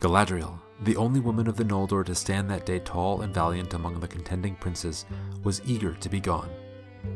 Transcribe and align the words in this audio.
Galadriel, 0.00 0.60
the 0.84 0.96
only 0.96 1.18
woman 1.18 1.48
of 1.48 1.56
the 1.56 1.64
Noldor 1.64 2.04
to 2.04 2.14
stand 2.14 2.48
that 2.48 2.64
day 2.64 2.78
tall 2.78 3.22
and 3.22 3.34
valiant 3.34 3.74
among 3.74 3.98
the 3.98 4.06
contending 4.06 4.54
princes, 4.54 5.04
was 5.42 5.60
eager 5.66 5.92
to 5.94 6.08
be 6.08 6.20
gone. 6.20 6.48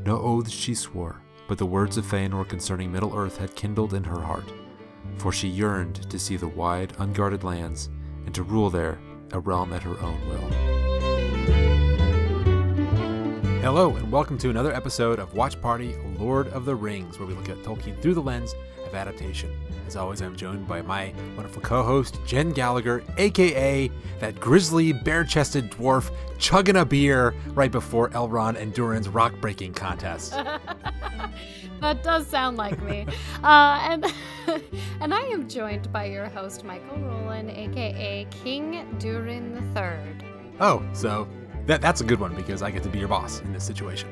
No 0.04 0.18
oaths 0.18 0.50
she 0.50 0.74
swore, 0.74 1.22
but 1.46 1.58
the 1.58 1.66
words 1.66 1.96
of 1.96 2.04
Feanor 2.04 2.48
concerning 2.48 2.90
Middle 2.90 3.16
Earth 3.16 3.36
had 3.36 3.54
kindled 3.54 3.94
in 3.94 4.02
her 4.02 4.20
heart, 4.20 4.52
for 5.16 5.30
she 5.30 5.46
yearned 5.46 6.10
to 6.10 6.18
see 6.18 6.36
the 6.36 6.48
wide, 6.48 6.92
unguarded 6.98 7.44
lands 7.44 7.88
and 8.26 8.34
to 8.34 8.42
rule 8.42 8.68
there 8.68 8.98
a 9.30 9.38
realm 9.38 9.72
at 9.72 9.84
her 9.84 10.00
own 10.00 10.20
will. 10.28 10.48
Hello, 13.60 13.94
and 13.94 14.10
welcome 14.10 14.38
to 14.38 14.50
another 14.50 14.74
episode 14.74 15.20
of 15.20 15.34
Watch 15.34 15.60
Party 15.60 15.94
Lord 16.18 16.48
of 16.48 16.64
the 16.64 16.74
Rings, 16.74 17.16
where 17.16 17.28
we 17.28 17.34
look 17.34 17.48
at 17.48 17.58
Tolkien 17.58 18.02
through 18.02 18.14
the 18.14 18.22
lens 18.22 18.56
of 18.84 18.96
adaptation. 18.96 19.52
As 19.92 19.96
always, 19.96 20.22
I'm 20.22 20.34
joined 20.34 20.66
by 20.66 20.80
my 20.80 21.12
wonderful 21.36 21.60
co 21.60 21.82
host, 21.82 22.18
Jen 22.24 22.52
Gallagher, 22.52 23.04
aka 23.18 23.90
that 24.20 24.40
grizzly, 24.40 24.94
bare 24.94 25.22
chested 25.22 25.70
dwarf 25.70 26.10
chugging 26.38 26.76
a 26.76 26.84
beer 26.86 27.34
right 27.48 27.70
before 27.70 28.08
Elrond 28.08 28.56
and 28.56 28.72
Durin's 28.72 29.06
rock 29.06 29.34
breaking 29.42 29.74
contest. 29.74 30.30
that 31.82 32.02
does 32.02 32.26
sound 32.26 32.56
like 32.56 32.82
me. 32.82 33.04
uh, 33.44 33.80
and 33.82 34.06
and 35.02 35.12
I 35.12 35.24
am 35.24 35.46
joined 35.46 35.92
by 35.92 36.06
your 36.06 36.24
host, 36.30 36.64
Michael 36.64 36.96
Rowland, 36.96 37.50
aka 37.50 38.26
King 38.30 38.96
Durin 38.98 39.62
III. 39.76 40.26
Oh, 40.58 40.82
so 40.94 41.28
that, 41.66 41.82
that's 41.82 42.00
a 42.00 42.04
good 42.04 42.18
one 42.18 42.34
because 42.34 42.62
I 42.62 42.70
get 42.70 42.82
to 42.84 42.88
be 42.88 42.98
your 42.98 43.08
boss 43.08 43.42
in 43.42 43.52
this 43.52 43.64
situation. 43.64 44.08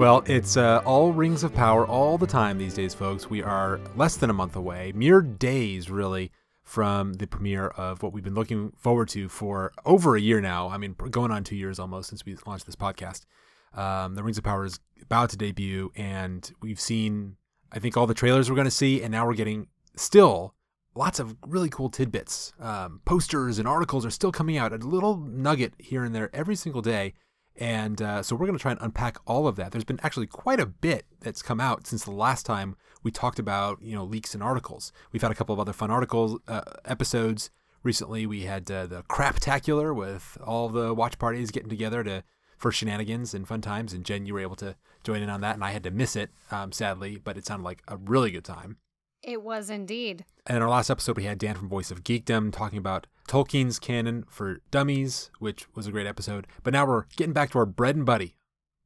Well, 0.00 0.24
it's 0.24 0.56
uh, 0.56 0.80
all 0.86 1.12
rings 1.12 1.44
of 1.44 1.54
power 1.54 1.86
all 1.86 2.16
the 2.16 2.26
time 2.26 2.56
these 2.56 2.72
days, 2.72 2.94
folks. 2.94 3.28
We 3.28 3.42
are 3.42 3.78
less 3.96 4.16
than 4.16 4.30
a 4.30 4.32
month 4.32 4.56
away, 4.56 4.92
mere 4.94 5.20
days, 5.20 5.90
really, 5.90 6.32
from 6.62 7.12
the 7.12 7.26
premiere 7.26 7.66
of 7.66 8.02
what 8.02 8.14
we've 8.14 8.24
been 8.24 8.34
looking 8.34 8.72
forward 8.78 9.10
to 9.10 9.28
for 9.28 9.74
over 9.84 10.16
a 10.16 10.20
year 10.20 10.40
now. 10.40 10.70
I 10.70 10.78
mean, 10.78 10.94
going 10.94 11.30
on 11.30 11.44
two 11.44 11.54
years 11.54 11.78
almost 11.78 12.08
since 12.08 12.24
we 12.24 12.34
launched 12.46 12.64
this 12.64 12.76
podcast. 12.76 13.26
Um, 13.74 14.14
the 14.14 14.22
Rings 14.22 14.38
of 14.38 14.44
Power 14.44 14.64
is 14.64 14.80
about 15.02 15.28
to 15.30 15.36
debut, 15.36 15.92
and 15.94 16.50
we've 16.62 16.80
seen, 16.80 17.36
I 17.70 17.78
think, 17.78 17.98
all 17.98 18.06
the 18.06 18.14
trailers 18.14 18.48
we're 18.48 18.56
going 18.56 18.64
to 18.64 18.70
see, 18.70 19.02
and 19.02 19.12
now 19.12 19.26
we're 19.26 19.34
getting 19.34 19.66
still 19.96 20.54
lots 20.94 21.20
of 21.20 21.36
really 21.46 21.68
cool 21.68 21.90
tidbits. 21.90 22.54
Um, 22.58 23.02
posters 23.04 23.58
and 23.58 23.68
articles 23.68 24.06
are 24.06 24.10
still 24.10 24.32
coming 24.32 24.56
out, 24.56 24.72
a 24.72 24.78
little 24.78 25.18
nugget 25.18 25.74
here 25.76 26.04
and 26.04 26.14
there 26.14 26.30
every 26.32 26.56
single 26.56 26.80
day. 26.80 27.12
And 27.56 28.00
uh, 28.00 28.22
so 28.22 28.34
we're 28.34 28.46
going 28.46 28.58
to 28.58 28.62
try 28.62 28.70
and 28.72 28.80
unpack 28.80 29.18
all 29.26 29.46
of 29.46 29.56
that. 29.56 29.72
There's 29.72 29.84
been 29.84 30.00
actually 30.02 30.26
quite 30.26 30.60
a 30.60 30.66
bit 30.66 31.04
that's 31.20 31.42
come 31.42 31.60
out 31.60 31.86
since 31.86 32.04
the 32.04 32.10
last 32.10 32.46
time 32.46 32.76
we 33.02 33.10
talked 33.10 33.38
about 33.38 33.82
you 33.82 33.94
know 33.94 34.04
leaks 34.04 34.34
and 34.34 34.42
articles. 34.42 34.92
We've 35.12 35.22
had 35.22 35.30
a 35.30 35.34
couple 35.34 35.52
of 35.52 35.60
other 35.60 35.72
fun 35.72 35.90
articles 35.90 36.38
uh, 36.48 36.62
episodes 36.84 37.50
recently. 37.82 38.26
We 38.26 38.42
had 38.42 38.70
uh, 38.70 38.86
the 38.86 39.02
Craptacular 39.02 39.94
with 39.94 40.38
all 40.44 40.68
the 40.68 40.94
watch 40.94 41.18
parties 41.18 41.50
getting 41.50 41.68
together 41.68 42.02
to 42.04 42.24
for 42.56 42.70
shenanigans 42.70 43.32
and 43.32 43.48
fun 43.48 43.62
times. 43.62 43.92
And 43.92 44.04
Jen, 44.04 44.26
you 44.26 44.34
were 44.34 44.40
able 44.40 44.56
to 44.56 44.76
join 45.02 45.22
in 45.22 45.30
on 45.30 45.40
that, 45.40 45.54
and 45.54 45.64
I 45.64 45.70
had 45.70 45.82
to 45.84 45.90
miss 45.90 46.14
it 46.14 46.30
um, 46.50 46.72
sadly, 46.72 47.18
but 47.22 47.38
it 47.38 47.46
sounded 47.46 47.64
like 47.64 47.82
a 47.88 47.96
really 47.96 48.30
good 48.30 48.44
time. 48.44 48.76
It 49.22 49.42
was 49.42 49.70
indeed. 49.70 50.24
And 50.46 50.56
in 50.56 50.62
our 50.62 50.68
last 50.68 50.90
episode, 50.90 51.16
we 51.16 51.24
had 51.24 51.38
Dan 51.38 51.54
from 51.54 51.68
Voice 51.68 51.90
of 51.90 52.04
Geekdom 52.04 52.52
talking 52.52 52.78
about 52.78 53.06
Tolkien's 53.30 53.78
canon 53.78 54.24
for 54.28 54.60
dummies, 54.72 55.30
which 55.38 55.72
was 55.76 55.86
a 55.86 55.92
great 55.92 56.08
episode. 56.08 56.48
But 56.64 56.72
now 56.72 56.84
we're 56.84 57.04
getting 57.16 57.32
back 57.32 57.52
to 57.52 57.58
our 57.58 57.66
bread 57.66 57.94
and 57.94 58.04
buddy. 58.04 58.34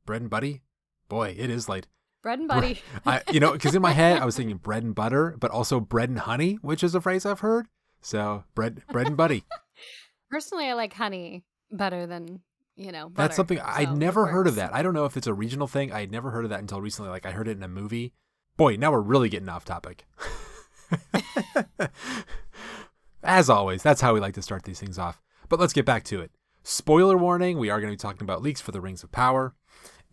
Bread 0.05 0.21
and 0.21 0.29
buddy? 0.29 0.61
Boy, 1.09 1.35
it 1.39 1.49
is 1.49 1.67
late. 1.67 1.87
Bread 2.23 2.41
and 2.41 2.49
buddy. 2.49 2.83
I, 3.07 3.23
you 3.33 3.41
know, 3.41 3.53
because 3.53 3.75
in 3.75 3.81
my 3.81 3.93
head 3.93 4.21
I 4.21 4.27
was 4.27 4.37
thinking 4.37 4.57
bread 4.63 4.83
and 4.83 4.95
butter, 4.95 5.35
but 5.41 5.51
also 5.51 5.81
bread 5.81 6.11
and 6.11 6.19
honey, 6.19 6.59
which 6.61 6.85
is 6.85 6.95
a 6.95 7.01
phrase 7.01 7.25
I've 7.25 7.41
heard. 7.41 7.69
So 8.03 8.45
bread, 8.55 8.83
bread 8.93 9.07
and 9.07 9.17
buddy. 9.17 9.45
Personally, 10.31 10.67
I 10.67 10.75
like 10.75 10.93
honey 10.93 11.43
better 11.71 12.07
than 12.07 12.41
you 12.77 12.93
know. 12.93 13.09
Butter, 13.09 13.29
That's 13.29 13.37
something 13.37 13.57
so 13.57 13.65
I'd 13.67 13.97
never 13.97 14.27
heard 14.27 14.47
of 14.47 14.57
that. 14.57 14.75
I 14.75 14.83
don't 14.83 14.93
know 14.93 15.07
if 15.07 15.17
it's 15.17 15.27
a 15.27 15.33
regional 15.33 15.69
thing. 15.69 15.91
I 15.91 16.01
had 16.01 16.13
never 16.13 16.31
heard 16.31 16.45
of 16.45 16.51
that 16.51 16.61
until 16.61 16.83
recently. 16.83 17.11
Like 17.11 17.25
I 17.25 17.31
heard 17.31 17.49
it 17.49 17.57
in 17.57 17.63
a 17.63 17.69
movie. 17.69 18.13
Boy, 18.59 18.77
now 18.77 18.93
we're 18.93 19.01
really 19.01 19.31
getting 19.31 19.49
off 19.49 19.65
topic. 19.65 20.05
As 23.25 23.49
always, 23.49 23.83
that's 23.83 24.03
how 24.03 24.13
we 24.13 24.21
like 24.21 24.35
to 24.35 24.43
start 24.43 24.65
these 24.65 24.79
things 24.79 24.99
off. 24.99 25.23
But 25.49 25.59
let's 25.59 25.73
get 25.73 25.87
back 25.87 26.05
to 26.05 26.21
it. 26.21 26.31
Spoiler 26.63 27.17
warning, 27.17 27.59
we 27.59 27.71
are 27.71 27.81
going 27.81 27.91
to 27.91 27.97
be 27.97 28.01
talking 28.01 28.23
about 28.23 28.43
leaks 28.43 28.61
for 28.61 28.71
the 28.71 28.81
Rings 28.81 29.03
of 29.03 29.11
Power. 29.13 29.55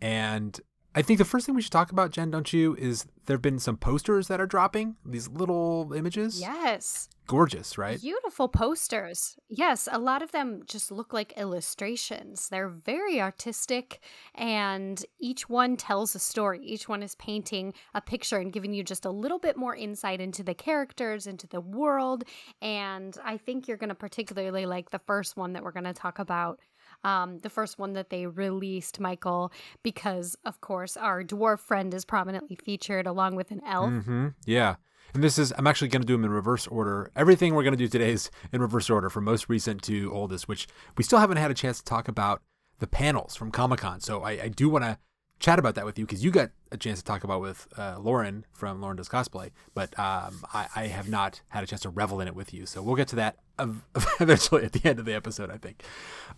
And 0.00 0.58
I 0.94 1.02
think 1.02 1.18
the 1.18 1.24
first 1.24 1.46
thing 1.46 1.54
we 1.54 1.62
should 1.62 1.72
talk 1.72 1.90
about, 1.90 2.10
Jen, 2.10 2.30
don't 2.30 2.52
you, 2.52 2.76
is 2.76 3.06
there 3.26 3.36
have 3.36 3.42
been 3.42 3.58
some 3.58 3.76
posters 3.76 4.28
that 4.28 4.40
are 4.40 4.46
dropping, 4.46 4.96
these 5.06 5.28
little 5.28 5.92
images. 5.94 6.40
Yes. 6.40 7.08
Gorgeous, 7.28 7.78
right? 7.78 8.00
Beautiful 8.00 8.48
posters. 8.48 9.36
Yes, 9.48 9.88
a 9.90 9.98
lot 9.98 10.22
of 10.22 10.32
them 10.32 10.62
just 10.66 10.90
look 10.90 11.12
like 11.12 11.32
illustrations. 11.36 12.48
They're 12.48 12.68
very 12.68 13.22
artistic, 13.22 14.00
and 14.34 15.02
each 15.18 15.48
one 15.48 15.76
tells 15.76 16.14
a 16.14 16.18
story. 16.18 16.60
Each 16.62 16.88
one 16.88 17.02
is 17.02 17.14
painting 17.14 17.72
a 17.94 18.00
picture 18.00 18.38
and 18.38 18.52
giving 18.52 18.74
you 18.74 18.82
just 18.82 19.06
a 19.06 19.10
little 19.10 19.38
bit 19.38 19.56
more 19.56 19.74
insight 19.74 20.20
into 20.20 20.42
the 20.42 20.54
characters, 20.54 21.26
into 21.26 21.46
the 21.46 21.60
world. 21.60 22.24
And 22.60 23.16
I 23.24 23.38
think 23.38 23.66
you're 23.66 23.76
going 23.76 23.88
to 23.88 23.94
particularly 23.94 24.66
like 24.66 24.90
the 24.90 24.98
first 24.98 25.36
one 25.36 25.52
that 25.52 25.62
we're 25.62 25.72
going 25.72 25.84
to 25.84 25.94
talk 25.94 26.18
about. 26.18 26.58
Um, 27.04 27.38
the 27.38 27.50
first 27.50 27.78
one 27.78 27.94
that 27.94 28.10
they 28.10 28.26
released, 28.26 29.00
Michael, 29.00 29.52
because 29.82 30.36
of 30.44 30.60
course 30.60 30.96
our 30.96 31.22
dwarf 31.24 31.60
friend 31.60 31.92
is 31.92 32.04
prominently 32.04 32.56
featured 32.56 33.06
along 33.06 33.36
with 33.36 33.50
an 33.50 33.60
elf. 33.66 33.90
Mm-hmm. 33.90 34.28
Yeah. 34.46 34.76
And 35.14 35.22
this 35.22 35.38
is, 35.38 35.52
I'm 35.58 35.66
actually 35.66 35.88
going 35.88 36.02
to 36.02 36.06
do 36.06 36.14
them 36.14 36.24
in 36.24 36.30
reverse 36.30 36.66
order. 36.66 37.10
Everything 37.14 37.54
we're 37.54 37.64
going 37.64 37.76
to 37.76 37.78
do 37.78 37.88
today 37.88 38.12
is 38.12 38.30
in 38.52 38.62
reverse 38.62 38.88
order 38.88 39.10
from 39.10 39.24
most 39.24 39.48
recent 39.48 39.82
to 39.82 40.10
oldest, 40.12 40.48
which 40.48 40.66
we 40.96 41.04
still 41.04 41.18
haven't 41.18 41.36
had 41.36 41.50
a 41.50 41.54
chance 41.54 41.78
to 41.78 41.84
talk 41.84 42.08
about 42.08 42.40
the 42.78 42.86
panels 42.86 43.36
from 43.36 43.50
Comic 43.50 43.80
Con. 43.80 44.00
So 44.00 44.22
I, 44.22 44.30
I 44.44 44.48
do 44.48 44.68
want 44.70 44.84
to 44.84 44.98
chat 45.38 45.58
about 45.58 45.74
that 45.74 45.84
with 45.84 45.98
you 45.98 46.06
because 46.06 46.24
you 46.24 46.30
got 46.30 46.50
a 46.70 46.76
chance 46.76 47.00
to 47.00 47.04
talk 47.04 47.24
about 47.24 47.40
with 47.40 47.66
uh, 47.76 47.96
Lauren 47.98 48.46
from 48.52 48.80
Lauren 48.80 48.96
Does 48.96 49.08
Cosplay, 49.08 49.50
but 49.74 49.98
um, 49.98 50.44
I, 50.54 50.68
I 50.76 50.86
have 50.86 51.08
not 51.08 51.42
had 51.48 51.64
a 51.64 51.66
chance 51.66 51.82
to 51.82 51.90
revel 51.90 52.20
in 52.20 52.28
it 52.28 52.34
with 52.34 52.54
you. 52.54 52.64
So 52.64 52.80
we'll 52.80 52.96
get 52.96 53.08
to 53.08 53.16
that 53.16 53.36
eventually 54.20 54.64
at 54.64 54.72
the 54.72 54.88
end 54.88 54.98
of 54.98 55.04
the 55.04 55.14
episode, 55.14 55.50
I 55.50 55.58
think. 55.58 55.82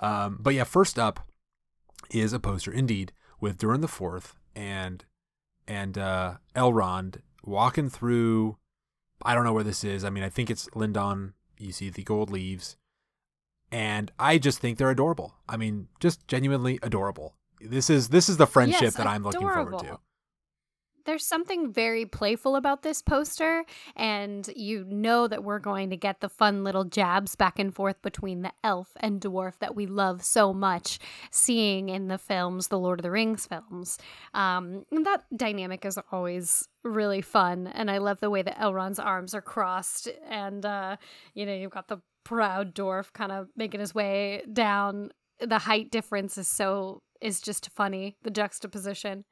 Um, 0.00 0.38
but 0.40 0.54
yeah, 0.54 0.64
first 0.64 0.98
up 0.98 1.20
is 2.10 2.32
a 2.32 2.40
poster 2.40 2.72
indeed 2.72 3.12
with 3.40 3.58
Durin 3.58 3.80
the 3.80 3.88
Fourth 3.88 4.36
and 4.54 5.04
and 5.66 5.96
uh, 5.96 6.34
Elrond 6.54 7.16
walking 7.44 7.88
through. 7.88 8.56
I 9.22 9.34
don't 9.34 9.44
know 9.44 9.52
where 9.52 9.64
this 9.64 9.84
is. 9.84 10.04
I 10.04 10.10
mean, 10.10 10.24
I 10.24 10.28
think 10.28 10.50
it's 10.50 10.68
Lindon. 10.74 11.34
You 11.58 11.72
see 11.72 11.88
the 11.88 12.02
gold 12.02 12.30
leaves, 12.30 12.76
and 13.70 14.10
I 14.18 14.38
just 14.38 14.58
think 14.58 14.78
they're 14.78 14.90
adorable. 14.90 15.34
I 15.48 15.56
mean, 15.56 15.88
just 16.00 16.26
genuinely 16.28 16.78
adorable. 16.82 17.36
This 17.60 17.88
is 17.88 18.08
this 18.08 18.28
is 18.28 18.36
the 18.36 18.46
friendship 18.46 18.82
Yes, 18.82 18.94
that 18.96 19.06
I'm 19.06 19.22
looking 19.22 19.48
forward 19.48 19.78
to. 19.80 19.98
There's 21.04 21.26
something 21.26 21.70
very 21.70 22.06
playful 22.06 22.56
about 22.56 22.82
this 22.82 23.02
poster, 23.02 23.64
and 23.94 24.48
you 24.56 24.84
know 24.88 25.28
that 25.28 25.44
we're 25.44 25.58
going 25.58 25.90
to 25.90 25.96
get 25.96 26.20
the 26.20 26.30
fun 26.30 26.64
little 26.64 26.84
jabs 26.84 27.36
back 27.36 27.58
and 27.58 27.74
forth 27.74 28.00
between 28.00 28.40
the 28.40 28.52
elf 28.62 28.92
and 28.96 29.20
dwarf 29.20 29.58
that 29.58 29.76
we 29.76 29.86
love 29.86 30.24
so 30.24 30.54
much 30.54 30.98
seeing 31.30 31.90
in 31.90 32.08
the 32.08 32.16
films, 32.16 32.68
the 32.68 32.78
Lord 32.78 33.00
of 33.00 33.02
the 33.02 33.10
Rings 33.10 33.46
films. 33.46 33.98
Um, 34.32 34.86
and 34.90 35.04
that 35.04 35.24
dynamic 35.36 35.84
is 35.84 35.98
always 36.10 36.68
really 36.82 37.20
fun, 37.20 37.66
and 37.66 37.90
I 37.90 37.98
love 37.98 38.20
the 38.20 38.30
way 38.30 38.40
that 38.40 38.58
Elrond's 38.58 38.98
arms 38.98 39.34
are 39.34 39.42
crossed, 39.42 40.08
and 40.28 40.64
uh, 40.64 40.96
you 41.34 41.44
know 41.44 41.54
you've 41.54 41.70
got 41.70 41.88
the 41.88 42.00
proud 42.24 42.74
dwarf 42.74 43.12
kind 43.12 43.30
of 43.30 43.48
making 43.56 43.80
his 43.80 43.94
way 43.94 44.42
down. 44.50 45.10
The 45.38 45.58
height 45.58 45.90
difference 45.90 46.38
is 46.38 46.48
so 46.48 47.02
is 47.20 47.42
just 47.42 47.68
funny. 47.70 48.16
The 48.22 48.30
juxtaposition 48.30 49.24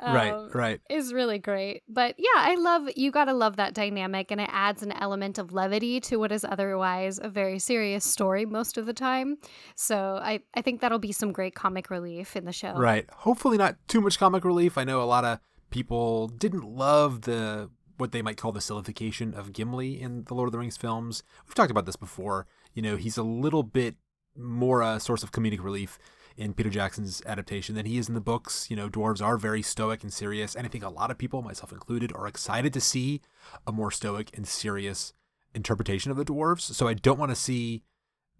um, 0.00 0.50
right. 0.52 0.80
is 0.90 1.12
really 1.12 1.38
great. 1.38 1.82
But 1.88 2.16
yeah, 2.18 2.26
I 2.34 2.56
love 2.56 2.88
you 2.96 3.10
got 3.10 3.26
to 3.26 3.32
love 3.32 3.56
that 3.56 3.74
dynamic 3.74 4.30
and 4.30 4.40
it 4.40 4.50
adds 4.52 4.82
an 4.82 4.92
element 4.92 5.38
of 5.38 5.52
levity 5.52 6.00
to 6.00 6.16
what 6.16 6.32
is 6.32 6.44
otherwise 6.44 7.20
a 7.22 7.28
very 7.28 7.58
serious 7.58 8.04
story 8.04 8.44
most 8.44 8.76
of 8.76 8.86
the 8.86 8.92
time. 8.92 9.36
So 9.76 10.18
I 10.20 10.40
I 10.54 10.62
think 10.62 10.80
that'll 10.80 10.98
be 10.98 11.12
some 11.12 11.32
great 11.32 11.54
comic 11.54 11.90
relief 11.90 12.34
in 12.36 12.44
the 12.44 12.52
show. 12.52 12.74
Right. 12.74 13.08
Hopefully 13.10 13.56
not 13.56 13.76
too 13.86 14.00
much 14.00 14.18
comic 14.18 14.44
relief. 14.44 14.76
I 14.76 14.84
know 14.84 15.00
a 15.00 15.04
lot 15.04 15.24
of 15.24 15.38
people 15.70 16.28
didn't 16.28 16.64
love 16.64 17.22
the 17.22 17.70
what 17.96 18.10
they 18.10 18.22
might 18.22 18.36
call 18.36 18.50
the 18.50 18.60
sillification 18.60 19.32
of 19.34 19.52
Gimli 19.52 20.00
in 20.00 20.24
the 20.24 20.34
Lord 20.34 20.48
of 20.48 20.52
the 20.52 20.58
Rings 20.58 20.76
films. 20.76 21.22
We've 21.46 21.54
talked 21.54 21.70
about 21.70 21.86
this 21.86 21.96
before. 21.96 22.46
You 22.72 22.82
know, 22.82 22.96
he's 22.96 23.16
a 23.16 23.22
little 23.22 23.62
bit 23.62 23.94
more 24.36 24.82
a 24.82 24.98
source 24.98 25.22
of 25.22 25.30
comedic 25.30 25.62
relief 25.62 25.98
in 26.36 26.54
Peter 26.54 26.70
Jackson's 26.70 27.22
adaptation 27.26 27.74
than 27.74 27.86
he 27.86 27.98
is 27.98 28.08
in 28.08 28.14
the 28.14 28.20
books. 28.20 28.70
You 28.70 28.76
know, 28.76 28.88
dwarves 28.88 29.24
are 29.24 29.36
very 29.36 29.62
stoic 29.62 30.02
and 30.02 30.12
serious, 30.12 30.54
and 30.54 30.66
I 30.66 30.68
think 30.68 30.84
a 30.84 30.88
lot 30.88 31.10
of 31.10 31.18
people, 31.18 31.42
myself 31.42 31.72
included, 31.72 32.12
are 32.14 32.26
excited 32.26 32.72
to 32.72 32.80
see 32.80 33.20
a 33.66 33.72
more 33.72 33.90
stoic 33.90 34.30
and 34.36 34.46
serious 34.46 35.12
interpretation 35.54 36.10
of 36.10 36.16
the 36.16 36.24
dwarves. 36.24 36.62
So 36.62 36.88
I 36.88 36.94
don't 36.94 37.18
want 37.18 37.30
to 37.30 37.36
see 37.36 37.82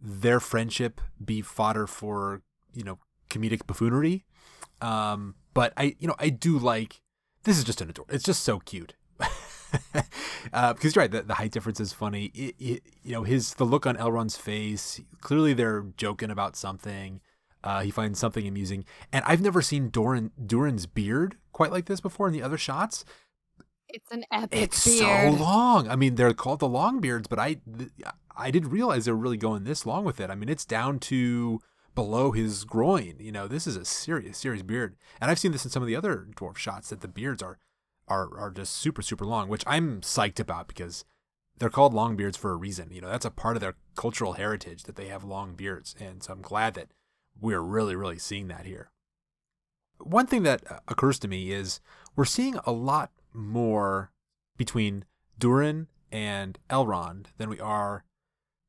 their 0.00 0.40
friendship 0.40 1.00
be 1.24 1.40
fodder 1.40 1.86
for 1.86 2.42
you 2.74 2.84
know 2.84 2.98
comedic 3.30 3.66
buffoonery. 3.66 4.24
Um, 4.80 5.36
but 5.54 5.72
I, 5.76 5.96
you 5.98 6.08
know, 6.08 6.16
I 6.18 6.28
do 6.28 6.58
like 6.58 7.00
this 7.44 7.58
is 7.58 7.64
just 7.64 7.80
an 7.80 7.90
ador. 7.90 8.06
It's 8.08 8.24
just 8.24 8.42
so 8.42 8.58
cute. 8.58 8.94
uh, 10.52 10.72
because 10.72 10.94
you're 10.94 11.02
right, 11.02 11.10
the, 11.10 11.22
the 11.22 11.34
height 11.34 11.52
difference 11.52 11.80
is 11.80 11.92
funny. 11.92 12.26
It, 12.34 12.54
it, 12.58 12.82
you 13.02 13.12
know, 13.12 13.22
his 13.22 13.54
the 13.54 13.64
look 13.64 13.86
on 13.86 13.96
Elrond's 13.96 14.36
face. 14.36 15.00
Clearly, 15.20 15.54
they're 15.54 15.86
joking 15.96 16.30
about 16.30 16.56
something. 16.56 17.20
Uh, 17.64 17.80
he 17.80 17.90
finds 17.90 18.18
something 18.20 18.46
amusing, 18.46 18.84
and 19.12 19.24
I've 19.26 19.40
never 19.40 19.62
seen 19.62 19.88
Doran 19.88 20.30
Durin's 20.46 20.86
beard 20.86 21.36
quite 21.52 21.72
like 21.72 21.86
this 21.86 22.00
before 22.00 22.26
in 22.28 22.32
the 22.32 22.42
other 22.42 22.58
shots. 22.58 23.04
It's 23.88 24.10
an 24.10 24.24
epic 24.30 24.58
It's 24.60 24.84
beard. 24.84 25.34
so 25.38 25.42
long. 25.42 25.88
I 25.88 25.96
mean, 25.96 26.16
they're 26.16 26.34
called 26.34 26.60
the 26.60 26.68
long 26.68 27.00
beards, 27.00 27.26
but 27.26 27.38
I 27.38 27.54
th- 27.78 27.90
I 28.36 28.50
didn't 28.50 28.70
realize 28.70 29.04
they 29.04 29.12
were 29.12 29.18
really 29.18 29.36
going 29.36 29.64
this 29.64 29.86
long 29.86 30.04
with 30.04 30.20
it. 30.20 30.30
I 30.30 30.34
mean, 30.34 30.48
it's 30.48 30.64
down 30.64 30.98
to 31.00 31.60
below 31.94 32.32
his 32.32 32.64
groin. 32.64 33.14
You 33.20 33.30
know, 33.32 33.46
this 33.48 33.66
is 33.66 33.76
a 33.76 33.84
serious, 33.84 34.36
serious 34.36 34.62
beard. 34.62 34.96
And 35.20 35.30
I've 35.30 35.38
seen 35.38 35.52
this 35.52 35.64
in 35.64 35.70
some 35.70 35.82
of 35.82 35.86
the 35.86 35.96
other 35.96 36.26
dwarf 36.36 36.56
shots 36.56 36.90
that 36.90 37.00
the 37.00 37.08
beards 37.08 37.42
are 37.42 37.58
are 38.08 38.36
are 38.38 38.50
just 38.50 38.74
super, 38.74 39.00
super 39.00 39.24
long, 39.24 39.48
which 39.48 39.64
I'm 39.66 40.00
psyched 40.02 40.40
about 40.40 40.66
because 40.68 41.04
they're 41.56 41.70
called 41.70 41.94
long 41.94 42.16
beards 42.16 42.36
for 42.36 42.50
a 42.50 42.56
reason. 42.56 42.88
You 42.90 43.00
know, 43.00 43.08
that's 43.08 43.24
a 43.24 43.30
part 43.30 43.56
of 43.56 43.60
their 43.60 43.76
cultural 43.96 44.32
heritage 44.34 44.82
that 44.82 44.96
they 44.96 45.06
have 45.06 45.22
long 45.24 45.54
beards. 45.54 45.94
And 46.00 46.22
so 46.22 46.32
I'm 46.32 46.42
glad 46.42 46.74
that 46.74 46.88
we're 47.40 47.60
really, 47.60 47.96
really 47.96 48.18
seeing 48.18 48.48
that 48.48 48.66
here. 48.66 48.90
One 49.98 50.26
thing 50.26 50.42
that 50.42 50.70
uh, 50.70 50.78
occurs 50.88 51.18
to 51.20 51.28
me 51.28 51.52
is 51.52 51.80
we're 52.16 52.24
seeing 52.24 52.56
a 52.64 52.72
lot 52.72 53.10
more 53.32 54.10
between 54.56 55.04
Durin 55.38 55.88
and 56.12 56.58
Elrond 56.70 57.26
than 57.38 57.48
we 57.48 57.60
are 57.60 58.04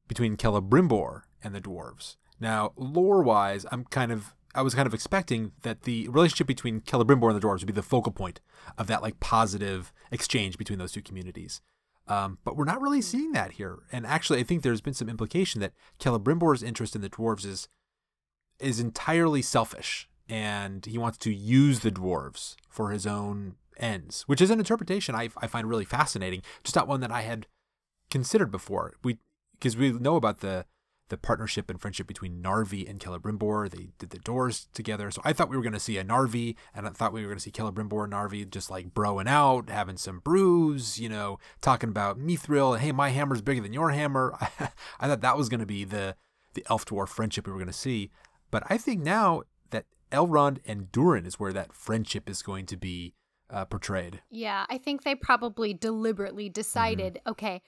between 0.08 0.38
Celebrimbor 0.38 1.22
and 1.44 1.54
the 1.54 1.62
dwarves. 1.62 2.16
Now, 2.40 2.74
lore-wise, 2.76 3.66
I'm 3.72 3.86
kind 3.86 4.12
of 4.12 4.36
I 4.56 4.62
was 4.62 4.74
kind 4.74 4.88
of 4.88 4.94
expecting 4.94 5.52
that 5.64 5.82
the 5.82 6.08
relationship 6.08 6.48
between 6.48 6.80
Celebrimbor 6.82 7.30
and 7.30 7.36
the 7.36 7.46
dwarves 7.46 7.60
would 7.60 7.68
be 7.68 7.74
the 7.74 7.84
focal 7.84 8.14
point 8.14 8.40
of 8.78 8.88
that 8.88 9.02
like 9.02 9.20
positive 9.20 9.92
exchange 10.12 10.58
between 10.58 10.80
those 10.80 10.94
two 10.94 11.02
communities. 11.02 11.62
Um, 12.08 12.38
but 12.46 12.56
we're 12.56 12.64
not 12.64 12.82
really 12.82 13.02
seeing 13.02 13.34
that 13.34 13.54
here. 13.54 13.80
And 13.92 14.06
actually, 14.06 14.40
I 14.40 14.44
think 14.44 14.62
there's 14.62 14.80
been 14.80 14.94
some 14.94 15.10
implication 15.10 15.60
that 15.60 15.74
Celebrimbor's 16.00 16.64
interest 16.64 16.96
in 16.96 17.02
the 17.02 17.10
dwarves 17.10 17.46
is 17.46 17.68
is 18.60 18.80
entirely 18.80 19.42
selfish, 19.42 20.10
and 20.30 20.86
he 20.86 20.98
wants 20.98 21.18
to 21.20 21.34
use 21.34 21.80
the 21.80 21.92
dwarves 21.92 22.56
for 22.70 22.92
his 22.92 23.06
own 23.06 23.56
ends, 23.78 24.24
which 24.28 24.42
is 24.42 24.50
an 24.50 24.60
interpretation 24.60 25.16
I, 25.16 25.30
I 25.38 25.48
find 25.48 25.68
really 25.68 25.86
fascinating. 25.86 26.42
Just 26.64 26.76
not 26.76 26.88
one 26.88 27.02
that 27.02 27.12
I 27.12 27.22
had 27.22 27.48
considered 28.10 28.52
before. 28.52 28.94
We 29.04 29.18
because 29.54 29.78
we 29.78 29.92
know 29.92 30.16
about 30.16 30.42
the 30.42 30.66
the 31.10 31.18
partnership 31.18 31.70
and 31.70 31.80
friendship 31.80 32.08
between 32.08 32.42
Narvi 32.42 32.90
and 32.90 33.00
Celebrimbor. 33.00 33.70
They 33.70 33.90
did 34.00 34.10
the 34.10 34.18
doors 34.18 34.68
together. 34.74 35.12
So 35.12 35.22
I 35.24 35.34
thought 35.34 35.50
we 35.50 35.56
were 35.56 35.62
going 35.62 35.74
to 35.74 35.80
see 35.80 35.98
a 35.98 36.04
Narvi, 36.04 36.56
and 36.74 36.88
I 36.88 36.90
thought 36.90 37.14
we 37.14 37.22
were 37.22 37.28
going 37.28 37.38
to 37.38 37.44
see 37.44 37.52
Celebrimbor 37.52 38.06
and 38.06 38.14
Narvi 38.14 38.50
just 38.50 38.72
like 38.72 38.94
broing 38.94 39.28
out, 39.28 39.70
having 39.70 39.98
some 39.98 40.20
brews, 40.20 41.00
you 41.00 41.10
know, 41.10 41.38
talking 41.62 41.90
about 41.90 42.20
Mithril, 42.20 42.80
hey, 42.80 42.92
my 42.92 43.10
hammer's 43.10 43.42
bigger 43.42 43.62
than 43.62 43.74
your 43.74 43.92
hammer. 43.92 44.36
I 45.00 45.08
thought 45.08 45.22
that 45.22 45.38
was 45.38 45.50
going 45.50 45.60
to 45.60 45.66
be 45.66 45.84
the 45.84 46.16
the 46.56 46.66
elf 46.70 46.86
dwarf 46.86 47.10
friendship 47.10 47.46
we 47.46 47.52
were 47.52 47.60
going 47.60 47.68
to 47.68 47.74
see. 47.74 48.10
But 48.56 48.64
I 48.70 48.78
think 48.78 49.04
now 49.04 49.42
that 49.72 49.84
Elrond 50.14 50.60
and 50.66 50.90
Durin 50.90 51.26
is 51.26 51.38
where 51.38 51.52
that 51.52 51.74
friendship 51.74 52.30
is 52.30 52.42
going 52.42 52.66
to 52.68 52.78
be 52.78 53.14
uh, 53.50 53.66
portrayed. 53.66 54.22
Yeah, 54.32 54.66
I 54.70 54.78
think 54.78 55.04
they 55.04 55.14
probably 55.14 55.74
deliberately 55.74 56.48
decided, 56.48 57.16
Mm-hmm. 57.16 57.32
okay, 57.32 57.62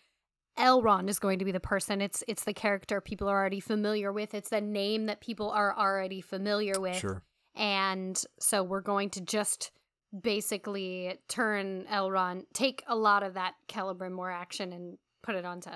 Elrond 0.58 1.10
is 1.10 1.20
going 1.20 1.40
to 1.40 1.46
be 1.46 1.52
the 1.52 1.60
person. 1.60 2.00
It's 2.00 2.24
it's 2.26 2.46
the 2.46 2.54
character 2.54 3.02
people 3.02 3.28
are 3.28 3.38
already 3.38 3.60
familiar 3.60 4.14
with. 4.14 4.34
It's 4.34 4.50
the 4.50 4.62
name 4.62 5.08
that 5.08 5.20
people 5.20 5.50
are 5.52 5.78
already 5.78 6.22
familiar 6.22 6.80
with. 6.80 6.96
Sure. 6.96 7.22
And 7.54 8.24
so 8.40 8.64
we're 8.64 8.80
going 8.80 9.10
to 9.10 9.20
just 9.20 9.72
basically 10.18 11.20
turn 11.28 11.84
Elrond, 11.92 12.46
take 12.54 12.86
a 12.88 12.96
lot 12.96 13.24
of 13.24 13.34
that 13.34 13.56
Celebrimbor 13.68 14.34
action 14.34 14.72
and 14.72 14.98
put 15.22 15.36
it 15.36 15.44
onto 15.44 15.70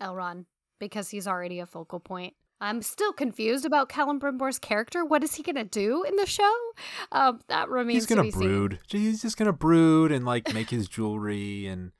Elrond 0.00 0.46
because 0.78 1.10
he's 1.10 1.28
already 1.28 1.60
a 1.60 1.66
focal 1.66 2.00
point. 2.00 2.32
I'm 2.60 2.82
still 2.82 3.12
confused 3.12 3.64
about 3.64 3.88
Celebrimbor's 3.88 4.58
character. 4.58 5.04
What 5.04 5.24
is 5.24 5.34
he 5.36 5.42
gonna 5.42 5.64
do 5.64 6.02
in 6.02 6.16
the 6.16 6.26
show? 6.26 6.54
Um, 7.12 7.40
that 7.48 7.68
remains 7.68 8.02
He's 8.02 8.06
gonna 8.06 8.22
to 8.22 8.26
be 8.28 8.32
seen. 8.32 8.40
brood. 8.40 8.78
He's 8.88 9.22
just 9.22 9.36
gonna 9.36 9.52
brood 9.52 10.12
and 10.12 10.24
like 10.26 10.52
make 10.52 10.70
his 10.70 10.88
jewelry, 10.88 11.66
and 11.66 11.92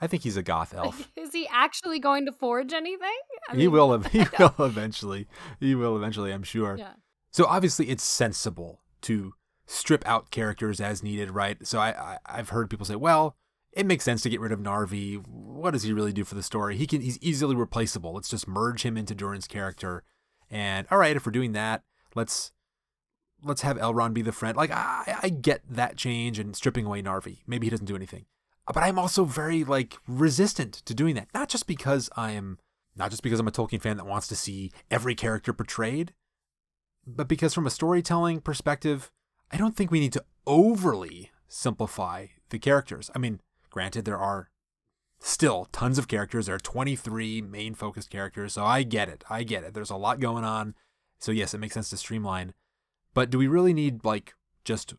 I 0.00 0.06
think 0.06 0.22
he's 0.22 0.36
a 0.36 0.42
goth 0.42 0.72
elf. 0.76 1.10
Is 1.16 1.32
he 1.32 1.46
actually 1.52 1.98
going 1.98 2.24
to 2.26 2.32
forge 2.32 2.72
anything? 2.72 3.08
I 3.48 3.52
he 3.52 3.58
mean, 3.58 3.72
will. 3.72 3.98
He 4.12 4.24
will 4.38 4.54
eventually. 4.58 5.26
He 5.60 5.74
will 5.74 5.96
eventually. 5.96 6.32
I'm 6.32 6.42
sure. 6.42 6.76
Yeah. 6.78 6.92
So 7.30 7.44
obviously, 7.46 7.90
it's 7.90 8.02
sensible 8.04 8.80
to 9.02 9.34
strip 9.66 10.06
out 10.08 10.30
characters 10.30 10.80
as 10.80 11.02
needed, 11.02 11.30
right? 11.30 11.66
So 11.66 11.78
I, 11.78 11.90
I 11.90 12.18
I've 12.24 12.48
heard 12.48 12.70
people 12.70 12.86
say, 12.86 12.96
well, 12.96 13.36
it 13.78 13.86
makes 13.86 14.04
sense 14.04 14.22
to 14.22 14.28
get 14.28 14.40
rid 14.40 14.50
of 14.50 14.58
Narvi. 14.58 15.24
What 15.24 15.70
does 15.70 15.84
he 15.84 15.92
really 15.92 16.12
do 16.12 16.24
for 16.24 16.34
the 16.34 16.42
story? 16.42 16.76
He 16.76 16.84
can. 16.84 17.00
He's 17.00 17.18
easily 17.22 17.54
replaceable. 17.54 18.12
Let's 18.12 18.28
just 18.28 18.48
merge 18.48 18.82
him 18.82 18.96
into 18.96 19.14
Durin's 19.14 19.46
character. 19.46 20.02
And 20.50 20.88
all 20.90 20.98
right, 20.98 21.14
if 21.14 21.24
we're 21.24 21.30
doing 21.30 21.52
that, 21.52 21.84
let's 22.16 22.50
let's 23.44 23.62
have 23.62 23.78
Elrond 23.78 24.14
be 24.14 24.22
the 24.22 24.32
friend. 24.32 24.56
Like 24.56 24.72
I, 24.72 25.18
I 25.22 25.28
get 25.28 25.62
that 25.70 25.96
change 25.96 26.40
and 26.40 26.56
stripping 26.56 26.86
away 26.86 27.02
Narvi. 27.02 27.38
Maybe 27.46 27.66
he 27.66 27.70
doesn't 27.70 27.86
do 27.86 27.94
anything, 27.94 28.26
but 28.66 28.82
I'm 28.82 28.98
also 28.98 29.24
very 29.24 29.62
like 29.62 29.96
resistant 30.08 30.72
to 30.84 30.92
doing 30.92 31.14
that. 31.14 31.28
Not 31.32 31.48
just 31.48 31.68
because 31.68 32.10
I 32.16 32.32
am, 32.32 32.58
not 32.96 33.10
just 33.10 33.22
because 33.22 33.38
I'm 33.38 33.46
a 33.46 33.52
Tolkien 33.52 33.80
fan 33.80 33.96
that 33.98 34.06
wants 34.06 34.26
to 34.26 34.36
see 34.36 34.72
every 34.90 35.14
character 35.14 35.52
portrayed, 35.52 36.14
but 37.06 37.28
because 37.28 37.54
from 37.54 37.66
a 37.66 37.70
storytelling 37.70 38.40
perspective, 38.40 39.12
I 39.52 39.56
don't 39.56 39.76
think 39.76 39.92
we 39.92 40.00
need 40.00 40.14
to 40.14 40.24
overly 40.48 41.30
simplify 41.46 42.26
the 42.50 42.58
characters. 42.58 43.08
I 43.14 43.20
mean, 43.20 43.38
granted, 43.70 44.04
there 44.04 44.18
are 44.18 44.50
still 45.20 45.66
tons 45.72 45.98
of 45.98 46.08
characters. 46.08 46.46
There 46.46 46.54
are 46.54 46.60
23 46.60 47.42
main 47.42 47.74
focused 47.74 48.10
characters, 48.10 48.52
so 48.52 48.64
I 48.64 48.82
get 48.82 49.08
it. 49.08 49.24
I 49.28 49.42
get 49.42 49.64
it. 49.64 49.74
There's 49.74 49.90
a 49.90 49.96
lot 49.96 50.20
going 50.20 50.44
on. 50.44 50.74
So, 51.18 51.32
yes, 51.32 51.54
it 51.54 51.58
makes 51.58 51.74
sense 51.74 51.90
to 51.90 51.96
streamline. 51.96 52.54
But 53.14 53.30
do 53.30 53.38
we 53.38 53.48
really 53.48 53.74
need, 53.74 54.04
like, 54.04 54.34
just 54.64 54.94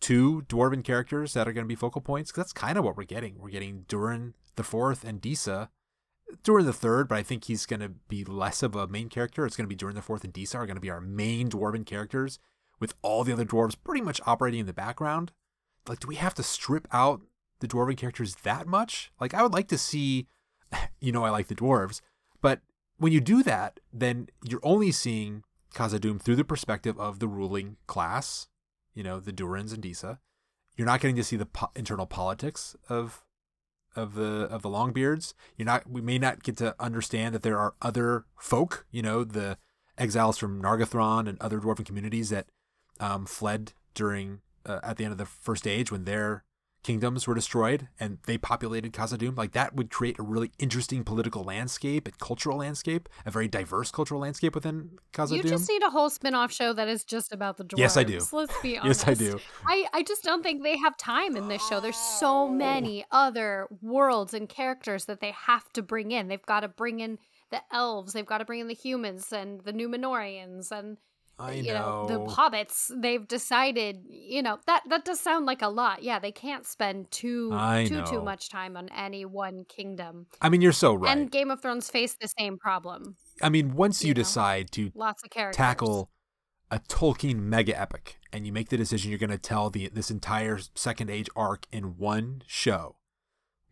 two 0.00 0.42
dwarven 0.42 0.84
characters 0.84 1.32
that 1.32 1.48
are 1.48 1.52
going 1.52 1.64
to 1.64 1.68
be 1.68 1.74
focal 1.74 2.02
points? 2.02 2.30
'Cause 2.30 2.44
that's 2.44 2.52
kind 2.52 2.76
of 2.76 2.84
what 2.84 2.96
we're 2.96 3.04
getting. 3.04 3.38
We're 3.38 3.48
getting 3.50 3.84
Durin 3.88 4.34
the 4.56 4.62
fourth 4.62 5.04
and 5.04 5.20
Disa. 5.20 5.70
Durin 6.42 6.66
the 6.66 6.74
third, 6.74 7.08
but 7.08 7.16
I 7.16 7.22
think 7.22 7.44
he's 7.44 7.64
going 7.64 7.80
to 7.80 7.88
be 7.88 8.22
less 8.24 8.62
of 8.62 8.76
a 8.76 8.86
main 8.86 9.08
character. 9.08 9.46
It's 9.46 9.56
going 9.56 9.64
to 9.64 9.68
be 9.68 9.74
Durin 9.74 9.96
the 9.96 10.02
fourth 10.02 10.24
and 10.24 10.32
Disa 10.32 10.58
are 10.58 10.66
going 10.66 10.76
to 10.76 10.80
be 10.80 10.90
our 10.90 11.00
main 11.00 11.48
dwarven 11.48 11.86
characters, 11.86 12.38
with 12.78 12.94
all 13.00 13.24
the 13.24 13.32
other 13.32 13.46
dwarves 13.46 13.76
pretty 13.82 14.02
much 14.02 14.20
operating 14.26 14.60
in 14.60 14.66
the 14.66 14.74
background. 14.74 15.32
Like, 15.86 16.00
do 16.00 16.06
we 16.06 16.16
have 16.16 16.34
to 16.34 16.42
strip 16.42 16.86
out 16.92 17.22
the 17.60 17.68
dwarven 17.68 17.96
characters 17.96 18.36
that 18.42 18.66
much? 18.66 19.10
Like, 19.20 19.34
I 19.34 19.42
would 19.42 19.52
like 19.52 19.68
to 19.68 19.78
see, 19.78 20.26
you 21.00 21.12
know, 21.12 21.24
I 21.24 21.30
like 21.30 21.48
the 21.48 21.54
dwarves, 21.54 22.00
but 22.40 22.60
when 22.98 23.12
you 23.12 23.20
do 23.20 23.42
that, 23.44 23.80
then 23.92 24.28
you're 24.44 24.60
only 24.62 24.92
seeing 24.92 25.44
Khazad-dûm 25.74 26.20
through 26.20 26.36
the 26.36 26.44
perspective 26.44 26.98
of 26.98 27.18
the 27.18 27.28
ruling 27.28 27.76
class, 27.86 28.48
you 28.94 29.02
know, 29.02 29.20
the 29.20 29.32
Durins 29.32 29.72
and 29.72 29.82
Disa. 29.82 30.18
You're 30.76 30.86
not 30.86 31.00
getting 31.00 31.16
to 31.16 31.24
see 31.24 31.36
the 31.36 31.46
po- 31.46 31.70
internal 31.74 32.06
politics 32.06 32.76
of 32.88 33.24
of 33.96 34.14
the 34.14 34.46
of 34.50 34.62
the 34.62 34.68
Longbeards. 34.68 35.34
You're 35.56 35.66
not. 35.66 35.90
We 35.90 36.00
may 36.00 36.18
not 36.18 36.42
get 36.42 36.56
to 36.58 36.74
understand 36.78 37.34
that 37.34 37.42
there 37.42 37.58
are 37.58 37.74
other 37.82 38.26
folk, 38.38 38.86
you 38.90 39.02
know, 39.02 39.24
the 39.24 39.58
exiles 39.96 40.38
from 40.38 40.62
Nargothrond 40.62 41.28
and 41.28 41.40
other 41.40 41.58
dwarven 41.58 41.84
communities 41.84 42.30
that 42.30 42.46
um, 43.00 43.26
fled 43.26 43.72
during 43.94 44.40
uh, 44.64 44.78
at 44.82 44.96
the 44.96 45.04
end 45.04 45.12
of 45.12 45.18
the 45.18 45.26
First 45.26 45.66
Age 45.66 45.90
when 45.90 46.04
their 46.04 46.44
kingdoms 46.88 47.26
were 47.26 47.34
destroyed 47.34 47.86
and 48.00 48.16
they 48.24 48.38
populated 48.38 48.94
Khazad-dûm. 48.94 49.36
Like 49.36 49.52
that 49.52 49.76
would 49.76 49.90
create 49.90 50.18
a 50.18 50.22
really 50.22 50.52
interesting 50.58 51.04
political 51.04 51.44
landscape 51.44 52.08
and 52.08 52.18
cultural 52.18 52.56
landscape, 52.56 53.10
a 53.26 53.30
very 53.30 53.46
diverse 53.46 53.90
cultural 53.90 54.22
landscape 54.22 54.54
within 54.54 54.92
Khazad-dûm. 55.12 55.36
You 55.36 55.42
just 55.42 55.68
need 55.68 55.82
a 55.82 55.90
whole 55.90 56.08
spin-off 56.08 56.50
show 56.50 56.72
that 56.72 56.88
is 56.88 57.04
just 57.04 57.30
about 57.30 57.58
the 57.58 57.64
dwarves. 57.64 57.78
Yes, 57.78 57.98
I 57.98 58.04
do. 58.04 58.20
Let's 58.32 58.58
be 58.62 58.78
honest. 58.78 59.06
yes, 59.06 59.20
I 59.20 59.22
do. 59.22 59.38
I, 59.66 59.84
I 59.92 60.02
just 60.02 60.24
don't 60.24 60.42
think 60.42 60.62
they 60.62 60.78
have 60.78 60.96
time 60.96 61.36
in 61.36 61.48
this 61.48 61.66
show. 61.68 61.78
There's 61.78 61.98
so 61.98 62.48
many 62.48 63.04
other 63.12 63.68
worlds 63.82 64.32
and 64.32 64.48
characters 64.48 65.04
that 65.04 65.20
they 65.20 65.32
have 65.32 65.70
to 65.74 65.82
bring 65.82 66.10
in. 66.10 66.28
They've 66.28 66.40
got 66.40 66.60
to 66.60 66.68
bring 66.68 67.00
in 67.00 67.18
the 67.50 67.60
elves, 67.72 68.12
they've 68.12 68.26
got 68.26 68.38
to 68.38 68.44
bring 68.44 68.60
in 68.60 68.68
the 68.68 68.74
humans 68.74 69.32
and 69.32 69.62
the 69.62 69.72
Numenorians 69.72 70.70
and 70.70 70.98
I 71.38 71.52
you 71.52 71.72
know, 71.72 72.06
know. 72.08 72.26
the 72.26 72.32
hobbits. 72.32 72.90
They've 73.00 73.26
decided, 73.26 74.04
you 74.08 74.42
know, 74.42 74.58
that 74.66 74.82
that 74.88 75.04
does 75.04 75.20
sound 75.20 75.46
like 75.46 75.62
a 75.62 75.68
lot. 75.68 76.02
Yeah, 76.02 76.18
they 76.18 76.32
can't 76.32 76.66
spend 76.66 77.10
too 77.10 77.50
I 77.52 77.86
too 77.86 78.02
too 78.04 78.22
much 78.22 78.50
time 78.50 78.76
on 78.76 78.88
any 78.88 79.24
one 79.24 79.64
kingdom. 79.68 80.26
I 80.40 80.48
mean, 80.48 80.60
you're 80.60 80.72
so 80.72 80.94
right. 80.94 81.16
And 81.16 81.30
Game 81.30 81.50
of 81.50 81.62
Thrones 81.62 81.90
faced 81.90 82.20
the 82.20 82.28
same 82.38 82.58
problem. 82.58 83.16
I 83.40 83.50
mean, 83.50 83.76
once 83.76 84.02
you, 84.02 84.08
you 84.08 84.14
know, 84.14 84.18
decide 84.18 84.70
to 84.72 84.90
Lots 84.94 85.22
of 85.22 85.30
characters. 85.30 85.56
tackle 85.56 86.10
a 86.70 86.80
Tolkien 86.80 87.36
mega 87.38 87.78
epic 87.78 88.18
and 88.32 88.46
you 88.46 88.52
make 88.52 88.68
the 88.68 88.76
decision 88.76 89.10
you're 89.10 89.18
going 89.18 89.30
to 89.30 89.38
tell 89.38 89.70
the 89.70 89.88
this 89.88 90.10
entire 90.10 90.58
second 90.74 91.08
age 91.10 91.28
arc 91.36 91.66
in 91.72 91.96
one 91.96 92.42
show. 92.46 92.96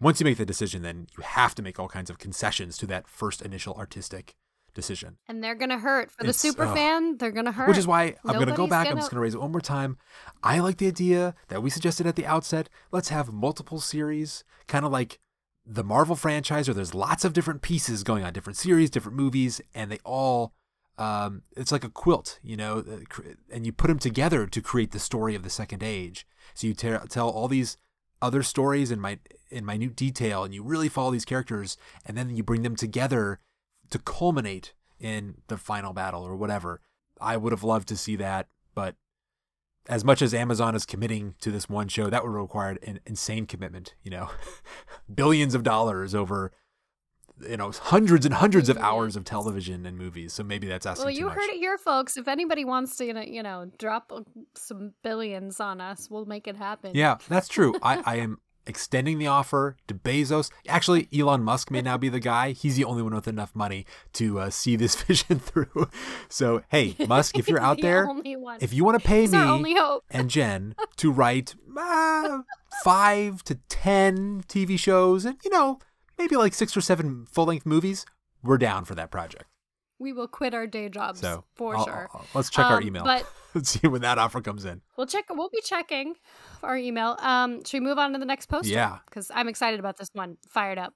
Once 0.00 0.20
you 0.20 0.24
make 0.24 0.38
the 0.38 0.46
decision 0.46 0.82
then 0.82 1.06
you 1.16 1.22
have 1.22 1.54
to 1.56 1.62
make 1.62 1.78
all 1.78 1.88
kinds 1.88 2.10
of 2.10 2.18
concessions 2.18 2.78
to 2.78 2.86
that 2.86 3.08
first 3.08 3.42
initial 3.42 3.74
artistic 3.74 4.34
decision. 4.76 5.16
And 5.26 5.42
they're 5.42 5.56
gonna 5.56 5.78
hurt 5.80 6.12
for 6.12 6.22
the 6.22 6.28
It's- 6.28 6.38
super 6.38 6.66
ugh. 6.66 6.74
fan. 6.76 7.16
They're 7.16 7.32
gonna 7.32 7.50
hurt. 7.50 7.66
Which 7.68 7.78
is 7.78 7.86
why 7.88 8.14
I'm 8.24 8.34
going 8.34 8.46
to 8.46 8.52
go 8.52 8.66
Nobody's 8.66 8.70
back. 8.70 8.86
I'm 8.86 8.96
just 8.96 9.10
going 9.10 9.16
to 9.16 9.22
raise 9.22 9.34
it 9.34 9.40
one 9.40 9.50
more 9.50 9.60
time. 9.60 9.98
I 10.44 10.60
like 10.60 10.76
the 10.78 10.86
idea 10.86 11.34
that 11.48 11.62
we 11.62 11.70
suggested 11.70 12.06
at 12.06 12.14
the 12.14 12.26
outset. 12.26 12.68
Let's 12.92 13.08
have 13.08 13.32
multiple 13.32 13.80
series, 13.80 14.44
kind 14.68 14.84
of 14.84 14.92
like 14.92 15.18
the 15.66 15.82
Marvel 15.82 16.14
franchise, 16.14 16.68
where 16.68 16.74
there's 16.76 16.94
lots 16.94 17.24
of 17.24 17.32
different 17.32 17.60
pieces 17.62 18.04
going 18.04 18.22
on, 18.22 18.32
different 18.32 18.56
series, 18.56 18.88
different 18.90 19.16
movies, 19.16 19.60
and 19.74 19.90
they 19.90 19.98
all. 20.04 20.52
Um, 20.98 21.42
it's 21.56 21.72
like 21.72 21.84
a 21.84 21.90
quilt, 21.90 22.38
you 22.42 22.56
know, 22.56 22.78
uh, 22.78 23.22
and 23.52 23.66
you 23.66 23.72
put 23.72 23.88
them 23.88 23.98
together 23.98 24.46
to 24.46 24.60
create 24.62 24.92
the 24.92 24.98
story 24.98 25.34
of 25.34 25.42
the 25.42 25.50
Second 25.50 25.82
Age. 25.82 26.26
So 26.54 26.68
you 26.68 26.74
te- 26.74 27.06
tell 27.10 27.28
all 27.28 27.48
these 27.48 27.76
other 28.22 28.42
stories 28.42 28.90
in 28.90 28.98
my 29.00 29.18
in 29.50 29.64
minute 29.66 29.94
detail, 29.96 30.42
and 30.44 30.54
you 30.54 30.62
really 30.62 30.88
follow 30.88 31.10
these 31.10 31.26
characters, 31.26 31.76
and 32.06 32.16
then 32.16 32.30
you 32.34 32.42
bring 32.42 32.62
them 32.62 32.76
together 32.76 33.40
to 33.90 33.98
culminate 33.98 34.74
in 34.98 35.36
the 35.48 35.56
final 35.56 35.92
battle 35.92 36.22
or 36.22 36.36
whatever. 36.36 36.80
I 37.20 37.36
would 37.36 37.52
have 37.52 37.64
loved 37.64 37.88
to 37.88 37.96
see 37.96 38.16
that, 38.16 38.48
but 38.74 38.96
as 39.88 40.04
much 40.04 40.20
as 40.20 40.34
Amazon 40.34 40.74
is 40.74 40.84
committing 40.84 41.34
to 41.40 41.50
this 41.50 41.68
one 41.68 41.88
show, 41.88 42.10
that 42.10 42.24
would 42.24 42.32
require 42.32 42.76
an 42.82 43.00
insane 43.06 43.46
commitment, 43.46 43.94
you 44.02 44.10
know, 44.10 44.30
billions 45.14 45.54
of 45.54 45.62
dollars 45.62 46.14
over, 46.14 46.52
you 47.48 47.56
know, 47.56 47.70
hundreds 47.70 48.26
and 48.26 48.34
hundreds 48.34 48.68
of 48.68 48.76
hours 48.78 49.16
of 49.16 49.24
television 49.24 49.86
and 49.86 49.96
movies. 49.96 50.32
So 50.32 50.42
maybe 50.42 50.66
that's 50.66 50.86
asking 50.86 51.06
Well, 51.06 51.14
you 51.14 51.28
heard 51.28 51.48
it 51.50 51.56
here, 51.56 51.78
folks. 51.78 52.16
If 52.16 52.28
anybody 52.28 52.64
wants 52.64 52.96
to, 52.96 53.04
you 53.04 53.14
know, 53.14 53.22
you 53.22 53.42
know, 53.42 53.70
drop 53.78 54.12
uh, 54.12 54.22
some 54.54 54.92
billions 55.02 55.60
on 55.60 55.80
us, 55.80 56.08
we'll 56.10 56.26
make 56.26 56.48
it 56.48 56.56
happen. 56.56 56.92
Yeah, 56.94 57.18
that's 57.28 57.48
true. 57.48 57.74
I, 57.82 58.02
I 58.04 58.16
am 58.16 58.40
extending 58.66 59.18
the 59.18 59.26
offer 59.26 59.76
to 59.88 59.94
Bezos. 59.94 60.50
Actually, 60.68 61.08
Elon 61.16 61.42
Musk 61.42 61.70
may 61.70 61.82
now 61.82 61.96
be 61.96 62.08
the 62.08 62.20
guy. 62.20 62.52
He's 62.52 62.76
the 62.76 62.84
only 62.84 63.02
one 63.02 63.14
with 63.14 63.28
enough 63.28 63.54
money 63.54 63.86
to 64.14 64.40
uh, 64.40 64.50
see 64.50 64.76
this 64.76 64.94
vision 65.02 65.38
through. 65.38 65.88
So, 66.28 66.62
hey, 66.68 66.96
Musk, 67.06 67.38
if 67.38 67.48
you're 67.48 67.60
out 67.66 67.76
The 67.76 67.82
there, 67.82 68.08
if 68.60 68.72
you 68.72 68.84
want 68.84 69.00
to 69.00 69.06
pay 69.06 69.22
He's 69.22 69.32
me 69.32 69.38
our 69.38 69.46
only 69.46 69.74
hope. 69.74 70.04
and 70.10 70.30
Jen 70.30 70.74
to 70.96 71.10
write 71.10 71.54
uh, 71.76 72.40
five 72.84 73.42
to 73.44 73.56
ten 73.68 74.42
TV 74.48 74.78
shows 74.78 75.24
and, 75.24 75.38
you 75.44 75.50
know, 75.50 75.78
maybe 76.18 76.36
like 76.36 76.54
six 76.54 76.76
or 76.76 76.80
seven 76.80 77.26
full 77.30 77.46
length 77.46 77.66
movies, 77.66 78.06
we're 78.42 78.58
down 78.58 78.84
for 78.84 78.94
that 78.94 79.10
project. 79.10 79.44
We 79.98 80.12
will 80.12 80.28
quit 80.28 80.52
our 80.54 80.66
day 80.66 80.88
jobs 80.90 81.20
So, 81.20 81.44
for 81.54 81.76
I'll- 81.76 81.84
sure. 81.86 82.08
I'll- 82.12 82.26
let's 82.34 82.50
check 82.50 82.66
our 82.66 82.78
Um, 82.78 82.82
email. 82.86 83.04
But 83.04 83.26
Let's 83.54 83.70
see 83.70 83.88
when 83.88 84.02
that 84.02 84.18
offer 84.18 84.42
comes 84.42 84.66
in. 84.66 84.82
we'll 84.98 85.06
check. 85.06 85.24
We'll 85.30 85.48
be 85.48 85.62
checking 85.62 86.14
our 86.62 86.76
email. 86.76 87.16
Um, 87.20 87.64
should 87.64 87.80
we 87.80 87.86
move 87.88 87.98
on 87.98 88.12
to 88.12 88.18
the 88.18 88.26
next 88.26 88.46
poster? 88.46 88.68
Yeah. 88.72 88.98
because 89.06 89.30
I'm 89.34 89.48
excited 89.48 89.80
about 89.80 89.96
this 89.96 90.10
one. 90.12 90.36
Fired 90.46 90.76
up. 90.78 90.92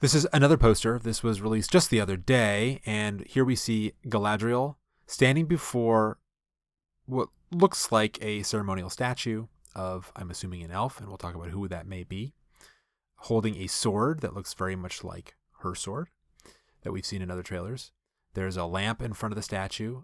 This 0.00 0.14
is 0.14 0.26
another 0.34 0.58
poster. 0.58 0.98
This 0.98 1.22
was 1.22 1.40
released 1.40 1.72
just 1.72 1.88
the 1.88 2.00
other 2.02 2.18
day, 2.18 2.82
and 2.84 3.22
here 3.26 3.46
we 3.46 3.56
see 3.56 3.92
Galadriel 4.06 4.76
standing 5.06 5.46
before 5.46 6.18
what 7.06 7.30
looks 7.50 7.90
like 7.90 8.22
a 8.22 8.42
ceremonial 8.42 8.90
statue 8.90 9.46
of, 9.74 10.12
I'm 10.14 10.30
assuming, 10.30 10.62
an 10.62 10.70
elf, 10.70 10.98
and 10.98 11.08
we'll 11.08 11.16
talk 11.16 11.34
about 11.34 11.48
who 11.48 11.66
that 11.68 11.86
may 11.86 12.04
be, 12.04 12.34
holding 13.20 13.56
a 13.56 13.68
sword 13.68 14.20
that 14.20 14.34
looks 14.34 14.52
very 14.52 14.76
much 14.76 15.02
like 15.02 15.34
her 15.60 15.74
sword 15.74 16.08
that 16.86 16.92
we've 16.92 17.04
seen 17.04 17.20
in 17.20 17.32
other 17.32 17.42
trailers. 17.42 17.90
There's 18.34 18.56
a 18.56 18.64
lamp 18.64 19.02
in 19.02 19.12
front 19.12 19.32
of 19.32 19.36
the 19.36 19.42
statue. 19.42 20.02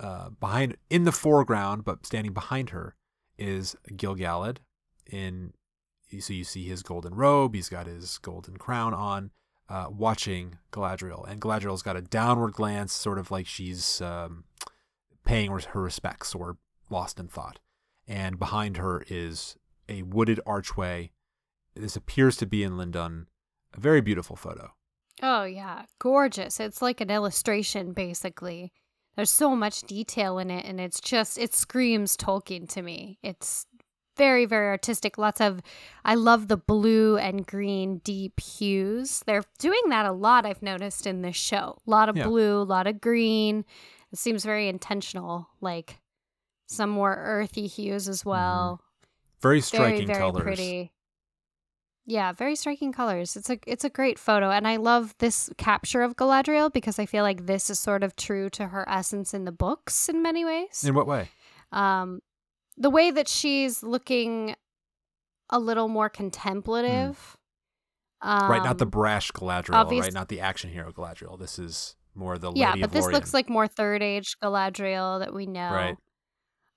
Uh, 0.00 0.30
behind, 0.30 0.76
in 0.88 1.04
the 1.04 1.12
foreground, 1.12 1.84
but 1.84 2.04
standing 2.04 2.32
behind 2.32 2.70
her, 2.70 2.96
is 3.38 3.76
Gil-galad 3.96 4.56
in 5.06 5.52
so 6.18 6.32
you 6.32 6.42
see 6.42 6.64
his 6.64 6.82
golden 6.82 7.14
robe, 7.14 7.54
he's 7.54 7.68
got 7.68 7.86
his 7.86 8.18
golden 8.18 8.56
crown 8.56 8.92
on, 8.92 9.30
uh, 9.68 9.86
watching 9.88 10.58
Galadriel, 10.72 11.24
and 11.30 11.40
Galadriel's 11.40 11.82
got 11.82 11.96
a 11.96 12.02
downward 12.02 12.54
glance, 12.54 12.92
sort 12.92 13.16
of 13.16 13.30
like 13.30 13.46
she's 13.46 14.00
um, 14.00 14.42
paying 15.24 15.52
her 15.52 15.80
respects 15.80 16.34
or 16.34 16.56
lost 16.90 17.20
in 17.20 17.28
thought. 17.28 17.60
And 18.08 18.40
behind 18.40 18.78
her 18.78 19.04
is 19.08 19.56
a 19.88 20.02
wooded 20.02 20.40
archway. 20.44 21.12
This 21.76 21.94
appears 21.94 22.36
to 22.38 22.46
be 22.46 22.64
in 22.64 22.76
Lindon. 22.76 23.28
A 23.72 23.78
very 23.78 24.00
beautiful 24.00 24.34
photo. 24.34 24.72
Oh 25.22 25.44
yeah, 25.44 25.84
gorgeous. 25.98 26.60
It's 26.60 26.82
like 26.82 27.00
an 27.00 27.10
illustration 27.10 27.92
basically. 27.92 28.72
There's 29.16 29.30
so 29.30 29.54
much 29.56 29.82
detail 29.82 30.38
in 30.38 30.50
it 30.50 30.64
and 30.64 30.80
it's 30.80 31.00
just 31.00 31.38
it 31.38 31.54
screams 31.54 32.16
Tolkien 32.16 32.68
to 32.70 32.82
me. 32.82 33.18
It's 33.22 33.66
very 34.16 34.46
very 34.46 34.68
artistic. 34.68 35.18
Lots 35.18 35.40
of 35.40 35.60
I 36.04 36.14
love 36.14 36.48
the 36.48 36.56
blue 36.56 37.16
and 37.16 37.46
green 37.46 37.98
deep 37.98 38.40
hues. 38.40 39.22
They're 39.26 39.44
doing 39.58 39.82
that 39.88 40.06
a 40.06 40.12
lot 40.12 40.46
I've 40.46 40.62
noticed 40.62 41.06
in 41.06 41.22
this 41.22 41.36
show. 41.36 41.76
A 41.86 41.90
lot 41.90 42.08
of 42.08 42.16
Yeah. 42.16 42.26
blue, 42.26 42.62
a 42.62 42.64
lot 42.64 42.86
of 42.86 43.00
green. 43.00 43.64
It 44.12 44.18
seems 44.18 44.44
very 44.44 44.68
intentional 44.68 45.48
like 45.60 45.98
some 46.66 46.90
more 46.90 47.14
earthy 47.18 47.66
hues 47.66 48.08
as 48.08 48.20
mm-hmm. 48.20 48.30
well. 48.30 48.80
Very 49.42 49.54
Very 49.54 49.60
striking 49.62 50.06
very 50.06 50.18
colors. 50.18 50.42
pretty. 50.42 50.92
Yeah, 52.10 52.32
very 52.32 52.56
striking 52.56 52.92
colors. 52.92 53.36
It's 53.36 53.48
a 53.50 53.58
it's 53.68 53.84
a 53.84 53.88
great 53.88 54.18
photo 54.18 54.50
and 54.50 54.66
I 54.66 54.76
love 54.76 55.14
this 55.18 55.48
capture 55.56 56.02
of 56.02 56.16
Galadriel 56.16 56.72
because 56.72 56.98
I 56.98 57.06
feel 57.06 57.22
like 57.22 57.46
this 57.46 57.70
is 57.70 57.78
sort 57.78 58.02
of 58.02 58.16
true 58.16 58.50
to 58.50 58.66
her 58.66 58.84
essence 58.88 59.32
in 59.32 59.44
the 59.44 59.52
books 59.52 60.08
in 60.08 60.20
many 60.20 60.44
ways. 60.44 60.82
In 60.84 60.94
what 60.94 61.06
way? 61.06 61.28
Um 61.70 62.20
the 62.76 62.90
way 62.90 63.12
that 63.12 63.28
she's 63.28 63.84
looking 63.84 64.56
a 65.50 65.60
little 65.60 65.86
more 65.86 66.08
contemplative. 66.08 67.36
Um, 68.22 68.50
right, 68.50 68.64
not 68.64 68.78
the 68.78 68.86
brash 68.86 69.30
Galadriel, 69.30 69.74
obvious- 69.74 70.06
right? 70.06 70.12
Not 70.12 70.28
the 70.28 70.40
action 70.40 70.70
hero 70.70 70.90
Galadriel. 70.92 71.38
This 71.38 71.58
is 71.60 71.94
more 72.16 72.38
the 72.38 72.52
Yeah, 72.54 72.74
but 72.74 72.90
this 72.90 73.02
Lorien. 73.02 73.14
looks 73.20 73.32
like 73.32 73.48
more 73.48 73.68
third 73.68 74.02
age 74.02 74.36
Galadriel 74.42 75.20
that 75.20 75.32
we 75.32 75.46
know. 75.46 75.70
Right. 75.70 75.96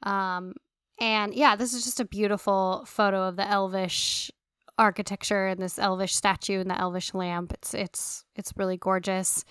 Um, 0.04 0.54
and 1.00 1.34
yeah, 1.34 1.56
this 1.56 1.74
is 1.74 1.84
just 1.84 2.00
a 2.00 2.06
beautiful 2.06 2.84
photo 2.86 3.24
of 3.28 3.36
the 3.36 3.48
elvish 3.48 4.30
architecture 4.78 5.48
and 5.48 5.62
this 5.62 5.80
elvish 5.80 6.16
statue 6.16 6.60
and 6.60 6.70
the 6.70 6.80
elvish 6.80 7.14
lamp. 7.14 7.54
It's 7.54 7.74
it's 7.74 8.26
it's 8.36 8.54
really 8.56 8.78
gorgeous. 8.78 9.46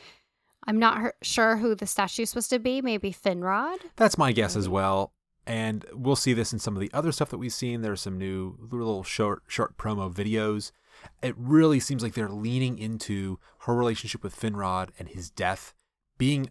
I'm 0.66 0.78
not 0.78 0.98
her- 0.98 1.14
sure 1.22 1.56
who 1.56 1.74
the 1.74 1.86
statue's 1.86 2.30
supposed 2.30 2.50
to 2.50 2.58
be. 2.58 2.80
Maybe 2.82 3.12
Finrod. 3.12 3.78
That's 3.96 4.18
my 4.18 4.32
guess 4.32 4.56
as 4.56 4.68
well. 4.68 5.12
And 5.44 5.84
we'll 5.92 6.14
see 6.14 6.34
this 6.34 6.52
in 6.52 6.60
some 6.60 6.76
of 6.76 6.80
the 6.80 6.90
other 6.92 7.10
stuff 7.10 7.30
that 7.30 7.38
we've 7.38 7.52
seen. 7.52 7.82
There's 7.82 8.00
some 8.00 8.16
new 8.16 8.56
little 8.60 9.02
short 9.02 9.42
short 9.48 9.76
promo 9.76 10.12
videos. 10.12 10.70
It 11.22 11.34
really 11.36 11.80
seems 11.80 12.02
like 12.02 12.14
they're 12.14 12.28
leaning 12.28 12.78
into 12.78 13.38
her 13.60 13.74
relationship 13.74 14.22
with 14.22 14.38
Finrod 14.38 14.90
and 14.98 15.08
his 15.08 15.30
death 15.30 15.74
being 16.16 16.50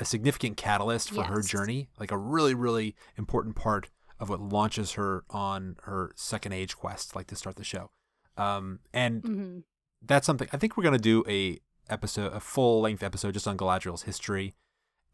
a 0.00 0.04
significant 0.04 0.56
catalyst 0.56 1.10
for 1.10 1.24
her 1.24 1.42
journey, 1.42 1.88
like 2.00 2.10
a 2.10 2.16
really 2.16 2.54
really 2.54 2.94
important 3.18 3.54
part 3.54 3.90
of 4.18 4.28
what 4.30 4.40
launches 4.40 4.92
her 4.92 5.24
on 5.30 5.76
her 5.82 6.12
second 6.16 6.52
age 6.52 6.76
quest, 6.76 7.14
like 7.14 7.26
to 7.26 7.36
start 7.36 7.56
the 7.56 7.64
show. 7.64 7.90
Um, 8.36 8.80
and 8.92 9.22
hmm 9.22 9.58
that's 10.04 10.26
something 10.26 10.48
I 10.52 10.56
think 10.56 10.76
we're 10.76 10.82
gonna 10.82 10.98
do 10.98 11.24
a 11.28 11.60
episode, 11.88 12.32
a 12.32 12.40
full 12.40 12.80
length 12.80 13.02
episode 13.02 13.34
just 13.34 13.46
on 13.46 13.56
Galadriel's 13.56 14.02
history. 14.02 14.54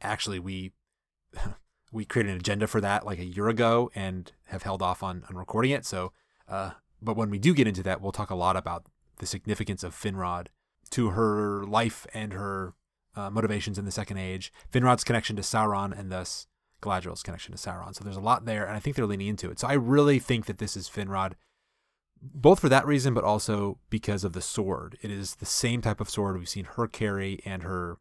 Actually, 0.01 0.39
we 0.39 0.73
we 1.93 2.05
created 2.05 2.33
an 2.33 2.39
agenda 2.39 2.67
for 2.67 2.81
that 2.81 3.05
like 3.05 3.19
a 3.19 3.25
year 3.25 3.49
ago 3.49 3.91
and 3.95 4.33
have 4.47 4.63
held 4.63 4.83
off 4.83 5.03
on 5.03 5.25
on 5.29 5.37
recording 5.37 5.73
it. 5.73 5.85
So, 5.85 6.13
uh, 6.49 6.73
but 7.03 7.17
when 7.17 7.31
we 7.31 7.39
do 7.39 7.55
get 7.55 7.67
into 7.69 7.83
that, 7.83 8.01
we'll 8.01 8.13
talk 8.13 8.31
a 8.31 8.35
lot 8.35 8.57
about 8.57 8.87
the 9.19 9.27
significance 9.27 9.83
of 9.83 9.95
Finrod 9.95 10.47
to 10.91 11.11
her 11.11 11.65
life 11.65 12.07
and 12.15 12.33
her 12.33 12.75
uh, 13.15 13.31
motivations 13.31 13.79
in 13.79 13.85
the 13.85 13.91
Second 13.91 14.19
Age, 14.19 14.53
Finrod's 14.73 15.05
connection 15.05 15.37
to 15.37 15.43
Sauron, 15.43 15.99
and 15.99 16.11
thus 16.11 16.47
Galadriel's 16.81 17.23
connection 17.23 17.53
to 17.55 17.59
Sauron. 17.59 17.95
So 17.95 18.05
there's 18.05 18.17
a 18.17 18.21
lot 18.21 18.45
there, 18.45 18.65
and 18.65 18.77
I 18.77 18.81
think 18.81 18.97
they're 18.97 19.07
leaning 19.07 19.27
into 19.27 19.51
it. 19.51 19.59
So 19.59 19.67
I 19.67 19.73
really 19.73 20.19
think 20.19 20.47
that 20.47 20.59
this 20.59 20.77
is 20.77 20.89
Finrod 20.89 21.33
both 22.21 22.61
for 22.61 22.69
that 22.69 22.87
reason, 22.87 23.15
but 23.15 23.25
also 23.25 23.79
because 23.91 24.25
of 24.25 24.33
the 24.33 24.41
sword. 24.41 24.99
It 25.03 25.11
is 25.11 25.37
the 25.37 25.47
same 25.47 25.81
type 25.83 26.01
of 26.01 26.11
sword 26.11 26.39
we've 26.39 26.49
seen 26.49 26.65
her 26.77 26.87
carry 26.87 27.41
and 27.45 27.63
her 27.63 27.99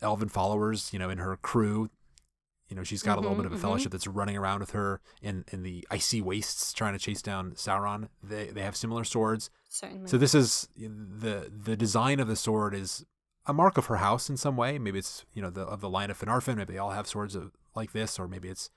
elven 0.00 0.28
followers, 0.28 0.92
you 0.92 0.98
know, 0.98 1.10
in 1.10 1.18
her 1.18 1.36
crew. 1.36 1.90
You 2.68 2.76
know, 2.76 2.84
she's 2.84 3.02
got 3.02 3.18
a 3.18 3.20
little 3.20 3.34
Mhm, 3.34 3.38
bit 3.40 3.46
of 3.46 3.52
a 3.52 3.56
mhm. 3.56 3.60
fellowship 3.60 3.90
that's 3.90 4.06
running 4.06 4.36
around 4.36 4.60
with 4.60 4.70
her 4.70 5.00
in, 5.20 5.44
in 5.48 5.62
the 5.64 5.84
icy 5.90 6.20
wastes 6.20 6.72
trying 6.72 6.92
to 6.92 6.98
chase 7.00 7.20
down 7.20 7.52
Sauron. 7.52 8.08
They 8.22 8.46
they 8.50 8.62
have 8.62 8.76
similar 8.76 9.02
swords. 9.02 9.50
Certainly. 9.68 10.08
So 10.08 10.16
this 10.18 10.34
is 10.34 10.68
the 10.76 11.50
the 11.52 11.76
design 11.76 12.20
of 12.20 12.28
the 12.28 12.36
sword 12.36 12.72
is 12.74 13.04
a 13.46 13.52
mark 13.52 13.76
of 13.76 13.86
her 13.86 13.96
house 13.96 14.30
in 14.30 14.36
some 14.36 14.56
way. 14.56 14.78
Maybe 14.78 15.00
it's 15.00 15.24
you 15.34 15.42
know 15.42 15.50
the 15.50 15.62
of 15.62 15.80
the 15.80 15.88
line 15.90 16.10
of 16.12 16.18
Finarfin. 16.20 16.56
Maybe 16.56 16.74
they 16.74 16.78
all 16.78 16.90
have 16.90 17.08
swords 17.08 17.34
of, 17.34 17.50
like 17.74 17.90
this, 17.92 18.18
or 18.20 18.28
maybe 18.28 18.48
it's 18.48 18.70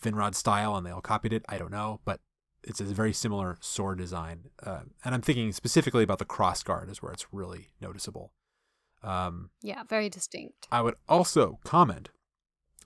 Finrod 0.00 0.36
style 0.36 0.76
and 0.76 0.86
they 0.86 0.90
all 0.92 1.00
copied 1.00 1.32
it. 1.32 1.44
I 1.48 1.58
don't 1.58 1.72
know, 1.72 2.00
but 2.04 2.20
it's 2.66 2.80
a 2.80 2.84
very 2.84 3.12
similar 3.12 3.58
sword 3.60 3.98
design. 3.98 4.50
Uh, 4.62 4.80
and 5.04 5.14
I'm 5.14 5.22
thinking 5.22 5.52
specifically 5.52 6.02
about 6.02 6.18
the 6.18 6.24
cross 6.24 6.62
guard 6.62 6.88
is 6.90 7.02
where 7.02 7.12
it's 7.12 7.26
really 7.32 7.68
noticeable. 7.80 8.32
Um, 9.02 9.50
yeah, 9.62 9.82
very 9.84 10.08
distinct. 10.08 10.66
I 10.72 10.80
would 10.80 10.94
also 11.08 11.58
comment, 11.64 12.08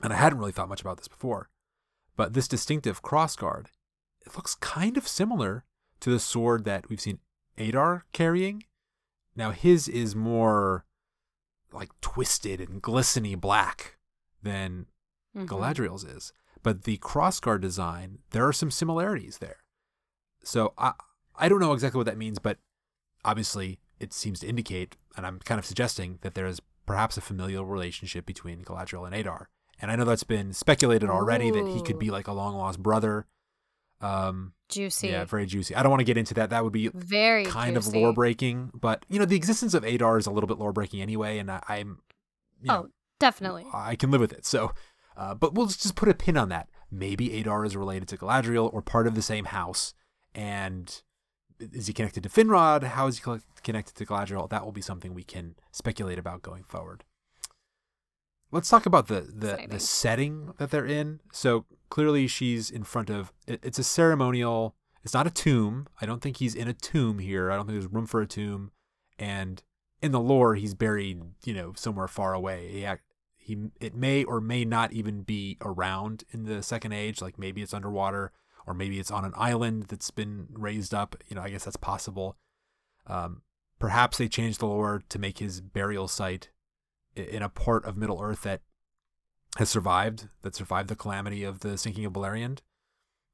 and 0.02 0.12
I 0.12 0.16
hadn't 0.16 0.38
really 0.38 0.52
thought 0.52 0.68
much 0.68 0.80
about 0.80 0.96
this 0.98 1.08
before, 1.08 1.48
but 2.16 2.32
this 2.34 2.48
distinctive 2.48 3.02
cross 3.02 3.36
guard, 3.36 3.70
it 4.26 4.34
looks 4.34 4.56
kind 4.56 4.96
of 4.96 5.06
similar 5.06 5.64
to 6.00 6.10
the 6.10 6.18
sword 6.18 6.64
that 6.64 6.88
we've 6.88 7.00
seen 7.00 7.20
Adar 7.56 8.04
carrying. 8.12 8.64
Now 9.36 9.52
his 9.52 9.88
is 9.88 10.16
more 10.16 10.84
like 11.72 11.90
twisted 12.00 12.60
and 12.60 12.82
glistening 12.82 13.38
black 13.38 13.96
than 14.42 14.86
Mhm. 15.36 15.46
Galadriel's 15.46 16.02
is. 16.04 16.32
But 16.62 16.82
the 16.84 16.98
crossguard 16.98 17.60
design, 17.60 18.18
there 18.30 18.46
are 18.46 18.52
some 18.52 18.70
similarities 18.70 19.38
there. 19.38 19.58
So 20.48 20.72
I 20.78 20.92
I 21.36 21.48
don't 21.48 21.60
know 21.60 21.72
exactly 21.72 21.98
what 21.98 22.06
that 22.06 22.16
means, 22.18 22.38
but 22.38 22.58
obviously 23.24 23.80
it 24.00 24.12
seems 24.12 24.40
to 24.40 24.46
indicate, 24.46 24.96
and 25.16 25.26
I'm 25.26 25.38
kind 25.40 25.58
of 25.58 25.66
suggesting 25.66 26.18
that 26.22 26.34
there 26.34 26.46
is 26.46 26.60
perhaps 26.86 27.16
a 27.16 27.20
familial 27.20 27.64
relationship 27.66 28.24
between 28.24 28.64
Galadriel 28.64 29.04
and 29.06 29.14
Adar. 29.14 29.50
And 29.80 29.90
I 29.90 29.96
know 29.96 30.04
that's 30.04 30.24
been 30.24 30.52
speculated 30.52 31.10
already 31.10 31.50
that 31.50 31.66
he 31.68 31.82
could 31.82 31.98
be 31.98 32.10
like 32.10 32.26
a 32.26 32.32
long 32.32 32.56
lost 32.56 32.82
brother. 32.82 33.26
Um, 34.00 34.54
Juicy. 34.68 35.08
yeah, 35.08 35.24
very 35.24 35.44
juicy. 35.46 35.74
I 35.74 35.82
don't 35.82 35.90
want 35.90 36.00
to 36.00 36.04
get 36.04 36.16
into 36.16 36.34
that. 36.34 36.50
That 36.50 36.62
would 36.64 36.72
be 36.72 36.88
Very 36.94 37.44
kind 37.44 37.74
juicy. 37.74 37.88
of 37.90 37.94
lore 38.02 38.12
breaking, 38.12 38.70
but 38.74 39.04
you 39.08 39.18
know 39.18 39.24
the 39.24 39.36
existence 39.36 39.74
of 39.74 39.84
Adar 39.84 40.18
is 40.18 40.26
a 40.26 40.30
little 40.30 40.46
bit 40.48 40.58
lore 40.58 40.72
breaking 40.72 41.02
anyway, 41.02 41.38
and 41.38 41.50
I, 41.50 41.62
I'm, 41.68 41.98
you 42.62 42.68
know, 42.68 42.84
Oh, 42.86 42.88
definitely. 43.18 43.66
I 43.72 43.96
can 43.96 44.10
live 44.10 44.20
with 44.20 44.32
it. 44.32 44.46
So, 44.46 44.72
uh, 45.16 45.34
but 45.34 45.54
we'll 45.54 45.66
just 45.66 45.94
put 45.96 46.08
a 46.08 46.14
pin 46.14 46.36
on 46.36 46.48
that. 46.50 46.68
Maybe 46.90 47.38
Adar 47.40 47.64
is 47.64 47.76
related 47.76 48.08
to 48.08 48.16
Galadriel 48.16 48.72
or 48.72 48.82
part 48.82 49.06
of 49.06 49.14
the 49.14 49.22
same 49.22 49.46
house, 49.46 49.94
and 50.34 51.02
is 51.60 51.86
he 51.86 51.92
connected 51.92 52.22
to 52.22 52.28
Finrod? 52.28 52.82
How 52.84 53.06
is 53.06 53.18
he 53.18 53.38
connected 53.62 53.94
to 53.96 54.06
Galadriel? 54.06 54.48
That 54.48 54.64
will 54.64 54.72
be 54.72 54.80
something 54.80 55.14
we 55.14 55.24
can 55.24 55.56
speculate 55.72 56.18
about 56.18 56.42
going 56.42 56.62
forward. 56.62 57.04
Let's 58.50 58.68
talk 58.68 58.86
about 58.86 59.08
the 59.08 59.20
the, 59.20 59.50
Exciting. 59.50 59.68
the 59.70 59.80
setting 59.80 60.54
that 60.58 60.70
they're 60.70 60.86
in. 60.86 61.20
So 61.32 61.66
clearly, 61.90 62.26
she's 62.26 62.70
in 62.70 62.82
front 62.84 63.10
of. 63.10 63.32
It, 63.46 63.60
it's 63.62 63.78
a 63.78 63.84
ceremonial. 63.84 64.74
It's 65.04 65.14
not 65.14 65.26
a 65.26 65.30
tomb. 65.30 65.86
I 66.00 66.06
don't 66.06 66.22
think 66.22 66.38
he's 66.38 66.54
in 66.54 66.68
a 66.68 66.72
tomb 66.72 67.18
here. 67.18 67.50
I 67.50 67.56
don't 67.56 67.66
think 67.66 67.78
there's 67.80 67.92
room 67.92 68.06
for 68.06 68.20
a 68.20 68.26
tomb. 68.26 68.72
And 69.18 69.62
in 70.02 70.12
the 70.12 70.20
lore, 70.20 70.54
he's 70.54 70.74
buried, 70.74 71.22
you 71.44 71.54
know, 71.54 71.72
somewhere 71.76 72.08
far 72.08 72.34
away. 72.34 72.68
He, 72.70 72.86
he 73.36 73.58
it 73.80 73.94
may 73.94 74.24
or 74.24 74.40
may 74.40 74.64
not 74.64 74.92
even 74.92 75.22
be 75.22 75.56
around 75.62 76.24
in 76.30 76.44
the 76.44 76.62
second 76.62 76.92
age. 76.92 77.20
Like 77.20 77.38
maybe 77.38 77.62
it's 77.62 77.74
underwater, 77.74 78.32
or 78.68 78.74
maybe 78.74 79.00
it's 79.00 79.10
on 79.10 79.24
an 79.24 79.32
island 79.34 79.84
that's 79.84 80.10
been 80.10 80.46
raised 80.52 80.92
up. 80.92 81.16
You 81.28 81.36
know, 81.36 81.42
I 81.42 81.48
guess 81.48 81.64
that's 81.64 81.76
possible. 81.76 82.36
Um, 83.06 83.40
perhaps 83.78 84.18
they 84.18 84.28
changed 84.28 84.60
the 84.60 84.66
lore 84.66 85.02
to 85.08 85.18
make 85.18 85.38
his 85.38 85.62
burial 85.62 86.06
site 86.06 86.50
in 87.16 87.42
a 87.42 87.48
part 87.48 87.86
of 87.86 87.96
Middle 87.96 88.20
Earth 88.20 88.42
that 88.42 88.60
has 89.56 89.70
survived, 89.70 90.28
that 90.42 90.54
survived 90.54 90.90
the 90.90 90.94
calamity 90.96 91.42
of 91.44 91.60
the 91.60 91.78
sinking 91.78 92.04
of 92.04 92.12
Beleriand. 92.12 92.58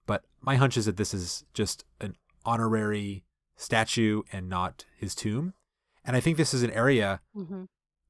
But 0.07 0.23
my 0.41 0.55
hunch 0.55 0.77
is 0.77 0.87
that 0.87 0.97
this 0.97 1.13
is 1.13 1.45
just 1.53 1.85
an 2.01 2.15
honorary 2.45 3.25
statue 3.57 4.23
and 4.33 4.49
not 4.49 4.85
his 4.97 5.15
tomb. 5.17 5.55
And 6.05 6.15
I 6.17 6.21
think 6.21 6.37
this 6.37 6.55
is 6.55 6.63
an 6.63 6.71
area 6.71 7.21
hmm 7.35 7.65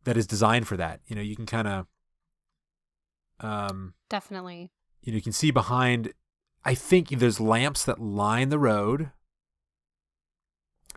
that 0.05 0.19
is 0.19 0.27
designed 0.27 0.69
for 0.69 0.77
that. 0.77 1.01
You 1.07 1.17
know, 1.17 1.23
you 1.23 1.35
can 1.35 1.47
kind 1.47 1.67
of, 1.67 1.87
um, 3.41 3.95
Definitely. 4.11 4.71
you 5.03 5.13
know, 5.13 5.17
you 5.17 5.23
can 5.23 5.33
see 5.33 5.51
behind. 5.51 6.13
I 6.65 6.75
think 6.75 7.09
there's 7.11 7.41
lamps 7.41 7.85
that 7.85 8.01
line 8.01 8.49
the 8.49 8.59
road, 8.59 9.11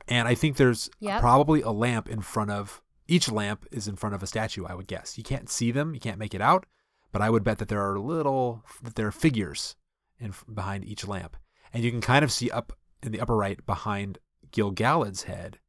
and 0.08 0.28
I 0.28 0.36
think 0.36 0.58
there's 0.58 0.90
Yep. 1.00 1.20
probably 1.22 1.62
a 1.62 1.72
lamp 1.72 2.08
in 2.08 2.22
front 2.22 2.52
of 2.52 2.82
each 3.08 3.30
lamp 3.30 3.66
is 3.72 3.88
in 3.88 3.96
front 3.96 4.16
of 4.16 4.24
a 4.24 4.28
statue. 4.28 4.66
I 4.66 4.74
would 4.76 4.88
guess 4.88 5.18
you 5.18 5.24
can't 5.24 5.50
see 5.50 5.72
them, 5.72 5.94
you 5.94 6.00
can't 6.00 6.20
make 6.20 6.34
it 6.34 6.42
out, 6.42 6.66
but 7.12 7.22
I 7.22 7.30
would 7.30 7.44
bet 7.44 7.58
that 7.58 7.68
there 7.68 7.82
are 7.82 8.00
little 8.00 8.64
that 8.82 8.96
there 8.96 9.08
are 9.08 9.12
figures 9.12 9.76
in 10.20 10.34
behind 10.54 10.86
each 10.86 11.06
lamp, 11.08 11.38
and 11.74 11.84
you 11.84 11.92
can 11.92 12.02
kind 12.02 12.24
of 12.24 12.32
see 12.32 12.50
up 12.50 12.74
in 13.04 13.12
the 13.12 13.22
upper 13.22 13.36
right 13.36 13.64
behind 13.66 14.20
Gil-galad's 14.52 15.24
head. 15.24 15.60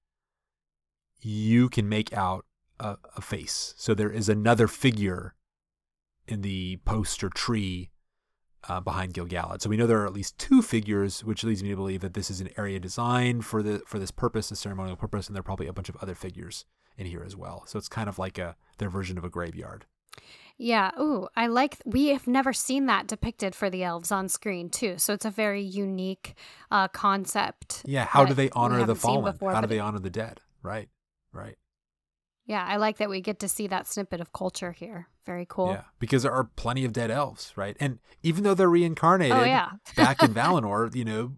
You 1.21 1.69
can 1.69 1.89
make 1.89 2.13
out 2.13 2.47
a, 2.79 2.97
a 3.17 3.21
face. 3.21 3.75
So 3.77 3.93
there 3.95 4.11
is 4.11 4.29
another 4.29 4.69
figure 4.69 5.35
in 6.29 6.43
the 6.43 6.77
post 6.85 7.25
or 7.25 7.29
tree 7.31 7.91
uh, 8.69 8.81
behind 8.81 9.15
Gil-galad. 9.15 9.63
So 9.63 9.71
we 9.71 9.77
know 9.77 9.87
there 9.87 10.01
are 10.01 10.07
at 10.07 10.13
least 10.13 10.39
two 10.39 10.63
figures, 10.63 11.25
which 11.25 11.45
leads 11.45 11.63
me 11.63 11.71
to 11.71 11.77
believe 11.77 12.01
that 12.01 12.15
this 12.15 12.31
is 12.31 12.41
an 12.41 12.51
area 12.57 12.79
designed 12.81 13.45
for 13.45 13.63
the 13.63 13.83
for 13.87 13.99
this 13.99 14.11
purpose, 14.11 14.51
a 14.51 14.57
ceremonial 14.57 14.97
purpose, 14.97 15.27
and 15.27 15.37
there 15.37 15.41
are 15.41 15.45
probably 15.45 15.67
a 15.67 15.73
bunch 15.73 15.89
of 15.89 15.97
other 15.97 16.15
figures 16.15 16.65
in 16.97 17.07
here 17.07 17.23
as 17.25 17.37
well. 17.37 17.65
So 17.67 17.79
it's 17.79 17.89
kind 17.89 18.09
of 18.09 18.19
like 18.19 18.39
a 18.39 18.57
their 18.79 18.91
version 18.91 19.19
of 19.19 19.25
a 19.25 19.31
graveyard. 19.31 19.87
Yeah. 20.61 20.91
Ooh, 21.01 21.29
I 21.37 21.47
like. 21.47 21.79
We 21.85 22.09
have 22.09 22.27
never 22.27 22.53
seen 22.53 22.87
that 22.87 23.07
depicted 23.07 23.55
for 23.55 23.71
the 23.71 23.85
elves 23.85 24.11
on 24.11 24.29
screen 24.29 24.71
too. 24.71 24.99
So 24.99 25.13
it's 25.15 25.25
a 25.25 25.31
very 25.31 25.63
unique 25.63 26.35
uh, 26.71 26.89
concept. 26.89 27.83
Yeah, 27.85 28.05
how 28.05 28.25
do 28.25 28.35
they 28.35 28.51
honor 28.51 28.85
the 28.85 28.97
fallen? 28.97 29.33
before, 29.33 29.53
how 29.53 29.61
do 29.61 29.69
they 29.69 29.79
honor 29.79 30.01
the 30.01 30.11
dead? 30.11 30.41
Right, 30.63 30.89
right. 31.33 31.57
Yeah, 32.47 32.65
I 32.67 32.77
like 32.77 32.97
that 32.97 33.11
we 33.11 33.21
get 33.21 33.39
to 33.41 33.49
see 33.49 33.69
that 33.69 33.87
snippet 33.87 34.21
of 34.21 34.33
culture 34.33 34.73
here. 34.73 35.09
Very 35.29 35.45
cool. 35.47 35.69
Yeah, 35.73 35.83
because 36.01 36.23
there 36.23 36.33
are 36.33 36.45
plenty 36.45 36.87
of 36.87 36.95
dead 36.95 37.11
elves, 37.11 37.53
right? 37.55 37.77
And 37.79 37.99
even 38.23 38.45
though 38.45 38.55
they're 38.55 38.71
reincarnated 38.71 39.37
Oh 39.37 39.45
yeah. 39.45 39.73
back 39.95 40.23
in 40.23 40.33
Valinor, 40.41 40.95
you 40.95 41.05
know, 41.05 41.33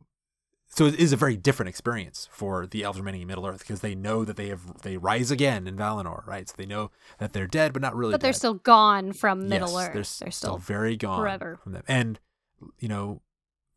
so 0.69 0.85
it 0.87 0.95
is 0.95 1.13
a 1.13 1.17
very 1.17 1.37
different 1.37 1.69
experience 1.69 2.29
for 2.31 2.69
the 2.69 2.85
elves 2.85 3.01
remaining 3.01 3.23
in 3.23 3.27
Middle 3.27 3.45
Earth 3.47 3.59
because 3.59 3.81
they 3.81 3.97
know 3.97 4.25
that 4.25 4.37
they 4.37 4.47
have 4.49 4.83
they 4.83 4.97
rise 4.97 5.33
again 5.33 5.67
in 5.67 5.75
Valinor, 5.77 6.25
right? 6.25 6.49
So 6.49 6.55
they 6.57 6.67
know 6.67 6.93
that 7.19 7.33
they're 7.33 7.49
dead, 7.49 7.73
but 7.73 7.83
not 7.83 7.97
really. 7.97 8.13
but 8.13 8.21
they're 8.21 8.33
still 8.33 8.55
gone 8.55 9.13
from 9.13 9.49
Middle 9.49 9.69
Yes, 9.75 9.77
Earth. 9.77 9.87
They're, 9.93 9.93
They're 9.95 10.31
still 10.31 10.31
still 10.31 10.59
very 10.59 10.97
gone 10.97 11.21
forever. 11.21 11.59
from 11.65 11.73
them. 11.73 11.83
And 11.89 12.21
you 12.79 12.87
know, 12.87 13.23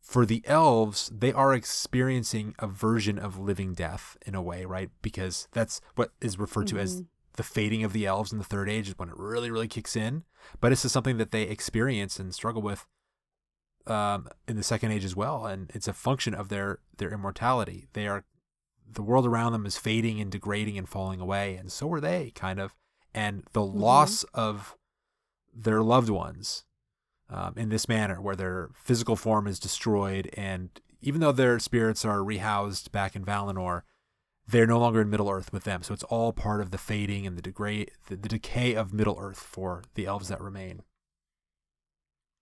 for 0.00 0.24
the 0.24 0.42
elves, 0.44 1.10
they 1.12 1.32
are 1.32 1.52
experiencing 1.52 2.54
a 2.60 2.68
version 2.68 3.18
of 3.18 3.36
living 3.40 3.74
death 3.74 4.16
in 4.24 4.36
a 4.36 4.42
way, 4.42 4.64
right? 4.64 4.90
Because 5.02 5.48
that's 5.50 5.80
what 5.96 6.12
is 6.20 6.38
referred 6.38 6.68
to 6.68 6.78
as 6.78 7.00
Mhm. 7.00 7.06
The 7.36 7.42
fading 7.42 7.84
of 7.84 7.92
the 7.92 8.06
elves 8.06 8.32
in 8.32 8.38
the 8.38 8.44
third 8.44 8.68
age 8.68 8.88
is 8.88 8.98
when 8.98 9.08
it 9.08 9.16
really, 9.16 9.50
really 9.50 9.68
kicks 9.68 9.96
in. 9.96 10.24
But 10.60 10.70
this 10.70 10.84
is 10.84 10.92
something 10.92 11.18
that 11.18 11.30
they 11.30 11.42
experience 11.42 12.18
and 12.18 12.34
struggle 12.34 12.62
with 12.62 12.86
um, 13.86 14.28
in 14.48 14.56
the 14.56 14.62
second 14.62 14.92
age 14.92 15.04
as 15.04 15.16
well, 15.16 15.46
and 15.46 15.70
it's 15.74 15.88
a 15.88 15.92
function 15.92 16.34
of 16.34 16.48
their 16.48 16.78
their 16.96 17.12
immortality. 17.12 17.86
They 17.92 18.06
are 18.06 18.24
the 18.90 19.02
world 19.02 19.26
around 19.26 19.52
them 19.52 19.66
is 19.66 19.76
fading 19.76 20.20
and 20.20 20.30
degrading 20.30 20.78
and 20.78 20.88
falling 20.88 21.20
away, 21.20 21.56
and 21.56 21.70
so 21.70 21.92
are 21.92 22.00
they, 22.00 22.32
kind 22.34 22.60
of. 22.60 22.74
And 23.14 23.44
the 23.52 23.64
loss 23.64 24.24
of 24.34 24.76
their 25.54 25.82
loved 25.82 26.10
ones 26.10 26.64
um, 27.30 27.54
in 27.56 27.68
this 27.68 27.88
manner, 27.88 28.20
where 28.20 28.36
their 28.36 28.70
physical 28.74 29.16
form 29.16 29.46
is 29.46 29.58
destroyed, 29.58 30.30
and 30.34 30.70
even 31.00 31.20
though 31.20 31.32
their 31.32 31.58
spirits 31.58 32.04
are 32.04 32.18
rehoused 32.18 32.90
back 32.90 33.14
in 33.14 33.24
Valinor, 33.24 33.82
they're 34.46 34.66
no 34.66 34.78
longer 34.78 35.00
in 35.00 35.10
Middle 35.10 35.30
Earth 35.30 35.52
with 35.52 35.64
them. 35.64 35.82
So 35.82 35.94
it's 35.94 36.02
all 36.04 36.32
part 36.32 36.60
of 36.60 36.70
the 36.70 36.78
fading 36.78 37.26
and 37.26 37.36
the 37.36 37.42
degrade, 37.42 37.90
the, 38.08 38.16
the 38.16 38.28
decay 38.28 38.74
of 38.74 38.92
Middle 38.92 39.16
Earth 39.18 39.40
for 39.40 39.82
the 39.94 40.06
elves 40.06 40.28
that 40.28 40.40
remain. 40.40 40.82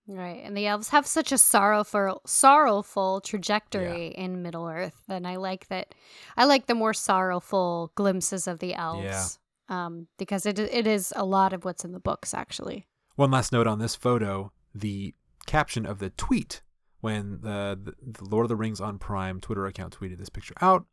Right, 0.09 0.43
and 0.45 0.57
the 0.57 0.67
elves 0.67 0.89
have 0.89 1.07
such 1.07 1.31
a 1.31 1.39
sorrowful, 1.39 2.23
sorrowful 2.27 3.21
trajectory 3.21 4.09
in 4.09 4.43
Middle 4.43 4.67
Earth, 4.67 5.01
and 5.09 5.29
I 5.29 5.37
like 5.37 5.69
that. 5.69 5.95
I 6.37 6.45
like 6.45 6.67
the 6.67 6.75
more 6.75 6.93
sorrowful 6.93 7.93
glimpses 7.95 8.49
of 8.49 8.59
the 8.59 8.75
elves, 8.75 9.39
um, 9.69 10.09
because 10.19 10.45
it 10.45 10.59
it 10.59 10.89
is 10.89 11.13
a 11.15 11.25
lot 11.25 11.53
of 11.53 11.65
what's 11.65 11.85
in 11.85 11.93
the 11.93 12.01
books, 12.01 12.35
actually. 12.35 12.89
One 13.15 13.31
last 13.31 13.53
note 13.53 13.69
on 13.69 13.79
this 13.79 13.95
photo: 13.95 14.51
the 14.75 15.15
caption 15.47 15.87
of 15.87 16.01
the 16.01 16.11
tweet 16.11 16.63
when 17.01 17.41
the, 17.43 17.95
the 18.01 18.25
Lord 18.25 18.45
of 18.45 18.49
the 18.49 18.57
Rings 18.57 18.81
on 18.81 18.99
Prime 18.99 19.41
Twitter 19.41 19.67
account 19.67 19.99
tweeted 20.01 20.19
this 20.19 20.29
picture 20.29 20.55
out. 20.61 20.85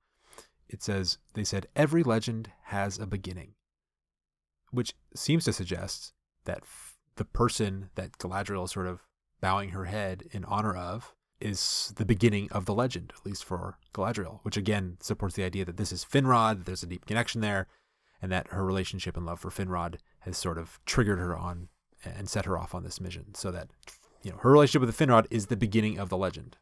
It 0.70 0.84
says 0.84 1.18
they 1.34 1.44
said 1.44 1.68
every 1.76 2.04
legend 2.04 2.52
has 2.66 3.00
a 3.00 3.08
beginning, 3.08 3.56
which 4.72 4.94
seems 5.16 5.46
to 5.46 5.54
suggest 5.54 6.14
that 6.46 6.60
f- 6.62 6.98
the 7.16 7.26
person 7.26 7.90
that 7.96 8.18
Galadriel 8.20 8.66
is 8.66 8.72
sort 8.72 8.88
of 8.88 9.02
bowing 9.42 9.70
her 9.70 9.86
head 9.86 10.24
in 10.32 10.46
honor 10.46 10.76
of 10.76 11.16
is 11.42 11.94
the 11.98 12.06
beginning 12.06 12.52
of 12.52 12.66
the 12.66 12.74
legend, 12.74 13.14
at 13.16 13.26
least 13.26 13.44
for 13.44 13.78
Galadriel, 13.94 14.40
which 14.44 14.58
again 14.58 14.98
supports 15.00 15.36
the 15.36 15.44
idea 15.44 15.66
that 15.66 15.78
this 15.78 15.92
is 15.92 16.06
Finrod, 16.06 16.60
that 16.60 16.66
there's 16.66 16.84
a 16.84 16.88
deep 16.88 17.06
connection 17.06 17.42
there, 17.42 17.68
and 18.22 18.32
that 18.32 18.48
her 18.48 18.66
relationship 18.66 19.16
and 19.16 19.26
love 19.26 19.40
for 19.40 19.50
Finrod 19.50 19.98
has 20.20 20.38
sort 20.38 20.58
of 20.58 20.80
triggered 20.86 21.20
her 21.20 21.36
on 21.36 21.70
and 22.04 22.30
set 22.30 22.46
her 22.46 22.58
off 22.58 22.76
on 22.76 22.84
this 22.84 23.02
mission, 23.02 23.34
so 23.34 23.52
that 23.52 23.70
you 24.22 24.32
know 24.32 24.38
her 24.38 24.52
relationship 24.52 24.86
with 24.86 24.96
the 24.96 25.06
Finrod 25.06 25.26
is 25.32 25.48
the 25.48 25.58
beginning 25.58 25.98
of 25.98 26.10
the 26.10 26.18
legend. 26.18 26.58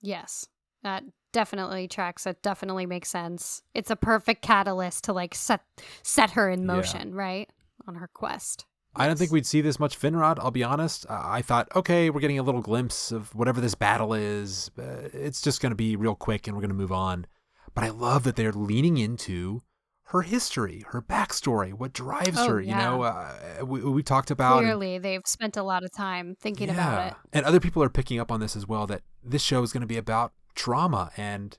Yes, 0.00 0.46
that 0.82 1.04
definitely 1.32 1.88
tracks. 1.88 2.24
That 2.24 2.42
definitely 2.42 2.86
makes 2.86 3.08
sense. 3.08 3.62
It's 3.74 3.90
a 3.90 3.96
perfect 3.96 4.42
catalyst 4.42 5.04
to 5.04 5.12
like 5.12 5.34
set 5.34 5.60
set 6.02 6.30
her 6.30 6.48
in 6.50 6.60
Yeah. 6.60 6.66
motion, 6.66 7.14
right, 7.14 7.50
on 7.86 7.96
her 7.96 8.08
quest. 8.12 8.64
I 8.96 9.06
don't 9.06 9.18
think 9.18 9.30
we'd 9.30 9.46
see 9.46 9.60
this 9.60 9.78
much 9.78 9.98
Finrod. 10.00 10.38
I'll 10.40 10.50
be 10.50 10.64
honest. 10.64 11.06
Uh, 11.08 11.20
I 11.22 11.42
thought, 11.42 11.68
okay, 11.76 12.10
we're 12.10 12.20
getting 12.20 12.38
a 12.38 12.42
little 12.42 12.62
glimpse 12.62 13.12
of 13.12 13.32
whatever 13.34 13.60
this 13.60 13.74
battle 13.74 14.12
is. 14.14 14.70
Uh, 14.78 15.08
it's 15.12 15.40
just 15.42 15.60
going 15.60 15.70
to 15.70 15.76
be 15.76 15.94
real 15.94 16.14
quick, 16.16 16.46
and 16.46 16.56
we're 16.56 16.62
going 16.62 16.70
to 16.70 16.74
move 16.76 16.90
on. 16.90 17.26
But 17.74 17.84
I 17.84 17.90
love 17.90 18.24
that 18.24 18.34
they're 18.34 18.50
leaning 18.52 18.96
into 18.96 19.62
her 20.06 20.22
history, 20.22 20.84
her 20.88 21.02
backstory, 21.02 21.72
what 21.74 21.92
drives 21.92 22.38
Oh, 22.38 22.48
her. 22.48 22.60
You 22.62 22.74
know, 22.74 23.02
uh, 23.02 23.34
we, 23.64 23.82
we 23.82 24.02
talked 24.02 24.30
about 24.30 24.56
and- 24.58 24.66
Clearly, 24.66 24.98
they've 24.98 25.22
spent 25.26 25.56
a 25.58 25.62
lot 25.62 25.84
of 25.84 25.92
time 25.92 26.34
thinking 26.40 26.70
about 26.70 27.08
it. 27.08 27.14
And 27.32 27.44
other 27.44 27.60
people 27.60 27.82
are 27.82 27.90
picking 27.90 28.18
up 28.18 28.32
on 28.32 28.40
this 28.40 28.56
as 28.56 28.66
well 28.66 28.86
that 28.88 29.02
this 29.22 29.42
show 29.42 29.62
is 29.62 29.70
going 29.72 29.82
to 29.82 29.86
be 29.86 29.98
about 29.98 30.32
trauma 30.58 31.10
and 31.16 31.56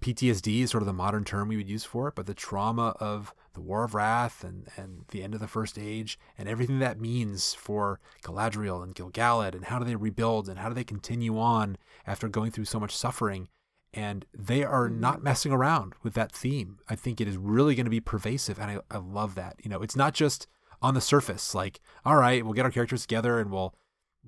PTSD 0.00 0.62
is 0.62 0.70
sort 0.70 0.82
of 0.82 0.86
the 0.86 0.92
modern 0.92 1.24
term 1.24 1.48
we 1.48 1.56
would 1.56 1.68
use 1.68 1.84
for 1.84 2.08
it, 2.08 2.14
but 2.14 2.26
the 2.26 2.34
trauma 2.34 2.94
of 3.00 3.34
the 3.54 3.60
War 3.60 3.84
of 3.84 3.94
Wrath 3.94 4.42
and, 4.42 4.68
and 4.76 5.04
the 5.08 5.22
end 5.22 5.34
of 5.34 5.40
the 5.40 5.46
First 5.48 5.78
Age 5.78 6.18
and 6.36 6.48
everything 6.48 6.78
that 6.78 7.00
means 7.00 7.54
for 7.54 8.00
Galadriel 8.22 8.82
and 8.82 8.94
Gil-galad 8.94 9.54
and 9.54 9.66
how 9.66 9.78
do 9.78 9.84
they 9.84 9.94
rebuild 9.96 10.48
and 10.48 10.58
how 10.58 10.68
do 10.68 10.74
they 10.74 10.84
continue 10.84 11.38
on 11.38 11.76
after 12.06 12.28
going 12.28 12.50
through 12.50 12.64
so 12.66 12.80
much 12.80 12.96
suffering. 12.96 13.48
And 13.94 14.26
they 14.36 14.64
are 14.64 14.88
Mm-hmm. 14.88 15.00
not 15.00 15.22
messing 15.22 15.52
around 15.52 15.94
with 16.02 16.14
that 16.14 16.32
theme. 16.32 16.78
I 16.88 16.96
think 16.96 17.20
it 17.20 17.28
is 17.28 17.36
really 17.36 17.74
going 17.74 17.86
to 17.86 17.90
be 17.90 18.00
pervasive. 18.00 18.58
And 18.58 18.70
I, 18.72 18.78
I 18.90 18.98
love 18.98 19.36
that. 19.36 19.56
You 19.62 19.70
know, 19.70 19.82
it's 19.82 19.96
not 19.96 20.14
just 20.14 20.48
on 20.82 20.94
the 20.94 21.00
surface, 21.00 21.54
like, 21.54 21.80
all 22.04 22.16
right, 22.16 22.44
we'll 22.44 22.52
get 22.54 22.64
our 22.64 22.70
characters 22.72 23.02
together 23.02 23.38
and 23.38 23.50
we'll, 23.50 23.74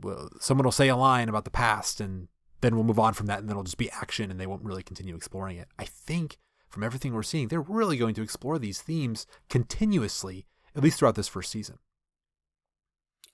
we'll 0.00 0.30
someone 0.40 0.64
will 0.64 0.72
say 0.72 0.88
a 0.88 0.96
line 0.96 1.28
about 1.28 1.44
the 1.44 1.50
past 1.50 2.00
and 2.00 2.28
then 2.60 2.74
we'll 2.74 2.84
move 2.84 2.98
on 2.98 3.14
from 3.14 3.26
that 3.26 3.38
and 3.38 3.48
then 3.48 3.52
it'll 3.52 3.62
just 3.62 3.78
be 3.78 3.90
action 3.90 4.30
and 4.30 4.40
they 4.40 4.46
won't 4.46 4.64
really 4.64 4.82
continue 4.82 5.14
exploring 5.14 5.56
it. 5.56 5.68
I 5.78 5.84
think 5.84 6.38
from 6.68 6.82
everything 6.82 7.12
we're 7.12 7.22
seeing, 7.22 7.48
they're 7.48 7.60
really 7.60 7.96
going 7.96 8.14
to 8.14 8.22
explore 8.22 8.58
these 8.58 8.80
themes 8.80 9.26
continuously, 9.48 10.46
at 10.74 10.82
least 10.82 10.98
throughout 10.98 11.14
this 11.14 11.28
first 11.28 11.50
season. 11.50 11.78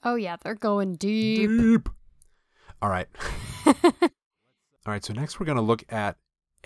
Oh 0.05 0.17
yeah, 0.17 0.37
they're 0.43 0.55
going 0.55 0.97
deep. 0.97 1.49
Deep. 1.49 1.89
All 2.81 2.89
right. 2.89 3.07
All 3.67 3.73
right. 4.87 5.05
So 5.05 5.13
next 5.13 5.39
we're 5.39 5.47
going 5.47 5.57
to 5.57 5.63
look 5.63 5.85
at 5.93 6.17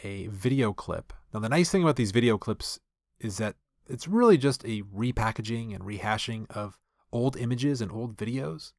a 0.03 0.27
video 0.29 0.73
clip. 0.73 1.13
Now, 1.33 1.41
the 1.41 1.49
nice 1.49 1.71
thing 1.71 1.83
about 1.83 1.97
these 1.97 2.13
video 2.13 2.39
clips 2.39 2.81
is 3.21 3.37
that 3.39 3.57
it's 3.89 4.09
really 4.09 4.39
just 4.39 4.65
a 4.65 4.83
repackaging 4.83 5.75
and 5.75 5.85
rehashing 5.85 6.51
of 6.51 6.79
old 7.13 7.37
images 7.37 7.81
and 7.81 7.93
old 7.93 8.17
videos. 8.17 8.73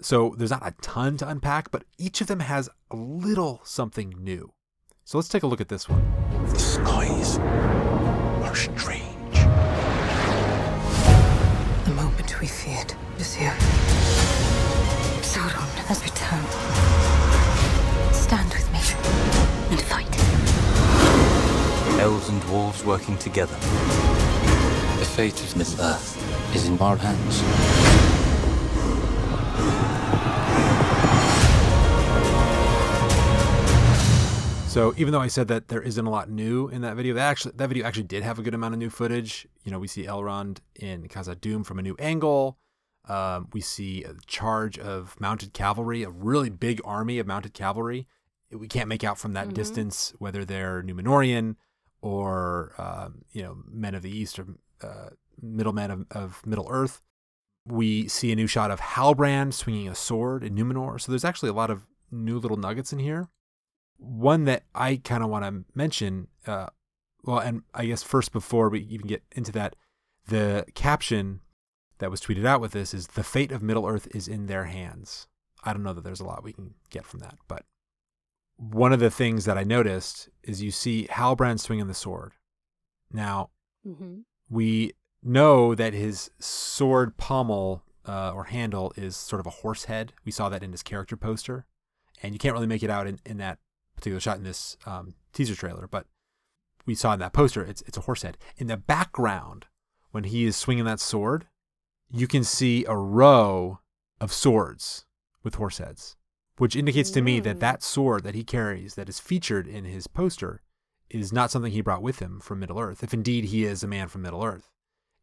So 0.00 0.36
there's 0.38 0.52
not 0.52 0.64
a 0.64 0.74
ton 0.80 1.16
to 1.16 1.28
unpack, 1.28 1.72
but 1.72 1.82
each 1.98 2.20
of 2.20 2.28
them 2.28 2.38
has 2.38 2.68
a 2.90 2.96
little 2.96 3.60
something 3.64 4.14
new. 4.16 4.52
So 5.04 5.18
let's 5.18 5.28
take 5.28 5.42
a 5.42 5.46
look 5.48 5.60
at 5.60 5.68
this 5.68 5.88
one. 5.88 6.04
The 6.46 6.58
skies 6.58 7.38
are 7.38 8.54
strange. 8.54 9.34
The 11.84 11.94
moment 11.96 12.40
we 12.40 12.46
feared 12.46 12.94
is 13.18 13.34
here. 13.34 13.56
Sauron 15.20 15.68
has 15.88 16.00
returned. 16.04 16.46
Stand 18.14 18.54
with 18.54 18.70
me 18.72 18.78
and 19.70 19.80
fight. 19.82 20.06
Elves 22.00 22.28
and 22.28 22.40
dwarves 22.42 22.84
working 22.84 23.18
together. 23.18 23.56
The 23.56 25.04
fate 25.04 25.42
of 25.42 25.56
Middle 25.56 25.80
Earth 25.80 26.54
is 26.54 26.68
in 26.68 26.78
our 26.78 26.96
hands. 26.96 27.97
So 34.68 34.94
even 34.96 35.12
though 35.12 35.20
I 35.20 35.26
said 35.28 35.48
that 35.48 35.68
there 35.68 35.80
isn't 35.82 36.06
a 36.06 36.10
lot 36.10 36.28
new 36.30 36.68
in 36.68 36.82
that 36.82 36.94
video, 36.94 37.14
that 37.14 37.28
actually 37.28 37.52
that 37.56 37.68
video 37.68 37.84
actually 37.84 38.04
did 38.04 38.22
have 38.22 38.38
a 38.38 38.42
good 38.42 38.54
amount 38.54 38.74
of 38.74 38.78
new 38.78 38.90
footage. 38.90 39.48
You 39.64 39.72
know, 39.72 39.78
we 39.78 39.88
see 39.88 40.04
Elrond 40.04 40.58
in 40.76 41.08
Khazad 41.08 41.36
Dûm 41.36 41.64
from 41.66 41.78
a 41.78 41.82
new 41.82 41.96
angle. 41.98 42.58
Um, 43.08 43.48
we 43.52 43.60
see 43.62 44.04
a 44.04 44.14
charge 44.26 44.78
of 44.78 45.18
mounted 45.18 45.52
cavalry, 45.54 46.02
a 46.02 46.10
really 46.10 46.50
big 46.50 46.80
army 46.84 47.18
of 47.18 47.26
mounted 47.26 47.54
cavalry. 47.54 48.06
We 48.52 48.68
can't 48.68 48.88
make 48.88 49.02
out 49.02 49.18
from 49.18 49.32
that 49.32 49.48
Mhm. 49.48 49.54
distance 49.54 50.12
whether 50.18 50.44
they're 50.44 50.82
Numenorian 50.82 51.56
or 52.02 52.72
um, 52.78 53.22
you 53.32 53.42
know 53.42 53.56
men 53.66 53.94
of 53.94 54.02
the 54.02 54.10
East 54.16 54.38
or 54.38 54.46
uh, 54.82 55.10
middlemen 55.40 55.90
of, 55.90 56.06
of 56.12 56.46
Middle 56.46 56.68
Earth. 56.70 57.02
We 57.70 58.08
see 58.08 58.32
a 58.32 58.36
new 58.36 58.46
shot 58.46 58.70
of 58.70 58.80
Halbrand 58.80 59.52
swinging 59.52 59.88
a 59.88 59.94
sword 59.94 60.42
in 60.42 60.54
Numenor. 60.54 61.00
So 61.00 61.12
there's 61.12 61.24
actually 61.24 61.50
a 61.50 61.54
lot 61.54 61.70
of 61.70 61.86
new 62.10 62.38
little 62.38 62.56
nuggets 62.56 62.92
in 62.92 62.98
here 62.98 63.28
one 63.98 64.44
that 64.44 64.62
I 64.74 64.96
kind 64.96 65.22
of 65.22 65.28
want 65.28 65.44
to 65.44 65.64
mention, 65.74 66.28
uh, 66.46 66.68
well, 67.24 67.38
and 67.38 67.62
I 67.74 67.86
guess 67.86 68.02
first 68.02 68.32
before 68.32 68.68
we 68.68 68.80
even 68.82 69.06
get 69.06 69.22
into 69.32 69.52
that, 69.52 69.76
the 70.26 70.64
caption 70.74 71.40
that 71.98 72.10
was 72.10 72.20
tweeted 72.20 72.46
out 72.46 72.60
with 72.60 72.72
this 72.72 72.94
is 72.94 73.08
the 73.08 73.24
fate 73.24 73.52
of 73.52 73.62
Middle 73.62 73.86
Earth 73.86 74.08
is 74.14 74.28
in 74.28 74.46
their 74.46 74.64
hands. 74.64 75.26
I 75.64 75.72
don't 75.72 75.82
know 75.82 75.92
that 75.92 76.04
there's 76.04 76.20
a 76.20 76.24
lot 76.24 76.44
we 76.44 76.52
can 76.52 76.74
get 76.90 77.04
from 77.04 77.20
that, 77.20 77.34
but 77.48 77.64
one 78.56 78.92
of 78.92 79.00
the 79.00 79.10
things 79.10 79.44
that 79.44 79.58
I 79.58 79.64
noticed 79.64 80.28
is 80.44 80.62
you 80.62 80.70
see 80.70 81.08
Halbrand 81.10 81.60
swinging 81.60 81.88
the 81.88 81.94
sword. 81.94 82.32
Now, 83.12 83.50
hmm 83.84 84.20
we 84.50 84.94
know 85.22 85.74
that 85.74 85.94
his 85.94 86.30
sword 86.38 87.16
pommel 87.16 87.82
uh, 88.06 88.32
or 88.32 88.44
handle 88.44 88.92
is 88.96 89.16
sort 89.16 89.40
of 89.40 89.46
a 89.46 89.50
horse 89.50 89.84
head. 89.84 90.12
We 90.24 90.32
saw 90.32 90.48
that 90.48 90.62
in 90.62 90.72
his 90.72 90.82
character 90.82 91.16
poster, 91.16 91.66
and 92.22 92.34
you 92.34 92.38
can't 92.38 92.54
really 92.54 92.66
make 92.66 92.82
it 92.82 92.90
out 92.90 93.06
in, 93.06 93.18
in 93.26 93.36
that 93.38 93.58
particular 93.96 94.20
shot 94.20 94.38
in 94.38 94.44
this 94.44 94.76
um, 94.86 95.14
teaser 95.32 95.54
trailer, 95.54 95.86
but 95.86 96.06
we 96.86 96.94
saw 96.94 97.12
in 97.12 97.18
that 97.18 97.32
poster 97.32 97.62
it's 97.62 97.82
it's 97.82 97.98
a 97.98 98.02
horse 98.02 98.22
head. 98.22 98.38
In 98.56 98.66
the 98.66 98.76
background, 98.76 99.66
when 100.10 100.24
he 100.24 100.44
is 100.44 100.56
swinging 100.56 100.84
that 100.84 101.00
sword, 101.00 101.46
you 102.10 102.26
can 102.26 102.44
see 102.44 102.84
a 102.86 102.96
row 102.96 103.80
of 104.20 104.32
swords 104.32 105.04
with 105.42 105.56
horse 105.56 105.78
heads, 105.78 106.16
which 106.56 106.76
indicates 106.76 107.10
to 107.10 107.20
me 107.20 107.40
that 107.40 107.60
that 107.60 107.82
sword 107.82 108.24
that 108.24 108.34
he 108.34 108.42
carries, 108.42 108.94
that 108.94 109.08
is 109.08 109.20
featured 109.20 109.66
in 109.66 109.84
his 109.84 110.06
poster, 110.06 110.62
is 111.10 111.32
not 111.32 111.50
something 111.50 111.72
he 111.72 111.80
brought 111.80 112.02
with 112.02 112.20
him 112.20 112.40
from 112.40 112.60
Middle 112.60 112.80
Earth. 112.80 113.02
If 113.02 113.12
indeed 113.12 113.44
he 113.44 113.64
is 113.64 113.82
a 113.82 113.88
man 113.88 114.08
from 114.08 114.22
Middle 114.22 114.44
Earth, 114.44 114.70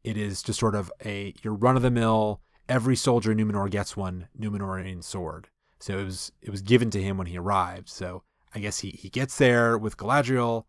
it 0.06 0.18
is 0.18 0.44
just 0.44 0.60
sort 0.60 0.76
of 0.76 0.91
a 1.04 1.34
your 1.41 1.54
run 1.54 1.76
of 1.76 1.82
the 1.82 1.91
mill. 1.91 2.39
Every 2.70 2.96
soldier 2.96 3.32
in 3.32 3.39
Numenor 3.39 3.70
gets 3.70 3.98
one 3.98 4.28
Numenorian 4.39 5.04
sword. 5.04 5.50
So 5.80 5.98
it 5.98 6.04
was 6.04 6.32
it 6.41 6.52
was 6.52 6.62
given 6.62 6.91
to 6.91 7.02
him 7.02 7.18
when 7.18 7.28
he 7.28 7.38
arrived. 7.38 7.89
So 7.89 8.22
I 8.54 8.60
guess 8.60 8.80
he 8.80 8.91
he 8.91 9.10
gets 9.10 9.38
there 9.38 9.78
with 9.78 9.98
Galadriel. 9.98 10.65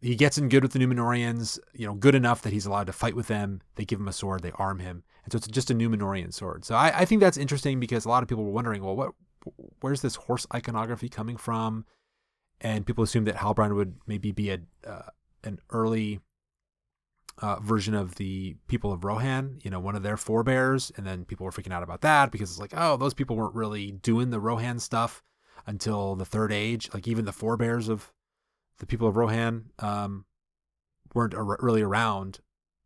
He 0.00 0.14
gets 0.14 0.38
in 0.38 0.48
good 0.48 0.62
with 0.62 0.72
the 0.72 0.78
Numenorians, 0.78 1.58
you 1.74 1.84
know, 1.84 1.94
good 1.94 2.14
enough 2.14 2.42
that 2.42 2.52
he's 2.52 2.66
allowed 2.66 2.86
to 2.86 2.92
fight 2.92 3.16
with 3.16 3.26
them. 3.26 3.62
They 3.74 3.84
give 3.84 3.98
him 3.98 4.06
a 4.06 4.12
sword, 4.12 4.42
they 4.42 4.52
arm 4.52 4.78
him, 4.78 5.02
and 5.24 5.32
so 5.32 5.38
it's 5.38 5.48
just 5.48 5.72
a 5.72 5.74
Numenorian 5.74 6.32
sword. 6.32 6.64
So 6.64 6.76
I, 6.76 7.00
I 7.00 7.04
think 7.04 7.20
that's 7.20 7.36
interesting 7.36 7.80
because 7.80 8.04
a 8.04 8.08
lot 8.08 8.22
of 8.22 8.28
people 8.28 8.44
were 8.44 8.52
wondering, 8.52 8.84
well, 8.84 8.94
what, 8.94 9.10
where's 9.80 10.00
this 10.00 10.14
horse 10.14 10.46
iconography 10.54 11.08
coming 11.08 11.36
from? 11.36 11.84
And 12.60 12.86
people 12.86 13.02
assumed 13.02 13.26
that 13.26 13.36
Halbrand 13.36 13.74
would 13.74 13.96
maybe 14.06 14.30
be 14.30 14.50
a 14.50 14.58
uh, 14.86 15.10
an 15.42 15.58
early 15.70 16.20
uh, 17.40 17.60
version 17.60 17.94
of 17.94 18.16
the 18.16 18.56
people 18.66 18.92
of 18.92 19.04
Rohan, 19.04 19.58
you 19.62 19.70
know, 19.70 19.80
one 19.80 19.94
of 19.94 20.02
their 20.02 20.16
forebears. 20.16 20.90
And 20.96 21.06
then 21.06 21.24
people 21.24 21.44
were 21.44 21.52
freaking 21.52 21.72
out 21.72 21.82
about 21.82 22.00
that 22.02 22.30
because 22.30 22.50
it's 22.50 22.60
like, 22.60 22.74
oh, 22.76 22.96
those 22.96 23.14
people 23.14 23.36
weren't 23.36 23.54
really 23.54 23.92
doing 23.92 24.30
the 24.30 24.40
Rohan 24.40 24.78
stuff 24.78 25.22
until 25.66 26.16
the 26.16 26.24
third 26.24 26.52
age. 26.52 26.90
Like 26.92 27.06
even 27.06 27.24
the 27.24 27.32
forebears 27.32 27.88
of 27.88 28.12
the 28.78 28.86
people 28.86 29.08
of 29.08 29.16
Rohan 29.16 29.66
um, 29.78 30.24
weren't 31.14 31.34
ar- 31.34 31.58
really 31.60 31.82
around. 31.82 32.40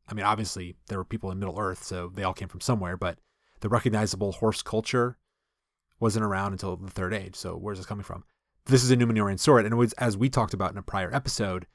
I 0.08 0.14
mean, 0.14 0.26
obviously 0.26 0.76
there 0.88 0.98
were 0.98 1.04
people 1.04 1.30
in 1.30 1.38
Middle 1.38 1.58
Earth, 1.58 1.84
so 1.84 2.10
they 2.12 2.22
all 2.22 2.34
came 2.34 2.48
from 2.48 2.60
somewhere, 2.60 2.96
but 2.96 3.18
the 3.60 3.68
recognizable 3.68 4.32
horse 4.32 4.62
culture 4.62 5.16
wasn't 6.00 6.24
around 6.24 6.52
until 6.52 6.76
the 6.76 6.90
third 6.90 7.14
age. 7.14 7.36
So 7.36 7.54
where's 7.54 7.78
this 7.78 7.86
coming 7.86 8.04
from? 8.04 8.24
This 8.66 8.84
is 8.84 8.90
a 8.90 8.96
Numenorian 8.96 9.38
sword, 9.38 9.64
and 9.64 9.72
it 9.72 9.76
was, 9.76 9.92
as 9.94 10.16
we 10.16 10.28
talked 10.28 10.54
about 10.54 10.72
in 10.72 10.78
a 10.78 10.82
prior 10.82 11.12
episode, 11.14 11.66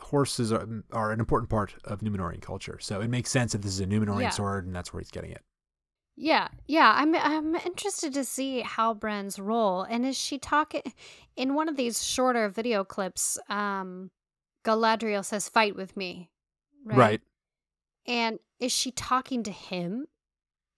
horses 0.00 0.52
are, 0.52 0.66
are 0.92 1.12
an 1.12 1.20
important 1.20 1.50
part 1.50 1.74
of 1.84 2.00
Numenorian 2.00 2.40
culture. 2.42 2.78
So 2.80 3.00
it 3.00 3.08
makes 3.08 3.30
sense 3.30 3.54
if 3.54 3.62
this 3.62 3.72
is 3.72 3.80
a 3.80 3.86
Numenorian 3.86 4.22
Yeah. 4.22 4.30
sword, 4.30 4.66
and 4.66 4.74
that's 4.74 4.92
where 4.92 5.00
he's 5.00 5.10
getting 5.10 5.30
it. 5.30 5.42
Yeah, 6.16 6.48
yeah. 6.66 6.92
I'm 6.96 7.14
I'm 7.14 7.54
interested 7.56 8.12
to 8.14 8.24
see 8.24 8.62
Halbrand's 8.62 9.38
role. 9.38 9.82
And 9.82 10.04
is 10.04 10.18
she 10.18 10.38
talking 10.38 10.82
in 11.36 11.54
one 11.54 11.68
of 11.68 11.76
these 11.76 12.04
shorter 12.04 12.48
video 12.50 12.84
clips? 12.84 13.38
Um, 13.48 14.10
Galadriel 14.64 15.24
says, 15.24 15.48
"Fight 15.48 15.76
with 15.76 15.96
me," 15.96 16.28
right? 16.84 16.98
Right. 16.98 17.20
And 18.06 18.38
is 18.58 18.72
she 18.72 18.90
talking 18.90 19.42
to 19.44 19.50
him? 19.52 20.06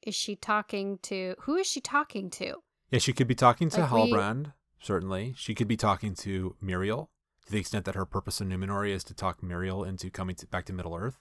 Is 0.03 0.15
she 0.15 0.37
talking 0.37 0.99
to 1.05 1.35
who 1.41 1.57
is 1.57 1.67
she 1.67 1.81
talking 1.81 2.31
to? 2.31 2.57
Yeah, 2.91 2.99
she 3.01 3.13
could 3.13 3.27
be 3.27 3.35
talking 3.35 3.69
to 3.71 3.81
Like, 3.81 3.91
we- 3.93 4.13
Halbrand, 4.13 4.53
certainly. 4.81 5.35
She 5.37 5.55
could 5.55 5.67
be 5.69 5.77
talking 5.77 6.15
to 6.17 6.55
Míriel, 6.63 7.09
to 7.47 7.53
the 7.53 7.59
extent 7.59 7.85
that 7.85 7.95
her 7.95 8.05
purpose 8.07 8.41
in 8.41 8.49
Numenor 8.49 8.89
is 8.89 9.05
to 9.05 9.15
talk 9.15 9.41
Míriel 9.41 9.87
into 9.87 10.11
coming 10.11 10.37
to, 10.37 10.47
back 10.47 10.65
to 10.67 10.73
Middle 10.73 10.95
Earth. 10.95 11.19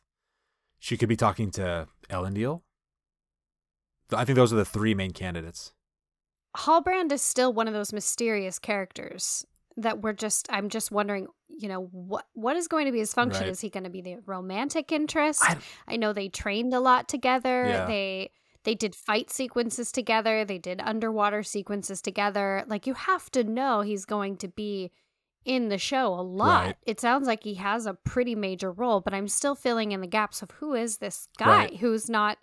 She 0.80 0.98
could 0.98 1.10
be 1.10 1.16
talking 1.16 1.52
to 1.52 1.88
Elendil. 2.10 2.62
I 4.12 4.26
think 4.26 4.36
those 4.36 4.52
are 4.52 4.58
the 4.58 4.66
three 4.66 4.94
main 4.94 5.12
candidates. 5.12 5.74
Halbrand 6.58 7.12
is 7.12 7.22
still 7.22 7.54
one 7.54 7.68
of 7.68 7.74
those 7.74 7.94
mysterious 7.94 8.60
characters 8.60 9.46
that 9.78 10.02
we're 10.02 10.14
just 10.14 10.48
I'm 10.52 10.70
just 10.70 10.92
wondering, 10.92 11.28
you 11.48 11.70
know, 11.70 11.86
what 11.92 12.26
what 12.34 12.58
is 12.58 12.68
going 12.68 12.88
to 12.88 12.92
be 12.92 13.00
his 13.00 13.14
function? 13.14 13.44
Right. 13.44 13.52
Is 13.52 13.62
he 13.62 13.70
going 13.70 13.86
to 13.86 13.90
be 13.90 14.02
the 14.02 14.18
romantic 14.26 14.92
interest? 14.92 15.42
I- 15.44 15.58
I, 15.88 15.96
know 15.96 16.12
they 16.14 16.28
trained 16.28 16.74
a 16.74 16.80
lot 16.80 17.08
together. 17.08 17.66
Yeah. 17.68 17.86
They 17.86 18.32
they 18.64 18.76
did 18.76 18.96
fight 18.96 19.32
sequences 19.32 19.92
together. 19.92 20.44
They 20.44 20.58
did 20.58 20.82
underwater 20.84 21.42
sequences 21.42 22.02
together. 22.02 22.64
Like 22.68 22.86
you 22.86 22.94
have 22.96 23.32
to 23.32 23.44
know 23.44 23.82
he's 23.82 24.06
going 24.06 24.38
to 24.38 24.48
be 24.50 24.92
in 25.46 25.70
the 25.70 25.78
show 25.78 26.14
a 26.14 26.22
lot. 26.22 26.66
Right. 26.66 26.76
It 26.86 27.00
sounds 27.00 27.28
like 27.28 27.44
he 27.44 27.56
has 27.56 27.86
a 27.86 27.94
pretty 27.94 28.36
major 28.36 28.72
role, 28.72 29.02
but 29.02 29.14
I'm 29.14 29.28
still 29.28 29.56
filling 29.56 29.92
in 29.92 30.02
the 30.02 30.08
gaps 30.08 30.42
of 30.42 30.52
who 30.52 30.74
is 30.76 30.98
this 30.98 31.28
guy 31.38 31.48
Right. 31.66 31.78
who's 31.78 32.10
not 32.10 32.38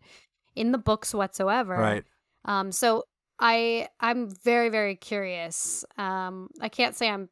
in 0.57 0.73
the 0.73 0.79
books 0.79 1.15
whatsoever. 1.15 1.77
Right. 1.77 2.05
Um, 2.45 2.73
so 2.73 3.05
I 3.39 3.89
I'm 4.01 4.29
very 4.29 4.69
very 4.69 4.97
curious. 4.97 5.85
Um, 5.97 6.51
I 6.61 6.69
can't 6.69 6.97
say 6.97 7.09
I'm, 7.09 7.29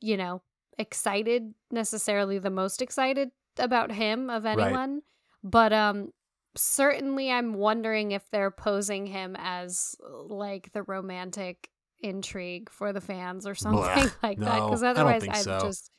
you 0.00 0.16
know, 0.16 0.42
excited 0.78 1.54
necessarily 1.72 2.38
the 2.38 2.50
most 2.50 2.80
excited 2.80 3.30
about 3.58 3.90
him 3.90 4.30
of 4.30 4.46
anyone, 4.46 5.02
but 5.42 5.72
um 5.72 6.12
certainly 6.56 7.30
I'm 7.30 7.54
wondering 7.54 8.12
if 8.12 8.30
they're 8.30 8.50
posing 8.50 9.06
him 9.06 9.36
as 9.38 9.96
like 10.28 10.72
the 10.72 10.82
romantic 10.84 11.68
intrigue 12.00 12.70
for 12.70 12.92
the 12.92 13.00
fans 13.00 13.46
or 13.46 13.54
something 13.56 13.82
like 14.22 14.38
that 14.38 14.58
No, 14.58 14.66
because 14.66 14.82
I 14.82 14.92
don't 14.92 14.96
otherwise 15.06 15.26
I'm 15.28 15.42
so. 15.42 15.58
just 15.60 15.90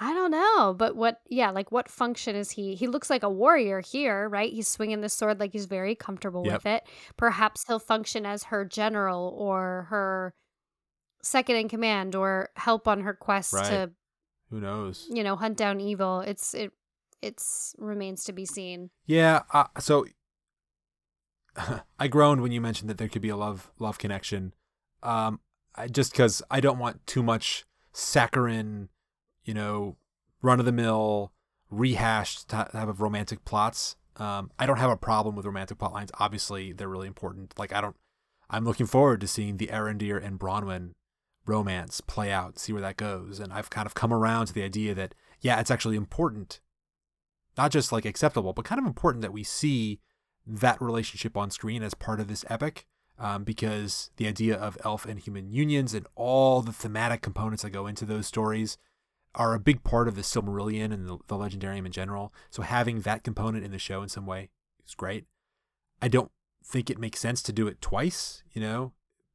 I 0.00 0.14
don't 0.14 0.30
know, 0.30 0.74
but 0.78 0.94
what 0.94 1.20
yeah, 1.28 1.50
like 1.50 1.72
what 1.72 1.88
function 1.88 2.36
is 2.36 2.52
he? 2.52 2.76
He 2.76 2.86
looks 2.86 3.10
like 3.10 3.24
a 3.24 3.28
warrior 3.28 3.80
here, 3.80 4.28
right? 4.28 4.52
He's 4.52 4.68
swinging 4.68 5.00
the 5.00 5.08
sword 5.08 5.40
like 5.40 5.52
he's 5.52 5.66
very 5.66 5.96
comfortable 5.96 6.44
Yep. 6.46 6.52
with 6.54 6.66
it. 6.66 6.82
Perhaps 7.16 7.64
he'll 7.66 7.80
function 7.80 8.24
as 8.24 8.44
her 8.44 8.64
general 8.64 9.34
or 9.36 9.88
her 9.90 10.34
second 11.20 11.56
in 11.56 11.68
command 11.68 12.14
or 12.14 12.50
help 12.54 12.86
on 12.86 13.00
her 13.00 13.12
quest 13.12 13.52
Right. 13.52 13.66
to, 13.66 13.90
Who 14.50 14.60
knows? 14.60 15.08
you 15.10 15.24
know, 15.24 15.34
hunt 15.34 15.56
down 15.56 15.80
evil. 15.80 16.20
It's 16.20 16.54
it 16.54 16.70
it's 17.20 17.74
remains 17.76 18.22
to 18.24 18.32
be 18.32 18.46
seen. 18.46 18.90
Yeah. 19.04 19.42
Uh, 19.52 19.64
so 19.80 20.06
I 21.98 22.06
groaned 22.06 22.40
when 22.40 22.52
you 22.52 22.60
mentioned 22.60 22.88
that 22.88 22.98
there 22.98 23.08
could 23.08 23.22
be 23.22 23.30
a 23.30 23.36
love 23.36 23.72
love 23.80 23.98
connection. 23.98 24.52
Um, 25.02 25.40
I, 25.74 25.88
just 25.88 26.12
because 26.12 26.42
I 26.50 26.60
don't 26.60 26.78
want 26.78 27.06
too 27.06 27.22
much 27.22 27.64
saccharine, 27.92 28.88
you 29.44 29.54
know, 29.54 29.96
run 30.42 30.60
of 30.60 30.66
the 30.66 30.72
mill, 30.72 31.32
rehashed 31.70 32.48
type 32.48 32.74
of 32.74 33.00
romantic 33.00 33.44
plots. 33.44 33.96
Um, 34.16 34.50
I 34.58 34.66
don't 34.66 34.78
have 34.78 34.90
a 34.90 34.96
problem 34.96 35.36
with 35.36 35.46
romantic 35.46 35.78
plot 35.78 35.92
lines. 35.92 36.10
Obviously, 36.18 36.72
they're 36.72 36.88
really 36.88 37.06
important. 37.06 37.58
Like 37.58 37.72
I 37.72 37.80
don't. 37.80 37.96
I'm 38.50 38.64
looking 38.64 38.86
forward 38.86 39.20
to 39.20 39.28
seeing 39.28 39.58
the 39.58 39.66
Arondir 39.68 40.24
and 40.24 40.40
Bronwyn 40.40 40.92
romance 41.44 42.00
play 42.00 42.32
out, 42.32 42.58
see 42.58 42.72
where 42.72 42.82
that 42.82 42.96
goes. 42.96 43.38
And 43.40 43.52
I've 43.52 43.70
kind 43.70 43.86
of 43.86 43.94
come 43.94 44.12
around 44.12 44.46
to 44.46 44.54
the 44.54 44.62
idea 44.62 44.94
that 44.94 45.14
yeah, 45.40 45.60
it's 45.60 45.70
actually 45.70 45.96
important 45.96 46.60
not 47.58 47.72
just 47.72 47.90
like 47.90 48.06
acceptable, 48.06 48.52
but 48.52 48.64
kind 48.64 48.78
of 48.78 48.86
important 48.86 49.20
that 49.22 49.32
we 49.32 49.42
see 49.42 50.00
that 50.46 50.80
relationship 50.80 51.36
on 51.36 51.50
screen 51.50 51.82
as 51.82 51.92
part 51.92 52.20
of 52.20 52.28
this 52.28 52.44
epic. 52.48 52.86
Um, 53.20 53.42
because 53.42 54.10
the 54.16 54.28
idea 54.28 54.56
of 54.56 54.78
elf 54.84 55.04
and 55.04 55.18
human 55.18 55.50
unions 55.50 55.92
and 55.92 56.06
all 56.14 56.62
the 56.62 56.72
thematic 56.72 57.20
components 57.20 57.64
that 57.64 57.70
go 57.70 57.88
into 57.88 58.04
those 58.04 58.28
stories 58.28 58.78
are 59.34 59.54
a 59.54 59.60
big 59.60 59.82
part 59.82 60.06
of 60.06 60.14
the 60.14 60.22
Silmarillion 60.22 60.92
and 60.92 61.08
the, 61.08 61.18
the 61.26 61.34
Legendarium 61.34 61.84
in 61.84 61.90
general. 61.90 62.32
So 62.50 62.62
having 62.62 63.00
that 63.00 63.24
component 63.24 63.64
in 63.64 63.72
the 63.72 63.78
show 63.78 64.02
in 64.02 64.08
some 64.08 64.24
way 64.24 64.50
is 64.86 64.94
great. 64.94 65.24
I 66.00 66.06
don't 66.06 66.30
think 66.64 66.90
it 66.90 66.98
makes 66.98 67.18
sense 67.18 67.42
to 67.42 67.52
do 67.52 67.66
it 67.66 67.80
twice, 67.80 68.44
you 68.52 68.60
know, 68.60 68.92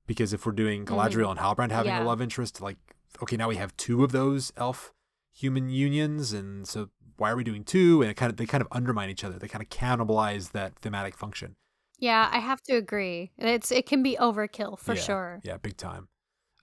because 0.07 0.31
if 0.31 0.45
we're 0.45 0.53
doing 0.53 0.85
Galadriel 0.85 1.29
and 1.31 1.39
Halbrand 1.39 1.71
having 1.71 1.91
Yeah. 1.91 2.03
a 2.03 2.05
love 2.05 2.21
interest, 2.21 2.61
like, 2.61 2.77
okay, 3.21 3.35
now 3.35 3.49
we 3.49 3.57
have 3.57 3.75
two 3.75 4.03
of 4.05 4.13
those 4.13 4.53
elf 4.55 4.93
human 5.33 5.69
unions, 5.69 6.31
and 6.31 6.67
so 6.67 6.89
why 7.17 7.31
are 7.31 7.35
we 7.35 7.43
doing 7.43 7.63
two? 7.63 8.01
And 8.01 8.09
it 8.09 8.13
kind 8.15 8.29
of 8.29 8.37
they 8.37 8.45
kind 8.45 8.61
of 8.61 8.67
undermine 8.71 9.09
each 9.09 9.23
other. 9.23 9.37
They 9.37 9.47
kind 9.47 9.61
of 9.63 9.69
cannibalize 9.69 10.51
that 10.51 10.75
thematic 10.79 11.17
function. 11.17 11.55
Yeah, 11.99 12.29
I 12.31 12.39
have 12.39 12.61
to 12.63 12.73
agree. 12.73 13.31
It's 13.37 13.71
it 13.71 13.85
can 13.85 14.03
be 14.03 14.17
overkill 14.19 14.77
for 14.79 14.93
Yeah, 14.95 15.01
sure. 15.01 15.41
Yeah, 15.43 15.57
big 15.57 15.77
time. 15.77 16.09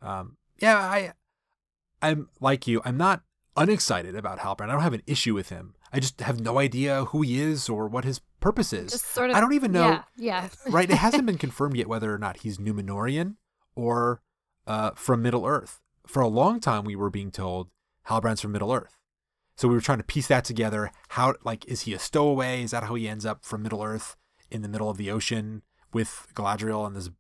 Um, 0.03 0.37
yeah, 0.61 0.79
I, 0.79 1.12
I'm 2.03 2.29
like 2.40 2.66
you. 2.66 2.83
I'm 2.85 2.97
not 2.97 3.23
unexcited 3.57 4.14
about 4.14 4.38
Halbrand. 4.38 4.69
I 4.69 4.73
don't 4.73 4.83
have 4.83 4.93
an 4.93 5.03
issue 5.07 5.35
with 5.35 5.49
him. 5.49 5.75
I 5.93 6.01
just 6.01 6.21
have 6.21 6.40
no 6.40 6.59
idea 6.59 7.07
who 7.07 7.23
he 7.23 7.40
is 7.40 7.69
or 7.69 7.88
what 7.88 8.05
his 8.05 8.21
purpose 8.40 8.73
is. 8.73 9.01
Sort 9.01 9.31
of 9.31 9.37
I 9.37 9.40
don't 9.40 9.55
even 9.55 9.73
know. 9.73 9.83
Yeah, 9.83 10.03
yeah. 10.16 10.49
right? 10.71 10.88
It 10.88 10.97
hasn't 10.97 11.27
been 11.27 11.38
confirmed 11.38 11.77
yet 11.77 11.88
whether 11.88 12.14
or 12.14 12.19
not 12.19 12.38
he's 12.38 12.59
Numenorian 12.59 13.37
or 13.75 14.23
uh, 14.66 14.93
from 14.95 15.23
Middle 15.23 15.47
Earth. 15.47 15.81
For 16.07 16.23
a 16.23 16.29
long 16.29 16.61
time, 16.61 16.85
we 16.85 16.97
were 16.97 17.11
being 17.11 17.31
told 17.31 17.69
Halbrand's 18.09 18.40
from 18.40 18.53
Middle 18.53 18.73
Earth. 18.73 18.99
So 19.57 19.69
we 19.69 19.75
were 19.75 19.81
trying 19.81 19.99
to 19.99 20.05
piece 20.05 20.29
that 20.29 20.45
together. 20.45 20.90
How, 21.09 21.35
like, 21.45 21.66
is 21.66 21.83
he 21.83 21.93
a 21.93 21.99
stowaway? 21.99 22.62
Is 22.62 22.71
that 22.71 22.85
how 22.85 22.95
he 22.95 23.07
ends 23.07 23.27
up 23.27 23.45
from 23.45 23.62
Middle 23.62 23.83
Earth 23.83 24.16
in 24.51 24.63
the 24.63 24.69
middle 24.69 24.91
of 24.91 24.97
the 24.97 25.11
ocean 25.11 25.63
with 25.93 26.29
Galadriel 26.35 26.81
on 26.81 26.95
this 26.95 27.11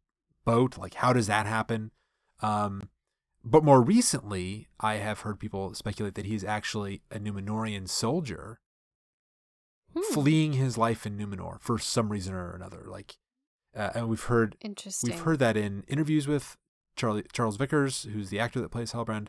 boat? 0.44 0.78
Like, 0.78 0.94
how 0.94 1.12
does 1.12 1.26
that 1.26 1.46
happen? 1.46 1.90
Um, 2.42 2.88
but 3.44 3.64
more 3.64 3.82
recently, 3.82 4.68
I 4.78 4.94
have 4.96 5.20
heard 5.20 5.38
people 5.38 5.74
speculate 5.74 6.14
that 6.14 6.26
he's 6.26 6.44
actually 6.44 7.02
a 7.10 7.18
Numenorian 7.18 7.88
soldier 7.88 8.60
Hmm, 9.94 10.14
fleeing 10.14 10.52
his 10.52 10.78
life 10.78 11.04
in 11.04 11.18
Numenor 11.18 11.60
for 11.60 11.78
some 11.78 12.10
reason 12.10 12.32
or 12.34 12.54
another. 12.54 12.84
Like, 12.86 13.16
uh, 13.74 13.90
and 13.94 14.08
we've 14.08 14.22
heard 14.22 14.56
Interesting. 14.60 15.10
we've 15.10 15.20
heard 15.22 15.38
that 15.40 15.56
in 15.56 15.84
interviews 15.88 16.28
with 16.28 16.56
Charlie 16.96 17.24
Charles 17.32 17.56
Vickers, 17.56 18.04
who's 18.12 18.30
the 18.30 18.38
actor 18.38 18.60
that 18.60 18.70
plays 18.70 18.92
Halbrand, 18.92 19.28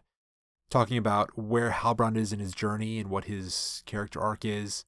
talking 0.69 0.97
about 0.97 1.35
where 1.37 1.71
Halbrand 1.71 2.15
is 2.17 2.31
in 2.31 2.39
his 2.39 2.53
journey 2.53 2.99
and 2.99 3.09
what 3.09 3.25
his 3.25 3.81
character 3.85 4.21
arc 4.21 4.45
is, 4.45 4.85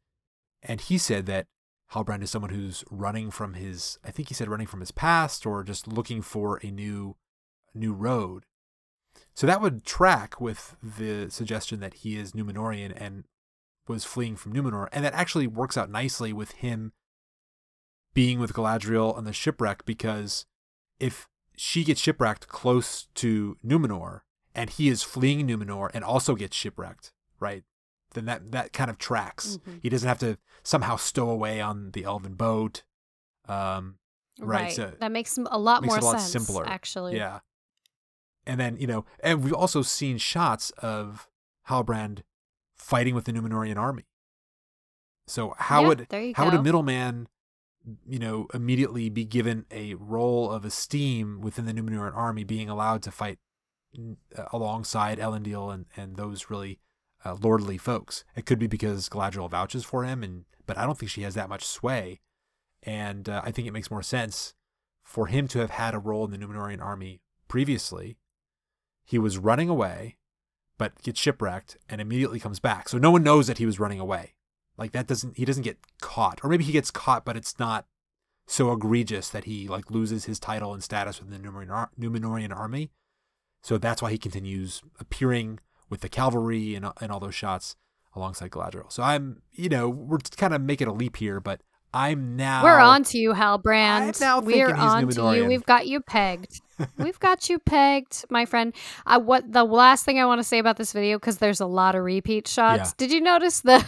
and 0.61 0.79
he 0.79 0.97
said 0.97 1.25
that 1.25 1.47
Halbrand 1.93 2.23
is 2.23 2.31
someone 2.31 2.51
who's 2.51 2.83
running 2.89 3.29
from 3.31 3.53
his 3.53 3.99
I 4.03 4.11
think 4.11 4.27
he 4.27 4.33
said 4.33 4.49
running 4.49 4.67
from 4.67 4.79
his 4.79 4.91
past 4.91 5.45
or 5.45 5.63
just 5.63 5.87
looking 5.87 6.21
for 6.21 6.59
a 6.63 6.71
new 6.71 7.15
new 7.73 7.93
road. 7.93 8.45
So 9.35 9.47
that 9.47 9.61
would 9.61 9.85
track 9.85 10.41
with 10.41 10.75
the 10.81 11.29
suggestion 11.29 11.79
that 11.79 11.95
he 11.95 12.17
is 12.17 12.33
Numenorian 12.33 12.93
and 12.95 13.25
was 13.87 14.05
fleeing 14.05 14.35
from 14.35 14.53
Numenor, 14.53 14.87
and 14.91 15.03
that 15.03 15.13
actually 15.13 15.47
works 15.47 15.77
out 15.77 15.89
nicely 15.89 16.31
with 16.33 16.51
him 16.53 16.93
being 18.13 18.39
with 18.39 18.53
Galadriel 18.53 19.15
on 19.15 19.25
the 19.25 19.33
shipwreck 19.33 19.85
because 19.85 20.45
if 20.99 21.27
she 21.55 21.83
gets 21.83 22.01
shipwrecked 22.01 22.47
close 22.47 23.07
to 23.15 23.57
Numenor 23.65 24.21
and 24.55 24.69
he 24.69 24.87
is 24.87 25.03
fleeing 25.03 25.47
Numenor 25.47 25.89
and 25.93 26.03
also 26.03 26.35
gets 26.35 26.55
shipwrecked, 26.55 27.11
right? 27.39 27.63
Then 28.13 28.25
that 28.25 28.51
that 28.51 28.73
kind 28.73 28.89
of 28.89 28.97
tracks. 28.97 29.57
Mhm. 29.65 29.79
He 29.81 29.89
doesn't 29.89 30.07
have 30.07 30.19
to 30.19 30.37
somehow 30.63 30.95
stow 30.95 31.29
away 31.29 31.59
on 31.61 31.91
the 31.91 32.03
elven 32.03 32.35
boat. 32.35 32.83
Um, 33.47 33.97
right, 34.39 34.71
so 34.71 34.93
that 34.99 35.11
makes 35.11 35.37
a 35.37 35.57
lot 35.59 35.81
makes 35.81 35.91
more 35.91 35.99
a 35.99 36.03
lot 36.05 36.19
sense. 36.21 36.45
simpler. 36.45 36.65
Actually. 36.67 37.15
yeah. 37.17 37.39
And 38.45 38.59
then, 38.59 38.77
you 38.77 38.87
know, 38.87 39.05
and 39.21 39.43
we've 39.43 39.53
also 39.53 39.81
seen 39.81 40.17
shots 40.17 40.71
of 40.79 41.29
Halbrand 41.69 42.23
fighting 42.75 43.15
with 43.15 43.25
the 43.25 43.31
Numenorian 43.31 43.77
army. 43.77 44.05
So 45.27 45.55
how 45.57 45.81
Yeah, 45.81 45.87
would 45.87 46.33
how 46.35 46.45
would 46.45 46.53
a 46.53 46.61
middleman, 46.61 47.27
you 48.05 48.19
know, 48.19 48.47
immediately 48.53 49.09
be 49.09 49.23
given 49.23 49.65
a 49.71 49.93
role 49.95 50.51
of 50.51 50.65
esteem 50.65 51.39
within 51.41 51.65
the 51.65 51.73
Numenorian 51.73 52.15
army, 52.15 52.43
being 52.43 52.69
allowed 52.69 53.01
to 53.03 53.11
fight 53.11 53.39
alongside 54.51 55.19
Elendil 55.19 55.73
and 55.73 55.85
and 55.95 56.15
those 56.15 56.49
really 56.49 56.79
uh, 57.25 57.35
lordly 57.41 57.77
folks? 57.77 58.23
It 58.35 58.45
could 58.45 58.59
be 58.59 58.67
because 58.67 59.09
Galadriel 59.09 59.49
vouches 59.49 59.83
for 59.83 60.03
him, 60.03 60.23
and 60.23 60.45
but 60.65 60.77
I 60.77 60.85
don't 60.85 60.97
think 60.97 61.11
she 61.11 61.23
has 61.23 61.35
that 61.35 61.49
much 61.49 61.65
sway, 61.65 62.21
and 62.81 63.27
uh, 63.27 63.41
I 63.43 63.51
think 63.51 63.67
it 63.67 63.73
makes 63.73 63.91
more 63.91 64.03
sense 64.03 64.53
for 65.03 65.27
him 65.27 65.47
to 65.49 65.59
have 65.59 65.71
had 65.71 65.93
a 65.93 65.99
role 65.99 66.25
in 66.25 66.31
the 66.31 66.37
Numenorian 66.37 66.81
army 66.81 67.21
previously. 67.47 68.17
He 69.05 69.19
was 69.19 69.37
running 69.37 69.69
away, 69.69 70.17
but 70.77 71.01
gets 71.03 71.19
shipwrecked 71.19 71.77
and 71.89 71.99
immediately 71.99 72.39
comes 72.39 72.59
back. 72.59 72.87
So 72.87 72.97
no 72.97 73.11
one 73.11 73.23
knows 73.23 73.47
that 73.47 73.57
he 73.57 73.65
was 73.65 73.79
running 73.79 73.99
away. 73.99 74.33
Like 74.77 74.91
that 74.93 75.07
doesn't 75.07 75.37
he 75.37 75.45
doesn't 75.45 75.63
get 75.63 75.77
caught, 76.01 76.39
or 76.43 76.49
maybe 76.49 76.63
he 76.63 76.71
gets 76.71 76.91
caught, 76.91 77.25
but 77.25 77.37
it's 77.37 77.59
not 77.59 77.85
so 78.47 78.71
egregious 78.71 79.29
that 79.29 79.45
he 79.45 79.67
like 79.67 79.91
loses 79.91 80.25
his 80.25 80.39
title 80.39 80.73
and 80.73 80.83
status 80.83 81.19
within 81.21 81.41
the 81.41 81.47
Numenorian, 81.47 81.71
ar- 81.71 81.91
Numenorian 81.99 82.55
army. 82.55 82.91
So 83.61 83.77
that's 83.77 84.01
why 84.01 84.11
he 84.11 84.17
continues 84.17 84.81
appearing 84.99 85.59
with 85.93 86.01
the 86.01 86.09
cavalry 86.09 86.73
and 86.73 86.87
and 86.99 87.11
all 87.11 87.19
those 87.19 87.35
shots 87.35 87.75
alongside 88.15 88.49
Galadriel. 88.49 88.91
So 88.91 89.03
I'm, 89.03 89.43
you 89.51 89.69
know, 89.69 89.87
we're 89.87 90.17
kind 90.35 90.55
of 90.55 90.61
making 90.61 90.87
a 90.87 90.93
leap 90.93 91.17
here, 91.17 91.39
but 91.39 91.61
I'm 91.93 92.35
now 92.35 92.63
We're 92.63 92.79
on 92.79 93.03
to 93.03 93.19
you, 93.19 93.33
Halbrand. 93.33 94.01
I'm 94.01 94.13
now 94.19 94.39
We're 94.39 94.73
on 94.73 95.07
to 95.07 95.35
you. 95.35 95.45
We've 95.45 95.65
got 95.65 95.85
you 95.85 96.01
pegged. 96.01 96.59
We've 96.97 97.19
got 97.19 97.47
you 97.47 97.59
pegged, 97.59 98.25
my 98.31 98.45
friend. 98.45 98.73
I, 99.05 99.17
what 99.17 99.51
the 99.51 99.63
last 99.63 100.03
thing 100.03 100.19
I 100.19 100.25
want 100.25 100.39
to 100.39 100.43
say 100.43 100.57
about 100.57 100.77
this 100.77 100.91
video 100.93 101.17
because 101.17 101.37
there's 101.37 101.59
a 101.59 101.67
lot 101.67 101.93
of 101.93 102.03
repeat 102.03 102.47
shots. 102.47 102.89
Yeah. 102.89 102.91
Did 102.97 103.11
you 103.11 103.21
notice 103.21 103.61
the? 103.61 103.85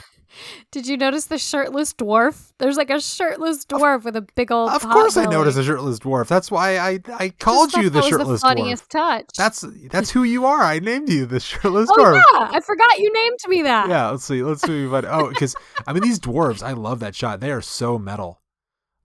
Did 0.71 0.87
you 0.87 0.97
notice 0.97 1.25
the 1.25 1.37
shirtless 1.37 1.93
dwarf? 1.93 2.51
There's 2.57 2.77
like 2.77 2.89
a 2.89 2.99
shirtless 2.99 3.65
dwarf 3.65 4.03
with 4.03 4.15
a 4.15 4.21
big 4.21 4.51
old. 4.51 4.71
Of 4.71 4.81
course, 4.83 5.17
I 5.17 5.25
noticed 5.25 5.57
a 5.57 5.63
shirtless 5.63 5.99
dwarf. 5.99 6.27
That's 6.27 6.49
why 6.51 6.77
I 6.77 6.99
I 7.17 7.29
called 7.29 7.73
you 7.73 7.89
the 7.89 8.01
shirtless 8.01 8.41
the 8.41 8.47
dwarf. 8.47 8.55
funniest 8.55 8.89
touch. 8.89 9.25
That's 9.37 9.65
that's 9.89 10.11
who 10.11 10.23
you 10.23 10.45
are. 10.45 10.61
I 10.63 10.79
named 10.79 11.09
you 11.09 11.25
the 11.25 11.39
shirtless 11.39 11.89
oh 11.91 11.95
dwarf. 11.97 12.15
yeah, 12.15 12.49
I 12.51 12.59
forgot 12.61 12.99
you 12.99 13.11
named 13.13 13.39
me 13.47 13.61
that. 13.63 13.89
Yeah, 13.89 14.09
let's 14.09 14.25
see. 14.25 14.43
Let's 14.43 14.61
see. 14.61 14.87
But 14.87 15.05
oh, 15.05 15.29
because 15.29 15.55
I 15.87 15.93
mean, 15.93 16.03
these 16.03 16.19
dwarves, 16.19 16.63
I 16.63 16.73
love 16.73 16.99
that 17.01 17.15
shot. 17.15 17.39
They 17.39 17.51
are 17.51 17.61
so 17.61 17.97
metal. 17.97 18.41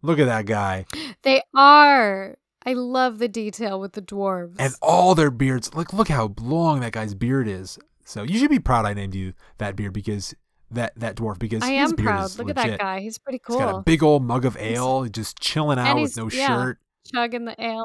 Look 0.03 0.19
at 0.19 0.27
that 0.27 0.47
guy 0.47 0.87
They 1.23 1.43
are. 1.55 2.37
I 2.65 2.73
love 2.75 3.19
the 3.19 3.29
detail 3.29 3.81
with 3.81 3.93
the 3.93 4.03
dwarves. 4.03 4.57
and 4.59 4.75
all 4.83 5.15
their 5.15 5.31
beards. 5.31 5.75
Look, 5.75 5.93
look 5.93 6.09
how 6.09 6.35
long 6.41 6.81
that 6.81 6.93
guy's 6.93 7.15
beard 7.15 7.49
is. 7.49 7.79
So 8.05 8.23
you 8.23 8.39
should 8.39 8.51
be 8.51 8.59
proud 8.59 8.87
I 8.87 8.93
named 8.95 9.15
you 9.15 9.35
that 9.59 9.77
beard 9.77 9.93
because 9.93 10.35
that 10.73 10.93
that 10.97 11.17
dwarf 11.17 11.39
because 11.39 11.63
I 11.63 11.71
his 11.73 11.91
am 11.91 11.97
beard 11.97 12.07
proud. 12.07 12.25
is 12.27 12.39
Look 12.39 12.49
legit. 12.49 12.65
at 12.65 12.71
that 12.71 12.79
guy. 12.79 13.01
He's 13.01 13.19
pretty 13.19 13.39
cool. 13.41 13.59
He's 13.59 13.67
got 13.67 13.75
a 13.79 13.83
big 13.83 14.03
old 14.03 14.23
mug 14.25 14.45
of 14.45 14.57
ale, 14.57 15.05
just 15.07 15.41
chilling 15.41 15.79
out 15.79 15.97
with 15.97 16.15
he's- 16.15 16.17
no 16.17 16.29
yeah. 16.31 16.47
shirt. 16.47 16.79
Chugging 17.15 17.45
the 17.47 17.61
ale. 17.63 17.85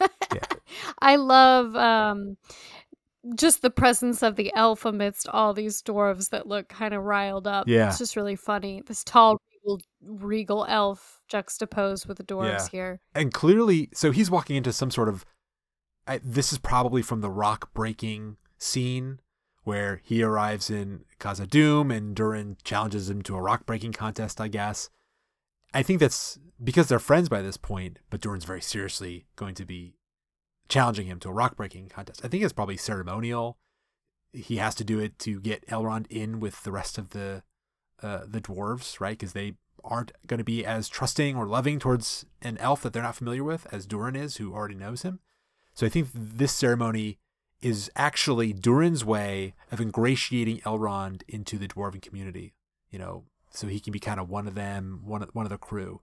Yeah. 0.00 0.40
I 1.00 1.16
love 1.16 1.74
um 1.76 2.36
just 3.36 3.62
the 3.62 3.70
presence 3.70 4.22
of 4.22 4.36
the 4.36 4.52
elf 4.54 4.84
amidst 4.84 5.28
all 5.28 5.54
these 5.54 5.80
dwarves 5.82 6.28
that 6.30 6.46
look 6.46 6.68
kind 6.68 6.92
of 6.92 7.02
riled 7.04 7.46
up. 7.46 7.66
Yeah. 7.68 7.88
It's 7.88 7.98
just 7.98 8.16
really 8.16 8.36
funny. 8.36 8.82
This 8.84 9.02
tall, 9.02 9.38
regal, 9.64 9.80
regal 10.02 10.66
elf 10.68 11.22
juxtaposed 11.28 12.06
with 12.06 12.18
the 12.18 12.24
dwarves 12.24 12.64
Yeah. 12.64 12.68
here. 12.70 13.00
and 13.14 13.32
clearly 13.32 13.88
so 13.94 14.10
he's 14.10 14.30
walking 14.30 14.56
into 14.56 14.72
some 14.72 14.90
sort 14.90 15.08
of 15.08 15.24
I, 16.06 16.20
this 16.22 16.52
is 16.52 16.58
probably 16.58 17.00
from 17.00 17.22
the 17.22 17.30
rock 17.30 17.72
breaking 17.72 18.36
scene 18.58 19.20
where 19.64 20.00
he 20.04 20.22
arrives 20.22 20.70
in 20.70 21.04
Khazad-dûm 21.18 21.94
and 21.94 22.14
Durin 22.14 22.56
challenges 22.64 23.10
him 23.10 23.22
to 23.22 23.36
a 23.36 23.40
rock 23.40 23.66
breaking 23.66 23.92
contest, 23.92 24.40
I 24.40 24.48
guess. 24.48 24.90
I 25.72 25.82
think 25.82 26.00
that's 26.00 26.38
because 26.62 26.88
they're 26.88 26.98
friends 26.98 27.28
by 27.28 27.42
this 27.42 27.56
point, 27.56 27.98
but 28.10 28.20
Durin's 28.20 28.44
very 28.44 28.60
seriously 28.60 29.26
going 29.36 29.54
to 29.56 29.64
be 29.64 29.96
challenging 30.68 31.06
him 31.06 31.18
to 31.20 31.28
a 31.28 31.32
rock 31.32 31.56
breaking 31.56 31.88
contest. 31.88 32.20
I 32.24 32.28
think 32.28 32.44
it's 32.44 32.52
probably 32.52 32.76
ceremonial. 32.76 33.58
He 34.32 34.56
has 34.56 34.74
to 34.76 34.84
do 34.84 34.98
it 34.98 35.18
to 35.20 35.40
get 35.40 35.66
Elrond 35.68 36.06
in 36.08 36.40
with 36.40 36.62
the 36.62 36.72
rest 36.72 36.98
of 36.98 37.10
the 37.10 37.42
uh, 38.02 38.24
the 38.26 38.40
dwarves, 38.40 39.00
right? 39.00 39.16
Because 39.18 39.32
they 39.32 39.54
aren't 39.82 40.12
going 40.26 40.38
to 40.38 40.44
be 40.44 40.64
as 40.64 40.88
trusting 40.88 41.36
or 41.36 41.46
loving 41.46 41.78
towards 41.78 42.26
an 42.42 42.58
elf 42.58 42.82
that 42.82 42.92
they're 42.92 43.02
not 43.02 43.16
familiar 43.16 43.44
with 43.44 43.66
as 43.72 43.86
Durin 43.86 44.16
is, 44.16 44.36
who 44.36 44.52
already 44.52 44.74
knows 44.74 45.02
him. 45.02 45.20
So 45.74 45.86
I 45.86 45.88
think 45.88 46.08
this 46.12 46.52
ceremony 46.52 47.18
is 47.64 47.90
actually 47.96 48.52
Durin's 48.52 49.04
way 49.04 49.54
of 49.72 49.80
ingratiating 49.80 50.58
Elrond 50.60 51.22
into 51.28 51.56
the 51.58 51.66
dwarven 51.66 52.02
community. 52.02 52.54
You 52.90 52.98
know, 52.98 53.24
so 53.50 53.66
he 53.66 53.80
can 53.80 53.92
be 53.92 53.98
kind 53.98 54.20
of 54.20 54.28
one 54.28 54.46
of 54.46 54.54
them, 54.54 55.00
one 55.04 55.22
of 55.22 55.30
one 55.32 55.46
of 55.46 55.50
the 55.50 55.58
crew. 55.58 56.00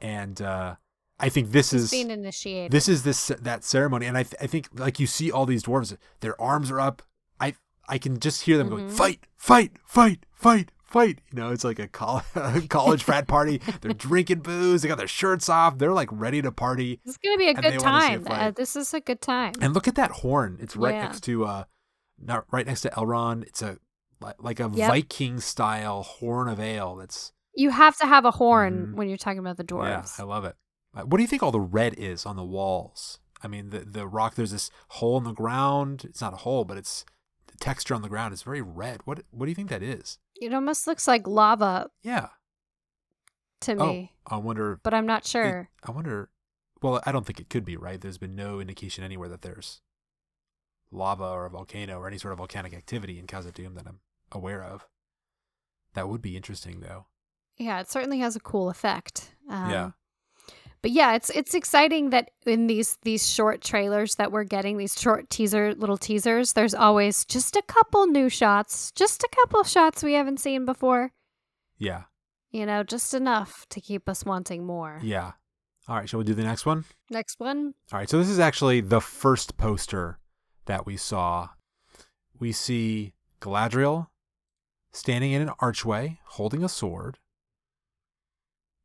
And 0.00 0.40
uh, 0.40 0.76
I 1.18 1.28
think 1.28 1.50
this 1.50 1.72
is 1.72 1.90
Being 1.90 2.10
initiated. 2.10 2.70
this 2.72 2.88
is 2.88 3.02
this 3.02 3.28
that 3.28 3.64
ceremony, 3.64 4.06
and 4.06 4.16
I 4.16 4.22
th- 4.22 4.34
I 4.40 4.46
think 4.46 4.68
like 4.74 5.00
you 5.00 5.06
see 5.06 5.30
all 5.30 5.46
these 5.46 5.62
dwarves, 5.64 5.96
their 6.20 6.40
arms 6.40 6.70
are 6.70 6.80
up. 6.80 7.02
I 7.40 7.54
I 7.88 7.98
can 7.98 8.18
just 8.20 8.42
hear 8.42 8.56
them 8.58 8.68
going 8.68 8.88
Mhm. 8.88 8.92
fight, 8.92 9.26
fight, 9.36 9.72
fight, 9.86 10.26
fight, 10.34 10.70
fight. 10.86 11.20
You 11.32 11.36
know, 11.38 11.50
it's 11.50 11.64
like 11.64 11.78
a 11.78 11.88
col- 11.88 12.22
college 12.68 13.02
frat 13.02 13.26
party. 13.26 13.60
They're 13.80 13.92
drinking 14.08 14.40
booze. 14.40 14.82
They 14.82 14.88
got 14.88 14.98
their 14.98 15.08
shirts 15.08 15.48
off. 15.48 15.78
They're 15.78 15.92
like 15.92 16.08
ready 16.12 16.40
to 16.42 16.52
party. 16.52 17.00
This 17.04 17.14
is 17.14 17.18
gonna 17.18 17.36
be 17.36 17.48
a 17.48 17.54
good 17.54 17.64
they 17.64 17.76
a 17.76 17.78
time. 17.78 18.26
Uh, 18.28 18.50
this 18.52 18.76
is 18.76 18.94
a 18.94 19.00
good 19.00 19.20
time. 19.20 19.54
And 19.60 19.74
look 19.74 19.86
at 19.88 19.94
that 19.96 20.10
horn. 20.10 20.58
It's 20.60 20.76
right 20.76 20.94
Yeah. 20.94 21.02
next 21.04 21.20
to 21.24 21.44
uh, 21.44 21.64
not 22.18 22.44
right 22.50 22.66
next 22.66 22.80
to 22.82 22.90
Elrond. 22.90 23.42
It's 23.44 23.62
a 23.62 23.78
like 24.38 24.60
a 24.60 24.70
Yep. 24.72 24.88
Viking 24.88 25.40
style 25.40 26.02
horn 26.02 26.48
of 26.48 26.58
ale. 26.58 26.96
That's 26.96 27.32
You 27.54 27.70
have 27.70 27.96
to 27.98 28.06
have 28.06 28.24
a 28.24 28.30
horn 28.32 28.88
Mhm. 28.88 28.94
when 28.94 29.08
you're 29.08 29.18
talking 29.18 29.38
about 29.40 29.56
the 29.58 29.64
dwarves. 29.64 30.18
Yeah, 30.18 30.24
I 30.24 30.26
love 30.26 30.44
it. 30.44 30.56
Uh, 30.96 31.02
What 31.02 31.18
do 31.18 31.22
you 31.22 31.28
think 31.28 31.42
all 31.42 31.52
the 31.52 31.60
red 31.60 31.94
is 31.98 32.24
on 32.24 32.36
the 32.36 32.44
walls? 32.44 33.18
I 33.42 33.48
mean, 33.48 33.68
the 33.68 33.80
the 33.80 34.06
rock. 34.06 34.34
There's 34.34 34.52
this 34.52 34.70
hole 34.88 35.18
in 35.18 35.24
the 35.24 35.32
ground. 35.32 36.04
It's 36.08 36.22
not 36.22 36.32
a 36.32 36.36
hole, 36.38 36.64
but 36.64 36.78
it's 36.78 37.04
texture 37.56 37.94
on 37.94 38.02
the 38.02 38.08
ground 38.08 38.32
is 38.34 38.42
very 38.42 38.62
red. 38.62 39.00
What 39.04 39.22
what 39.30 39.46
do 39.46 39.50
you 39.50 39.54
think 39.54 39.68
that 39.70 39.82
is? 39.82 40.18
It 40.40 40.52
almost 40.54 40.86
looks 40.86 41.06
like 41.08 41.26
lava 41.26 41.90
Yeah. 42.02 42.28
to 43.62 43.74
me, 43.74 44.12
Oh, 44.30 44.36
I 44.36 44.38
wonder. 44.38 44.80
but 44.82 44.92
I'm 44.94 45.06
not 45.06 45.22
it- 45.24 45.28
sure. 45.28 45.70
I 45.82 45.90
wonder. 45.90 46.30
Well, 46.82 47.00
I 47.06 47.12
don't 47.12 47.24
think 47.26 47.40
it 47.40 47.48
could 47.48 47.64
be 47.64 47.76
right. 47.76 48.00
There's 48.00 48.18
been 48.18 48.36
no 48.36 48.60
indication 48.60 49.02
anywhere 49.02 49.28
that 49.30 49.40
there's 49.42 49.80
lava 50.90 51.24
or 51.24 51.46
a 51.46 51.50
volcano 51.50 51.98
or 51.98 52.06
any 52.06 52.18
sort 52.18 52.32
of 52.32 52.38
volcanic 52.38 52.74
activity 52.74 53.18
in 53.18 53.26
Khazad-dûm 53.26 53.74
that 53.74 53.86
I'm 53.86 54.00
aware 54.30 54.62
of. 54.62 54.86
That 55.94 56.08
would 56.08 56.20
be 56.22 56.36
interesting, 56.36 56.80
though. 56.80 57.06
yeah, 57.56 57.80
it 57.80 57.90
certainly 57.90 58.18
has 58.18 58.36
a 58.36 58.40
cool 58.40 58.68
effect. 58.68 59.34
Um, 59.48 59.70
Yeah. 59.70 59.90
But 60.82 60.90
yeah, 60.90 61.14
it's 61.14 61.30
it's 61.30 61.54
exciting 61.54 62.10
that 62.10 62.30
in 62.44 62.66
these 62.66 62.98
these 63.02 63.28
short 63.28 63.60
trailers 63.60 64.16
that 64.16 64.30
we're 64.30 64.44
getting, 64.44 64.78
these 64.78 65.00
short 65.00 65.30
teaser 65.30 65.74
little 65.74 65.96
teasers, 65.96 66.52
there's 66.52 66.74
always 66.74 67.24
just 67.24 67.56
a 67.56 67.62
couple 67.62 68.06
new 68.06 68.28
shots, 68.28 68.92
just 68.92 69.22
a 69.22 69.28
couple 69.34 69.64
shots 69.64 70.02
we 70.02 70.14
haven't 70.14 70.40
seen 70.40 70.64
before. 70.64 71.12
Yeah. 71.78 72.04
You 72.50 72.66
know, 72.66 72.82
just 72.82 73.14
enough 73.14 73.66
to 73.70 73.80
keep 73.80 74.08
us 74.08 74.24
wanting 74.24 74.64
more. 74.64 75.00
Yeah. 75.02 75.32
All 75.88 75.96
right. 75.96 76.08
Shall 76.08 76.18
we 76.18 76.24
do 76.24 76.34
the 76.34 76.44
next 76.44 76.66
one? 76.66 76.84
Next 77.10 77.40
one. 77.40 77.74
All 77.92 77.98
right, 77.98 78.08
so 78.08 78.18
this 78.18 78.28
is 78.28 78.38
actually 78.38 78.80
the 78.80 79.00
first 79.00 79.56
poster 79.56 80.18
that 80.66 80.86
we 80.86 80.96
saw. 80.96 81.50
We 82.38 82.52
see 82.52 83.14
Galadriel 83.40 84.08
standing 84.92 85.32
in 85.32 85.42
an 85.42 85.50
archway 85.60 86.18
holding 86.24 86.64
a 86.64 86.68
sword. 86.68 87.18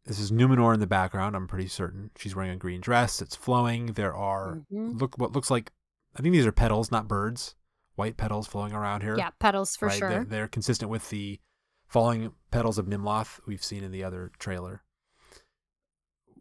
This 0.06 0.20
is 0.20 0.32
Numenor 0.32 0.74
in 0.74 0.80
the 0.80 0.88
background, 0.88 1.36
I'm 1.36 1.48
pretty 1.48 1.68
certain. 1.68 2.10
She's 2.18 2.36
wearing 2.36 2.52
a 2.52 2.56
green 2.58 2.82
dress, 2.82 3.22
it's 3.22 3.36
flowing. 3.36 3.88
There 3.94 4.16
are 4.16 4.62
Mhm. 4.72 5.00
look 5.00 5.18
what 5.18 5.32
looks 5.32 5.52
like 5.52 5.72
I 6.14 6.22
think 6.22 6.34
these 6.34 6.46
are 6.46 6.52
petals, 6.52 6.92
not 6.92 7.08
birds. 7.08 7.56
White 7.96 8.18
petals 8.18 8.46
flowing 8.46 8.74
around 8.74 9.02
here. 9.02 9.18
Yeah, 9.18 9.30
petals 9.40 9.78
for 9.78 9.88
right? 9.88 9.98
sure. 9.98 10.10
They're, 10.10 10.26
they're 10.26 10.48
consistent 10.50 10.92
with 10.92 11.10
the 11.10 11.40
falling 11.88 12.34
petals 12.52 12.78
of 12.78 12.86
Nimloth 12.88 13.40
we've 13.46 13.64
seen 13.64 13.82
in 13.84 13.92
the 13.92 14.04
other 14.04 14.32
trailer. 14.38 14.84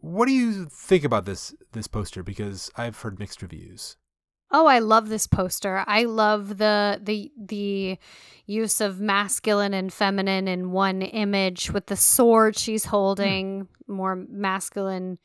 What 0.01 0.27
do 0.27 0.33
you 0.33 0.67
think 0.67 1.05
about 1.05 1.25
this 1.25 1.55
this 1.73 1.87
poster? 1.87 2.23
Because 2.25 2.71
I've 2.77 2.99
heard 3.01 3.19
mixed 3.19 3.43
reviews. 3.43 3.97
Oh, 4.53 4.67
I 4.67 4.81
love 4.81 5.09
this 5.09 5.27
poster. 5.27 5.85
I 5.87 6.05
love 6.05 6.59
the 6.59 7.01
the 7.03 7.31
the 7.37 7.99
use 8.47 8.81
of 8.81 9.01
masculine 9.01 9.73
and 9.75 9.93
feminine 9.93 10.49
in 10.49 10.73
one 10.73 11.03
image 11.03 11.71
with 11.71 11.87
the 11.87 11.97
sword 11.97 12.57
she's 12.57 12.87
holding, 12.87 13.69
more 13.87 14.17
masculine 14.17 15.19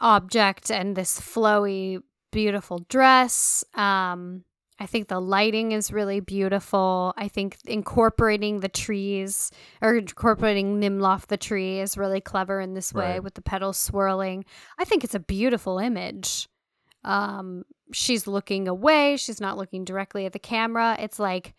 object 0.00 0.70
and 0.70 0.96
this 0.96 1.18
flowy 1.20 2.02
beautiful 2.30 2.78
dress. 2.88 3.64
Um 3.74 4.44
I 4.80 4.86
think 4.86 5.06
the 5.06 5.20
lighting 5.20 5.70
is 5.72 5.92
really 5.92 6.18
beautiful. 6.18 7.14
I 7.16 7.28
think 7.28 7.56
incorporating 7.66 8.60
the 8.60 8.68
trees 8.68 9.52
or 9.80 9.94
incorporating 9.96 10.80
Nimloth 10.80 11.26
the 11.28 11.36
tree 11.36 11.78
is 11.78 11.96
really 11.96 12.20
clever 12.20 12.60
in 12.60 12.74
this 12.74 12.92
way 12.92 13.12
Right. 13.12 13.22
with 13.22 13.34
the 13.34 13.42
petals 13.42 13.78
swirling. 13.78 14.44
I 14.78 14.84
think 14.84 15.04
it's 15.04 15.14
a 15.14 15.20
beautiful 15.20 15.78
image. 15.78 16.48
Um, 17.04 17.64
she's 17.92 18.26
looking 18.26 18.68
away. 18.68 19.16
She's 19.16 19.40
not 19.40 19.56
looking 19.56 19.84
directly 19.84 20.26
at 20.26 20.32
the 20.32 20.38
camera. 20.38 20.96
It's 20.98 21.18
like 21.18 21.54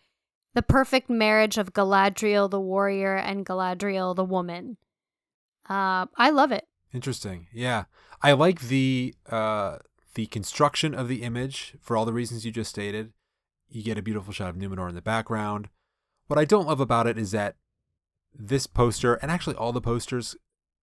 the 0.54 0.62
perfect 0.62 1.10
marriage 1.10 1.58
of 1.58 1.72
Galadriel 1.72 2.50
the 2.50 2.60
warrior 2.60 3.16
and 3.16 3.44
Galadriel 3.44 4.14
the 4.14 4.24
woman. 4.24 4.76
Uh, 5.68 6.06
I 6.16 6.30
love 6.30 6.52
it. 6.52 6.66
Interesting. 6.92 7.48
Yeah. 7.52 7.84
I 8.22 8.32
like 8.32 8.60
the 8.62 9.14
uh 9.28 9.78
the 10.14 10.26
construction 10.26 10.94
of 10.94 11.08
the 11.08 11.22
image 11.22 11.74
for 11.80 11.96
all 11.96 12.04
the 12.04 12.12
reasons 12.12 12.46
you 12.46 12.52
just 12.52 12.70
stated. 12.70 13.12
You 13.68 13.82
get 13.82 13.98
a 13.98 14.02
beautiful 14.02 14.32
shot 14.32 14.50
of 14.50 14.56
Numenor 14.56 14.88
in 14.88 14.94
the 14.94 15.02
background. 15.02 15.68
What 16.28 16.38
I 16.38 16.44
don't 16.44 16.68
love 16.68 16.80
about 16.80 17.08
it 17.08 17.18
is 17.18 17.32
that 17.32 17.56
this 18.32 18.66
poster 18.66 19.14
and 19.14 19.30
actually 19.30 19.56
all 19.56 19.72
the 19.72 19.80
posters 19.80 20.36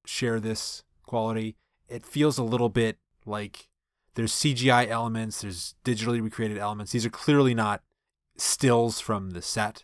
share 0.05 0.39
this 0.39 0.83
quality. 1.03 1.55
It 1.87 2.05
feels 2.05 2.37
a 2.37 2.43
little 2.43 2.69
bit 2.69 2.97
like 3.25 3.69
there's 4.15 4.33
CGI 4.33 4.87
elements, 4.87 5.41
there's 5.41 5.75
digitally 5.85 6.21
recreated 6.21 6.57
elements. 6.57 6.91
These 6.91 7.05
are 7.05 7.09
clearly 7.11 7.53
not 7.53 7.81
stills 8.37 8.99
from 8.99 9.31
the 9.31 9.41
set. 9.41 9.83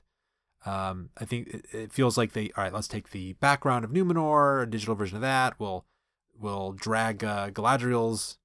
Um, 0.66 1.10
I 1.18 1.26
think 1.26 1.48
it, 1.48 1.66
it 1.72 1.94
feels 1.94 2.18
like 2.18 2.34
they 2.34 2.52
all 2.58 2.64
right. 2.64 2.74
Let's 2.74 2.88
take 2.88 3.12
the 3.12 3.34
background 3.34 3.86
of 3.86 3.92
Numenor, 3.92 4.64
a 4.64 4.70
digital 4.70 4.96
version 4.96 5.16
of 5.16 5.22
that. 5.22 5.60
We'll 5.60 5.86
we'll 6.38 6.74
drag 6.74 7.24
uh, 7.24 7.52
Galadriel's 7.52 8.38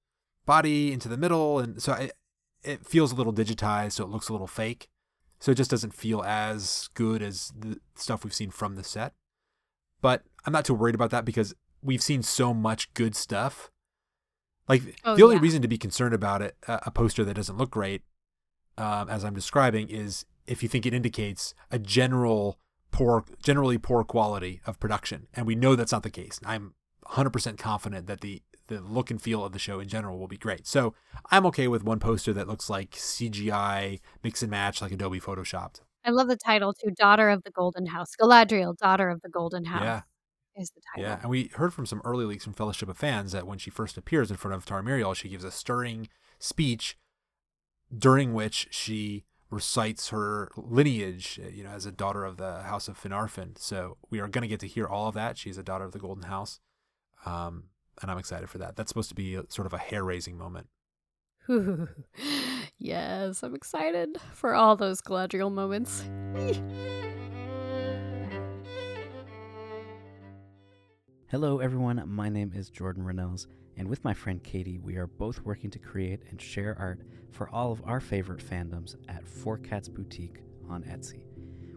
body 0.45 0.93
into 0.93 1.09
the 1.09 1.17
middle, 1.17 1.59
and 1.59 1.81
so 1.81 1.93
I, 1.93 2.11
it 2.63 2.85
feels 2.85 3.11
a 3.11 3.15
little 3.15 3.33
digitized, 3.33 3.93
so 3.93 4.05
it 4.05 4.09
looks 4.09 4.29
a 4.29 4.31
little 4.31 4.47
fake. 4.47 4.89
So 5.39 5.51
it 5.51 5.55
just 5.55 5.71
doesn't 5.71 5.93
feel 5.93 6.23
as 6.23 6.89
good 6.93 7.21
as 7.21 7.51
the 7.57 7.79
stuff 7.95 8.23
we've 8.23 8.33
seen 8.33 8.49
from 8.49 8.75
the 8.75 8.83
set. 8.83 9.13
But 10.01 10.23
I'm 10.45 10.53
not 10.53 10.63
too 10.63 10.73
worried 10.73 10.95
about 10.95 11.09
that 11.09 11.25
because 11.25 11.53
we've 11.81 12.01
seen 12.01 12.23
so 12.23 12.53
much 12.53 12.93
good 12.93 13.15
stuff. 13.15 13.69
Like 14.67 14.99
Oh, 15.03 15.15
the 15.15 15.23
only 15.23 15.35
yeah. 15.35 15.41
reason 15.41 15.61
to 15.61 15.67
be 15.67 15.77
concerned 15.77 16.13
about 16.13 16.41
it, 16.41 16.55
uh, 16.67 16.79
a 16.85 16.91
poster 16.91 17.23
that 17.25 17.33
doesn't 17.33 17.57
look 17.57 17.71
great, 17.71 18.01
um, 18.77 19.09
as 19.09 19.23
I'm 19.25 19.33
describing, 19.33 19.89
is 19.89 20.25
if 20.47 20.63
you 20.63 20.69
think 20.69 20.85
it 20.85 20.93
indicates 20.93 21.53
a 21.71 21.79
general 21.79 22.59
poor, 22.91 23.25
generally 23.41 23.77
poor 23.77 24.03
quality 24.03 24.61
of 24.65 24.79
production, 24.79 25.27
and 25.33 25.45
we 25.45 25.55
know 25.55 25.75
that's 25.75 25.91
not 25.91 26.03
the 26.03 26.09
case. 26.09 26.39
I'm 26.45 26.73
100% 27.05 27.57
confident 27.57 28.07
that 28.07 28.21
the 28.21 28.41
the 28.67 28.79
look 28.79 29.11
and 29.11 29.21
feel 29.21 29.43
of 29.43 29.51
the 29.51 29.59
show 29.59 29.81
in 29.81 29.89
general 29.89 30.17
will 30.17 30.29
be 30.29 30.37
great. 30.37 30.65
So 30.65 30.93
I'm 31.31 31.45
okay 31.47 31.67
with 31.67 31.83
one 31.83 31.99
poster 31.99 32.31
that 32.31 32.47
looks 32.47 32.69
like 32.69 32.91
CGI 32.91 33.99
mix 34.23 34.41
and 34.41 34.49
match, 34.49 34.81
like 34.81 34.93
Adobe 34.93 35.19
Photoshopped. 35.19 35.81
I 36.05 36.11
love 36.11 36.29
the 36.29 36.37
title 36.37 36.73
too. 36.73 36.91
Daughter 36.91 37.29
of 37.29 37.43
the 37.43 37.51
Golden 37.51 37.87
House. 37.87 38.11
Galadriel, 38.19 38.77
daughter 38.77 39.09
of 39.09 39.21
the 39.21 39.27
Golden 39.27 39.65
House. 39.65 39.83
Yeah. 39.83 40.01
Is 40.55 40.71
the 40.71 40.81
title. 40.95 41.09
Yeah, 41.09 41.19
and 41.21 41.29
we 41.29 41.49
heard 41.55 41.73
from 41.73 41.85
some 41.85 42.01
early 42.05 42.25
leaks 42.25 42.43
from 42.43 42.53
Fellowship 42.53 42.89
of 42.89 42.97
Fans 42.97 43.31
that 43.31 43.47
when 43.47 43.57
she 43.57 43.69
first 43.69 43.97
appears 43.97 44.29
in 44.29 44.37
front 44.37 44.55
of 44.55 44.65
Tar-Míriel, 44.65 45.15
she 45.15 45.29
gives 45.29 45.43
a 45.43 45.51
stirring 45.51 46.09
speech 46.39 46.97
during 47.95 48.33
which 48.33 48.67
she 48.69 49.25
recites 49.49 50.09
her 50.09 50.51
lineage, 50.55 51.39
uh, 51.43 51.49
you 51.49 51.63
know, 51.63 51.69
as 51.69 51.85
a 51.85 51.91
daughter 51.91 52.25
of 52.25 52.37
the 52.37 52.61
House 52.63 52.87
of 52.87 53.01
Finarfin. 53.01 53.57
So 53.57 53.97
we 54.09 54.19
are 54.19 54.27
going 54.27 54.41
to 54.43 54.47
get 54.47 54.59
to 54.61 54.67
hear 54.67 54.87
all 54.87 55.07
of 55.07 55.15
that. 55.15 55.37
She's 55.37 55.57
a 55.57 55.63
daughter 55.63 55.85
of 55.85 55.91
the 55.91 55.99
Golden 55.99 56.23
House, 56.23 56.59
um, 57.25 57.65
and 58.01 58.09
I'm 58.11 58.17
excited 58.17 58.49
for 58.49 58.57
that. 58.59 58.75
That's 58.75 58.89
supposed 58.89 59.09
to 59.09 59.15
be 59.15 59.35
a, 59.35 59.43
sort 59.49 59.65
of 59.65 59.73
a 59.73 59.77
hair-raising 59.77 60.37
moment. 60.37 60.67
Yes, 62.79 63.43
I'm 63.43 63.55
excited 63.55 64.17
for 64.33 64.55
all 64.55 64.75
those 64.75 65.01
Galadriel 65.01 65.49
moments. 65.49 66.03
Hello, 71.33 71.57
everyone. 71.57 71.99
My 72.05 72.29
name 72.29 72.51
is 72.53 72.69
Jordan 72.69 73.03
Reynolds, 73.03 73.47
and 73.75 73.87
with 73.87 74.03
my 74.03 74.13
friend 74.13 74.43
Katie, 74.43 74.77
we 74.77 74.97
are 74.97 75.07
both 75.07 75.41
working 75.41 75.71
to 75.71 75.79
create 75.79 76.19
and 76.29 76.39
share 76.39 76.77
art 76.77 76.99
for 77.31 77.49
all 77.49 77.71
of 77.71 77.81
our 77.85 77.99
favorite 77.99 78.37
fandoms 78.37 78.95
at 79.09 79.27
Four 79.27 79.57
Cats 79.57 79.89
Boutique 79.89 80.43
on 80.69 80.83
Etsy. 80.83 81.23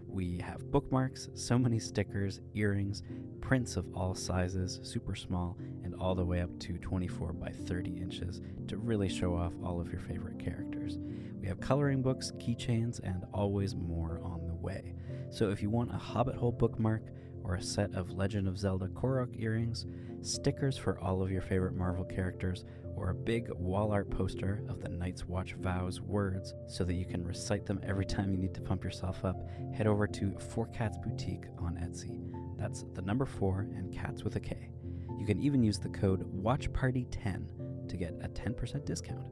We 0.06 0.36
have 0.44 0.70
bookmarks, 0.70 1.30
so 1.32 1.58
many 1.58 1.78
stickers, 1.78 2.42
earrings, 2.52 3.02
prints 3.40 3.78
of 3.78 3.86
all 3.94 4.14
sizes, 4.14 4.78
super 4.82 5.14
small, 5.14 5.56
and 5.84 5.94
all 5.94 6.14
the 6.14 6.22
way 6.22 6.42
up 6.42 6.58
to 6.58 6.76
24 6.76 7.32
by 7.32 7.48
30 7.48 7.92
inches 7.92 8.42
to 8.68 8.76
really 8.76 9.08
show 9.08 9.34
off 9.34 9.54
all 9.64 9.80
of 9.80 9.90
your 9.90 10.02
favorite 10.02 10.38
characters. 10.38 10.98
We 11.40 11.48
have 11.48 11.60
coloring 11.60 12.02
books, 12.02 12.30
keychains, 12.32 13.00
and 13.02 13.24
always 13.32 13.74
more 13.74 14.20
on 14.22 14.46
the 14.48 14.54
way. 14.54 14.92
So 15.30 15.48
if 15.48 15.62
you 15.62 15.70
want 15.70 15.94
a 15.94 15.98
Hobbit 15.98 16.36
Hole 16.36 16.52
bookmark, 16.52 17.04
or 17.46 17.54
a 17.54 17.62
set 17.62 17.94
of 17.94 18.10
Legend 18.10 18.48
of 18.48 18.58
Zelda 18.58 18.88
Korok 18.88 19.40
earrings, 19.40 19.86
stickers 20.20 20.76
for 20.76 20.98
all 21.00 21.22
of 21.22 21.30
your 21.30 21.42
favorite 21.42 21.76
Marvel 21.76 22.04
characters, 22.04 22.64
or 22.96 23.10
a 23.10 23.14
big 23.14 23.50
wall 23.52 23.92
art 23.92 24.10
poster 24.10 24.64
of 24.68 24.80
the 24.80 24.88
Night's 24.88 25.26
Watch 25.26 25.54
vows 25.54 26.00
words 26.00 26.54
so 26.66 26.82
that 26.84 26.94
you 26.94 27.04
can 27.04 27.24
recite 27.24 27.64
them 27.64 27.80
every 27.86 28.06
time 28.06 28.32
you 28.32 28.38
need 28.38 28.54
to 28.54 28.60
pump 28.60 28.82
yourself 28.82 29.24
up, 29.24 29.36
head 29.72 29.86
over 29.86 30.06
to 30.06 30.36
Four 30.38 30.66
Cats 30.68 30.98
Boutique 30.98 31.44
on 31.58 31.76
Etsy. 31.76 32.20
That's 32.58 32.84
the 32.94 33.02
number 33.02 33.26
four 33.26 33.68
and 33.76 33.92
cats 33.92 34.24
with 34.24 34.36
a 34.36 34.40
K. 34.40 34.70
You 35.18 35.26
can 35.26 35.40
even 35.40 35.62
use 35.62 35.78
the 35.78 35.88
code 35.90 36.24
WatchParty10 36.42 37.88
to 37.88 37.96
get 37.96 38.14
a 38.22 38.28
10% 38.28 38.84
discount. 38.84 39.26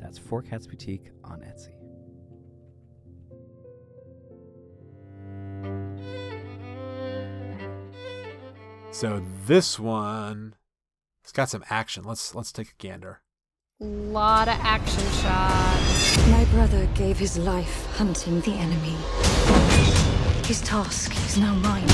That's 0.00 0.16
Four 0.16 0.42
Cats 0.42 0.66
Boutique 0.66 1.10
on 1.24 1.40
Etsy. 1.40 1.77
So 8.90 9.22
this 9.46 9.78
one, 9.78 10.54
it's 11.22 11.32
got 11.32 11.50
some 11.50 11.62
action. 11.68 12.04
Let's 12.04 12.34
let's 12.34 12.52
take 12.52 12.68
a 12.68 12.74
gander. 12.78 13.20
Lot 13.80 14.48
of 14.48 14.58
action 14.60 15.04
shots. 15.22 16.28
My 16.28 16.44
brother 16.46 16.86
gave 16.94 17.18
his 17.18 17.38
life 17.38 17.86
hunting 17.96 18.40
the 18.40 18.52
enemy. 18.52 18.96
His 20.46 20.60
task 20.62 21.12
is 21.26 21.36
now 21.36 21.54
mine. 21.54 21.86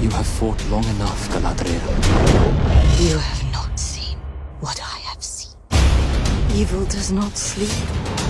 You 0.00 0.10
have 0.10 0.26
fought 0.26 0.62
long 0.68 0.84
enough, 0.84 1.28
Galadriel. 1.30 3.10
You 3.10 3.18
have 3.18 3.52
not 3.52 3.78
seen 3.78 4.18
what 4.60 4.78
I 4.80 4.98
have 5.08 5.22
seen. 5.22 5.56
Evil 6.54 6.84
does 6.84 7.10
not 7.10 7.36
sleep. 7.36 8.25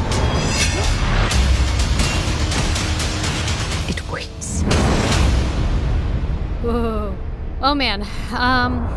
Whoa. 6.66 7.16
Oh 7.60 7.76
man. 7.76 8.04
Um 8.32 8.88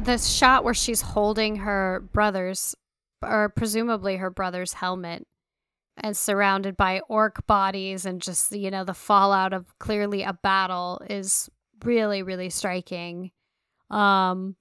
this 0.00 0.26
shot 0.26 0.64
where 0.64 0.74
she's 0.74 1.00
holding 1.00 1.56
her 1.56 2.02
brother's 2.12 2.74
or 3.24 3.48
presumably 3.48 4.16
her 4.16 4.28
brother's 4.28 4.72
helmet 4.72 5.24
and 5.98 6.16
surrounded 6.16 6.76
by 6.76 7.00
orc 7.08 7.46
bodies 7.46 8.06
and 8.06 8.20
just 8.20 8.50
you 8.50 8.72
know 8.72 8.82
the 8.82 8.92
fallout 8.92 9.52
of 9.52 9.78
clearly 9.78 10.24
a 10.24 10.32
battle 10.32 11.00
is 11.08 11.48
really 11.84 12.24
really 12.24 12.50
striking. 12.50 13.30
Um 13.88 14.56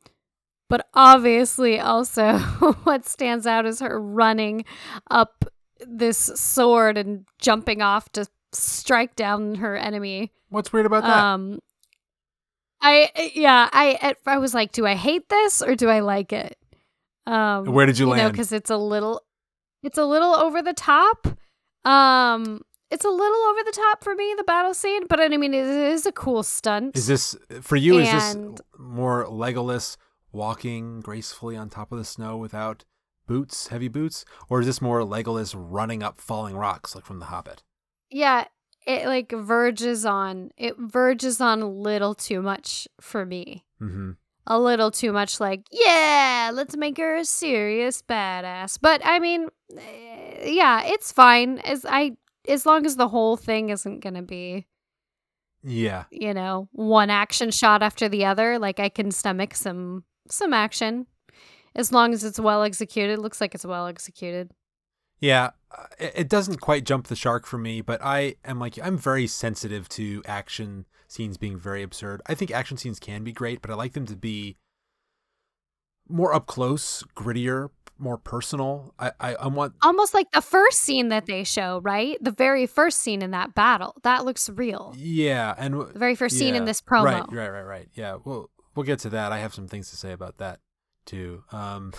but 0.69 0.87
obviously 0.93 1.79
also 1.79 2.37
what 2.83 3.07
stands 3.07 3.47
out 3.47 3.65
is 3.65 3.79
her 3.79 3.99
running 3.99 4.65
up 5.09 5.45
this 5.79 6.17
sword 6.35 6.95
and 6.95 7.25
jumping 7.39 7.81
off 7.81 8.11
to 8.11 8.27
strike 8.51 9.15
down 9.15 9.55
her 9.55 9.75
enemy. 9.75 10.31
What's 10.49 10.71
weird 10.71 10.85
about 10.85 11.03
that? 11.03 11.17
Um, 11.17 11.59
I 12.81 13.31
yeah, 13.35 13.69
I 13.71 14.15
I 14.25 14.37
was 14.37 14.53
like, 14.53 14.71
do 14.71 14.85
I 14.85 14.95
hate 14.95 15.29
this 15.29 15.61
or 15.61 15.75
do 15.75 15.89
I 15.89 15.99
like 16.01 16.31
it? 16.33 16.57
Um, 17.25 17.65
Where 17.65 17.85
did 17.85 17.97
you 17.97 18.05
know, 18.05 18.11
land? 18.11 18.31
because 18.33 18.51
it's 18.51 18.69
a 18.69 18.77
little, 18.77 19.23
it's 19.81 19.97
a 19.97 20.05
little 20.05 20.35
over 20.35 20.61
the 20.61 20.73
top. 20.73 21.27
Um, 21.83 22.61
it's 22.91 23.03
a 23.05 23.09
little 23.09 23.39
over 23.49 23.59
the 23.65 23.71
top 23.71 24.03
for 24.03 24.13
me, 24.13 24.35
the 24.37 24.43
battle 24.43 24.73
scene, 24.75 25.07
but 25.09 25.19
I 25.19 25.29
mean, 25.29 25.53
it 25.53 25.65
is 25.65 26.05
a 26.05 26.11
cool 26.11 26.43
stunt. 26.43 26.95
Is 26.95 27.07
this 27.07 27.35
for 27.61 27.75
you? 27.77 27.97
Is 27.97 28.11
this 28.11 28.37
more 28.77 29.25
Legolas 29.25 29.97
walking 30.31 31.01
gracefully 31.01 31.55
on 31.55 31.69
top 31.69 31.91
of 31.91 31.97
the 31.97 32.05
snow 32.05 32.37
without 32.37 32.83
boots, 33.25 33.67
heavy 33.69 33.87
boots, 33.87 34.23
or 34.49 34.59
is 34.59 34.67
this 34.67 34.81
more 34.81 34.99
Legolas 35.01 35.55
running 35.57 36.03
up 36.03 36.21
falling 36.21 36.55
rocks 36.55 36.93
like 36.93 37.05
from 37.05 37.19
The 37.19 37.25
Hobbit? 37.25 37.63
yeah, 38.11 38.45
it 38.85 39.05
like 39.07 39.31
verges 39.31 40.05
on 40.05 40.51
it 40.57 40.75
verges 40.77 41.41
on 41.41 41.61
a 41.61 41.69
little 41.69 42.13
too 42.15 42.41
much 42.41 42.87
for 43.01 43.25
me. 43.25 43.63
Mm-hmm. 43.81 44.11
a 44.47 44.57
little 44.59 44.89
too 44.89 45.11
much 45.11 45.39
like 45.41 45.61
yeah 45.71 46.49
let's 46.53 46.77
make 46.77 46.97
her 46.97 47.17
a 47.17 47.25
serious 47.25 48.01
badass 48.01 48.77
but 48.81 49.01
i 49.03 49.19
mean 49.19 49.49
eh, 49.77 50.49
yeah 50.49 50.81
it's 50.85 51.11
fine 51.11 51.59
as 51.59 51.85
i 51.89 52.15
as 52.47 52.65
long 52.65 52.85
as 52.85 52.95
the 52.95 53.09
whole 53.09 53.35
thing 53.35 53.69
isn't 53.69 53.99
gonna 53.99 54.21
be 54.21 54.65
Yeah, 55.61 56.05
you 56.09 56.33
know 56.33 56.69
one 56.71 57.09
action 57.09 57.51
shot 57.51 57.83
after 57.83 58.07
the 58.07 58.23
other 58.25 58.57
like 58.57 58.79
i 58.79 58.87
can 58.87 59.11
stomach 59.11 59.55
some 59.55 60.05
some 60.29 60.53
action 60.53 61.07
as 61.75 61.91
long 61.91 62.13
as 62.13 62.23
it's 62.23 62.39
well 62.39 62.63
executed 62.63 63.19
looks 63.19 63.41
like 63.41 63.55
it's 63.55 63.65
well 63.65 63.87
executed 63.87 64.51
yeah. 65.19 65.51
uh, 65.71 65.85
It, 65.99 66.29
doesn't 66.29 66.61
quite 66.61 66.85
jump 66.85 67.07
the 67.07 67.15
shark 67.15 67.45
for 67.45 67.57
me, 67.57 67.81
but 67.81 68.01
I 68.03 68.35
am 68.43 68.59
like 68.59 68.77
I'm 68.81 68.97
very 68.97 69.27
sensitive 69.27 69.89
to 69.89 70.21
action 70.25 70.85
scenes 71.07 71.37
being 71.37 71.57
very 71.57 71.83
absurd. 71.83 72.21
I 72.27 72.35
think 72.35 72.51
action 72.51 72.77
scenes 72.77 72.99
can 72.99 73.23
be 73.23 73.31
great, 73.31 73.61
but 73.61 73.71
I 73.71 73.75
like 73.75 73.93
them 73.93 74.05
to 74.07 74.15
be 74.15 74.57
more 76.07 76.33
up 76.33 76.45
close, 76.45 77.03
grittier, 77.15 77.69
more 77.97 78.17
personal. 78.17 78.93
I 78.99 79.11
I, 79.19 79.35
I 79.35 79.47
want 79.47 79.73
almost 79.81 80.13
like 80.13 80.31
the 80.31 80.41
first 80.41 80.79
scene 80.79 81.09
that 81.09 81.25
they 81.25 81.43
show 81.43 81.79
right 81.83 82.17
the 82.21 82.31
very 82.31 82.65
first 82.65 82.99
scene 82.99 83.21
in 83.21 83.31
that 83.31 83.55
battle 83.55 83.95
that 84.03 84.25
looks 84.25 84.49
real 84.49 84.93
yeah, 84.97 85.55
and 85.57 85.73
w- 85.73 85.93
the 85.93 85.99
very 85.99 86.15
first 86.15 86.37
scene 86.37 86.55
in 86.55 86.65
this 86.65 86.81
promo 86.81 87.03
Right, 87.03 87.31
right, 87.31 87.49
right, 87.49 87.61
right. 87.61 87.89
Yeah, 87.93 88.17
we'll 88.23 88.49
we'll 88.75 88.85
get 88.85 88.99
to 88.99 89.09
that. 89.09 89.31
I 89.31 89.39
have 89.39 89.53
some 89.53 89.67
things 89.67 89.89
to 89.91 89.95
say 89.95 90.11
about 90.11 90.37
that 90.37 90.59
too. 91.05 91.43
Um, 91.51 91.93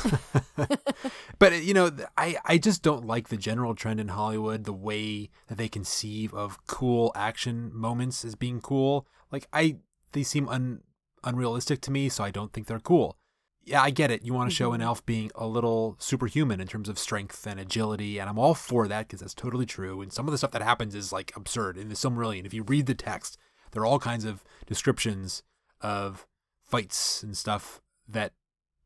but 1.38 1.62
you 1.62 1.74
know, 1.74 1.90
I 2.16 2.36
I 2.44 2.58
just 2.58 2.82
don't 2.82 3.06
like 3.06 3.28
the 3.28 3.36
general 3.36 3.74
trend 3.74 4.00
in 4.00 4.08
Hollywood, 4.08 4.64
the 4.64 4.72
way 4.72 5.30
that 5.48 5.58
they 5.58 5.68
conceive 5.68 6.32
of 6.34 6.64
cool 6.66 7.12
action 7.14 7.70
moments 7.74 8.24
as 8.24 8.34
being 8.34 8.60
cool. 8.60 9.06
Like 9.30 9.46
I, 9.52 9.76
they 10.12 10.22
seem 10.22 10.48
un 10.48 10.82
unrealistic 11.24 11.80
to 11.82 11.90
me, 11.90 12.08
so 12.08 12.24
I 12.24 12.30
don't 12.30 12.52
think 12.52 12.66
they're 12.66 12.78
cool. 12.80 13.16
Yeah, 13.64 13.82
I 13.82 13.90
get 13.90 14.12
it. 14.12 14.22
You 14.24 14.32
want 14.32 14.48
to 14.48 14.54
show 14.54 14.72
an 14.74 14.80
Mhm. 14.80 14.84
elf 14.84 15.04
being 15.04 15.32
a 15.34 15.44
little 15.46 15.96
superhuman 15.98 16.60
in 16.60 16.68
terms 16.68 16.88
of 16.88 17.00
strength 17.00 17.44
and 17.48 17.58
agility, 17.58 18.18
and 18.20 18.30
I'm 18.30 18.38
all 18.38 18.54
for 18.54 18.86
that 18.86 19.08
because 19.08 19.20
that's 19.20 19.34
totally 19.34 19.66
true. 19.66 20.00
And 20.02 20.12
some 20.12 20.28
of 20.28 20.32
the 20.32 20.38
stuff 20.38 20.52
that 20.52 20.62
happens 20.62 20.94
is 20.94 21.12
like 21.12 21.32
absurd 21.36 21.76
in 21.76 21.88
the 21.88 21.96
Silmarillion. 21.96 22.46
If 22.46 22.54
you 22.54 22.62
read 22.62 22.86
the 22.86 22.94
text, 22.94 23.36
there 23.72 23.82
are 23.82 23.86
all 23.86 23.98
kinds 23.98 24.24
of 24.24 24.44
descriptions 24.66 25.42
of 25.80 26.28
fights 26.62 27.24
and 27.24 27.36
stuff 27.36 27.80
that 28.08 28.32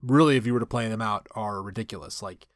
really, 0.02 0.36
if 0.36 0.46
you 0.46 0.52
were 0.54 0.60
to 0.60 0.66
play 0.66 0.88
them 0.88 1.02
out, 1.02 1.26
are 1.34 1.62
ridiculous. 1.62 2.22
Like 2.22 2.46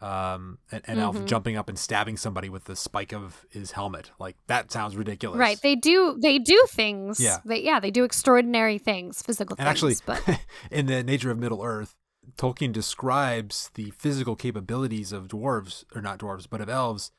um, 0.00 0.58
an, 0.72 0.80
an 0.86 0.98
elf 0.98 1.24
jumping 1.26 1.56
up 1.58 1.68
and 1.68 1.78
stabbing 1.78 2.16
somebody 2.16 2.48
with 2.48 2.64
the 2.64 2.74
spike 2.74 3.12
of 3.12 3.44
his 3.50 3.72
helmet. 3.72 4.10
Like 4.18 4.36
that 4.46 4.72
sounds 4.72 4.96
ridiculous. 4.96 5.38
Right. 5.38 5.60
They 5.60 5.76
do 5.76 6.16
they 6.20 6.38
do 6.38 6.64
things. 6.70 7.20
Yeah. 7.20 7.38
They 7.44 7.62
yeah, 7.62 7.80
they 7.80 7.90
do 7.90 8.04
extraordinary 8.04 8.78
things, 8.78 9.22
physical 9.22 9.56
And 9.58 9.66
things. 9.66 10.00
actually, 10.00 10.22
but 10.26 10.40
in 10.70 10.86
the 10.86 11.02
Nature 11.02 11.30
of 11.30 11.38
Middle 11.38 11.62
Earth, 11.62 11.94
Tolkien 12.38 12.72
describes 12.72 13.70
the 13.74 13.90
physical 13.90 14.36
capabilities 14.36 15.12
of 15.12 15.28
dwarves, 15.28 15.84
or 15.94 16.00
not 16.00 16.18
dwarves, 16.18 16.46
but 16.48 16.60
of 16.62 16.68
elves, 16.70 17.10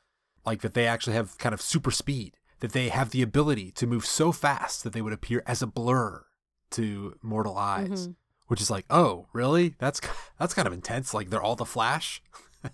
like 0.44 0.62
that 0.62 0.74
they 0.74 0.86
actually 0.86 1.14
have 1.14 1.38
kind 1.38 1.52
of 1.52 1.60
super 1.62 1.90
speed, 1.92 2.34
that 2.60 2.72
they 2.72 2.88
have 2.88 3.10
the 3.10 3.22
ability 3.22 3.70
to 3.72 3.86
move 3.86 4.04
so 4.06 4.32
fast 4.32 4.82
that 4.82 4.92
they 4.92 5.02
would 5.02 5.12
appear 5.12 5.42
as 5.46 5.62
a 5.62 5.66
blur 5.68 6.24
to 6.72 7.14
mortal 7.22 7.56
eyes, 7.56 8.08
Mhm. 8.08 8.14
Which 8.48 8.60
is 8.60 8.70
like, 8.70 8.84
oh, 8.90 9.26
really? 9.32 9.74
That's 9.78 10.00
that's 10.38 10.54
kind 10.54 10.66
of 10.66 10.72
intense. 10.74 11.14
Like 11.14 11.30
they're 11.30 11.42
all 11.42 11.56
the 11.56 11.64
Flash, 11.64 12.22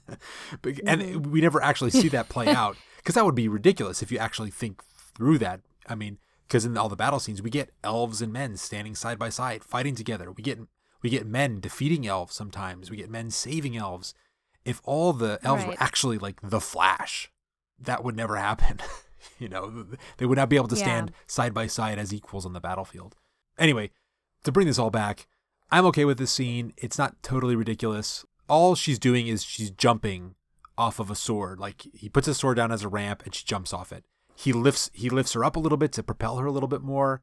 and 0.87 1.27
we 1.27 1.41
never 1.41 1.63
actually 1.63 1.91
see 1.91 2.09
that 2.09 2.29
play 2.29 2.49
out 2.55 2.77
because 2.99 3.15
that 3.15 3.25
would 3.25 3.35
be 3.35 3.49
ridiculous 3.49 4.03
if 4.03 4.11
you 4.13 4.19
actually 4.19 4.51
think 4.51 4.83
through 5.17 5.39
that. 5.39 5.61
I 5.87 5.95
mean, 5.95 6.19
because 6.47 6.65
in 6.65 6.77
all 6.77 6.89
the 6.89 6.97
battle 6.97 7.21
scenes, 7.21 7.43
we 7.43 7.51
get 7.51 7.71
elves 7.83 8.21
and 8.23 8.33
men 8.33 8.57
standing 8.57 8.95
side 8.95 9.19
by 9.19 9.29
side, 9.29 9.65
fighting 9.65 9.95
together. 9.95 10.31
We 10.33 10.43
get 10.43 10.59
we 11.03 11.11
get 11.11 11.27
men 11.27 11.61
defeating 11.61 12.07
elves 12.07 12.35
sometimes. 12.35 12.91
We 12.91 12.97
get 12.97 13.11
men 13.11 13.31
saving 13.31 13.77
elves. 13.77 14.15
If 14.65 14.81
all 14.85 15.13
the 15.13 15.39
elves 15.43 15.65
were 15.65 15.77
actually 15.79 16.19
like 16.19 16.41
the 16.43 16.61
Flash, 16.61 17.31
that 17.79 18.05
would 18.05 18.17
never 18.17 18.37
happen. 18.37 18.81
you 19.39 19.49
know, 19.49 19.87
they 20.19 20.27
would 20.27 20.37
not 20.37 20.49
be 20.51 20.57
able 20.57 20.69
to 20.69 20.77
Yeah. 20.77 20.83
stand 20.83 21.13
side 21.27 21.55
by 21.55 21.69
side 21.69 21.99
as 21.99 22.13
equals 22.13 22.45
on 22.45 22.53
the 22.53 22.61
battlefield. 22.61 23.17
Anyway, 23.57 23.91
to 24.45 24.53
bring 24.53 24.67
this 24.67 24.79
all 24.79 24.91
back, 24.91 25.27
I'm 25.71 25.87
okay 25.87 26.05
with 26.05 26.19
this 26.19 26.33
scene. 26.33 26.73
It's 26.77 26.99
not 26.99 27.23
totally 27.23 27.57
ridiculous. 27.57 28.25
All 28.49 28.75
she's 28.75 28.99
doing 28.99 29.27
is 29.27 29.45
she's 29.45 29.71
jumping 29.71 30.35
off 30.79 30.99
of 30.99 31.11
a 31.11 31.15
sword. 31.15 31.59
Like 31.59 31.87
he 31.93 32.09
puts 32.09 32.27
his 32.27 32.39
sword 32.39 32.57
down 32.57 32.73
as 32.73 32.85
a 32.85 32.89
ramp 32.89 33.23
and 33.25 33.35
she 33.35 33.45
jumps 33.45 33.73
off 33.73 33.93
it. 33.93 34.05
He 34.35 34.53
lifts 34.53 34.91
he 34.95 35.11
lifts 35.11 35.33
her 35.33 35.45
up 35.45 35.57
a 35.57 35.61
little 35.61 35.77
bit 35.77 35.93
to 35.93 36.03
propel 36.03 36.39
her 36.39 36.47
a 36.47 36.53
little 36.53 36.69
bit 36.69 36.83
more. 36.83 37.23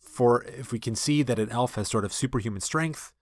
For 0.00 0.42
if 0.44 0.72
we 0.72 0.78
can 0.78 0.94
see 0.94 1.22
that 1.22 1.38
an 1.38 1.50
elf 1.50 1.76
has 1.76 1.88
sort 1.88 2.04
of 2.04 2.12
superhuman 2.12 2.60
strength, 2.60 3.12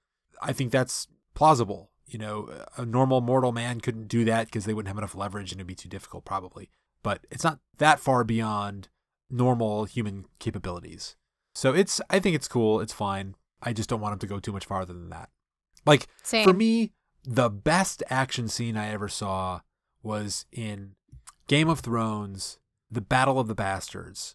I 0.41 0.53
think 0.53 0.73
that's 0.73 1.09
plausible. 1.35 1.91
You 2.07 2.19
know, 2.19 2.67
a 2.77 2.85
normal 2.85 3.21
mortal 3.21 3.53
man 3.53 3.81
couldn't 3.81 4.09
do 4.09 4.25
that 4.25 4.47
because 4.47 4.65
they 4.65 4.75
wouldn't 4.75 4.89
have 4.89 4.99
enough 4.99 5.15
leverage 5.15 5.53
and 5.53 5.61
it'd 5.61 5.67
be 5.67 5.75
too 5.75 5.89
difficult 5.89 6.25
probably. 6.25 6.71
But 7.03 7.21
it's 7.31 7.45
not 7.45 7.59
that 7.79 8.01
far 8.01 8.25
beyond 8.25 8.89
normal 9.31 9.85
human 9.85 10.27
capabilities. 10.39 11.17
So 11.55 11.75
it's 11.75 12.01
I 12.09 12.21
think 12.21 12.37
it's 12.37 12.49
cool, 12.49 12.81
it's 12.81 12.93
fine. 12.93 13.35
I 13.63 13.73
just 13.73 13.89
don't 13.89 14.01
want 14.01 14.13
him 14.15 14.19
to 14.21 14.27
go 14.27 14.39
too 14.41 14.53
much 14.53 14.65
farther 14.67 14.93
than 14.93 15.11
that. 15.11 15.31
Like 15.87 16.07
Same. 16.23 16.45
for 16.47 16.53
me, 16.53 16.93
the 17.25 17.49
best 17.49 18.03
action 18.11 18.49
scene 18.49 18.77
I 18.77 18.89
ever 18.93 19.09
saw 19.09 19.61
was 20.03 20.47
in 20.53 20.95
Game 21.47 21.69
of 21.69 21.81
Thrones, 21.81 22.59
the 22.91 23.01
Battle 23.01 23.39
of 23.39 23.47
the 23.49 23.55
Bastards. 23.55 24.35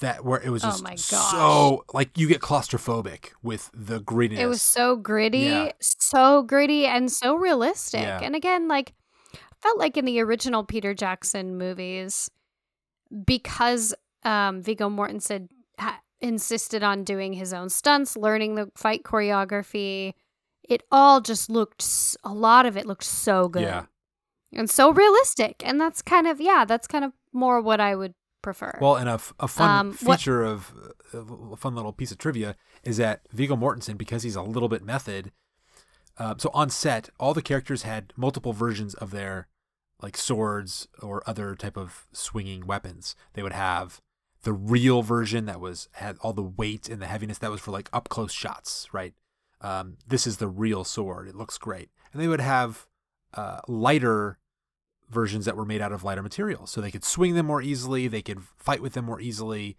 That 0.00 0.24
where 0.24 0.40
it 0.42 0.50
was 0.50 0.64
Oh 0.64 0.68
just 0.70 0.82
my 0.82 0.90
gosh. 0.90 1.30
so 1.30 1.84
like 1.94 2.18
you 2.18 2.26
get 2.26 2.40
claustrophobic 2.40 3.26
with 3.44 3.70
the 3.72 4.00
grittiness. 4.00 4.38
It 4.40 4.46
was 4.46 4.60
so 4.60 4.96
gritty, 4.96 5.38
Yeah. 5.38 5.70
so 5.80 6.42
gritty, 6.42 6.84
and 6.84 7.10
so 7.12 7.36
realistic. 7.36 8.00
Yeah. 8.00 8.18
And 8.20 8.34
again, 8.34 8.66
like, 8.66 8.92
felt 9.62 9.78
like 9.78 9.96
in 9.96 10.04
the 10.04 10.20
original 10.20 10.64
Peter 10.64 10.94
Jackson 10.94 11.56
movies, 11.56 12.28
because 13.24 13.94
um, 14.24 14.62
Viggo 14.62 14.88
Mortensen 14.88 15.48
insisted 16.24 16.82
on 16.82 17.04
doing 17.04 17.34
his 17.34 17.52
own 17.52 17.68
stunts, 17.68 18.16
learning 18.16 18.54
the 18.54 18.70
fight 18.74 19.02
choreography. 19.04 20.14
It 20.68 20.82
all 20.90 21.20
just 21.20 21.50
looked, 21.50 21.84
a 22.24 22.32
lot 22.32 22.64
of 22.66 22.76
it 22.76 22.86
looked 22.86 23.04
so 23.04 23.48
good. 23.48 23.62
Yeah. 23.62 23.84
And 24.52 24.70
so 24.70 24.90
realistic. 24.92 25.62
And 25.64 25.80
that's 25.80 26.00
kind 26.00 26.26
of, 26.26 26.40
yeah, 26.40 26.64
that's 26.64 26.86
kind 26.86 27.04
of 27.04 27.12
more 27.32 27.60
what 27.60 27.80
I 27.80 27.94
would 27.94 28.14
prefer. 28.40 28.78
Well, 28.80 28.96
and 28.96 29.08
a, 29.08 29.14
f- 29.14 29.34
a 29.38 29.48
fun 29.48 29.70
Um, 29.70 29.98
what- 30.02 30.18
feature 30.18 30.42
of 30.42 30.72
uh, 31.12 31.52
a 31.52 31.56
fun 31.56 31.74
little 31.74 31.92
piece 31.92 32.10
of 32.12 32.18
trivia 32.18 32.56
is 32.82 32.96
that 32.96 33.20
Viggo 33.30 33.56
Mortensen, 33.56 33.98
because 33.98 34.22
he's 34.22 34.36
a 34.36 34.42
little 34.42 34.68
bit 34.68 34.82
method, 34.82 35.32
uh, 36.18 36.34
so 36.38 36.50
on 36.54 36.70
set, 36.70 37.10
all 37.20 37.34
the 37.34 37.42
characters 37.42 37.82
had 37.82 38.12
multiple 38.16 38.52
versions 38.52 38.94
of 38.94 39.10
their 39.10 39.48
like 40.00 40.16
swords 40.16 40.88
or 41.02 41.22
other 41.26 41.54
type 41.54 41.76
of 41.76 42.06
swinging 42.12 42.66
weapons. 42.66 43.16
They 43.34 43.42
would 43.42 43.52
have 43.52 44.00
the 44.44 44.52
real 44.52 45.02
version 45.02 45.46
that 45.46 45.60
was 45.60 45.88
had 45.92 46.16
all 46.20 46.32
the 46.32 46.42
weight 46.42 46.88
and 46.88 47.02
the 47.02 47.06
heaviness 47.06 47.38
that 47.38 47.50
was 47.50 47.60
for 47.60 47.70
like 47.70 47.88
up 47.92 48.08
close 48.08 48.32
shots, 48.32 48.88
right? 48.92 49.14
Um, 49.60 49.96
this 50.06 50.26
is 50.26 50.36
the 50.36 50.48
real 50.48 50.84
sword. 50.84 51.28
It 51.28 51.34
looks 51.34 51.58
great, 51.58 51.90
and 52.12 52.22
they 52.22 52.28
would 52.28 52.40
have 52.40 52.86
uh, 53.34 53.60
lighter 53.66 54.38
versions 55.10 55.44
that 55.44 55.56
were 55.56 55.64
made 55.64 55.80
out 55.80 55.92
of 55.92 56.02
lighter 56.04 56.22
materials 56.22 56.70
so 56.70 56.80
they 56.80 56.90
could 56.90 57.04
swing 57.04 57.34
them 57.34 57.46
more 57.46 57.60
easily 57.60 58.08
they 58.08 58.22
could 58.22 58.42
fight 58.56 58.80
with 58.80 58.94
them 58.94 59.04
more 59.04 59.20
easily 59.20 59.76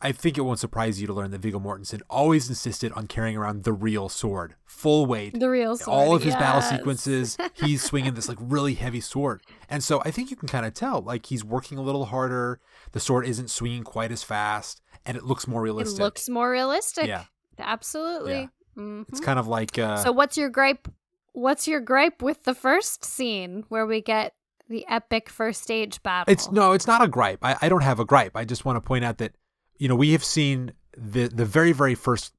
i 0.00 0.12
think 0.12 0.36
it 0.38 0.42
won't 0.42 0.58
surprise 0.58 1.00
you 1.00 1.06
to 1.06 1.12
learn 1.12 1.30
that 1.30 1.40
viggo 1.40 1.58
mortensen 1.58 2.00
always 2.08 2.48
insisted 2.48 2.92
on 2.92 3.06
carrying 3.06 3.36
around 3.36 3.64
the 3.64 3.72
real 3.72 4.08
sword 4.08 4.54
full 4.64 5.06
weight 5.06 5.38
the 5.38 5.48
real 5.50 5.76
sword. 5.76 5.88
all 5.94 6.14
of 6.14 6.22
his 6.22 6.34
battle 6.34 6.62
sequences 6.62 7.36
he's 7.54 7.82
swinging 7.82 8.14
this 8.14 8.28
like 8.28 8.38
really 8.40 8.74
heavy 8.74 9.00
sword 9.00 9.42
and 9.68 9.82
so 9.82 10.00
i 10.04 10.10
think 10.10 10.30
you 10.30 10.36
can 10.36 10.48
kind 10.48 10.64
of 10.66 10.74
tell 10.74 11.00
like 11.00 11.26
he's 11.26 11.44
working 11.44 11.78
a 11.78 11.82
little 11.82 12.06
harder 12.06 12.60
the 12.92 13.00
sword 13.00 13.26
isn't 13.26 13.50
swinging 13.50 13.82
quite 13.82 14.12
as 14.12 14.22
fast 14.22 14.80
and 15.06 15.16
it 15.16 15.24
looks 15.24 15.46
more 15.46 15.62
realistic. 15.62 16.00
It 16.00 16.02
looks 16.02 16.28
more 16.28 16.50
realistic. 16.50 17.06
yeah 17.06 17.24
Absolutely. 17.58 18.48
it's 18.76 19.20
Mhm. 19.20 19.22
kind 19.22 19.38
of 19.38 19.46
like 19.48 19.78
uh 19.78 19.96
so 19.96 20.12
what's 20.12 20.36
your 20.36 20.48
gripe? 20.50 20.88
What's 21.32 21.66
your 21.68 21.80
gripe 21.80 22.22
with 22.22 22.44
the 22.44 22.54
first 22.54 23.04
scene 23.04 23.64
where 23.68 23.86
we 23.86 24.00
get 24.00 24.34
the 24.68 24.84
epic 24.88 25.28
first 25.28 25.62
stage 25.62 26.02
battle? 26.02 26.32
It's 26.32 26.50
no, 26.50 26.72
it's 26.72 26.86
not 26.86 27.02
a 27.02 27.08
gripe. 27.08 27.38
I, 27.42 27.56
I 27.62 27.68
don't 27.68 27.82
have 27.82 28.00
a 28.00 28.04
gripe. 28.04 28.36
I 28.36 28.44
just 28.44 28.64
want 28.64 28.76
to 28.76 28.80
point 28.80 29.04
out 29.04 29.18
that 29.18 29.32
you 29.78 29.88
know 29.88 29.94
we 29.96 30.12
have 30.12 30.24
seen 30.24 30.72
the 30.96 31.28
the 31.28 31.44
very 31.44 31.72
very 31.72 31.94
first 31.94 32.34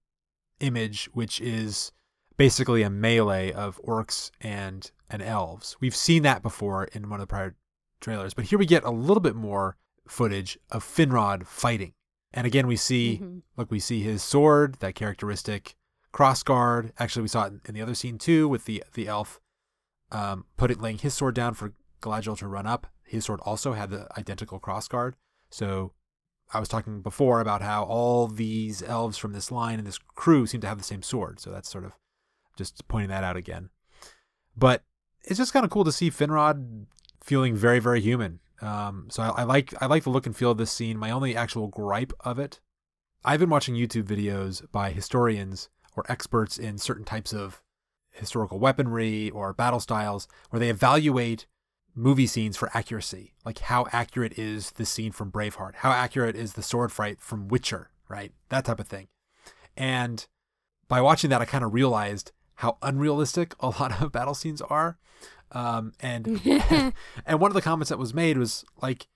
image, 0.59 1.09
which 1.13 1.39
is 1.41 1.91
basically 2.37 2.83
a 2.83 2.89
melee 2.89 3.51
of 3.51 3.79
orcs 3.83 4.31
and 4.41 4.91
and 5.09 5.21
elves. 5.21 5.75
We've 5.79 5.95
seen 5.95 6.23
that 6.23 6.41
before 6.41 6.85
in 6.85 7.09
one 7.09 7.19
of 7.19 7.27
the 7.27 7.31
prior 7.31 7.55
trailers, 8.01 8.33
but 8.33 8.45
here 8.45 8.59
we 8.59 8.65
get 8.65 8.83
a 8.83 8.91
little 8.91 9.21
bit 9.21 9.35
more 9.35 9.77
footage 10.07 10.57
of 10.71 10.83
Finrod 10.83 11.45
fighting, 11.45 11.93
and 12.33 12.45
again 12.47 12.67
we 12.67 12.75
see 12.75 13.19
Mhm. 13.21 13.41
look 13.57 13.71
we 13.71 13.79
see 13.79 14.01
his 14.01 14.21
sword, 14.23 14.75
that 14.79 14.95
characteristic 14.95 15.75
cross 16.11 16.41
guard. 16.43 16.91
Actually, 16.97 17.21
we 17.23 17.27
saw 17.27 17.45
it 17.45 17.53
in, 17.65 17.73
the 17.75 17.81
other 17.81 17.93
scene 17.95 18.17
too 18.17 18.47
with 18.47 18.65
the 18.65 18.83
the 18.93 19.07
elf 19.07 19.39
um, 20.11 20.45
putting 20.57 20.79
laying 20.79 20.97
his 20.97 21.13
sword 21.13 21.35
down 21.35 21.53
for 21.53 21.73
Galadriel 22.01 22.37
to 22.39 22.47
run 22.47 22.65
up. 22.65 22.87
His 23.03 23.25
sword 23.25 23.39
also 23.41 23.73
had 23.73 23.91
the 23.91 24.07
identical 24.17 24.57
cross 24.59 24.87
guard. 24.87 25.15
So 25.51 25.93
I 26.51 26.59
was 26.59 26.67
talking 26.67 27.01
before 27.01 27.41
about 27.41 27.61
how 27.61 27.83
all 27.83 28.27
these 28.27 28.81
elves 28.81 29.17
from 29.17 29.33
this 29.33 29.51
line 29.51 29.77
and 29.77 29.87
this 29.87 29.99
crew 29.99 30.47
seem 30.47 30.61
to 30.61 30.67
have 30.67 30.77
the 30.77 30.83
same 30.83 31.03
sword. 31.03 31.39
So 31.39 31.51
that's 31.51 31.69
sort 31.69 31.85
of 31.85 31.95
just 32.57 32.87
pointing 32.87 33.09
that 33.09 33.23
out 33.23 33.37
again. 33.37 33.69
But 34.57 34.83
it's 35.23 35.37
just 35.37 35.53
kind 35.53 35.63
of 35.63 35.69
cool 35.69 35.85
to 35.85 35.91
see 35.91 36.09
Finrod 36.09 36.85
feeling 37.23 37.55
very, 37.55 37.79
very 37.79 38.01
human. 38.01 38.39
Um, 38.61 39.07
so 39.09 39.23
I, 39.23 39.41
I 39.41 39.43
like 39.43 39.73
I 39.81 39.85
like 39.85 40.03
the 40.03 40.09
look 40.09 40.25
and 40.25 40.35
feel 40.35 40.51
of 40.51 40.57
this 40.57 40.71
scene. 40.71 40.97
My 40.97 41.11
only 41.11 41.35
actual 41.35 41.67
gripe 41.67 42.13
of 42.21 42.39
it, 42.39 42.59
I've 43.23 43.39
been 43.39 43.49
watching 43.49 43.75
YouTube 43.75 44.03
videos 44.03 44.69
by 44.71 44.91
historians 44.91 45.69
or 45.95 46.03
experts 46.09 46.57
in 46.57 46.77
certain 46.77 47.05
types 47.05 47.31
of 47.31 47.61
historical 48.11 48.59
weaponry 48.59 49.29
or 49.29 49.53
battle 49.53 49.79
styles 49.79 50.27
where 50.49 50.59
they 50.59 50.69
evaluate 50.69 51.45
movie 51.99 52.27
scenes 52.27 52.55
for 52.55 52.69
accuracy. 52.73 53.33
Like 53.45 53.59
how 53.59 53.85
accurate 53.91 54.37
is 54.39 54.71
the 54.71 54.85
scene 54.85 55.11
from 55.11 55.31
Braveheart? 55.31 55.75
How 55.75 55.91
accurate 55.91 56.35
is 56.35 56.53
the 56.53 56.63
sword 56.63 56.91
fight 56.91 57.19
from 57.19 57.47
Witcher, 57.47 57.91
right? 58.07 58.31
That 58.49 58.65
type 58.65 58.79
of 58.79 58.87
thing. 58.87 59.07
And 59.75 60.25
by 60.87 61.01
watching 61.01 61.29
that, 61.29 61.41
I 61.41 61.45
kind 61.45 61.63
of 61.63 61.73
realized 61.73 62.31
how 62.55 62.77
unrealistic 62.81 63.53
a 63.59 63.67
lot 63.79 64.01
of 64.01 64.11
battle 64.11 64.33
scenes 64.33 64.61
are. 64.61 64.97
Um, 65.51 65.93
and 65.99 66.41
and 67.25 67.39
one 67.39 67.51
of 67.51 67.55
the 67.55 67.61
comments 67.61 67.89
that 67.89 67.99
was 67.99 68.13
made 68.13 68.37
was 68.37 68.63
like, 68.81 69.07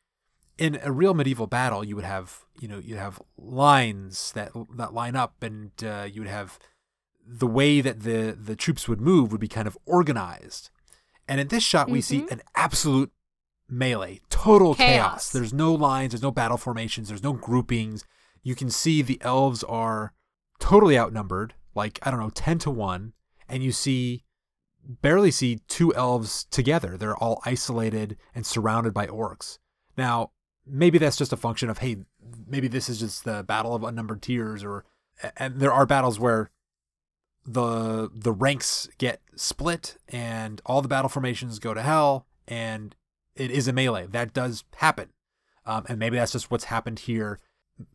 in 0.57 0.79
a 0.83 0.91
real 0.91 1.15
medieval 1.15 1.47
battle, 1.47 1.83
you 1.83 1.95
would 1.95 2.05
have 2.05 2.45
you 2.59 2.67
know 2.67 2.77
you'd 2.77 2.99
have 2.99 3.19
lines 3.37 4.31
that 4.33 4.51
that 4.77 4.93
line 4.93 5.15
up, 5.15 5.41
and 5.41 5.71
uh, 5.83 6.07
you 6.09 6.21
would 6.21 6.29
have 6.29 6.59
the 7.25 7.47
way 7.47 7.81
that 7.81 8.01
the 8.01 8.37
the 8.39 8.55
troops 8.55 8.87
would 8.87 9.01
move 9.01 9.31
would 9.31 9.41
be 9.41 9.47
kind 9.47 9.67
of 9.67 9.77
organized. 9.85 10.69
And 11.27 11.39
in 11.39 11.47
this 11.47 11.63
shot, 11.63 11.89
we 11.89 12.01
see 12.01 12.21
mm-hmm. 12.21 12.33
an 12.33 12.41
absolute 12.55 13.11
melee, 13.69 14.21
total 14.29 14.75
chaos. 14.75 14.87
Chaos. 14.87 15.29
There's 15.31 15.53
no 15.53 15.73
lines, 15.73 16.11
there's 16.11 16.21
no 16.21 16.31
battle 16.31 16.57
formations, 16.57 17.07
there's 17.07 17.23
no 17.23 17.33
groupings. 17.33 18.05
You 18.43 18.55
can 18.55 18.69
see 18.69 19.01
the 19.01 19.21
elves 19.21 19.63
are 19.63 20.13
totally 20.59 20.97
outnumbered, 20.97 21.53
like 21.75 21.99
I 22.03 22.11
don't 22.11 22.19
know, 22.19 22.29
ten 22.29 22.59
to 22.59 22.71
one, 22.71 23.13
and 23.47 23.63
you 23.63 23.71
see 23.71 24.23
barely 24.85 25.31
see 25.31 25.61
two 25.67 25.93
elves 25.95 26.45
together. 26.51 26.97
They're 26.97 27.15
all 27.15 27.41
isolated 27.45 28.17
and 28.35 28.45
surrounded 28.45 28.93
by 28.93 29.07
orcs. 29.07 29.59
Now, 29.97 30.31
maybe 30.67 30.97
that's 30.97 31.17
just 31.17 31.33
a 31.33 31.37
function 31.37 31.69
of 31.69 31.79
hey, 31.79 31.97
maybe 32.47 32.67
this 32.67 32.89
is 32.89 32.99
just 32.99 33.23
the 33.23 33.43
battle 33.43 33.75
of 33.75 33.83
unnumbered 33.83 34.21
tears, 34.21 34.63
or 34.63 34.85
and 35.37 35.59
there 35.59 35.73
are 35.73 35.85
battles 35.85 36.19
where 36.19 36.49
the 37.45 38.09
the 38.13 38.31
ranks 38.31 38.87
get 38.97 39.21
split 39.35 39.97
and 40.09 40.61
all 40.65 40.81
the 40.81 40.87
battle 40.87 41.09
formations 41.09 41.59
go 41.59 41.73
to 41.73 41.81
hell 41.81 42.25
and 42.47 42.95
it 43.35 43.51
is 43.51 43.67
a 43.67 43.73
melee. 43.73 44.07
That 44.07 44.33
does 44.33 44.63
happen. 44.77 45.09
Um, 45.65 45.85
and 45.89 45.97
maybe 45.97 46.17
that's 46.17 46.31
just 46.31 46.51
what's 46.51 46.65
happened 46.65 46.99
here. 46.99 47.39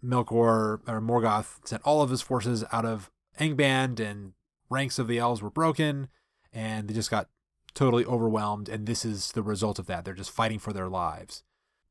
Melkor 0.04 0.80
or 0.86 1.00
Morgoth 1.00 1.66
sent 1.66 1.82
all 1.82 2.02
of 2.02 2.10
his 2.10 2.22
forces 2.22 2.64
out 2.72 2.84
of 2.84 3.10
Angband 3.38 4.00
and 4.00 4.32
ranks 4.68 4.98
of 4.98 5.06
the 5.06 5.18
elves 5.18 5.40
were 5.40 5.50
broken 5.50 6.08
and 6.52 6.88
they 6.88 6.94
just 6.94 7.10
got 7.10 7.28
totally 7.74 8.04
overwhelmed 8.04 8.68
and 8.68 8.86
this 8.86 9.04
is 9.04 9.32
the 9.32 9.42
result 9.42 9.78
of 9.78 9.86
that. 9.86 10.04
They're 10.04 10.14
just 10.14 10.30
fighting 10.30 10.58
for 10.58 10.72
their 10.72 10.88
lives. 10.88 11.42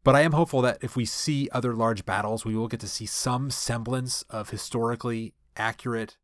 But 0.04 0.16
I 0.16 0.22
am 0.22 0.34
hopeful 0.34 0.62
that 0.62 0.80
if 0.82 0.96
we 0.96 1.06
see 1.06 1.50
other 1.52 1.74
large 1.74 2.06
battles 2.06 2.46
we 2.46 2.56
will 2.56 2.68
get 2.68 2.82
to 2.82 2.88
see 2.88 3.06
some 3.06 3.50
semblance 3.50 4.24
of 4.30 4.50
historically 4.50 5.34
accurate 5.56 6.18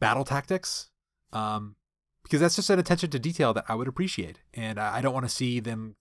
battle 0.00 0.24
tactics 0.24 0.90
um, 1.32 1.76
because 2.22 2.40
that's 2.40 2.56
just 2.56 2.70
an 2.70 2.78
attention 2.78 3.10
to 3.10 3.18
detail 3.18 3.52
that 3.54 3.64
I 3.68 3.74
would 3.74 3.88
appreciate. 3.88 4.40
And 4.54 4.78
I 4.78 4.98
I 4.98 5.00
don't 5.00 5.14
want 5.14 5.26
to 5.26 5.34
see 5.34 5.60
them. 5.60 5.96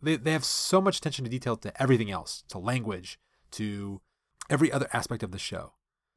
They, 0.00 0.16
they 0.16 0.32
have 0.32 0.44
so 0.44 0.80
much 0.80 0.98
attention 0.98 1.24
to 1.24 1.30
detail 1.30 1.56
to 1.56 1.82
everything 1.82 2.10
else, 2.10 2.44
to 2.50 2.58
language, 2.58 3.18
to 3.52 4.00
every 4.48 4.70
other 4.70 4.88
aspect 4.92 5.22
of 5.24 5.32
the 5.32 5.38
show. 5.38 5.72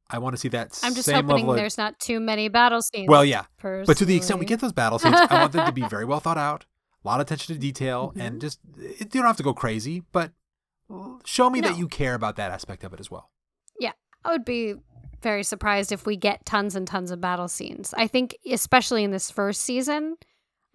I 0.10 0.20
want 0.20 0.34
to 0.36 0.38
see 0.38 0.50
that 0.50 0.78
I'm 0.84 0.94
just 0.94 1.06
same 1.08 1.26
hoping 1.26 1.30
level 1.46 1.52
of- 1.52 1.58
there's 1.58 1.78
not 1.78 1.98
too 2.00 2.20
many 2.20 2.48
battle 2.50 2.82
scenes. 2.82 3.08
well, 3.10 3.24
yeah, 3.26 3.46
but 3.62 3.98
to 3.98 4.06
the 4.06 4.16
extent 4.16 4.40
we 4.40 4.46
get 4.46 4.60
those 4.60 4.74
battle 4.74 5.00
scenes, 5.00 5.16
I 5.16 5.40
want 5.42 5.54
them 5.54 5.66
to 5.66 5.72
be 5.72 5.82
very 5.90 6.06
well 6.06 6.20
thought 6.20 6.38
out, 6.38 6.66
a 7.04 7.08
lot 7.08 7.20
of 7.22 7.26
attention 7.28 7.56
to 7.56 7.60
detail, 7.60 8.10
Mm-hmm. 8.10 8.22
and 8.22 8.42
just 8.42 8.60
you 8.78 9.06
don't 9.06 9.24
have 9.26 9.38
to 9.38 9.44
go 9.44 9.54
crazy, 9.54 10.04
but 10.12 10.32
show 11.26 11.50
me 11.50 11.62
that 11.62 11.78
you 11.78 11.88
care 11.88 12.14
about 12.14 12.36
that 12.36 12.52
aspect 12.52 12.84
of 12.84 12.94
it 12.94 13.00
as 13.00 13.10
well. 13.10 13.32
Yeah, 13.80 13.94
I 14.26 14.32
would 14.32 14.46
be 14.46 14.76
very 15.22 15.44
surprised 15.44 15.92
if 15.92 16.06
we 16.06 16.16
get 16.18 16.46
tons 16.46 16.76
and 16.76 16.86
tons 16.88 17.12
of 17.12 17.22
battle 17.22 17.48
scenes. 17.48 17.94
I 17.98 18.08
think, 18.08 18.36
especially 18.50 19.04
in 19.04 19.12
this 19.12 19.32
first 19.32 19.62
season, 19.62 20.18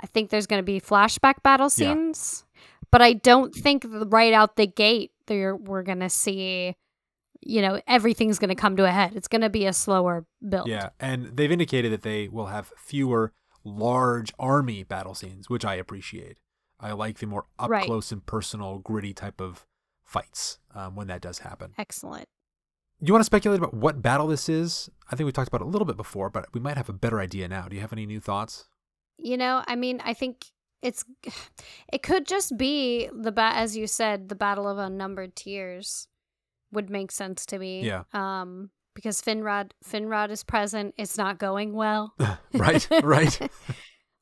I 0.00 0.06
think 0.06 0.30
there's 0.30 0.46
going 0.46 0.60
to 0.60 0.64
be 0.66 0.80
flashback 0.80 1.42
battle 1.42 1.66
Yeah. 1.66 1.92
scenes, 1.94 2.44
but 2.90 3.02
I 3.02 3.12
don't 3.14 3.54
think 3.54 3.84
right 3.88 4.32
out 4.32 4.56
the 4.56 4.66
gate 4.66 5.12
there 5.26 5.56
we're 5.56 5.82
going 5.82 6.00
to 6.00 6.08
see 6.10 6.76
you 7.42 7.60
know 7.60 7.80
everything's 7.86 8.38
going 8.38 8.48
to 8.48 8.54
come 8.54 8.76
to 8.76 8.84
a 8.84 8.90
head. 8.90 9.14
It's 9.14 9.28
going 9.28 9.42
to 9.42 9.50
be 9.50 9.66
a 9.66 9.72
slower 9.72 10.24
build. 10.48 10.68
Yeah, 10.68 10.88
and 10.98 11.36
they've 11.36 11.52
indicated 11.52 11.92
that 11.92 12.02
they 12.02 12.28
will 12.28 12.46
have 12.46 12.72
fewer 12.76 13.32
large 13.62 14.32
army 14.38 14.82
battle 14.84 15.14
scenes, 15.14 15.48
which 15.50 15.64
I 15.64 15.74
appreciate. 15.74 16.38
I 16.80 16.92
like 16.92 17.18
the 17.18 17.26
more 17.26 17.46
up 17.58 17.70
Right. 17.70 17.84
close 17.84 18.10
and 18.12 18.24
personal, 18.24 18.78
gritty 18.78 19.12
type 19.14 19.40
of 19.40 19.66
fights 20.04 20.58
um, 20.74 20.94
when 20.94 21.06
that 21.08 21.20
does 21.20 21.40
happen. 21.40 21.72
Excellent. 21.78 22.28
You 23.00 23.12
want 23.12 23.20
to 23.20 23.26
speculate 23.26 23.58
about 23.58 23.74
what 23.74 24.00
battle 24.00 24.26
this 24.26 24.48
is? 24.48 24.88
I 25.10 25.16
think 25.16 25.26
we 25.26 25.32
talked 25.32 25.48
about 25.48 25.60
it 25.60 25.66
a 25.66 25.70
little 25.70 25.86
bit 25.86 25.96
before, 25.96 26.30
but 26.30 26.46
we 26.54 26.60
might 26.60 26.76
have 26.76 26.88
a 26.88 26.94
better 26.94 27.20
idea 27.20 27.46
now. 27.46 27.68
Do 27.68 27.76
you 27.76 27.82
have 27.82 27.92
any 27.92 28.06
new 28.06 28.20
thoughts? 28.20 28.68
You 29.18 29.36
know, 29.36 29.62
I 29.66 29.76
mean, 29.76 30.00
I 30.04 30.14
think 30.14 30.46
it's 30.82 31.04
it 31.92 32.02
could 32.02 32.26
just 32.26 32.56
be 32.56 33.08
the 33.12 33.32
bat 33.32 33.56
as 33.56 33.76
you 33.76 33.86
said, 33.86 34.28
the 34.28 34.34
battle 34.34 34.68
of 34.68 34.78
unnumbered 34.78 35.36
tears 35.36 36.08
would 36.72 36.90
make 36.90 37.10
sense 37.10 37.46
to 37.46 37.58
me. 37.58 37.82
Yeah. 37.84 38.04
Um 38.12 38.70
because 38.94 39.20
Finrod 39.20 39.72
Finrod 39.84 40.30
is 40.30 40.42
present. 40.42 40.94
It's 40.96 41.18
not 41.18 41.38
going 41.38 41.74
well. 41.74 42.14
right, 42.54 42.88
right. 43.02 43.38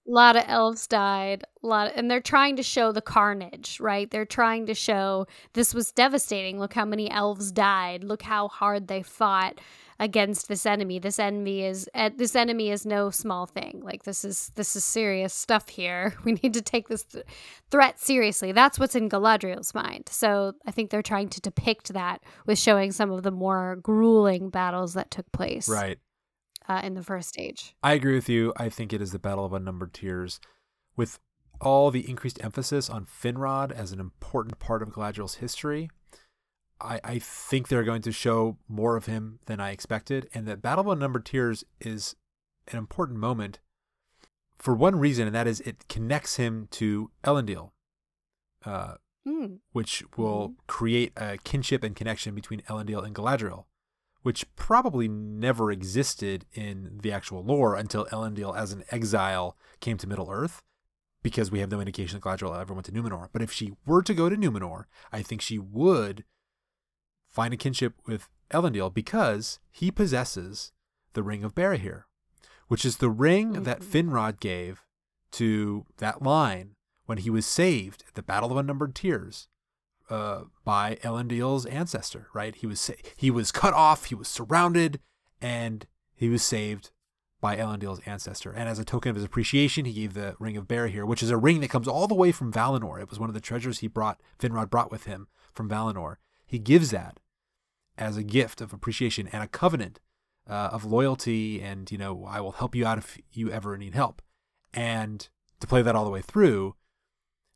a 0.06 0.10
lot 0.10 0.36
of 0.36 0.44
elves 0.46 0.86
died 0.86 1.44
a 1.62 1.66
lot 1.66 1.92
and 1.94 2.10
they're 2.10 2.20
trying 2.20 2.56
to 2.56 2.62
show 2.62 2.92
the 2.92 3.00
carnage 3.00 3.78
right? 3.80 4.10
They're 4.10 4.26
trying 4.26 4.66
to 4.66 4.74
show 4.74 5.26
this 5.54 5.74
was 5.74 5.92
devastating. 5.92 6.58
Look 6.58 6.74
how 6.74 6.84
many 6.84 7.10
elves 7.10 7.52
died. 7.52 8.04
Look 8.04 8.22
how 8.22 8.48
hard 8.48 8.88
they 8.88 9.02
fought 9.02 9.60
against 9.98 10.48
this 10.48 10.66
enemy. 10.66 10.98
This 10.98 11.18
enemy 11.18 11.64
is 11.64 11.88
uh, 11.94 12.10
this 12.16 12.34
enemy 12.34 12.70
is 12.70 12.84
no 12.84 13.10
small 13.10 13.46
thing. 13.46 13.80
Like 13.82 14.04
this 14.04 14.24
is 14.24 14.50
this 14.56 14.76
is 14.76 14.84
serious 14.84 15.32
stuff 15.32 15.68
here. 15.68 16.14
We 16.24 16.32
need 16.42 16.54
to 16.54 16.62
take 16.62 16.88
this 16.88 17.04
th- 17.04 17.24
threat 17.70 18.00
seriously. 18.00 18.52
That's 18.52 18.78
what's 18.78 18.94
in 18.94 19.08
galadriel's 19.08 19.74
mind. 19.74 20.08
So 20.10 20.54
i 20.66 20.70
think 20.70 20.90
they're 20.90 21.02
trying 21.02 21.28
to 21.30 21.40
depict 21.40 21.92
that 21.92 22.22
with 22.46 22.58
showing 22.58 22.92
some 22.92 23.10
of 23.10 23.22
the 23.22 23.30
more 23.30 23.76
grueling 23.76 24.50
battles 24.50 24.94
that 24.94 25.10
took 25.10 25.30
place. 25.32 25.68
Right. 25.68 25.98
Uh, 26.68 26.80
in 26.84 26.94
the 26.94 27.02
first 27.02 27.28
stage 27.28 27.74
I 27.82 27.92
agree 27.92 28.14
with 28.14 28.28
you. 28.28 28.52
I 28.56 28.68
think 28.68 28.92
it 28.92 29.02
is 29.02 29.12
the 29.12 29.18
Battle 29.18 29.44
of 29.44 29.52
Unnumbered 29.52 29.92
Tears. 29.94 30.40
With 30.96 31.18
all 31.60 31.90
the 31.90 32.08
increased 32.08 32.42
emphasis 32.42 32.88
on 32.90 33.06
Finrod 33.06 33.72
as 33.72 33.92
an 33.92 34.00
important 34.00 34.58
part 34.58 34.82
of 34.82 34.90
Galadriel's 34.90 35.36
history, 35.36 35.90
I, 36.80 37.00
I 37.04 37.18
think 37.18 37.68
they're 37.68 37.84
going 37.84 38.02
to 38.02 38.12
show 38.12 38.58
more 38.68 38.96
of 38.96 39.06
him 39.06 39.38
than 39.46 39.60
I 39.60 39.70
expected. 39.70 40.28
And 40.34 40.46
that 40.46 40.62
Battle 40.62 40.82
of 40.90 40.98
Unnumbered 40.98 41.24
Tears 41.24 41.64
is 41.80 42.16
an 42.68 42.78
important 42.78 43.18
moment 43.18 43.60
for 44.58 44.74
one 44.74 44.96
reason, 44.96 45.26
and 45.26 45.34
that 45.34 45.46
is 45.46 45.60
it 45.60 45.88
connects 45.88 46.36
him 46.36 46.68
to 46.72 47.10
Elendil, 47.24 47.70
uh, 48.64 48.94
Mm. 49.26 49.60
which 49.72 50.04
will 50.18 50.54
create 50.66 51.10
a 51.16 51.38
kinship 51.44 51.82
and 51.82 51.96
connection 51.96 52.34
between 52.34 52.60
Elendil 52.68 53.02
and 53.02 53.14
Galadriel, 53.14 53.64
which 54.24 54.46
probably 54.56 55.06
never 55.06 55.70
existed 55.70 56.46
in 56.54 56.98
the 57.02 57.12
actual 57.12 57.44
lore 57.44 57.76
until 57.76 58.06
Elendil, 58.06 58.56
as 58.56 58.72
an 58.72 58.82
exile, 58.90 59.54
came 59.80 59.98
to 59.98 60.06
Middle 60.06 60.30
Earth, 60.30 60.62
because 61.22 61.50
we 61.50 61.60
have 61.60 61.70
no 61.70 61.78
indication 61.78 62.18
that 62.18 62.26
Galadriel 62.26 62.58
ever 62.58 62.72
went 62.72 62.86
to 62.86 62.92
Numenor. 62.92 63.28
But 63.34 63.42
if 63.42 63.52
she 63.52 63.74
were 63.84 64.02
to 64.02 64.14
go 64.14 64.30
to 64.30 64.36
Numenor, 64.36 64.84
I 65.12 65.20
think 65.20 65.42
she 65.42 65.58
would 65.58 66.24
find 67.28 67.52
a 67.52 67.58
kinship 67.58 67.92
with 68.06 68.30
Elendil 68.50 68.94
because 68.94 69.58
he 69.70 69.90
possesses 69.90 70.72
the 71.12 71.22
Ring 71.22 71.44
of 71.44 71.54
Barahir, 71.54 72.04
which 72.68 72.86
is 72.86 72.96
the 72.96 73.10
ring 73.10 73.64
that 73.64 73.80
Mhm. 73.80 73.84
Finrod 73.84 74.40
gave 74.40 74.86
to 75.32 75.84
that 75.98 76.22
line 76.22 76.76
when 77.04 77.18
he 77.18 77.28
was 77.28 77.44
saved 77.44 78.04
at 78.08 78.14
the 78.14 78.22
Battle 78.22 78.50
of 78.50 78.56
Unnumbered 78.56 78.94
Tears 78.94 79.48
uh, 80.10 80.42
by 80.64 80.96
Elendil's 81.02 81.66
ancestor. 81.66 82.28
Right? 82.34 82.54
He 82.54 82.66
was 82.66 82.80
sa- 82.80 82.94
he 83.16 83.30
was 83.30 83.52
cut 83.52 83.74
off, 83.74 84.06
he 84.06 84.14
was 84.14 84.28
surrounded, 84.28 85.00
and 85.40 85.86
he 86.14 86.28
was 86.28 86.42
saved 86.42 86.90
by 87.44 87.58
Ellen 87.58 87.78
Elendil's 87.78 88.00
ancestor. 88.06 88.52
And 88.52 88.70
as 88.70 88.78
a 88.78 88.86
token 88.86 89.10
of 89.10 89.16
his 89.16 89.24
appreciation, 89.24 89.84
he 89.84 89.92
gave 89.92 90.14
the 90.14 90.34
Ring 90.38 90.56
of 90.56 90.66
Barahir, 90.66 90.88
here, 90.88 91.04
which 91.04 91.22
is 91.22 91.28
a 91.28 91.36
ring 91.36 91.60
that 91.60 91.68
comes 91.68 91.86
all 91.86 92.08
the 92.08 92.14
way 92.14 92.32
from 92.32 92.50
Valinor. 92.50 92.98
It 92.98 93.10
was 93.10 93.20
one 93.20 93.28
of 93.28 93.34
the 93.34 93.40
treasures 93.40 93.80
he 93.80 93.86
brought 93.86 94.18
Finrod 94.38 94.70
brought 94.70 94.90
with 94.90 95.04
him 95.04 95.28
from 95.52 95.68
Valinor. 95.68 96.16
He 96.46 96.58
gives 96.58 96.90
that 96.92 97.20
as 97.98 98.16
a 98.16 98.22
gift 98.22 98.62
of 98.62 98.72
appreciation 98.72 99.28
and 99.28 99.42
a 99.42 99.48
covenant 99.48 100.00
uh, 100.48 100.70
of 100.72 100.86
loyalty 100.86 101.60
and 101.60 101.90
you 101.92 101.98
know 101.98 102.24
I 102.26 102.40
will 102.40 102.52
help 102.52 102.74
you 102.74 102.86
out 102.86 102.96
if 102.96 103.18
you 103.32 103.50
ever 103.50 103.76
need 103.76 103.94
help. 103.94 104.22
And 104.72 105.28
to 105.60 105.66
play 105.66 105.82
that 105.82 105.94
all 105.94 106.06
the 106.06 106.10
way 106.10 106.22
through, 106.22 106.76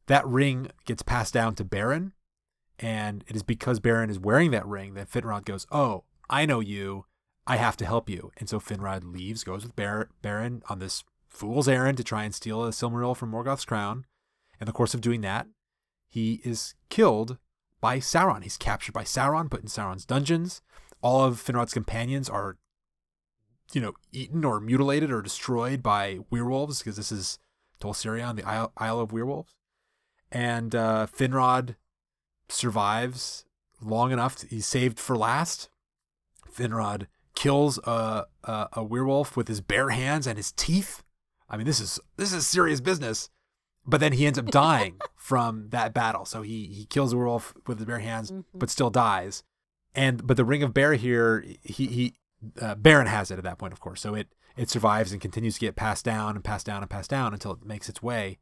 that 0.06 0.26
ring 0.26 0.70
gets 0.84 1.02
passed 1.02 1.32
down 1.32 1.54
to 1.54 1.64
Beren, 1.64 2.12
and 2.78 3.24
it 3.26 3.36
is 3.36 3.42
because 3.42 3.80
Beren 3.80 4.10
is 4.10 4.18
wearing 4.18 4.50
that 4.52 4.66
ring 4.66 4.94
that 4.94 5.10
Finrod 5.10 5.44
goes, 5.44 5.66
"Oh, 5.70 6.04
I 6.30 6.46
know 6.46 6.60
you. 6.60 7.06
I 7.46 7.56
have 7.56 7.76
to 7.78 7.86
help 7.86 8.08
you." 8.08 8.30
And 8.36 8.48
so 8.48 8.60
Finrod 8.60 9.12
leaves, 9.12 9.44
goes 9.44 9.64
with 9.64 9.76
Bar- 9.76 10.10
Beren 10.22 10.62
on 10.68 10.78
this 10.78 11.04
fool's 11.26 11.68
errand 11.68 11.98
to 11.98 12.04
try 12.04 12.24
and 12.24 12.34
steal 12.34 12.64
a 12.64 12.70
Silmaril 12.70 13.16
from 13.16 13.30
Morgoth's 13.30 13.64
crown. 13.64 14.06
In 14.60 14.66
the 14.66 14.72
course 14.72 14.94
of 14.94 15.00
doing 15.00 15.20
that, 15.22 15.46
he 16.08 16.40
is 16.44 16.74
killed 16.88 17.38
by 17.80 17.98
Sauron. 17.98 18.42
He's 18.42 18.56
captured 18.56 18.92
by 18.92 19.04
Sauron, 19.04 19.50
put 19.50 19.62
in 19.62 19.68
Sauron's 19.68 20.04
dungeons. 20.04 20.62
All 21.00 21.24
of 21.24 21.36
Finrod's 21.36 21.74
companions 21.74 22.28
are, 22.28 22.56
you 23.72 23.80
know, 23.80 23.92
eaten 24.10 24.44
or 24.44 24.58
mutilated 24.58 25.12
or 25.12 25.22
destroyed 25.22 25.82
by 25.82 26.18
werewolves 26.30 26.80
because 26.80 26.96
this 26.96 27.12
is 27.12 27.38
Tol 27.78 27.94
Sirion, 27.94 28.36
the 28.36 28.42
Isle, 28.42 28.72
Isle 28.76 29.00
of 29.00 29.12
Werewolves. 29.12 29.54
And 30.32 30.74
uh, 30.74 31.06
Finrod 31.06 31.76
survives 32.48 33.44
long 33.80 34.12
enough. 34.12 34.36
To, 34.36 34.46
He's 34.46 34.66
saved 34.66 34.98
for 34.98 35.16
last. 35.16 35.68
Finrod 36.52 37.06
kills 37.34 37.78
a, 37.84 38.26
a 38.44 38.68
a 38.74 38.82
werewolf 38.84 39.36
with 39.36 39.48
his 39.48 39.60
bare 39.60 39.90
hands 39.90 40.26
and 40.26 40.36
his 40.36 40.52
teeth. 40.52 41.02
I 41.48 41.56
mean, 41.56 41.66
this 41.66 41.80
is 41.80 42.00
this 42.16 42.32
is 42.32 42.46
serious 42.46 42.80
business. 42.80 43.30
But 43.86 44.00
then 44.00 44.12
he 44.14 44.26
ends 44.26 44.38
up 44.38 44.46
dying 44.50 44.96
from 45.16 45.68
that 45.70 45.94
battle. 45.94 46.24
So 46.24 46.42
he 46.42 46.66
he 46.66 46.84
kills 46.86 47.10
the 47.12 47.16
werewolf 47.16 47.54
with 47.66 47.78
his 47.78 47.86
bare 47.86 48.00
hands, 48.00 48.30
Mhm. 48.30 48.44
but 48.54 48.70
still 48.70 48.90
dies. 48.90 49.42
And 49.94 50.26
but 50.26 50.36
the 50.36 50.44
ring 50.44 50.62
of 50.62 50.74
Barahir, 50.74 51.58
he 51.62 51.86
he 51.86 52.14
uh, 52.60 52.74
Beren 52.74 53.06
has 53.06 53.30
it 53.30 53.38
at 53.38 53.44
that 53.44 53.58
point, 53.58 53.72
of 53.72 53.80
course. 53.80 54.00
So 54.00 54.14
it 54.14 54.28
it 54.56 54.68
survives 54.68 55.12
and 55.12 55.20
continues 55.20 55.54
to 55.54 55.60
get 55.60 55.76
passed 55.76 56.04
down 56.04 56.34
and 56.34 56.44
passed 56.44 56.66
down 56.66 56.82
and 56.82 56.90
passed 56.90 57.10
down 57.10 57.32
until 57.32 57.52
it 57.52 57.64
makes 57.64 57.88
its 57.88 58.02
way 58.02 58.38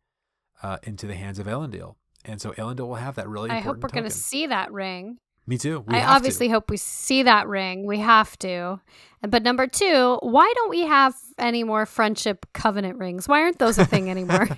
uh, 0.63 0.79
into 0.83 1.07
the 1.07 1.15
hands 1.15 1.39
of 1.39 1.47
Elendil. 1.47 1.97
And 2.27 2.41
so 2.41 2.51
Elendil 2.53 2.89
will 2.89 2.95
have 2.97 3.14
that 3.16 3.29
really 3.29 3.51
I 3.51 3.61
hope 3.61 3.79
we're 3.83 3.89
going 3.89 4.05
to 4.05 4.11
see 4.11 4.47
that 4.49 4.72
ring. 4.72 5.18
Me 5.47 5.57
too. 5.59 5.85
We 5.87 5.95
I 5.95 5.99
have 6.01 6.09
to. 6.09 6.14
obviously 6.16 6.49
hope 6.49 6.70
we 6.70 6.77
see 6.77 7.22
that 7.22 7.47
ring. 7.47 7.87
We 7.87 7.99
have 8.01 8.37
to. 8.39 8.81
But 9.22 9.45
number 9.45 9.66
two, 9.68 10.18
why 10.20 10.53
don't 10.57 10.70
we 10.70 10.81
have 10.83 11.14
any 11.39 11.62
more 11.62 11.87
friendship 11.87 12.45
covenant 12.53 12.99
rings? 12.99 13.29
Why 13.29 13.43
aren't 13.43 13.59
those 13.61 13.79
a 13.79 13.85
thing 13.85 14.11
anymore? 14.16 14.49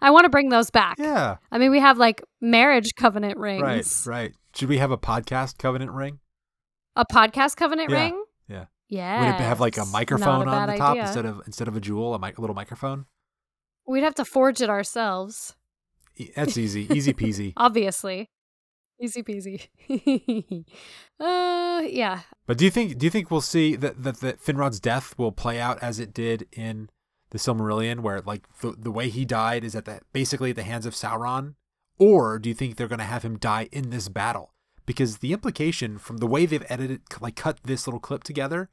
I 0.00 0.10
want 0.10 0.24
to 0.24 0.30
bring 0.30 0.48
those 0.48 0.70
back. 0.70 0.96
Yeah. 0.98 1.36
I 1.52 1.58
mean, 1.58 1.70
we 1.70 1.78
have 1.80 1.98
like 1.98 2.22
marriage 2.40 2.94
covenant 2.96 3.36
rings, 3.38 3.62
Right. 3.62 4.06
Right. 4.06 4.32
Should 4.54 4.70
we 4.70 4.78
have 4.78 4.90
a 4.90 4.98
podcast 4.98 5.58
covenant 5.58 5.92
ring? 5.92 6.20
a 6.96 7.04
podcast 7.04 7.56
covenant 7.56 7.90
Yeah, 7.90 8.00
ring. 8.02 8.24
yeah. 8.48 8.64
Yeah. 8.88 9.20
Would 9.20 9.34
it 9.36 9.44
have 9.46 9.60
like 9.60 9.76
a 9.76 9.84
microphone 9.86 10.48
on 10.48 10.68
the 10.68 10.76
top 10.76 10.96
instead 10.96 11.24
of 11.26 11.42
instead 11.46 11.68
of 11.68 11.76
a 11.76 11.80
jewel, 11.80 12.14
a, 12.14 12.18
mic- 12.18 12.36
a 12.38 12.40
little 12.40 12.56
microphone? 12.56 13.04
We'd 13.86 14.02
have 14.04 14.14
to 14.16 14.24
forge 14.24 14.60
it 14.60 14.68
ourselves, 14.70 15.54
That's 16.36 16.58
easy, 16.58 16.86
easy 16.94 17.12
peasy. 17.12 17.52
obviously. 17.56 18.30
Easy 19.02 19.22
peasy. 19.22 19.68
uh, 21.20 21.82
yeah. 21.88 22.20
But 22.46 22.58
do 22.58 22.66
you 22.66 22.70
think 22.70 22.98
do 22.98 23.06
you 23.06 23.10
think 23.10 23.30
we'll 23.30 23.40
see 23.40 23.74
that 23.76 24.02
that, 24.02 24.20
that 24.20 24.40
Finrod's 24.42 24.78
death 24.78 25.18
will 25.18 25.32
play 25.32 25.58
out 25.58 25.82
as 25.82 25.98
it 25.98 26.12
did 26.12 26.46
in 26.52 26.90
the 27.30 27.38
Silmarillion, 27.38 28.00
where 28.00 28.20
like 28.20 28.44
the, 28.60 28.72
the 28.72 28.90
way 28.90 29.08
he 29.08 29.24
died 29.24 29.64
is 29.64 29.74
at 29.74 29.86
the 29.86 30.00
basically 30.12 30.50
at 30.50 30.56
the 30.56 30.64
hands 30.64 30.84
of 30.84 30.94
Sauron, 30.94 31.54
or 31.98 32.38
do 32.38 32.48
you 32.48 32.54
think 32.54 32.76
they're 32.76 32.88
going 32.88 32.98
to 32.98 33.04
have 33.04 33.22
him 33.22 33.38
die 33.38 33.68
in 33.72 33.90
this 33.90 34.08
battle? 34.08 34.52
Because 34.84 35.18
the 35.18 35.32
implication 35.32 35.98
from 35.98 36.18
the 36.18 36.26
way 36.26 36.44
they've 36.44 36.66
edited, 36.68 37.02
like 37.20 37.36
cut 37.36 37.58
this 37.64 37.86
little 37.86 38.00
clip 38.00 38.24
together, 38.24 38.68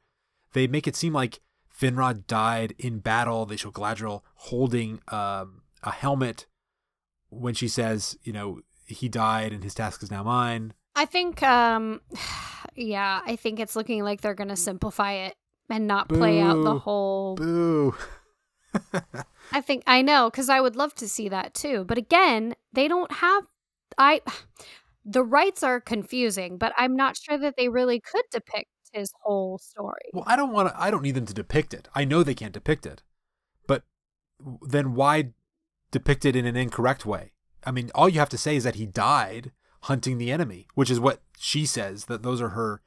they 0.52 0.66
make 0.66 0.86
it 0.86 0.96
seem 0.96 1.12
like 1.12 1.40
Finrod 1.72 2.26
died 2.26 2.74
in 2.78 2.98
battle. 2.98 3.46
They 3.46 3.56
show 3.56 3.70
Galadriel 3.70 4.22
holding 4.34 5.00
um, 5.08 5.62
a 5.82 5.92
helmet 5.92 6.46
when 7.30 7.54
she 7.54 7.68
says, 7.68 8.16
you 8.22 8.32
know, 8.32 8.60
he 8.86 9.08
died 9.08 9.52
and 9.52 9.62
his 9.62 9.74
task 9.74 10.02
is 10.02 10.10
now 10.10 10.22
mine. 10.22 10.72
I 10.94 11.04
think, 11.04 11.42
um, 11.42 12.00
yeah, 12.74 13.20
I 13.24 13.36
think 13.36 13.60
it's 13.60 13.76
looking 13.76 14.02
like 14.02 14.20
they're 14.20 14.34
going 14.34 14.48
to 14.48 14.56
simplify 14.56 15.12
it 15.12 15.36
and 15.70 15.86
not 15.86 16.08
play 16.08 16.40
out 16.40 16.62
the 16.62 16.78
whole 16.78 17.34
Boo. 17.36 17.94
I 19.52 19.60
think 19.60 19.82
I 19.86 20.02
know 20.02 20.30
because 20.30 20.48
I 20.48 20.60
would 20.60 20.76
love 20.76 20.94
to 20.96 21.08
see 21.08 21.28
that 21.28 21.54
too. 21.54 21.84
But 21.84 21.98
again, 21.98 22.54
they 22.72 22.88
don't 22.88 23.12
have 23.12 23.44
I 23.96 24.20
the 25.04 25.22
rights 25.22 25.62
are 25.62 25.80
confusing, 25.80 26.58
but 26.58 26.72
I'm 26.76 26.96
not 26.96 27.16
sure 27.16 27.38
that 27.38 27.54
they 27.56 27.68
really 27.68 28.00
could 28.00 28.24
depict 28.30 28.70
his 28.92 29.12
whole 29.22 29.58
story. 29.58 30.10
Well, 30.12 30.24
I 30.26 30.36
don't 30.36 30.52
want 30.52 30.68
to. 30.68 30.80
I 30.80 30.90
don't 30.90 31.02
need 31.02 31.14
them 31.14 31.26
to 31.26 31.34
depict 31.34 31.74
it. 31.74 31.88
I 31.94 32.04
know 32.04 32.22
they 32.22 32.34
can't 32.34 32.52
depict 32.52 32.86
it, 32.86 33.02
but 33.66 33.84
then 34.62 34.94
why 34.94 35.30
depicted 35.90 36.36
in 36.36 36.46
an 36.46 36.56
incorrect 36.56 37.06
way. 37.06 37.32
I 37.64 37.70
mean, 37.70 37.90
all 37.94 38.08
you 38.08 38.18
have 38.18 38.28
to 38.30 38.38
say 38.38 38.56
is 38.56 38.64
that 38.64 38.76
he 38.76 38.86
died 38.86 39.52
hunting 39.82 40.18
the 40.18 40.30
enemy, 40.30 40.66
which 40.74 40.90
is 40.90 41.00
what 41.00 41.20
she 41.38 41.66
says. 41.66 42.06
That 42.06 42.22
those 42.22 42.40
are 42.40 42.50
her. 42.50 42.70
words. 42.70 42.82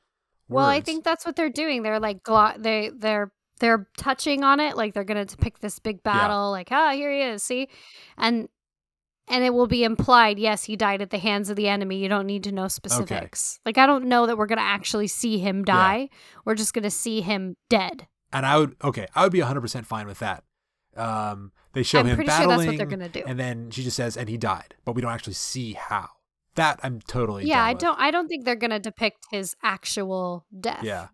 Well, 0.50 0.66
I 0.66 0.82
think 0.82 1.04
that's 1.04 1.26
what 1.26 1.36
they're 1.36 1.50
doing. 1.50 1.84
They're 1.84 2.00
like 2.00 2.24
glo- 2.24 2.54
they 2.58 2.92
they're 2.94 3.32
they're 3.60 3.88
touching 3.98 4.44
on 4.44 4.60
it 4.60 4.76
like 4.76 4.94
they're 4.94 5.04
going 5.04 5.24
to 5.24 5.36
depict 5.36 5.62
this 5.62 5.78
big 5.78 6.02
battle 6.02 6.50
like 6.50 6.70
ah 6.72 6.94
here 6.94 7.12
he 7.12 7.22
is 7.22 7.44
see 7.44 7.70
and 8.18 8.50
and 9.28 9.44
it 9.44 9.54
will 9.54 9.68
be 9.68 9.84
implied 9.84 10.40
yes 10.40 10.64
he 10.64 10.76
died 10.76 11.00
at 11.00 11.12
the 11.12 11.20
hands 11.20 11.48
of 11.48 11.56
the 11.56 11.68
enemy 11.68 11.98
you 11.98 12.10
don't 12.10 12.26
need 12.26 12.44
to 12.44 12.52
know 12.52 12.68
specifics 12.68 13.60
like 13.64 13.78
i 13.78 13.86
don't 13.86 14.06
know 14.06 14.26
that 14.26 14.36
we're 14.36 14.48
going 14.48 14.58
to 14.58 14.64
actually 14.64 15.06
see 15.06 15.38
him 15.38 15.64
die 15.64 16.10
we're 16.44 16.56
just 16.56 16.74
going 16.74 16.82
to 16.82 16.90
see 16.90 17.22
him 17.22 17.56
dead 17.70 18.08
and 18.34 18.46
I 18.46 18.58
would 18.58 18.76
okay, 18.84 19.08
I 19.16 19.24
would 19.24 19.32
be 19.32 19.40
100% 19.40 19.86
fine 19.86 20.08
with 20.08 20.20
that. 20.20 20.44
Um, 20.96 21.52
they 21.74 21.84
show 21.84 22.00
I'm 22.00 22.06
him 22.08 22.16
sure 22.18 22.26
battling, 22.26 22.78
gonna 22.78 23.10
do. 23.10 23.24
and 23.26 23.40
then 23.40 23.72
she 23.72 23.84
just 23.84 23.96
says, 23.96 24.18
"And 24.18 24.28
he 24.30 24.38
died," 24.38 24.76
but 24.86 24.94
we 24.94 25.02
don't 25.02 25.12
actually 25.12 25.34
see 25.34 25.74
how. 25.74 26.10
That 26.56 26.82
I'm 26.84 27.00
totally 27.00 27.46
yeah 27.46 27.64
i 27.64 27.72
with. 27.72 27.80
don't 27.80 27.98
i 27.98 28.12
don't 28.12 28.28
think 28.28 28.44
they're 28.44 28.58
going 28.58 28.72
to 28.72 28.80
depict 28.80 29.20
his 29.32 29.56
actual 29.64 30.46
death 30.60 30.84
Yeah, 30.84 31.08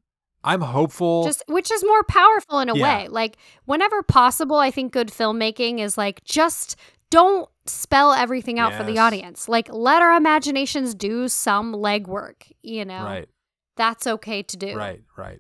I'm 0.44 0.62
hopeful. 0.62 1.26
just 1.26 1.44
which 1.48 1.72
is 1.72 1.84
more 1.86 2.02
powerful 2.04 2.60
in 2.60 2.70
a 2.70 2.76
Yeah. 2.76 2.84
way 3.02 3.08
like 3.08 3.38
whenever 3.66 4.02
possible 4.02 4.56
i 4.58 4.72
think 4.72 4.92
good 4.92 5.10
filmmaking 5.10 5.80
is 5.80 5.96
like 5.96 6.24
just 6.24 6.76
don't 7.12 7.48
spell 7.68 8.14
everything 8.14 8.58
out 8.58 8.74
for 8.74 8.84
the 8.84 8.98
audience 8.98 9.48
like 9.48 9.72
let 9.72 10.02
our 10.02 10.18
imaginations 10.18 10.96
do 10.96 11.28
some 11.28 11.72
legwork 11.72 12.52
you 12.64 12.84
know 12.84 13.04
right, 13.04 13.30
that's 13.76 14.08
okay 14.08 14.42
to 14.42 14.58
do 14.58 14.76
right, 14.76 15.04
right. 15.16 15.40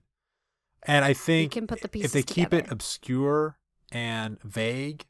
And 0.83 1.03
I 1.03 1.13
think 1.13 1.53
can 1.53 1.65
put 1.65 1.81
the 1.81 1.89
if 1.97 2.11
they 2.11 2.21
pieces 2.21 2.25
keep 2.35 2.53
it 2.53 2.71
obscure 2.71 3.57
and 3.91 4.37
vague, 4.43 5.05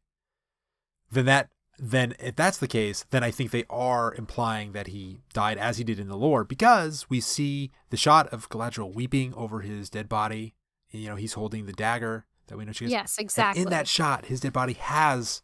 then 1.11 1.25
that 1.25 1.49
then 1.80 2.15
if 2.19 2.36
that's 2.36 2.57
the 2.57 2.67
case, 2.67 3.05
then 3.11 3.23
I 3.23 3.30
think 3.30 3.51
they 3.51 3.63
are 3.69 4.11
implying 4.15 4.71
that 4.71 4.88
he 4.88 5.19
died 5.34 5.59
as 5.59 5.78
he 5.78 5.84
did 5.84 5.99
in 5.99 6.07
the 6.07 6.17
lore 6.17 6.43
because 6.43 7.07
we 7.07 7.19
see 7.21 7.69
the 7.91 7.97
shot 7.97 8.28
of 8.30 8.49
Galadriel 8.49 8.91
weeping 8.95 9.32
over 9.36 9.61
his 9.61 9.88
dead 9.89 10.09
body. 10.09 10.55
And, 10.91 11.03
you 11.03 11.09
know, 11.09 11.15
he's 11.15 11.34
holding 11.34 11.67
the 11.67 11.73
dagger 11.73 12.25
that 12.47 12.57
we 12.57 12.65
know 12.65 12.71
she 12.71 12.86
has. 12.86 12.91
yes 12.91 13.17
And 13.19 13.25
exactly 13.25 13.61
in 13.61 13.69
that 13.69 13.88
shot, 13.88 14.25
his 14.25 14.39
dead 14.39 14.53
body 14.53 14.73
has 14.73 15.43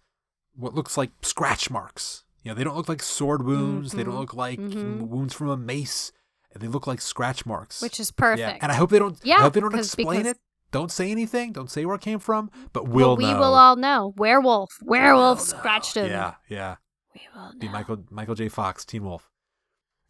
what 0.56 0.74
looks 0.74 0.98
like 0.98 1.12
scratch 1.22 1.70
marks. 1.70 2.24
You 2.42 2.50
know, 2.50 2.56
they 2.56 2.64
don't 2.64 2.76
look 2.76 2.90
like 2.90 3.04
sword 3.04 3.44
wounds. 3.46 3.92
They 3.92 4.04
don't 4.04 4.16
Mhm. 4.16 4.20
look 4.20 4.34
like 4.34 4.60
Mhm. 4.60 5.02
wounds 5.08 5.36
from 5.36 5.50
a 5.50 5.58
mace. 5.58 6.12
They 6.56 6.68
look 6.68 6.88
like 6.88 7.00
scratch 7.02 7.46
marks. 7.46 7.80
which 7.82 8.00
is 8.00 8.10
perfect 8.12 8.40
Yeah, 8.40 8.58
and 8.60 8.72
I 8.72 8.76
hope 8.76 8.90
they 8.90 9.00
don't. 9.00 9.20
Yeah, 9.24 9.38
I 9.38 9.42
hope 9.42 9.54
they 9.54 9.60
don't 9.60 9.76
explain 9.78 10.26
it. 10.26 10.40
Don't 10.74 10.92
say 10.92 11.10
anything. 11.12 11.54
Don't 11.54 11.70
say 11.72 11.86
where 11.86 11.96
it 11.96 12.02
came 12.02 12.20
from. 12.20 12.52
But 12.74 12.88
well, 12.88 13.10
we'll 13.10 13.18
we 13.18 13.32
know. 13.32 13.40
will 13.40 13.54
all 13.54 13.76
know 13.78 14.14
werewolf 14.18 14.78
werewolf 14.82 15.38
We'll 15.40 15.48
know. 15.56 15.60
scratched 15.60 15.96
him 15.96 16.08
Yeah, 16.08 16.34
yeah. 16.50 16.76
we 17.16 17.22
will 17.34 17.54
Be 17.58 17.68
know. 17.68 17.74
Michael 17.74 18.04
Michael 18.10 18.36
J. 18.36 18.50
Fox, 18.50 18.84
Teen 18.84 19.06
Wolf. 19.06 19.30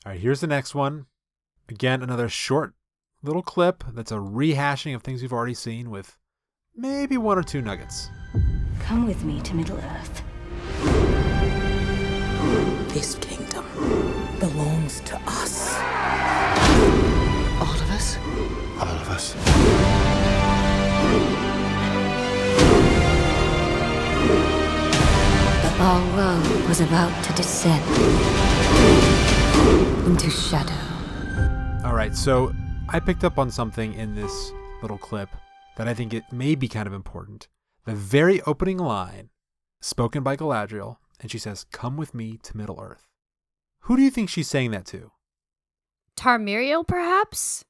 All 0.05 0.13
right, 0.13 0.19
here's 0.19 0.39
the 0.41 0.47
next 0.47 0.73
one. 0.73 1.05
Again, 1.69 2.01
another 2.01 2.27
short 2.29 2.73
little 3.21 3.41
clip 3.43 3.83
that's 3.93 4.11
a 4.11 4.15
rehashing 4.15 4.95
of 4.95 5.01
things 5.03 5.21
we've 5.21 5.31
already 5.33 5.53
seen 5.53 5.89
with 5.89 6.17
maybe 6.75 7.17
one 7.17 7.37
or 7.37 7.43
two 7.43 7.61
nuggets. 7.61 8.09
Come 8.81 9.05
with 9.05 9.23
me 9.23 9.39
to 9.41 9.55
Middle 9.55 9.77
Earth. 9.77 10.23
This 12.93 13.15
kingdom 13.15 13.65
belongs 14.39 14.99
to 15.01 15.15
us. 15.25 15.32
The 25.83 25.89
our 25.89 26.15
world 26.15 26.69
was 26.69 26.79
about 26.79 27.25
to 27.25 27.33
descend 27.33 27.83
into 30.07 30.29
shadow. 30.29 30.71
All 31.85 31.93
right, 31.93 32.15
so 32.15 32.53
I 32.87 33.01
picked 33.01 33.25
up 33.25 33.37
on 33.37 33.51
something 33.51 33.93
in 33.95 34.15
this 34.15 34.53
little 34.81 34.97
clip 34.97 35.27
that 35.75 35.89
I 35.89 35.93
think 35.93 36.13
it 36.13 36.23
may 36.31 36.55
be 36.55 36.69
kind 36.69 36.87
of 36.87 36.93
important. 36.93 37.49
The 37.83 37.95
very 37.95 38.41
opening 38.43 38.77
line, 38.77 39.31
spoken 39.81 40.23
by 40.23 40.37
Galadriel, 40.37 40.99
and 41.19 41.29
she 41.29 41.37
says, 41.37 41.65
"Come 41.65 41.97
with 41.97 42.13
me 42.13 42.37
to 42.43 42.55
Middle 42.55 42.79
Earth." 42.79 43.09
Who 43.79 43.97
do 43.97 44.03
you 44.03 44.09
think 44.09 44.29
she's 44.29 44.47
saying 44.49 44.71
that 44.71 44.85
to? 44.85 45.11
Tar-Míriel, 46.15 46.87
perhaps? 46.87 47.65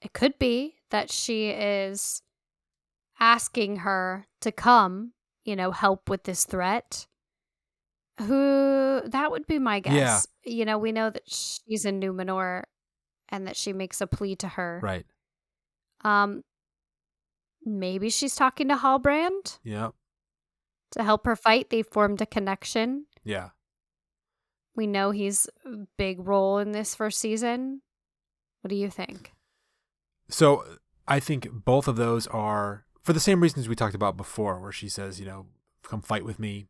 It 0.00 0.14
could 0.14 0.38
be 0.38 0.76
that 0.88 1.10
she 1.12 1.50
is 1.50 2.22
asking 3.20 3.80
her 3.80 4.28
to 4.40 4.50
come, 4.50 5.12
you 5.44 5.54
know, 5.54 5.72
help 5.72 6.08
with 6.08 6.22
this 6.22 6.46
threat. 6.46 7.06
Who 8.18 9.02
that 9.06 9.30
would 9.30 9.46
be 9.46 9.58
my 9.58 9.80
guess. 9.80 10.26
Yeah. 10.44 10.52
You 10.52 10.64
know, 10.64 10.78
we 10.78 10.92
know 10.92 11.10
that 11.10 11.22
she's 11.30 11.84
in 11.84 12.00
Numenor 12.00 12.64
and 13.28 13.46
that 13.46 13.56
she 13.56 13.72
makes 13.72 14.00
a 14.00 14.06
plea 14.06 14.34
to 14.36 14.48
her. 14.48 14.80
Right. 14.82 15.06
Um 16.04 16.42
maybe 17.64 18.08
she's 18.10 18.34
talking 18.34 18.68
to 18.68 18.76
Halbrand 18.76 19.58
Yeah. 19.62 19.90
to 20.92 21.02
help 21.04 21.26
her 21.26 21.36
fight. 21.36 21.70
They 21.70 21.82
formed 21.82 22.20
a 22.22 22.26
connection. 22.26 23.06
Yeah. 23.24 23.50
We 24.74 24.86
know 24.86 25.10
he's 25.10 25.48
a 25.66 25.86
big 25.96 26.26
role 26.26 26.58
in 26.58 26.72
this 26.72 26.94
first 26.94 27.18
season. 27.18 27.82
What 28.62 28.68
do 28.70 28.76
you 28.76 28.88
think? 28.90 29.32
So 30.30 30.64
I 31.06 31.20
think 31.20 31.48
both 31.52 31.88
of 31.88 31.96
those 31.96 32.26
are 32.28 32.84
for 33.02 33.12
the 33.12 33.20
same 33.20 33.40
reasons 33.42 33.68
we 33.68 33.74
talked 33.74 33.94
about 33.94 34.16
before, 34.16 34.60
where 34.60 34.72
she 34.72 34.88
says, 34.88 35.18
you 35.18 35.26
know, 35.26 35.46
come 35.82 36.00
fight 36.02 36.24
with 36.24 36.38
me. 36.38 36.66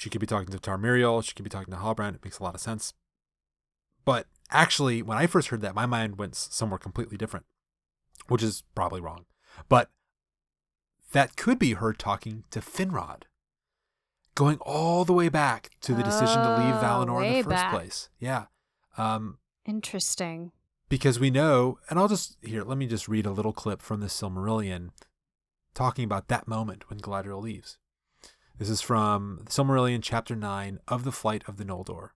She 0.00 0.08
could 0.08 0.20
be 0.22 0.26
talking 0.26 0.50
to 0.50 0.58
Tar-Míriel. 0.58 1.22
She 1.22 1.34
could 1.34 1.42
be 1.44 1.50
talking 1.50 1.74
to 1.74 1.78
Halbrand. 1.78 2.14
It 2.14 2.24
makes 2.24 2.38
a 2.38 2.42
lot 2.42 2.54
of 2.54 2.60
sense. 2.62 2.94
But 4.06 4.26
actually, 4.50 5.02
when 5.02 5.18
I 5.18 5.26
first 5.26 5.48
heard 5.48 5.60
that, 5.60 5.74
my 5.74 5.84
mind 5.84 6.16
went 6.16 6.34
somewhere 6.34 6.78
completely 6.78 7.18
different, 7.18 7.44
which 8.26 8.42
is 8.42 8.62
probably 8.74 9.02
wrong. 9.02 9.26
But 9.68 9.90
that 11.12 11.36
could 11.36 11.58
be 11.58 11.74
her 11.74 11.92
talking 11.92 12.44
to 12.50 12.60
Finrod, 12.60 13.24
going 14.34 14.56
all 14.62 15.04
the 15.04 15.12
way 15.12 15.28
back 15.28 15.72
to 15.82 15.92
the 15.92 16.02
decision 16.02 16.42
to 16.44 16.56
leave 16.56 16.76
Oh, 16.76 16.80
Valinor 16.82 17.22
in 17.26 17.32
the 17.34 17.42
first 17.42 17.48
back. 17.50 17.70
place. 17.74 18.08
Yeah. 18.18 18.46
Um, 18.96 19.36
Interesting. 19.66 20.52
because 20.88 21.20
we 21.20 21.28
know, 21.28 21.78
and 21.90 21.98
I'll 21.98 22.08
just 22.08 22.38
here, 22.40 22.64
let 22.64 22.78
me 22.78 22.86
just 22.86 23.06
read 23.06 23.26
a 23.26 23.32
little 23.32 23.52
clip 23.52 23.82
from 23.82 24.00
the 24.00 24.06
Silmarillion 24.06 24.92
talking 25.74 26.04
about 26.06 26.28
that 26.28 26.48
moment 26.48 26.88
when 26.88 27.00
Galadriel 27.00 27.42
leaves. 27.42 27.76
This 28.60 28.68
is 28.68 28.82
from 28.82 29.46
Silmarillion 29.46 30.02
chapter 30.02 30.36
9 30.36 30.80
of 30.86 31.04
the 31.04 31.12
Flight 31.12 31.42
of 31.48 31.56
the 31.56 31.64
Noldor. 31.64 32.10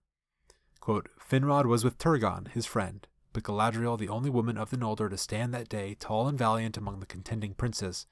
Quote, 0.79 1.09
Finrod 1.19 1.65
was 1.65 1.83
with 1.83 1.97
Turgon, 1.97 2.49
his 2.49 2.67
friend, 2.67 3.07
but 3.33 3.41
Galadriel, 3.41 3.97
the 3.97 4.09
only 4.09 4.29
woman 4.29 4.55
of 4.55 4.69
the 4.69 4.77
Noldor 4.77 5.09
to 5.09 5.17
stand 5.17 5.55
that 5.55 5.69
day 5.69 5.95
tall 5.95 6.27
and 6.27 6.37
valiant 6.37 6.77
among 6.77 6.99
the 6.99 7.07
contending 7.07 7.55
princes, 7.55 8.05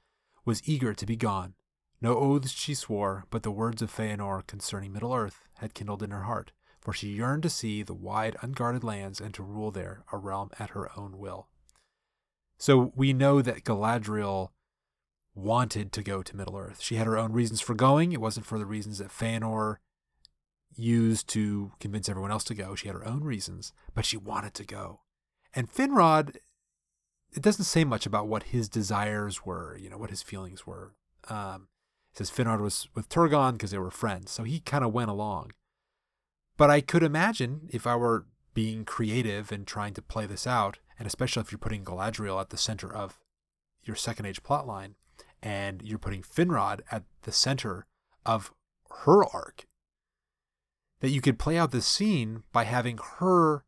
was 0.45 0.67
eager 0.67 0.95
to 0.95 1.05
be 1.05 1.15
gone. 1.15 1.53
No 2.01 2.17
oaths 2.17 2.49
she 2.49 2.73
swore, 2.73 3.25
but 3.29 3.43
the 3.43 3.51
words 3.51 3.83
of 3.83 3.95
Feanor 3.95 4.47
concerning 4.47 4.91
Middle 4.91 5.13
Earth 5.13 5.43
had 5.59 5.75
kindled 5.75 6.01
in 6.01 6.09
her 6.09 6.23
heart, 6.23 6.53
for 6.81 6.91
she 6.91 7.09
yearned 7.09 7.43
to 7.43 7.51
see 7.51 7.83
the 7.83 7.93
wide, 7.93 8.35
unguarded 8.41 8.83
lands 8.83 9.21
and 9.21 9.31
to 9.35 9.43
rule 9.43 9.69
there 9.69 10.05
a 10.11 10.17
realm 10.17 10.49
at 10.57 10.71
her 10.71 10.89
own 10.97 11.19
will. 11.19 11.49
So 12.57 12.93
we 12.95 13.13
know 13.13 13.43
that 13.43 13.63
Galadriel 13.63 14.52
wanted 15.35 15.91
to 15.91 16.03
go 16.03 16.21
to 16.21 16.35
Middle 16.35 16.57
Earth. 16.57 16.81
She 16.81 16.95
had 16.95 17.07
her 17.07 17.17
own 17.17 17.31
reasons 17.31 17.61
for 17.61 17.73
going. 17.73 18.11
It 18.11 18.21
wasn't 18.21 18.45
for 18.45 18.59
the 18.59 18.65
reasons 18.65 18.99
that 18.99 19.09
Feanor 19.09 19.77
used 20.75 21.27
to 21.29 21.71
convince 21.79 22.09
everyone 22.09 22.31
else 22.31 22.43
to 22.45 22.55
go. 22.55 22.75
She 22.75 22.87
had 22.87 22.95
her 22.95 23.07
own 23.07 23.23
reasons, 23.23 23.73
but 23.93 24.05
she 24.05 24.17
wanted 24.17 24.53
to 24.55 24.65
go. 24.65 25.01
And 25.55 25.71
Finrod, 25.71 26.37
it 27.31 27.41
doesn't 27.41 27.65
say 27.65 27.83
much 27.83 28.05
about 28.05 28.27
what 28.27 28.43
his 28.43 28.69
desires 28.69 29.45
were, 29.45 29.77
you 29.77 29.89
know, 29.89 29.97
what 29.97 30.09
his 30.09 30.23
feelings 30.23 30.65
were. 30.65 30.93
Um, 31.29 31.67
it 32.11 32.17
says 32.17 32.31
Finrod 32.31 32.59
was 32.59 32.87
with 32.95 33.09
Turgon 33.09 33.53
because 33.53 33.71
they 33.71 33.77
were 33.77 33.91
friends, 33.91 34.31
so 34.31 34.43
he 34.43 34.59
kind 34.59 34.83
of 34.83 34.93
went 34.93 35.09
along. 35.09 35.51
But 36.57 36.69
I 36.69 36.81
could 36.81 37.03
imagine 37.03 37.69
if 37.71 37.87
I 37.87 37.95
were 37.95 38.27
being 38.53 38.85
creative 38.85 39.51
and 39.51 39.65
trying 39.65 39.93
to 39.95 40.01
play 40.01 40.27
this 40.27 40.45
out, 40.45 40.77
and 40.99 41.07
especially 41.07 41.41
if 41.41 41.51
you're 41.51 41.59
putting 41.59 41.83
Galadriel 41.83 42.39
at 42.39 42.51
the 42.51 42.57
center 42.57 42.93
of 42.93 43.19
your 43.83 43.95
second 43.95 44.27
age 44.27 44.43
plotline, 44.43 44.93
and 45.43 45.81
you're 45.83 45.99
putting 45.99 46.23
Finrod 46.23 46.79
at 46.89 47.03
the 47.23 47.31
center 47.31 47.85
of 48.25 48.51
her 49.03 49.23
arc, 49.33 49.65
that 51.01 51.09
you 51.09 51.19
could 51.19 51.37
play 51.37 51.57
out 51.57 51.71
this 51.71 51.85
scene 51.85 52.43
by 52.53 52.63
having 52.63 52.97
her 53.19 53.65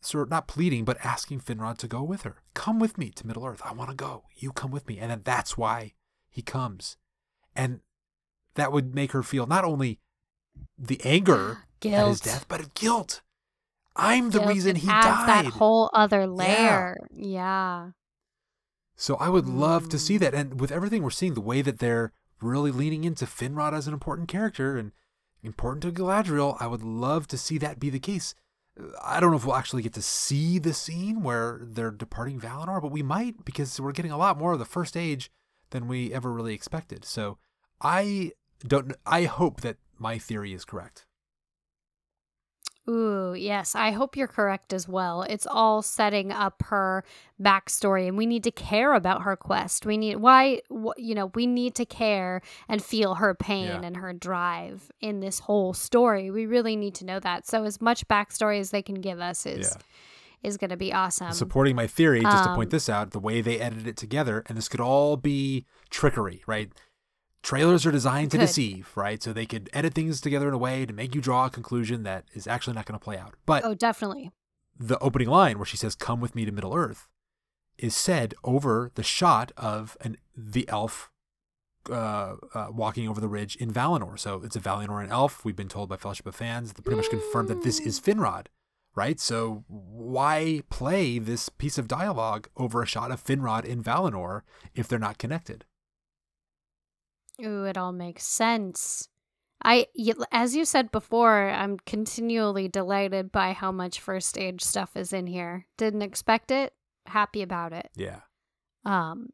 sort 0.00 0.22
of 0.22 0.30
not 0.30 0.46
pleading, 0.46 0.84
but 0.84 1.04
asking 1.04 1.40
Finrod 1.40 1.76
to 1.78 1.88
go 1.88 2.04
with 2.04 2.22
her. 2.22 2.36
Come 2.54 2.78
with 2.78 2.96
me 2.96 3.10
to 3.10 3.26
Middle 3.26 3.44
Earth. 3.44 3.60
I 3.64 3.72
want 3.72 3.90
to 3.90 3.96
go. 3.96 4.22
You 4.36 4.52
come 4.52 4.70
with 4.70 4.86
me. 4.86 4.98
And 4.98 5.10
then 5.10 5.22
that's 5.24 5.58
why 5.58 5.94
he 6.30 6.40
comes. 6.40 6.96
And 7.56 7.80
that 8.54 8.70
would 8.70 8.94
make 8.94 9.10
her 9.10 9.24
feel 9.24 9.46
not 9.48 9.64
only 9.64 9.98
the 10.78 11.00
anger 11.04 11.64
at 11.84 12.06
his 12.06 12.20
death, 12.20 12.46
but 12.48 12.74
guilt. 12.74 13.22
I'm 13.96 14.30
the 14.30 14.38
Guilt, 14.38 14.48
reason 14.54 14.76
it 14.76 14.82
he 14.82 14.88
adds 14.88 15.26
died. 15.26 15.46
that 15.46 15.52
whole 15.54 15.90
other 15.92 16.28
layer. 16.28 16.96
Yeah. 17.10 17.26
Yeah. 17.26 17.90
So 19.00 19.14
I 19.16 19.28
would 19.28 19.48
love 19.48 19.88
to 19.90 19.98
see 19.98 20.18
that. 20.18 20.34
And 20.34 20.60
with 20.60 20.72
everything 20.72 21.02
we're 21.04 21.10
seeing, 21.10 21.34
the 21.34 21.40
way 21.40 21.62
that 21.62 21.78
they're 21.78 22.12
really 22.42 22.72
leaning 22.72 23.04
into 23.04 23.26
Finrod 23.26 23.72
as 23.72 23.86
an 23.86 23.94
important 23.94 24.28
character 24.28 24.76
and 24.76 24.90
important 25.42 25.82
to 25.82 25.92
Galadriel. 25.92 26.56
I 26.60 26.66
would 26.66 26.82
love 26.82 27.28
to 27.28 27.38
see 27.38 27.58
that 27.58 27.78
be 27.78 27.90
the 27.90 28.00
case. 28.00 28.34
I 29.02 29.20
don't 29.20 29.30
know 29.30 29.36
if 29.36 29.44
we'll 29.44 29.56
actually 29.56 29.82
get 29.82 29.94
to 29.94 30.02
see 30.02 30.58
the 30.58 30.74
scene 30.74 31.22
where 31.22 31.60
they're 31.62 31.90
departing 31.90 32.40
Valinor, 32.40 32.82
but 32.82 32.92
we 32.92 33.02
might 33.02 33.44
because 33.44 33.80
we're 33.80 33.92
getting 33.92 34.12
a 34.12 34.18
lot 34.18 34.38
more 34.38 34.52
of 34.52 34.58
the 34.58 34.64
first 34.64 34.96
age 34.96 35.30
than 35.70 35.88
we 35.88 36.12
ever 36.12 36.32
really 36.32 36.54
expected. 36.54 37.04
So 37.04 37.38
I 37.80 38.32
don't. 38.66 38.94
I 39.06 39.24
hope 39.24 39.60
that 39.60 39.76
my 39.98 40.18
theory 40.18 40.52
is 40.52 40.64
correct. 40.64 41.06
Ooh, 42.88 43.34
yes. 43.36 43.74
I 43.74 43.90
hope 43.90 44.16
you're 44.16 44.26
correct 44.28 44.72
as 44.72 44.88
well. 44.88 45.22
It's 45.22 45.46
all 45.46 45.82
setting 45.82 46.32
up 46.32 46.62
her 46.66 47.04
backstory, 47.40 48.08
and 48.08 48.16
we 48.16 48.24
need 48.24 48.44
to 48.44 48.50
care 48.50 48.94
about 48.94 49.22
her 49.22 49.36
quest. 49.36 49.84
We 49.84 49.96
need 49.98 50.16
why 50.16 50.62
wh- 50.72 50.96
you 50.98 51.14
know 51.14 51.26
we 51.34 51.46
need 51.46 51.74
to 51.74 51.84
care 51.84 52.40
and 52.68 52.82
feel 52.82 53.16
her 53.16 53.34
pain 53.34 53.66
Yeah. 53.66 53.80
and 53.82 53.96
her 53.98 54.12
drive 54.12 54.90
in 55.00 55.20
this 55.20 55.40
whole 55.40 55.74
story. 55.74 56.30
We 56.30 56.46
really 56.46 56.76
need 56.76 56.94
to 56.96 57.04
know 57.04 57.20
that. 57.20 57.46
So 57.46 57.64
as 57.64 57.80
much 57.80 58.08
backstory 58.08 58.58
as 58.58 58.70
they 58.70 58.82
can 58.82 59.00
give 59.00 59.20
us 59.20 59.44
is 59.44 59.76
is 60.42 60.56
going 60.56 60.70
to 60.70 60.76
be 60.76 60.92
awesome. 60.92 61.32
Supporting 61.32 61.74
my 61.74 61.86
theory, 61.88 62.20
just 62.22 62.44
to 62.44 62.50
um, 62.50 62.56
point 62.56 62.70
this 62.70 62.88
out, 62.88 63.10
the 63.10 63.18
way 63.18 63.40
they 63.40 63.58
edited 63.58 63.88
it 63.88 63.96
together, 63.96 64.44
and 64.46 64.56
this 64.56 64.68
could 64.68 64.80
all 64.80 65.16
be 65.16 65.66
trickery, 65.90 66.42
right? 66.46 66.70
Trailers 67.42 67.86
are 67.86 67.92
designed 67.92 68.30
to 68.32 68.38
deceive, 68.38 68.90
right? 68.96 69.22
So 69.22 69.32
they 69.32 69.46
could 69.46 69.70
edit 69.72 69.94
things 69.94 70.20
together 70.20 70.48
in 70.48 70.54
a 70.54 70.58
way 70.58 70.84
to 70.84 70.92
make 70.92 71.14
you 71.14 71.20
draw 71.20 71.46
a 71.46 71.50
conclusion 71.50 72.02
that 72.02 72.24
is 72.34 72.46
actually 72.46 72.74
not 72.74 72.84
going 72.84 72.98
to 72.98 73.04
play 73.04 73.16
out. 73.16 73.34
But 73.46 73.64
oh, 73.64 73.74
definitely. 73.74 74.30
the 74.78 74.98
opening 74.98 75.28
line 75.28 75.58
where 75.58 75.66
she 75.66 75.76
says 75.76 75.94
"Come 75.94 76.20
with 76.20 76.34
me 76.34 76.44
to 76.44 76.52
Middle 76.52 76.74
Earth" 76.74 77.08
is 77.78 77.94
said 77.94 78.34
over 78.42 78.90
the 78.96 79.02
shot 79.02 79.52
of 79.56 79.96
an 80.00 80.16
the 80.36 80.68
elf 80.68 81.10
uh, 81.90 82.36
uh, 82.54 82.66
walking 82.70 83.08
over 83.08 83.20
the 83.20 83.28
ridge 83.28 83.56
in 83.56 83.72
Valinor. 83.72 84.18
So 84.18 84.42
it's 84.44 84.56
a 84.56 84.60
Valinoran 84.60 85.10
elf. 85.10 85.44
We've 85.44 85.56
been 85.56 85.68
told 85.68 85.88
by 85.88 85.96
Fellowship 85.96 86.26
of 86.26 86.34
Fans 86.34 86.72
that 86.72 86.82
pretty 86.82 86.96
much 86.96 87.08
confirmed 87.10 87.48
that 87.48 87.62
this 87.62 87.80
is 87.80 88.00
Finrod, 88.00 88.46
right? 88.94 89.18
So 89.18 89.64
why 89.68 90.62
play 90.70 91.18
this 91.18 91.48
piece 91.48 91.78
of 91.78 91.88
dialogue 91.88 92.48
over 92.56 92.82
a 92.82 92.86
shot 92.86 93.10
of 93.10 93.24
Finrod 93.24 93.64
in 93.64 93.82
Valinor 93.82 94.42
if 94.74 94.86
they're 94.88 94.98
not 94.98 95.18
connected? 95.18 95.64
Ooh, 97.44 97.64
it 97.64 97.76
all 97.78 97.92
makes 97.92 98.24
sense. 98.24 99.08
I, 99.62 99.86
as 100.30 100.54
you 100.54 100.64
said 100.64 100.90
before, 100.92 101.50
I'm 101.50 101.78
continually 101.84 102.68
delighted 102.68 103.32
by 103.32 103.52
how 103.52 103.72
much 103.72 104.00
first 104.00 104.38
age 104.38 104.62
stuff 104.62 104.96
is 104.96 105.12
in 105.12 105.26
here. 105.26 105.66
Didn't 105.76 106.02
expect 106.02 106.50
it. 106.50 106.72
Happy 107.06 107.42
about 107.42 107.72
it. 107.72 107.88
Yeah. 107.96 108.20
Um, 108.84 109.30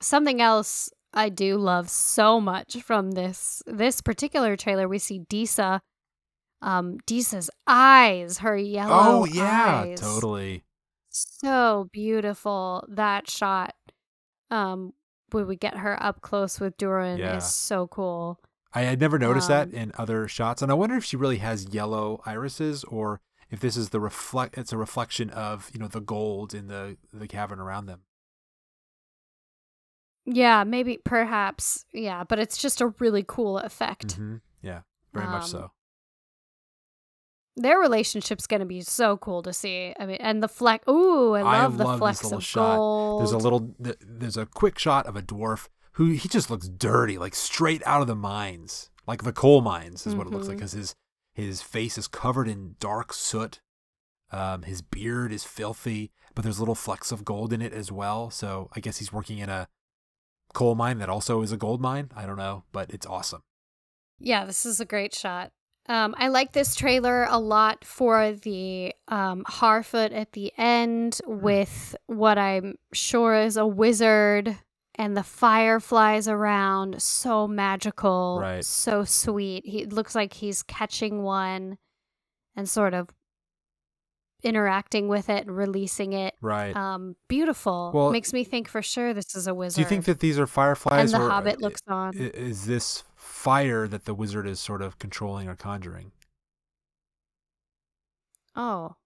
something 0.00 0.40
else 0.40 0.90
I 1.12 1.28
do 1.28 1.56
love 1.56 1.88
so 1.88 2.40
much 2.40 2.82
from 2.82 3.12
this 3.12 3.62
this 3.66 4.00
particular 4.00 4.56
trailer, 4.56 4.88
we 4.88 4.98
see 4.98 5.20
Disa. 5.20 5.80
Um, 6.60 6.98
Disa's 7.06 7.50
eyes, 7.68 8.38
her 8.38 8.56
yellow 8.56 9.20
oh 9.20 9.24
yeah, 9.24 9.84
eyes. 9.86 10.00
totally. 10.00 10.64
so 11.08 11.88
beautiful. 11.92 12.84
That 12.88 13.30
shot, 13.30 13.74
um, 14.50 14.92
when 15.30 15.46
we 15.46 15.56
get 15.56 15.78
her 15.78 16.00
up 16.02 16.20
close 16.20 16.60
with 16.60 16.76
Durin 16.76 17.18
Yeah. 17.18 17.36
is 17.36 17.44
so 17.44 17.86
cool. 17.88 18.40
I 18.72 18.82
had 18.82 19.00
never 19.00 19.18
noticed 19.18 19.48
that 19.48 19.68
Um, 19.68 19.74
in 19.74 19.92
other 19.96 20.28
shots, 20.28 20.60
and 20.62 20.70
I 20.70 20.74
wonder 20.74 20.96
if 20.96 21.04
she 21.04 21.16
really 21.16 21.38
has 21.38 21.68
yellow 21.74 22.20
irises, 22.26 22.84
or 22.84 23.20
if 23.50 23.60
this 23.60 23.76
is 23.76 23.88
the 23.90 24.00
reflect. 24.00 24.58
It's 24.58 24.72
a 24.72 24.78
reflection 24.78 25.30
of 25.30 25.70
you 25.72 25.80
know 25.80 25.88
the 25.88 26.00
gold 26.02 26.52
in 26.54 26.68
the 26.68 26.98
the 27.12 27.26
cavern 27.28 27.60
around 27.60 27.86
them. 27.86 28.02
Yeah, 30.26 30.64
maybe, 30.64 30.98
perhaps, 31.02 31.86
yeah, 31.92 32.22
but 32.24 32.38
it's 32.38 32.58
just 32.58 32.80
a 32.82 32.88
really 32.98 33.24
cool 33.26 33.58
effect. 33.58 34.12
hmm 34.12 34.36
Yeah, 34.60 34.82
very 35.14 35.26
much 35.26 35.44
Um, 35.44 35.48
so. 35.50 35.70
Their 37.58 37.78
relationship's 37.78 38.46
gonna 38.46 38.64
be 38.66 38.80
so 38.80 39.16
cool 39.16 39.42
to 39.42 39.52
see. 39.52 39.94
I 39.98 40.06
mean, 40.06 40.18
and 40.20 40.42
the 40.42 40.48
fleck. 40.48 40.88
Ooh, 40.88 41.34
I 41.34 41.40
I 41.40 41.62
love 41.62 41.78
the 41.78 41.84
love 41.84 42.00
this 42.00 42.20
flecks 42.20 42.32
of 42.32 42.42
shot. 42.44 42.76
gold. 42.76 43.20
There's 43.20 43.32
a 43.32 43.38
little. 43.38 43.74
There's 43.78 44.36
a 44.36 44.46
quick 44.46 44.78
shot 44.78 45.06
of 45.06 45.16
a 45.16 45.22
dwarf 45.22 45.68
who 45.92 46.06
he 46.10 46.28
just 46.28 46.50
looks 46.50 46.68
dirty, 46.68 47.18
like 47.18 47.34
straight 47.34 47.82
out 47.84 48.00
of 48.00 48.06
the 48.06 48.14
mines, 48.14 48.90
like 49.06 49.24
the 49.24 49.32
coal 49.32 49.60
mines 49.60 50.06
is 50.06 50.14
what 50.14 50.26
it 50.26 50.32
looks 50.32 50.46
like, 50.48 50.56
because 50.56 50.72
his 50.72 50.94
his 51.34 51.60
face 51.62 51.98
is 51.98 52.08
covered 52.08 52.48
in 52.48 52.76
dark 52.80 53.12
soot. 53.12 53.60
Um, 54.30 54.62
his 54.62 54.82
beard 54.82 55.32
is 55.32 55.44
filthy, 55.44 56.12
but 56.34 56.42
there's 56.44 56.58
little 56.60 56.74
flecks 56.74 57.10
of 57.10 57.24
gold 57.24 57.52
in 57.52 57.62
it 57.62 57.72
as 57.72 57.90
well. 57.90 58.30
So 58.30 58.70
I 58.76 58.80
guess 58.80 58.98
he's 58.98 59.12
working 59.12 59.38
in 59.38 59.48
a 59.48 59.68
coal 60.54 60.74
mine 60.74 60.98
that 60.98 61.08
also 61.08 61.42
is 61.42 61.50
a 61.52 61.56
gold 61.56 61.80
mine. 61.80 62.10
I 62.14 62.26
don't 62.26 62.36
know, 62.36 62.64
but 62.72 62.90
it's 62.90 63.06
awesome. 63.06 63.42
Yeah, 64.18 64.44
this 64.44 64.66
is 64.66 64.80
a 64.80 64.84
great 64.84 65.14
shot. 65.14 65.52
Um, 65.88 66.14
I 66.18 66.28
like 66.28 66.52
this 66.52 66.74
trailer 66.74 67.24
a 67.30 67.38
lot 67.38 67.82
for 67.84 68.32
the 68.32 68.94
um, 69.08 69.42
Harfoot 69.44 70.12
at 70.12 70.32
the 70.32 70.52
end 70.58 71.20
Mm. 71.26 71.40
with 71.40 71.96
what 72.06 72.36
I'm 72.36 72.76
sure 72.92 73.34
is 73.36 73.56
a 73.56 73.66
wizard 73.66 74.56
and 74.96 75.16
the 75.16 75.22
fireflies 75.22 76.28
around. 76.28 77.00
So 77.00 77.48
magical, 77.48 78.38
Right. 78.42 78.64
so 78.64 79.04
sweet. 79.04 79.64
He 79.66 79.86
looks 79.86 80.14
like 80.14 80.34
he's 80.34 80.62
catching 80.62 81.22
one 81.22 81.78
and 82.54 82.68
sort 82.68 82.92
of 82.92 83.08
interacting 84.42 85.08
with 85.08 85.28
it 85.28 85.46
and 85.46 85.56
releasing 85.56 86.12
it. 86.12 86.34
Right. 86.40 86.74
Um, 86.76 87.16
beautiful. 87.28 87.90
Well, 87.94 88.12
Makes 88.12 88.32
me 88.32 88.44
think 88.44 88.68
for 88.68 88.82
sure 88.82 89.12
this 89.14 89.34
is 89.34 89.46
a 89.46 89.54
wizard. 89.54 89.76
Do 89.76 89.80
you 89.82 89.88
think 89.88 90.04
that 90.04 90.20
these 90.20 90.38
are 90.38 90.46
fireflies? 90.46 91.12
and 91.12 91.22
the 91.22 91.28
Hobbit 91.28 91.60
looks 91.60 91.80
on? 91.88 92.16
is 92.16 92.66
this 92.66 93.02
fire 93.48 93.88
that 93.88 94.04
the 94.04 94.12
wizard 94.12 94.46
is 94.46 94.60
sort 94.60 94.82
of 94.82 94.98
controlling 94.98 95.48
or 95.48 95.56
conjuring? 95.56 96.12
Oh. 98.54 98.96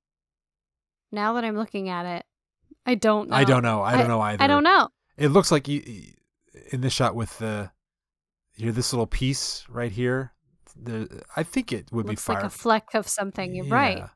Now 1.12 1.34
that 1.34 1.44
I'm 1.44 1.56
looking 1.56 1.88
at 1.88 2.06
it, 2.06 2.24
I 2.84 2.96
don't 2.96 3.28
know. 3.28 3.36
I 3.36 3.44
don't 3.44 3.62
know. 3.62 3.82
I 3.82 3.96
don't 3.96 4.08
know 4.08 4.20
either. 4.20 4.42
I 4.42 4.48
don't 4.48 4.64
know. 4.64 4.88
It 5.16 5.28
looks 5.28 5.52
like 5.52 5.68
you, 5.68 5.82
in 6.72 6.80
this 6.80 6.92
shot 6.92 7.14
with 7.14 7.38
the 7.38 7.70
here, 8.56 8.72
this 8.72 8.92
little 8.92 9.06
piece 9.06 9.64
right 9.68 9.92
here. 9.92 10.32
The 10.74 11.22
I 11.36 11.44
think 11.44 11.70
it 11.70 11.92
would 11.92 12.06
Looks 12.06 12.26
be 12.26 12.32
fire. 12.32 12.38
It's 12.38 12.42
like 12.42 12.52
a 12.52 12.58
fleck 12.58 12.94
of 12.94 13.06
something. 13.06 13.54
You're 13.54 13.66
right. 13.66 13.98
It 13.98 14.08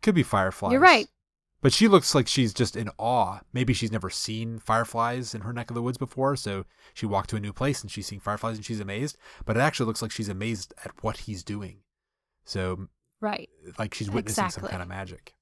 could 0.00 0.14
be 0.14 0.22
fireflies. 0.22 0.72
You're 0.72 0.80
right. 0.80 1.06
But 1.62 1.72
she 1.72 1.88
looks 1.88 2.14
like 2.14 2.28
she's 2.28 2.52
just 2.54 2.76
in 2.76 2.90
awe. 2.98 3.40
Maybe 3.52 3.72
she's 3.72 3.90
never 3.90 4.10
seen 4.10 4.58
fireflies 4.58 5.34
in 5.34 5.40
her 5.40 5.52
neck 5.52 5.70
of 5.70 5.74
the 5.74 5.82
woods 5.82 5.98
before, 5.98 6.36
so 6.36 6.64
she 6.94 7.06
walked 7.06 7.30
to 7.30 7.36
a 7.36 7.40
new 7.40 7.52
place 7.52 7.80
and 7.82 7.90
she's 7.90 8.06
seeing 8.06 8.20
fireflies 8.20 8.56
and 8.56 8.64
she's 8.64 8.78
amazed. 8.80 9.16
But 9.44 9.56
it 9.56 9.60
actually 9.60 9.86
looks 9.86 10.02
like 10.02 10.10
she's 10.10 10.28
amazed 10.28 10.74
at 10.84 11.02
what 11.02 11.16
he's 11.18 11.42
doing. 11.42 11.78
So, 12.44 12.88
Right. 13.20 13.48
like 13.78 13.94
she's 13.94 14.10
witnessing 14.10 14.50
some 14.50 14.64
kind 14.68 14.82
of 14.82 14.88
magic. 14.88 15.32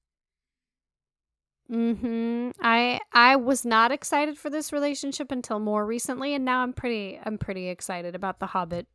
Mhm. 1.69 2.53
I 2.61 2.99
I 3.11 3.35
was 3.37 3.65
not 3.65 3.91
excited 3.91 4.37
for 4.37 4.49
this 4.51 4.71
relationship 4.71 5.31
until 5.31 5.59
more 5.59 5.83
recently 5.85 6.35
and 6.35 6.45
now 6.45 6.61
I'm 6.61 6.73
pretty 6.73 7.19
I'm 7.23 7.39
pretty 7.39 7.69
excited 7.69 8.13
about 8.13 8.39
the 8.39 8.45
Hobbit 8.45 8.85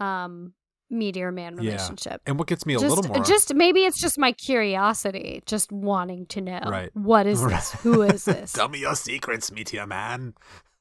um 0.00 0.54
meteor 0.90 1.32
man 1.32 1.54
Yeah. 1.60 1.72
relationship. 1.72 2.22
And 2.26 2.38
what 2.38 2.48
gets 2.48 2.64
me 2.66 2.74
a 2.74 2.78
just, 2.78 2.94
little 2.96 3.12
more 3.12 3.24
just 3.24 3.54
maybe 3.54 3.84
it's 3.84 4.00
just 4.00 4.18
my 4.18 4.32
curiosity, 4.32 5.42
just 5.46 5.72
wanting 5.72 6.26
to 6.26 6.40
know. 6.40 6.60
Right. 6.66 6.90
What 6.94 7.26
is 7.26 7.44
this? 7.44 7.72
Who 7.82 8.02
is 8.02 8.24
this? 8.26 8.52
Tell 8.52 8.68
me 8.68 8.78
your 8.80 8.94
secrets, 8.94 9.50
Meteor 9.50 9.86
Man. 9.86 10.34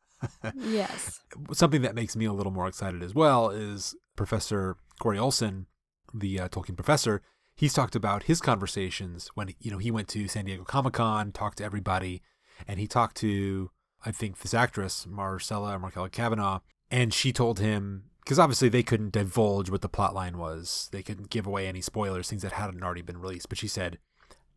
yes. 0.56 1.22
Something 1.54 1.82
that 1.82 1.96
makes 1.96 2.16
me 2.16 2.26
a 2.26 2.34
little 2.34 2.52
more 2.52 2.68
excited 2.68 3.04
as 3.04 3.14
well 3.14 3.50
is 3.50 3.96
Professor 4.16 4.78
Corey 5.00 5.18
Olsen, 5.20 5.68
the 6.14 6.40
uh, 6.40 6.50
Tolkien 6.50 6.76
professor. 6.76 7.22
He's 7.56 7.74
talked 7.74 7.96
about 7.96 8.24
his 8.24 8.42
conversations 8.42 9.30
when 9.34 9.54
you 9.60 9.72
know 9.72 9.78
he 9.78 9.92
went 9.92 10.08
to 10.10 10.28
San 10.28 10.46
Diego 10.46 10.64
Comic 10.64 10.94
Con, 10.94 11.32
talked 11.32 11.58
to 11.60 11.64
everybody, 11.64 12.22
and 12.68 12.80
he 12.80 12.88
talked 12.88 13.18
to 13.18 13.72
I 14.06 14.12
think 14.12 14.40
this 14.40 14.54
actress 14.54 15.06
Markella 15.10 15.80
Markella 15.80 16.10
Kavenagh, 16.10 16.62
and 16.92 17.14
she 17.14 17.32
told 17.32 17.60
him 17.60 18.06
because 18.26 18.40
obviously 18.40 18.68
they 18.68 18.84
couldn't 18.84 19.14
divulge 19.14 19.70
what 19.70 19.82
the 19.82 19.88
plot 19.90 20.14
line 20.14 20.38
was, 20.38 20.90
they 20.92 21.02
couldn't 21.02 21.30
give 21.30 21.48
away 21.48 21.68
any 21.68 21.80
spoilers, 21.80 22.30
things 22.30 22.42
that 22.42 22.52
hadn't 22.54 22.84
already 22.84 23.02
been 23.02 23.22
released. 23.22 23.48
But 23.48 23.58
she 23.58 23.68
said, 23.70 24.00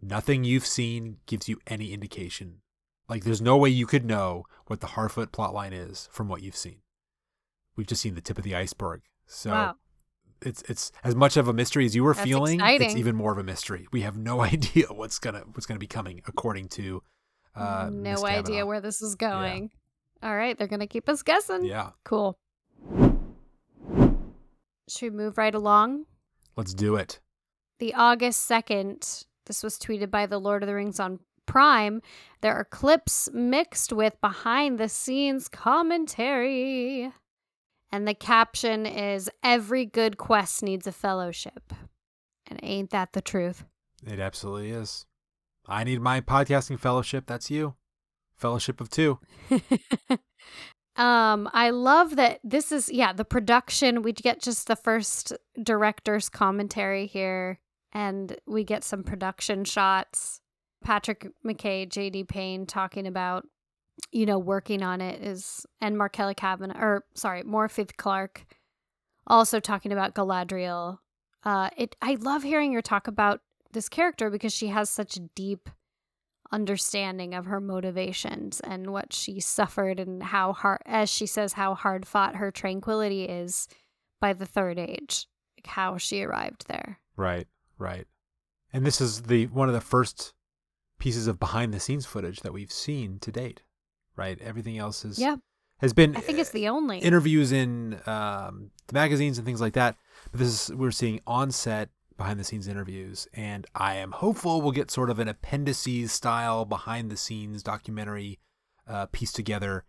nothing 0.03 0.43
you've 0.43 0.67
seen 0.67 1.19
gives 1.27 1.49
you 1.49 1.61
any 1.67 1.93
indication 1.93 2.63
like, 3.09 3.25
there's 3.25 3.41
no 3.41 3.57
way 3.57 3.71
you 3.71 3.87
could 3.87 4.05
know 4.05 4.45
what 4.67 4.81
the 4.81 4.89
Harfoot 4.89 5.29
plotline 5.29 5.73
is 5.73 6.09
from 6.13 6.29
what 6.29 6.43
you've 6.43 6.57
seen. 6.57 6.77
We've 7.75 7.87
just 7.87 8.03
seen 8.03 8.15
the 8.15 8.21
tip 8.21 8.39
of 8.39 8.45
the 8.45 8.55
iceberg. 8.55 9.03
So 9.27 9.51
Wow. 9.51 9.77
it's 10.43 10.63
it's 10.63 10.93
as 11.05 11.15
much 11.15 11.37
of 11.37 11.49
a 11.49 11.53
mystery 11.53 11.87
as 11.87 11.95
you 11.95 12.05
were 12.05 12.15
That's 12.15 12.27
feeling. 12.27 12.61
It's 12.63 12.97
even 12.97 13.17
more 13.17 13.33
of 13.33 13.39
a 13.39 13.43
mystery. 13.43 13.89
We 13.93 14.03
have 14.03 14.17
no 14.17 14.41
idea 14.53 14.87
what's 14.91 15.19
gonna 15.19 15.45
what's 15.53 15.67
gonna 15.67 15.79
be 15.81 15.87
coming, 15.87 16.23
according 16.27 16.69
to 16.71 17.03
uh, 17.55 17.89
no 17.93 18.27
idea 18.27 18.67
where 18.67 18.81
this 18.81 19.01
is 19.01 19.15
going. 19.15 19.71
All 20.23 20.37
right, 20.37 20.59
they're 20.59 20.67
going 20.67 20.81
to 20.81 20.87
keep 20.89 21.09
us 21.09 21.23
guessing. 21.23 21.65
Yeah, 21.65 21.91
Cool. 22.05 22.37
Should 24.89 25.13
we 25.13 25.17
move 25.17 25.39
right 25.39 25.55
along? 25.55 26.07
let's 26.57 26.75
do 26.75 26.97
it. 26.97 27.21
The 27.79 27.95
August 27.95 28.51
2nd, 28.51 29.25
this 29.47 29.63
was 29.63 29.79
tweeted 29.79 30.11
by 30.11 30.27
the 30.27 30.41
Lord 30.41 30.65
of 30.65 30.67
the 30.67 30.75
Rings 30.75 30.99
on 30.99 31.21
Prime. 31.47 32.03
There 32.41 32.55
are 32.55 32.65
clips 32.65 33.29
mixed 33.33 33.93
with 33.93 34.21
behind 34.21 34.79
the 34.79 34.89
scenes 34.89 35.49
commentary. 35.49 37.13
And 37.93 38.09
the 38.09 38.15
caption 38.15 38.87
is 38.87 39.31
Every 39.43 39.87
good 39.87 40.19
quest 40.19 40.63
needs 40.65 40.87
a 40.87 40.93
fellowship. 40.93 41.73
And 42.49 42.59
ain't 42.63 42.91
that 42.91 43.13
the 43.13 43.23
truth? 43.23 43.65
It 44.05 44.19
absolutely 44.19 44.71
is. 44.71 45.07
I 45.67 45.85
need 45.85 46.01
my 46.01 46.21
podcasting 46.21 46.81
fellowship. 46.81 47.27
That's 47.27 47.51
you. 47.51 47.77
Fellowship 48.37 48.81
of 48.81 48.91
two. 48.91 49.21
um, 50.99 51.49
I 51.55 51.71
love 51.71 52.17
that 52.17 52.41
this 52.43 52.73
is 52.73 52.91
yeah, 52.91 53.13
the 53.13 53.25
production. 53.25 54.03
We 54.03 54.13
get 54.13 54.43
just 54.43 54.67
the 54.67 54.77
first 54.77 55.33
director's 55.63 56.29
commentary 56.29 57.07
here, 57.07 57.61
and 57.93 58.37
we 58.47 58.65
get 58.65 58.83
some 58.83 59.05
production 59.05 59.65
shots. 59.65 60.41
Patrick 60.83 61.29
McKay, 61.47 61.89
JD 61.89 62.29
Payne 62.29 62.67
talking 62.67 63.07
about, 63.07 63.47
you 64.11 64.27
know, 64.27 64.39
working 64.39 64.83
on 64.83 65.01
it 65.01 65.23
is 65.23 65.65
and 65.81 65.97
Markella 65.97 66.35
Kavenagh 66.35 66.81
or 66.81 67.05
sorry, 67.15 67.43
Morfydd 67.45 67.97
Clark 67.97 68.45
also 69.27 69.61
talking 69.61 69.93
about 69.93 70.15
Galadriel. 70.15 70.99
Uh 71.45 71.71
it 71.77 71.95
I 72.03 72.17
love 72.21 72.43
hearing 72.43 72.73
her 72.73 72.83
talk 72.83 73.07
about 73.07 73.41
this 73.73 73.89
character 73.89 74.31
because 74.31 74.53
she 74.53 74.69
has 74.69 74.91
such 74.91 75.19
deep 75.35 75.69
understanding 76.51 77.35
of 77.35 77.47
her 77.47 77.61
motivations 77.61 78.61
and 78.61 78.91
what 78.91 79.13
she 79.13 79.39
suffered 79.39 80.01
and 80.01 80.23
how 80.23 80.53
hard 80.53 80.81
as 80.87 81.11
she 81.11 81.27
says 81.27 81.53
how 81.53 81.75
hard 81.75 82.07
fought 82.07 82.37
her 82.37 82.51
tranquility 82.51 83.25
is 83.25 83.69
by 84.21 84.33
the 84.33 84.47
third 84.47 84.79
age 84.79 85.27
like 85.59 85.67
how 85.67 85.99
she 85.99 86.23
arrived 86.23 86.67
there 86.69 86.99
Right, 87.19 87.49
right. 87.79 88.07
And 88.73 88.87
this 88.87 89.01
is 89.01 89.23
the 89.23 89.47
one 89.47 89.69
of 89.69 89.75
the 89.75 89.81
first 89.81 90.33
pieces 90.99 91.27
of 91.27 91.41
behind 91.41 91.75
the 91.75 91.81
scenes 91.81 92.07
footage 92.07 92.41
that 92.41 92.53
we've 92.53 92.73
seen 92.73 93.19
to 93.19 93.33
date. 93.33 93.63
Right? 94.17 94.41
Everything 94.41 94.79
else 94.79 95.05
is 95.05 95.19
yeah 95.19 95.37
has 95.81 95.93
been 95.93 96.17
i 96.17 96.21
think 96.21 96.41
it's 96.41 96.51
the 96.51 96.67
only 96.67 96.99
interviews 96.99 97.53
in 97.53 98.01
um, 98.07 98.73
the 98.89 98.95
magazines 98.95 99.39
and 99.39 99.45
things 99.45 99.61
like 99.61 99.75
that. 99.75 99.97
But 100.31 100.41
this 100.41 100.49
is 100.71 100.77
we're 100.77 100.93
seeing 100.93 101.21
on 101.27 101.51
set 101.51 101.91
behind 102.19 102.39
the 102.39 102.45
scenes 102.45 102.69
interviews, 102.69 103.27
and 103.33 103.67
I 103.75 103.95
am 103.95 104.13
hopeful 104.13 104.61
we'll 104.61 104.73
get 104.73 104.91
sort 104.91 105.09
of 105.09 105.19
an 105.19 105.29
appendices 105.29 106.13
style 106.13 106.67
behind 106.67 107.11
the 107.11 107.17
scenes 107.17 107.63
documentary 107.63 108.39
uh, 108.87 109.07
piece 109.07 109.33
together, 109.33 109.85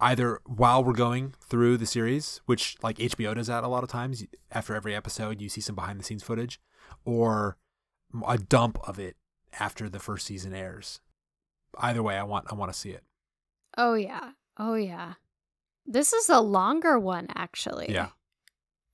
either 0.00 0.40
while 0.44 0.84
we're 0.84 0.92
going 0.92 1.34
through 1.40 1.78
the 1.78 1.86
series, 1.86 2.40
which 2.44 2.76
like 2.82 2.98
HBO 2.98 3.34
does 3.34 3.46
that 3.46 3.64
a 3.64 3.68
lot 3.68 3.82
of 3.84 3.88
times. 3.88 4.24
After 4.52 4.74
every 4.74 4.94
episode, 4.94 5.40
you 5.40 5.48
see 5.48 5.60
some 5.62 5.74
behind 5.76 5.98
the 5.98 6.04
scenes 6.04 6.22
footage, 6.22 6.60
or 7.06 7.56
a 8.26 8.36
dump 8.36 8.78
of 8.86 8.98
it 8.98 9.16
after 9.58 9.88
the 9.88 9.98
first 10.00 10.26
season 10.26 10.52
airs. 10.54 11.00
Either 11.78 12.02
way, 12.02 12.18
I 12.18 12.24
want 12.24 12.46
I 12.50 12.54
want 12.54 12.72
to 12.72 12.78
see 12.78 12.90
it. 12.90 13.04
oh 13.76 13.94
yeah 13.94 14.32
oh 14.58 14.74
yeah 14.74 15.14
this 15.86 16.12
is 16.12 16.28
a 16.28 16.40
longer 16.40 16.98
one 16.98 17.28
actually 17.36 17.86
Yeah. 17.90 18.08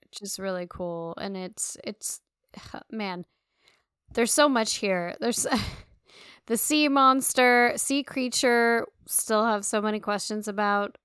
which 0.02 0.20
is 0.20 0.38
really 0.38 0.66
cool 0.68 1.14
and 1.18 1.36
it's 1.36 1.76
it's 1.82 2.20
man 2.90 3.24
there's 4.14 4.32
so 4.32 4.48
much 4.48 4.76
here 4.76 5.14
there's 5.20 5.46
the 6.46 6.56
sea 6.56 6.88
monster 6.88 7.72
sea 7.76 8.02
creature 8.02 8.86
still 9.06 9.44
have 9.44 9.64
so 9.64 9.80
many 9.80 10.00
questions 10.00 10.46
about 10.48 10.96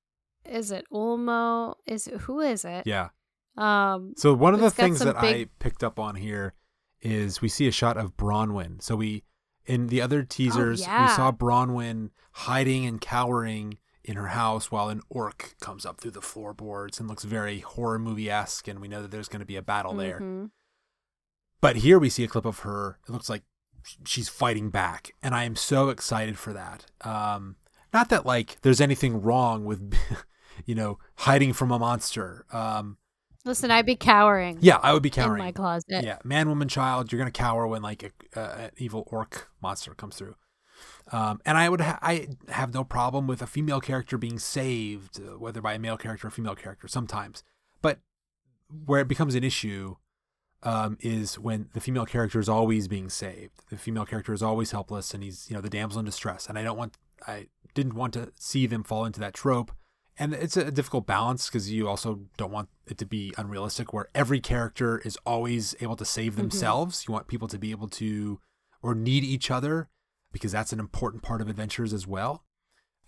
is 0.45 0.71
it 0.71 0.85
ulmo 0.91 1.75
is 1.85 2.07
it, 2.07 2.15
who 2.21 2.39
is 2.39 2.63
it 2.65 2.85
Yeah. 2.87 3.09
um 3.57 4.13
So 4.17 4.33
one 4.33 4.53
of 4.53 4.59
the 4.61 4.71
things 4.71 4.99
that 4.99 5.15
I 5.17 5.47
picked 5.59 5.83
up 5.83 5.99
on 5.99 6.15
here 6.15 6.53
is 7.01 7.41
we 7.41 7.49
see 7.49 7.67
a 7.67 7.71
shot 7.71 7.95
of 7.97 8.17
Bronwyn. 8.17 8.81
So 8.81 8.95
we 8.95 9.23
in 9.65 9.87
the 9.87 10.01
other 10.01 10.23
teasers 10.23 10.79
we 10.81 10.85
Oh, 10.85 10.89
yeah. 10.89 11.15
saw 11.15 11.31
Bronwyn 11.31 12.09
hiding 12.31 12.85
and 12.85 12.99
cowering 12.99 13.77
in 14.03 14.15
her 14.15 14.27
house 14.27 14.71
while 14.71 14.89
an 14.89 15.01
orc 15.09 15.55
comes 15.61 15.85
up 15.85 15.99
through 16.01 16.11
the 16.11 16.21
floorboards 16.21 16.99
and 16.99 17.07
looks 17.07 17.23
very 17.25 17.59
horror 17.59 17.99
movie 17.99 18.29
esque 18.29 18.67
and 18.67 18.79
we 18.79 18.87
know 18.87 19.01
that 19.01 19.11
there's 19.11 19.27
going 19.29 19.41
to 19.41 19.45
be 19.45 19.55
a 19.57 19.61
battle 19.61 19.93
there. 19.93 20.49
But 21.61 21.77
here 21.77 21.99
we 21.99 22.09
see 22.09 22.23
a 22.23 22.27
clip 22.27 22.45
of 22.45 22.59
her. 22.59 22.99
It 23.07 23.11
looks 23.11 23.29
like 23.29 23.43
she's 24.05 24.29
fighting 24.29 24.69
back, 24.69 25.13
and 25.21 25.35
I 25.35 25.43
am 25.43 25.55
so 25.55 25.89
excited 25.89 26.37
for 26.37 26.53
that. 26.53 26.85
Um, 27.01 27.57
not 27.93 28.09
that 28.09 28.25
like 28.25 28.61
there's 28.61 28.81
anything 28.81 29.21
wrong 29.21 29.65
with, 29.65 29.93
you 30.65 30.75
know, 30.75 30.99
hiding 31.15 31.53
from 31.53 31.71
a 31.71 31.79
monster. 31.79 32.45
Um, 32.51 32.97
listen 33.45 33.71
i'd 33.71 33.85
be 33.85 33.95
cowering 33.95 34.57
yeah, 34.59 34.77
I 34.83 34.91
would 34.91 35.01
be 35.01 35.09
cowering 35.09 35.39
in 35.39 35.45
my 35.45 35.51
closet 35.53 36.03
Yeah, 36.03 36.17
man, 36.23 36.49
woman, 36.49 36.67
child. 36.67 37.11
You're 37.11 37.19
gonna 37.19 37.31
cower 37.31 37.65
when 37.67 37.81
like 37.81 38.03
a, 38.03 38.39
uh, 38.39 38.55
an 38.65 38.71
evil 38.77 39.07
orc 39.07 39.49
monster 39.61 39.93
comes 39.93 40.17
through. 40.17 40.35
Um, 41.11 41.41
and 41.45 41.57
I 41.57 41.69
would 41.69 41.81
ha- 41.81 41.99
I 42.01 42.27
have 42.49 42.73
no 42.73 42.83
problem 42.83 43.27
with 43.27 43.41
a 43.41 43.47
female 43.47 43.81
character 43.81 44.17
being 44.17 44.39
saved, 44.39 45.19
whether 45.37 45.61
by 45.61 45.73
a 45.73 45.79
male 45.79 45.97
character 45.97 46.27
or 46.27 46.29
female 46.29 46.55
character, 46.55 46.87
sometimes. 46.87 47.43
But 47.81 47.99
where 48.85 49.01
it 49.01 49.07
becomes 49.07 49.35
an 49.35 49.43
issue 49.43 49.95
um, 50.63 50.97
is 51.01 51.39
when 51.39 51.69
the 51.73 51.79
female 51.79 52.05
character 52.05 52.39
is 52.39 52.49
always 52.49 52.87
being 52.87 53.09
saved. 53.09 53.63
The 53.69 53.77
female 53.77 54.05
character 54.05 54.33
is 54.33 54.41
always 54.41 54.71
helpless, 54.71 55.13
and 55.13 55.23
he's 55.23 55.49
you 55.49 55.55
know 55.55 55.61
the 55.61 55.69
damsel 55.69 55.99
in 55.99 56.05
distress. 56.05 56.47
And 56.47 56.57
I 56.57 56.63
don't 56.63 56.77
want 56.77 56.97
I 57.27 57.47
didn't 57.73 57.95
want 57.95 58.13
to 58.13 58.31
see 58.37 58.65
them 58.65 58.83
fall 58.83 59.05
into 59.05 59.19
that 59.19 59.33
trope. 59.33 59.71
And 60.21 60.33
it's 60.33 60.57
a 60.57 60.69
difficult 60.69 61.07
balance 61.07 61.47
because 61.47 61.71
you 61.71 61.87
also 61.87 62.21
don't 62.35 62.51
want 62.51 62.67
it 62.85 62.97
to 62.97 63.05
be 63.05 63.33
unrealistic 63.37 63.93
where 63.93 64.09
every 64.13 64.41
character 64.41 64.99
is 65.05 65.17
always 65.25 65.75
able 65.79 65.95
to 65.95 66.03
save 66.03 66.35
themselves. 66.35 67.05
You 67.07 67.13
want 67.13 67.27
people 67.27 67.47
to 67.47 67.57
be 67.57 67.71
able 67.71 67.87
to 67.87 68.41
or 68.81 68.93
need 68.93 69.23
each 69.23 69.49
other 69.49 69.87
because 70.33 70.51
that's 70.51 70.73
an 70.73 70.79
important 70.79 71.23
part 71.23 71.41
of 71.41 71.47
adventures 71.47 71.93
as 71.93 72.05
well. 72.05 72.43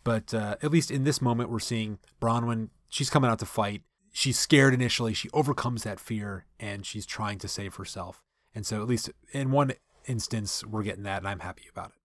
But 0.06 0.34
uh, 0.34 0.56
at 0.62 0.72
least 0.72 0.89
in 0.89 1.04
this 1.04 1.22
moment, 1.22 1.49
we're 1.49 1.60
seeing 1.60 1.99
Bronwyn. 2.22 2.70
She's 2.88 3.10
coming 3.10 3.30
out 3.30 3.39
to 3.39 3.45
fight. 3.45 3.82
She's 4.12 4.38
scared 4.38 4.74
initially. 4.74 5.14
She 5.14 5.30
overcomes 5.32 5.84
that 5.84 5.99
fear 5.99 6.45
and 6.59 6.86
she's 6.86 7.05
trying 7.05 7.39
to 7.39 7.47
save 7.47 7.76
herself. 7.76 8.22
And 8.53 8.66
so, 8.66 8.82
at 8.82 8.88
least 8.88 9.09
in 9.32 9.51
one 9.51 9.74
instance, 10.05 10.66
we're 10.66 10.84
getting 10.84 11.03
that, 11.03 11.20
and 11.20 11.28
I'm 11.28 11.39
happy 11.39 11.64
about 11.72 11.88
it. 11.88 12.01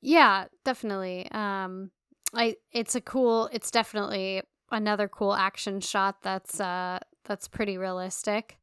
Yeah, 0.00 0.46
definitely. 0.64 1.30
Um 1.30 1.90
I 2.34 2.56
it's 2.72 2.94
a 2.94 3.00
cool 3.00 3.48
it's 3.52 3.70
definitely 3.70 4.42
another 4.70 5.08
cool 5.08 5.34
action 5.34 5.80
shot 5.80 6.22
that's 6.22 6.60
uh 6.60 7.00
that's 7.24 7.48
pretty 7.48 7.76
realistic. 7.76 8.56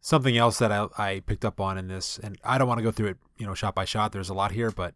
Something 0.00 0.36
else 0.36 0.58
that 0.58 0.70
I, 0.70 0.86
I 0.96 1.20
picked 1.26 1.44
up 1.44 1.60
on 1.60 1.76
in 1.76 1.88
this, 1.88 2.18
and 2.18 2.38
I 2.44 2.56
don't 2.56 2.68
want 2.68 2.78
to 2.78 2.84
go 2.84 2.92
through 2.92 3.08
it, 3.08 3.16
you 3.36 3.46
know, 3.46 3.54
shot 3.54 3.74
by 3.74 3.84
shot. 3.84 4.12
There's 4.12 4.28
a 4.28 4.34
lot 4.34 4.52
here, 4.52 4.70
but 4.70 4.94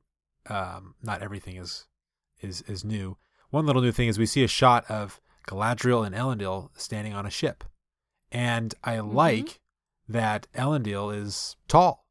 um, 0.48 0.94
not 1.02 1.22
everything 1.22 1.56
is 1.56 1.86
is 2.40 2.62
is 2.62 2.84
new. 2.84 3.16
One 3.50 3.66
little 3.66 3.82
new 3.82 3.92
thing 3.92 4.08
is 4.08 4.18
we 4.18 4.26
see 4.26 4.44
a 4.44 4.48
shot 4.48 4.88
of 4.88 5.20
Galadriel 5.46 6.06
and 6.06 6.14
Elendil 6.14 6.70
standing 6.76 7.12
on 7.14 7.26
a 7.26 7.30
ship, 7.30 7.64
and 8.30 8.74
I 8.84 9.00
like 9.00 9.60
that 10.08 10.46
Elendil 10.54 11.14
is 11.16 11.56
tall 11.68 12.06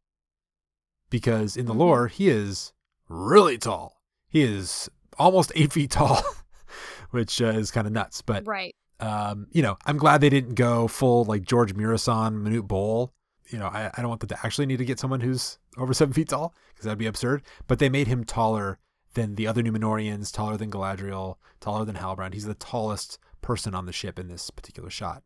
because 1.09 1.57
in 1.57 1.65
the 1.65 1.73
Mhm. 1.73 1.77
lore 1.77 2.07
he 2.07 2.29
is 2.29 2.73
really 3.07 3.57
tall. 3.57 4.01
He 4.29 4.41
is 4.41 4.89
almost 5.19 5.51
eight 5.55 5.73
feet 5.73 5.91
tall, 5.91 6.21
which 7.11 7.41
uh, 7.41 7.47
is 7.47 7.71
kind 7.71 7.86
of 7.88 7.93
nuts. 7.93 8.21
But 8.21 8.45
Right. 8.47 8.75
um, 8.99 9.47
you 9.51 9.61
know, 9.61 9.77
I'm 9.86 9.97
glad 9.97 10.21
they 10.21 10.29
didn't 10.29 10.55
go 10.55 10.88
full 10.88 11.25
like 11.25 11.43
George 11.43 11.73
Muresan, 11.75 12.41
Manute 12.41 12.67
Bol. 12.67 13.13
You 13.49 13.59
know, 13.59 13.67
I, 13.67 13.88
I 13.93 14.01
don't 14.01 14.07
want 14.09 14.21
them 14.21 14.29
to 14.29 14.45
actually 14.45 14.65
need 14.67 14.77
to 14.77 14.86
get 14.86 14.99
someone 14.99 15.19
who's 15.19 15.57
over 15.77 15.93
seven 15.93 16.13
feet 16.13 16.29
tall 16.29 16.55
because 16.69 16.86
that'd 16.86 16.97
be 16.97 17.07
absurd. 17.07 17.43
But 17.67 17.79
they 17.79 17.89
made 17.89 18.07
him 18.07 18.23
taller 18.23 18.79
than 19.14 19.36
the 19.36 19.47
other 19.47 19.62
Númenóreans, 19.62 20.32
taller 20.32 20.57
than 20.57 20.72
Galadriel, 20.72 21.36
taller 21.59 21.86
than 21.86 21.95
Halbrand. 21.95 22.34
He's 22.34 22.45
the 22.45 22.53
tallest 22.53 23.18
person 23.41 23.74
on 23.76 23.86
the 23.86 23.91
ship 23.91 24.18
in 24.20 24.28
this 24.28 24.49
particular 24.49 24.89
shot 24.89 25.24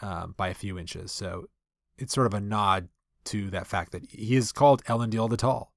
um, 0.00 0.34
by 0.36 0.48
a 0.48 0.54
few 0.54 0.78
inches. 0.78 1.12
So 1.12 1.46
it's 1.98 2.14
sort 2.14 2.26
of 2.26 2.34
a 2.34 2.40
nod 2.40 2.88
to 3.26 3.50
that 3.50 3.66
fact 3.66 3.92
that 3.92 4.08
he 4.10 4.36
is 4.36 4.52
called 4.52 4.84
Elendil 4.84 5.28
the 5.28 5.36
Tall. 5.36 5.72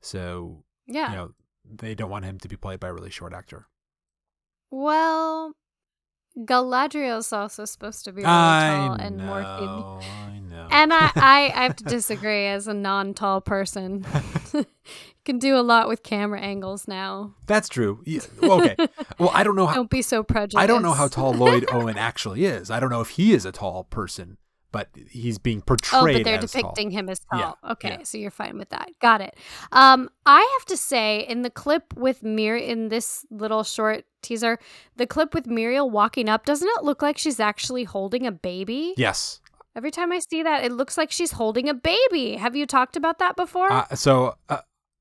So 0.00 0.64
Yeah. 0.86 1.10
you 1.10 1.16
know 1.16 1.30
they 1.64 1.94
don't 1.94 2.10
want 2.10 2.24
him 2.24 2.38
to 2.40 2.48
be 2.48 2.56
played 2.56 2.80
by 2.80 2.88
a 2.88 2.92
really 2.92 3.10
short 3.10 3.32
actor. 3.32 3.68
Well, 4.70 5.52
Galadriel's 6.36 7.32
also 7.32 7.64
supposed 7.64 8.04
to 8.06 8.12
be 8.12 8.22
really 8.22 8.28
I 8.32 8.86
tall 8.88 8.94
and 8.94 9.18
more 9.18 9.42
know, 9.42 10.00
I 10.02 10.38
know. 10.40 10.68
And 10.70 10.92
I, 10.92 11.10
I, 11.14 11.52
I 11.54 11.62
have 11.64 11.76
to 11.76 11.84
disagree 11.98 12.46
as 12.46 12.66
a 12.66 12.74
non 12.74 13.14
tall 13.14 13.40
person. 13.40 14.04
you 14.52 14.66
can 15.24 15.38
do 15.38 15.56
a 15.56 15.62
lot 15.62 15.88
with 15.88 16.02
camera 16.02 16.40
angles 16.40 16.88
now. 16.88 17.34
That's 17.46 17.68
true. 17.68 18.02
Yeah, 18.04 18.20
okay. 18.42 18.76
Well, 19.18 19.30
I 19.32 19.44
don't 19.44 19.56
know 19.56 19.66
how 19.66 19.74
Don't 19.74 19.90
be 19.90 20.02
so 20.02 20.22
prejudiced. 20.22 20.58
I 20.58 20.66
don't 20.66 20.82
know 20.82 20.92
how 20.92 21.08
tall 21.08 21.32
Lloyd 21.32 21.66
Owen 21.72 21.96
actually 21.96 22.44
is. 22.44 22.70
I 22.70 22.80
don't 22.80 22.90
know 22.90 23.00
if 23.00 23.10
he 23.10 23.32
is 23.32 23.44
a 23.44 23.52
tall 23.52 23.84
person, 23.84 24.36
but 24.72 24.88
he's 25.10 25.38
being 25.38 25.60
portrayed. 25.60 26.16
Oh, 26.16 26.18
but 26.18 26.24
they're 26.24 26.38
depicting 26.38 26.90
tall. 26.90 26.98
him 26.98 27.08
as 27.08 27.20
tall. 27.20 27.38
Yeah, 27.62 27.70
okay, 27.72 27.96
yeah. 27.98 28.02
so 28.02 28.18
you're 28.18 28.30
fine 28.30 28.58
with 28.58 28.70
that. 28.70 28.90
Got 29.00 29.20
it. 29.20 29.36
Um, 29.70 30.08
I 30.26 30.40
have 30.58 30.66
to 30.66 30.76
say, 30.76 31.20
in 31.28 31.42
the 31.42 31.50
clip 31.50 31.94
with 31.94 32.22
Mir 32.22 32.56
in 32.56 32.88
this 32.88 33.24
little 33.30 33.62
short 33.62 34.04
teaser, 34.22 34.58
the 34.96 35.06
clip 35.06 35.34
with 35.34 35.46
Míriel 35.46 35.90
walking 35.90 36.28
up, 36.28 36.46
doesn't 36.46 36.68
it 36.78 36.84
look 36.84 37.02
like 37.02 37.18
she's 37.18 37.38
actually 37.38 37.84
holding 37.84 38.26
a 38.26 38.32
baby? 38.32 38.94
Yes. 38.96 39.40
Every 39.74 39.90
time 39.90 40.12
I 40.12 40.18
see 40.18 40.42
that, 40.42 40.64
it 40.64 40.72
looks 40.72 40.98
like 40.98 41.10
she's 41.10 41.32
holding 41.32 41.68
a 41.68 41.74
baby. 41.74 42.36
Have 42.36 42.54
you 42.54 42.66
talked 42.66 42.96
about 42.96 43.18
that 43.18 43.36
before? 43.36 43.72
Uh, 43.72 43.94
so 43.94 44.36
uh, 44.48 44.58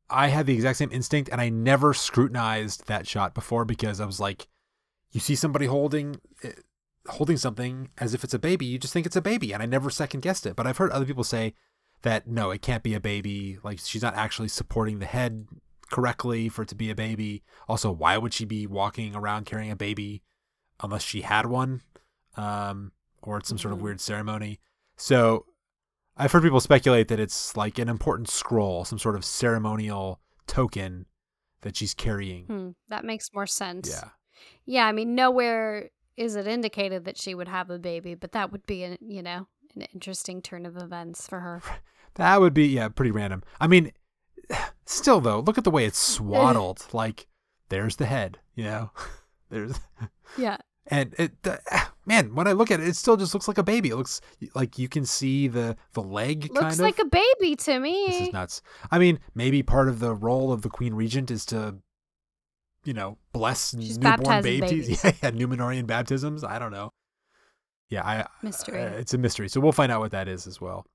I 0.09 0.27
had 0.27 0.45
the 0.45 0.53
exact 0.53 0.77
same 0.77 0.91
instinct, 0.91 1.29
and 1.31 1.41
I 1.41 1.49
never 1.49 1.93
scrutinized 1.93 2.87
that 2.87 3.07
shot 3.07 3.33
before 3.33 3.65
because 3.65 3.99
I 3.99 4.05
was 4.05 4.19
like, 4.19 4.47
you 5.11 5.19
see 5.19 5.35
somebody 5.35 5.65
holding, 5.65 6.21
eh, 6.43 6.53
holding 7.07 7.35
something 7.35 7.89
as 7.97 8.13
if 8.13 8.23
it's 8.23 8.33
a 8.33 8.39
baby, 8.39 8.65
you 8.65 8.79
just 8.79 8.93
think 8.93 9.05
it's 9.05 9.15
a 9.15 9.21
baby. 9.21 9.53
And 9.53 9.61
I 9.61 9.65
never 9.65 9.89
second 9.89 10.21
guessed 10.21 10.45
it. 10.45 10.55
But 10.55 10.67
I've 10.67 10.77
heard 10.77 10.91
other 10.91 11.05
people 11.05 11.25
say 11.25 11.53
that 12.03 12.27
no, 12.27 12.51
it 12.51 12.61
can't 12.61 12.83
be 12.83 12.93
a 12.93 12.99
baby. 12.99 13.59
Like 13.63 13.79
she's 13.79 14.01
not 14.01 14.15
actually 14.15 14.47
supporting 14.47 14.99
the 14.99 15.05
head 15.05 15.47
correctly 15.91 16.47
for 16.47 16.61
it 16.61 16.69
to 16.69 16.75
be 16.75 16.89
a 16.89 16.95
baby. 16.95 17.43
Also, 17.67 17.91
why 17.91 18.17
would 18.17 18.33
she 18.33 18.45
be 18.45 18.65
walking 18.65 19.15
around 19.15 19.45
carrying 19.45 19.71
a 19.71 19.75
baby 19.75 20.23
unless 20.81 21.03
she 21.03 21.21
had 21.21 21.45
one? 21.45 21.81
Um, 22.37 22.93
or 23.21 23.37
it's 23.37 23.47
some 23.49 23.57
sort 23.57 23.73
of 23.73 23.79
Mhm. 23.79 23.83
weird 23.83 24.01
ceremony. 24.01 24.59
So 24.97 25.45
I've 26.17 26.31
heard 26.31 26.43
people 26.43 26.59
speculate 26.61 27.07
that 27.07 27.19
it's 27.19 27.55
like 27.57 27.79
an 27.79 27.87
important 27.89 28.29
scroll, 28.29 28.83
some 28.85 28.99
sort 28.99 29.15
of 29.15 29.23
ceremonial 29.25 30.19
token 30.47 31.05
that 31.61 31.75
she's 31.77 31.93
carrying. 31.93 32.45
Hmm, 32.45 32.69
that 32.89 33.05
makes 33.05 33.33
more 33.33 33.47
sense. 33.47 33.89
Yeah. 33.89 34.09
Yeah, 34.65 34.85
I 34.87 34.91
mean, 34.91 35.15
nowhere 35.15 35.89
is 36.17 36.35
it 36.35 36.47
indicated 36.47 37.05
that 37.05 37.17
she 37.17 37.33
would 37.35 37.47
have 37.47 37.69
a 37.69 37.79
baby, 37.79 38.15
but 38.15 38.31
that 38.33 38.51
would 38.51 38.65
be, 38.65 38.83
an, 38.83 38.97
you 39.01 39.21
know, 39.23 39.47
an 39.75 39.83
interesting 39.93 40.41
turn 40.41 40.65
of 40.65 40.75
events 40.77 41.27
for 41.27 41.39
her. 41.39 41.61
That 42.15 42.41
would 42.41 42.53
be 42.53 42.67
yeah, 42.67 42.89
pretty 42.89 43.11
random. 43.11 43.41
I 43.61 43.67
mean, 43.67 43.93
still 44.85 45.21
though, 45.21 45.39
look 45.39 45.57
at 45.57 45.63
the 45.63 45.71
way 45.71 45.85
it's 45.85 45.97
swaddled. 46.17 46.85
like 46.91 47.27
there's 47.69 47.95
the 47.95 48.05
head, 48.05 48.39
you 48.53 48.65
know. 48.65 48.91
there's 49.49 49.79
Yeah. 50.37 50.57
and 50.87 51.15
it 51.17 51.41
the, 51.43 51.61
man, 52.05 52.35
when 52.35 52.47
I 52.47 52.51
look 52.53 52.71
at 52.71 52.79
it, 52.79 52.87
it 52.87 52.95
still 52.95 53.17
just 53.17 53.33
looks 53.33 53.47
like 53.47 53.57
a 53.57 53.63
baby. 53.63 53.89
It 53.89 53.95
looks 53.95 54.21
like 54.55 54.77
you 54.79 54.89
can 54.89 55.05
see 55.05 55.47
the 55.47 55.75
the 55.93 56.01
leg 56.01 56.49
Looks 56.53 56.79
like 56.79 56.99
a 56.99 57.05
baby 57.05 57.55
to 57.55 57.79
me. 57.79 58.05
this 58.07 58.21
is 58.21 58.33
nuts. 58.33 58.61
I 58.89 58.99
mean, 58.99 59.19
maybe 59.35 59.63
part 59.63 59.89
of 59.89 59.99
the 59.99 60.13
role 60.13 60.51
of 60.51 60.61
the 60.61 60.69
queen 60.69 60.93
regent 60.93 61.31
is 61.31 61.45
to 61.47 61.77
you 62.83 62.93
know, 62.93 63.17
bless 63.31 63.75
She's 63.77 63.99
newborn 63.99 64.41
babies. 64.41 64.69
babies. 64.87 65.03
Yeah, 65.03 65.11
yeah, 65.21 65.31
Númenórean 65.31 65.85
baptisms. 65.85 66.43
I 66.43 66.57
don't 66.59 66.71
know. 66.71 66.91
Yeah, 67.89 68.03
I 68.03 68.25
Mystery. 68.41 68.81
uh, 68.81 68.89
it's 68.91 69.13
a 69.13 69.17
mystery. 69.17 69.49
So 69.49 69.59
we'll 69.59 69.71
find 69.71 69.91
out 69.91 69.99
what 69.99 70.11
that 70.11 70.27
is 70.27 70.47
as 70.47 70.61
well. 70.61 70.85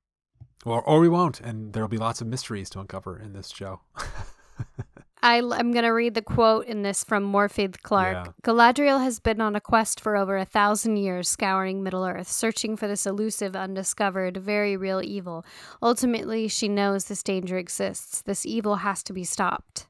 Or 0.65 0.83
or 0.83 0.99
we 0.99 1.09
won't, 1.09 1.41
and 1.41 1.73
there'll 1.73 1.89
be 1.89 1.99
lots 1.99 2.21
of 2.21 2.27
mysteries 2.27 2.71
to 2.71 2.81
uncover 2.81 3.19
in 3.19 3.35
this 3.35 3.51
show. 3.51 3.81
I, 5.23 5.37
am 5.39 5.73
going 5.73 5.85
to 5.85 5.91
read 5.91 6.15
the 6.15 6.23
quote 6.23 6.67
in 6.67 6.83
this 6.83 7.03
from 7.03 7.31
Morfydd 7.33 7.83
Clark. 7.83 8.27
Yeah. 8.27 8.33
Galadriel 8.45 9.03
has 9.03 9.19
been 9.19 9.41
on 9.41 9.57
a 9.57 9.61
quest 9.61 10.01
for 10.01 10.17
over 10.17 10.37
a 10.37 10.45
thousand 10.45 10.99
years, 10.99 11.29
scouring 11.29 11.83
Middle 11.83 12.05
Earth, 12.05 12.29
searching 12.29 12.77
for 12.77 12.87
this 12.87 13.07
elusive, 13.07 13.57
undiscovered, 13.57 14.37
very 14.37 14.77
real 14.77 15.01
evil. 15.03 15.45
Ultimately, 15.83 16.49
she 16.49 16.69
knows 16.69 17.07
this 17.07 17.23
danger 17.23 17.59
exists. 17.59 18.23
This 18.23 18.47
evil 18.47 18.77
has 18.77 19.03
to 19.05 19.13
be 19.13 19.25
stopped. 19.25 19.89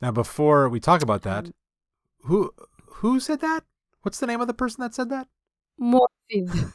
now, 0.00 0.10
before 0.10 0.68
we 0.68 0.80
talk 0.80 1.02
about 1.02 1.22
that, 1.22 1.46
Um, 1.46 1.54
who 2.24 2.50
who 2.86 3.20
said 3.20 3.40
that? 3.40 3.64
What's 4.02 4.18
the 4.18 4.26
name 4.26 4.40
of 4.40 4.46
the 4.46 4.54
person 4.54 4.80
that 4.82 4.94
said 4.94 5.10
that? 5.10 5.28
Morfydd. 5.80 6.72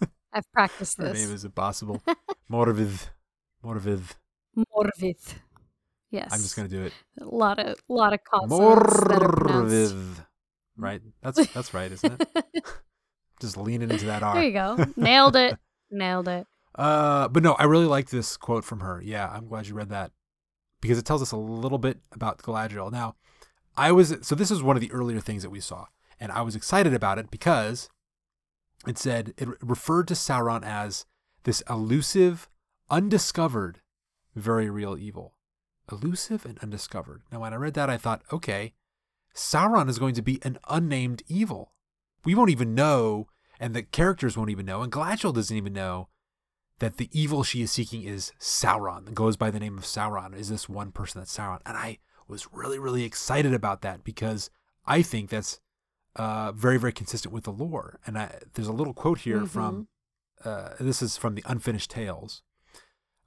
I've 0.32 0.50
practiced 0.52 0.98
Her 0.98 1.12
name 1.12 1.32
is 1.32 1.44
impossible. 1.44 2.02
Morvid. 2.50 3.08
Morvid. 3.64 4.02
Morfydd. 4.56 5.34
Yes. 6.10 6.30
I'm 6.32 6.40
just 6.40 6.56
gonna 6.56 6.68
do 6.68 6.84
it. 6.84 6.92
A 7.20 7.24
lot 7.24 7.58
of 7.58 7.78
a 7.88 7.92
lot 7.92 8.12
of 8.12 8.20
consonants 8.24 9.00
that 9.08 9.22
are 9.22 9.32
pronounced. 9.32 9.94
Right? 10.76 11.02
That's 11.22 11.46
that's 11.52 11.74
right, 11.74 11.90
isn't 11.90 12.22
it? 12.22 12.64
Just 13.40 13.56
leaning 13.56 13.90
into 13.90 14.06
that 14.06 14.22
R. 14.22 14.34
there 14.34 14.44
you 14.44 14.52
go. 14.52 14.84
Nailed 14.96 15.36
it. 15.36 15.58
Nailed 15.90 16.28
it. 16.28 16.46
Uh, 16.74 17.28
but 17.28 17.42
no, 17.42 17.52
I 17.54 17.64
really 17.64 17.86
like 17.86 18.10
this 18.10 18.36
quote 18.36 18.64
from 18.64 18.80
her. 18.80 19.02
Yeah, 19.04 19.28
I'm 19.28 19.48
glad 19.48 19.66
you 19.66 19.74
read 19.74 19.90
that 19.90 20.12
because 20.80 20.98
it 20.98 21.04
tells 21.04 21.22
us 21.22 21.32
a 21.32 21.36
little 21.36 21.78
bit 21.78 21.98
about 22.12 22.38
Galadriel. 22.38 22.90
Now, 22.90 23.16
I 23.76 23.92
was 23.92 24.16
so 24.22 24.34
this 24.34 24.50
is 24.50 24.62
one 24.62 24.76
of 24.76 24.80
the 24.80 24.92
earlier 24.92 25.20
things 25.20 25.42
that 25.42 25.50
we 25.50 25.60
saw, 25.60 25.86
and 26.18 26.32
I 26.32 26.42
was 26.42 26.56
excited 26.56 26.94
about 26.94 27.18
it 27.18 27.30
because 27.30 27.88
it 28.86 28.98
said 28.98 29.34
it 29.36 29.48
referred 29.60 30.08
to 30.08 30.14
Sauron 30.14 30.64
as 30.64 31.04
this 31.44 31.62
elusive, 31.68 32.48
undiscovered, 32.90 33.80
very 34.34 34.70
real 34.70 34.96
evil. 34.96 35.34
Elusive 35.90 36.44
and 36.44 36.58
undiscovered. 36.58 37.22
Now, 37.32 37.40
when 37.40 37.52
I 37.52 37.56
read 37.56 37.74
that, 37.74 37.90
I 37.90 37.96
thought, 37.96 38.22
okay, 38.32 38.74
Sauron 39.34 39.88
is 39.88 39.98
going 39.98 40.14
to 40.14 40.22
be 40.22 40.38
an 40.42 40.58
unnamed 40.68 41.22
evil. 41.28 41.72
We 42.24 42.34
won't 42.34 42.50
even 42.50 42.74
know, 42.74 43.28
and 43.58 43.74
the 43.74 43.82
characters 43.82 44.36
won't 44.36 44.50
even 44.50 44.66
know, 44.66 44.82
and 44.82 44.92
Galadriel 44.92 45.34
doesn't 45.34 45.56
even 45.56 45.72
know 45.72 46.08
that 46.80 46.96
the 46.96 47.08
evil 47.12 47.42
she 47.42 47.62
is 47.62 47.72
seeking 47.72 48.02
is 48.02 48.32
Sauron, 48.38 49.06
that 49.06 49.14
goes 49.14 49.36
by 49.36 49.50
the 49.50 49.60
name 49.60 49.78
of 49.78 49.84
Sauron, 49.84 50.36
is 50.36 50.48
this 50.48 50.68
one 50.68 50.92
person 50.92 51.20
that's 51.20 51.36
Sauron. 51.36 51.60
And 51.66 51.76
I 51.76 51.98
was 52.28 52.52
really, 52.52 52.78
really 52.78 53.04
excited 53.04 53.54
about 53.54 53.82
that 53.82 54.04
because 54.04 54.50
I 54.86 55.02
think 55.02 55.30
that's 55.30 55.60
uh, 56.16 56.52
very, 56.52 56.78
very 56.78 56.92
consistent 56.92 57.32
with 57.32 57.44
the 57.44 57.52
lore. 57.52 57.98
And 58.06 58.18
I, 58.18 58.40
there's 58.54 58.68
a 58.68 58.72
little 58.72 58.94
quote 58.94 59.20
here 59.20 59.46
from, 59.46 59.88
uh, 60.44 60.70
this 60.78 61.02
is 61.02 61.16
from 61.16 61.34
the 61.34 61.44
Unfinished 61.46 61.90
Tales. 61.90 62.42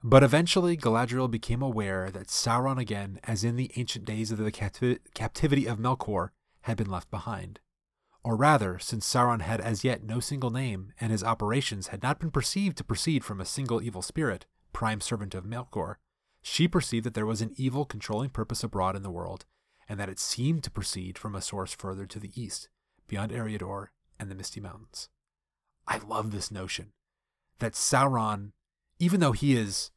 But 0.04 0.24
eventually, 0.24 0.76
Galadriel 0.76 1.30
became 1.30 1.62
aware 1.62 2.10
that 2.10 2.26
Sauron 2.26 2.78
again, 2.78 3.20
as 3.22 3.44
in 3.44 3.56
the 3.56 3.70
ancient 3.76 4.04
days 4.04 4.32
of 4.32 4.38
the 4.38 4.50
capti- 4.50 4.98
captivity 5.14 5.66
of 5.66 5.78
Melkor, 5.78 6.30
had 6.62 6.76
been 6.76 6.90
left 6.90 7.10
behind. 7.10 7.60
Or 8.24 8.36
rather, 8.36 8.78
since 8.78 9.06
Sauron 9.06 9.42
had 9.42 9.60
as 9.60 9.84
yet 9.84 10.02
no 10.04 10.18
single 10.18 10.50
name, 10.50 10.92
and 11.00 11.12
his 11.12 11.24
operations 11.24 11.88
had 11.88 12.02
not 12.02 12.18
been 12.18 12.30
perceived 12.30 12.76
to 12.78 12.84
proceed 12.84 13.24
from 13.24 13.40
a 13.40 13.44
single 13.44 13.82
evil 13.82 14.02
spirit, 14.02 14.46
prime 14.72 15.00
servant 15.00 15.34
of 15.34 15.44
Melkor, 15.44 15.96
she 16.40 16.66
perceived 16.66 17.06
that 17.06 17.14
there 17.14 17.26
was 17.26 17.40
an 17.40 17.52
evil 17.56 17.84
controlling 17.84 18.30
purpose 18.30 18.64
abroad 18.64 18.96
in 18.96 19.02
the 19.02 19.10
world, 19.10 19.44
and 19.88 20.00
that 20.00 20.08
it 20.08 20.18
seemed 20.18 20.64
to 20.64 20.70
proceed 20.70 21.16
from 21.16 21.34
a 21.34 21.40
source 21.40 21.74
further 21.74 22.06
to 22.06 22.18
the 22.18 22.32
east, 22.40 22.68
beyond 23.06 23.30
Eriador 23.30 23.88
and 24.18 24.30
the 24.30 24.34
Misty 24.34 24.60
Mountains. 24.60 25.08
I 25.86 25.98
love 25.98 26.30
this 26.30 26.50
notion 26.50 26.92
that 27.58 27.74
Sauron, 27.74 28.52
even 29.02 29.18
though 29.18 29.32
he 29.32 29.56
is 29.56 29.90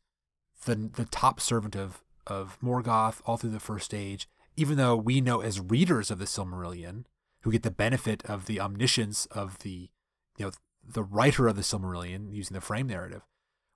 the 0.65 0.73
the 0.75 1.05
top 1.05 1.39
servant 1.39 1.75
of 1.75 2.03
of 2.25 2.57
Morgoth 2.59 3.21
all 3.25 3.37
through 3.37 3.51
the 3.51 3.59
first 3.59 3.93
age, 3.93 4.27
even 4.57 4.77
though 4.77 4.95
we 4.95 5.21
know 5.21 5.41
as 5.41 5.59
readers 5.59 6.09
of 6.09 6.17
the 6.17 6.25
Silmarillion, 6.25 7.05
who 7.41 7.51
get 7.51 7.61
the 7.61 7.69
benefit 7.69 8.25
of 8.25 8.47
the 8.47 8.59
omniscience 8.59 9.27
of 9.27 9.59
the 9.59 9.91
you 10.37 10.45
know 10.45 10.51
the 10.83 11.03
writer 11.03 11.47
of 11.47 11.55
the 11.55 11.61
Silmarillion 11.61 12.33
using 12.33 12.55
the 12.55 12.61
frame 12.61 12.87
narrative, 12.87 13.21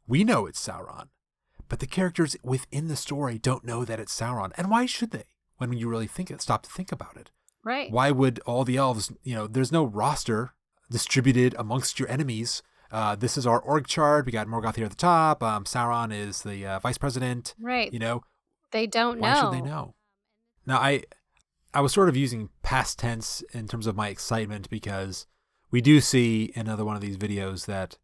we 0.07 0.23
know 0.23 0.47
it's 0.47 0.59
Sauron. 0.67 1.09
But 1.67 1.77
the 1.77 1.85
characters 1.85 2.35
within 2.43 2.87
the 2.87 2.95
story 2.95 3.37
don't 3.37 3.63
know 3.63 3.85
that 3.85 3.99
it's 3.99 4.19
Sauron. 4.19 4.51
And 4.57 4.71
why 4.71 4.87
should 4.87 5.11
they? 5.11 5.25
When 5.57 5.71
you 5.73 5.87
really 5.87 6.07
think 6.07 6.31
it, 6.31 6.41
stop 6.41 6.63
to 6.63 6.71
think 6.71 6.91
about 6.91 7.17
it. 7.17 7.29
Right. 7.63 7.91
Why 7.91 8.09
would 8.09 8.39
all 8.47 8.63
the 8.63 8.77
elves, 8.77 9.11
you 9.21 9.35
know, 9.35 9.45
there's 9.45 9.71
no 9.71 9.83
roster 9.83 10.55
distributed 10.89 11.53
amongst 11.59 11.99
your 11.99 12.09
enemies. 12.09 12.63
Uh, 12.91 13.15
this 13.15 13.37
is 13.37 13.45
our 13.45 13.59
org 13.59 13.87
chart. 13.87 14.25
We 14.25 14.31
got 14.31 14.47
Morgoth 14.47 14.75
here 14.75 14.85
at 14.85 14.91
the 14.91 14.97
top. 14.97 15.43
Um, 15.43 15.63
Sauron 15.65 16.13
is 16.13 16.41
the 16.41 16.65
uh, 16.65 16.79
vice 16.79 16.97
president. 16.97 17.53
Right. 17.59 17.91
You 17.93 17.99
know, 17.99 18.23
They 18.71 18.87
don't 18.87 19.19
know. 19.19 19.27
why 19.27 19.39
should 19.39 19.53
they 19.53 19.61
know? 19.61 19.95
Now, 20.65 20.77
I 20.79 21.03
I 21.73 21.81
was 21.81 21.93
sort 21.93 22.09
of 22.09 22.17
using 22.17 22.49
past 22.63 22.97
tense 22.99 23.43
in 23.53 23.67
terms 23.67 23.85
of 23.85 23.95
my 23.95 24.09
excitement 24.09 24.69
because 24.69 25.27
we 25.71 25.81
do 25.81 26.01
see 26.01 26.51
in 26.55 26.61
another 26.61 26.83
one 26.85 26.95
of 26.95 27.01
these 27.01 27.17
videos 27.17 27.65
that 27.67 27.97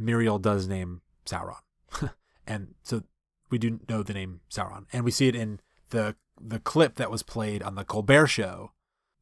Míriel 0.00 0.40
does 0.40 0.68
name 0.68 1.02
Sauron, 1.26 1.56
and 2.46 2.74
so 2.82 3.02
we 3.50 3.58
do 3.58 3.80
know 3.88 4.02
the 4.04 4.14
name 4.14 4.40
Sauron, 4.50 4.86
and 4.92 5.04
we 5.04 5.10
see 5.10 5.26
it 5.28 5.34
in 5.34 5.60
the 5.90 6.14
the 6.40 6.60
clip 6.60 6.94
that 6.96 7.10
was 7.10 7.22
played 7.24 7.62
on 7.62 7.74
the 7.74 7.84
Colbert 7.84 8.28
Show. 8.28 8.72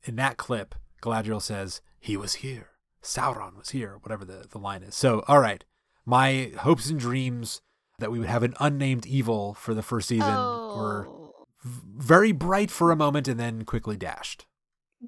In 0.05 0.16
that 0.16 0.37
clip, 0.37 0.74
Galadriel 1.03 1.41
says, 1.43 1.81
"He 1.99 2.16
was 2.16 2.35
here. 2.37 2.69
Sauron 3.09 3.57
was 3.57 3.71
here." 3.71 3.99
Whatever 4.03 4.25
the 4.25 4.47
the 4.51 4.59
line 4.59 4.83
is. 4.83 4.95
So, 4.95 5.25
all 5.29 5.41
right, 5.41 5.65
my 6.07 6.53
hopes 6.59 6.89
and 6.91 6.99
dreams 7.01 7.61
that 7.99 8.11
we 8.13 8.19
would 8.19 8.29
have 8.29 8.43
an 8.43 8.55
unnamed 8.61 9.07
evil 9.07 9.55
for 9.55 9.75
the 9.75 9.83
first 9.83 10.09
season 10.09 10.33
were 10.35 11.07
Oh. 11.09 11.35
v- 11.65 11.81
very 11.97 12.33
bright 12.33 12.71
for 12.71 12.91
a 12.93 12.97
moment 12.97 13.27
and 13.27 13.41
then 13.41 13.65
quickly 13.65 13.97
dashed. 13.97 14.47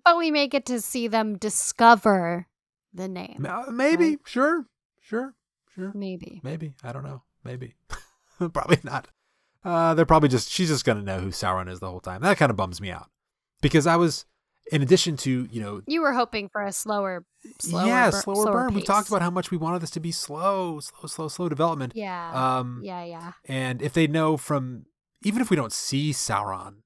But 0.05 0.19
we 0.19 0.31
may 0.31 0.49
get 0.49 0.67
to 0.67 0.81
see 0.81 1.07
them 1.09 1.37
discover 1.39 2.47
the 2.93 3.07
name. 3.09 3.47
Uh, 3.49 3.71
Maybe, 3.71 4.11
Right. 4.11 4.19
sure, 4.25 4.67
sure, 5.01 5.35
sure. 5.73 5.93
Maybe. 5.95 6.41
Maybe. 6.43 6.75
I 6.83 6.93
don't 6.93 7.05
know. 7.05 7.23
Maybe. 7.45 7.75
probably 8.53 8.79
not. 8.83 9.09
Uh, 9.65 9.95
they're 9.95 10.07
probably 10.07 10.29
just, 10.29 10.51
she's 10.51 10.69
just 10.69 10.85
going 10.85 10.99
to 10.99 11.05
know 11.05 11.21
who 11.21 11.29
Sauron 11.29 11.71
is 11.71 11.79
the 11.81 11.91
whole 11.91 12.01
time. 12.01 12.23
That 12.23 12.39
kind 12.39 12.51
of 12.51 12.57
bums 12.57 12.81
me 12.81 12.91
out. 12.91 13.11
Because 13.61 13.87
I 13.87 13.97
was, 13.97 14.25
in 14.71 14.83
addition 14.83 15.17
to, 15.19 15.49
you 15.51 15.61
know, 15.61 15.83
You 15.87 16.03
were 16.03 16.13
hoping 16.13 16.49
for 16.49 16.63
a 16.63 16.73
slower, 16.73 17.25
slower, 17.61 17.87
yeah, 17.87 18.11
bur- 18.11 18.21
slower, 18.21 18.53
burn. 18.53 18.75
We 18.75 18.83
talked 18.83 19.09
about 19.09 19.23
how 19.23 19.31
much 19.31 19.51
we 19.51 19.57
wanted 19.57 19.83
this 19.83 19.91
to 19.91 20.01
be 20.01 20.13
slow, 20.13 20.81
slow, 20.81 21.07
slow, 21.07 21.29
slow 21.29 21.49
development. 21.49 21.93
Yeah. 21.97 22.59
Um, 22.59 22.81
yeah, 22.85 23.05
yeah. 23.05 23.33
And 23.47 23.83
if 23.83 23.93
they 23.93 24.07
know 24.07 24.37
from, 24.37 24.87
even 25.23 25.41
if 25.43 25.51
we 25.51 25.57
don't 25.57 25.73
see 25.73 26.13
Sauron 26.13 26.77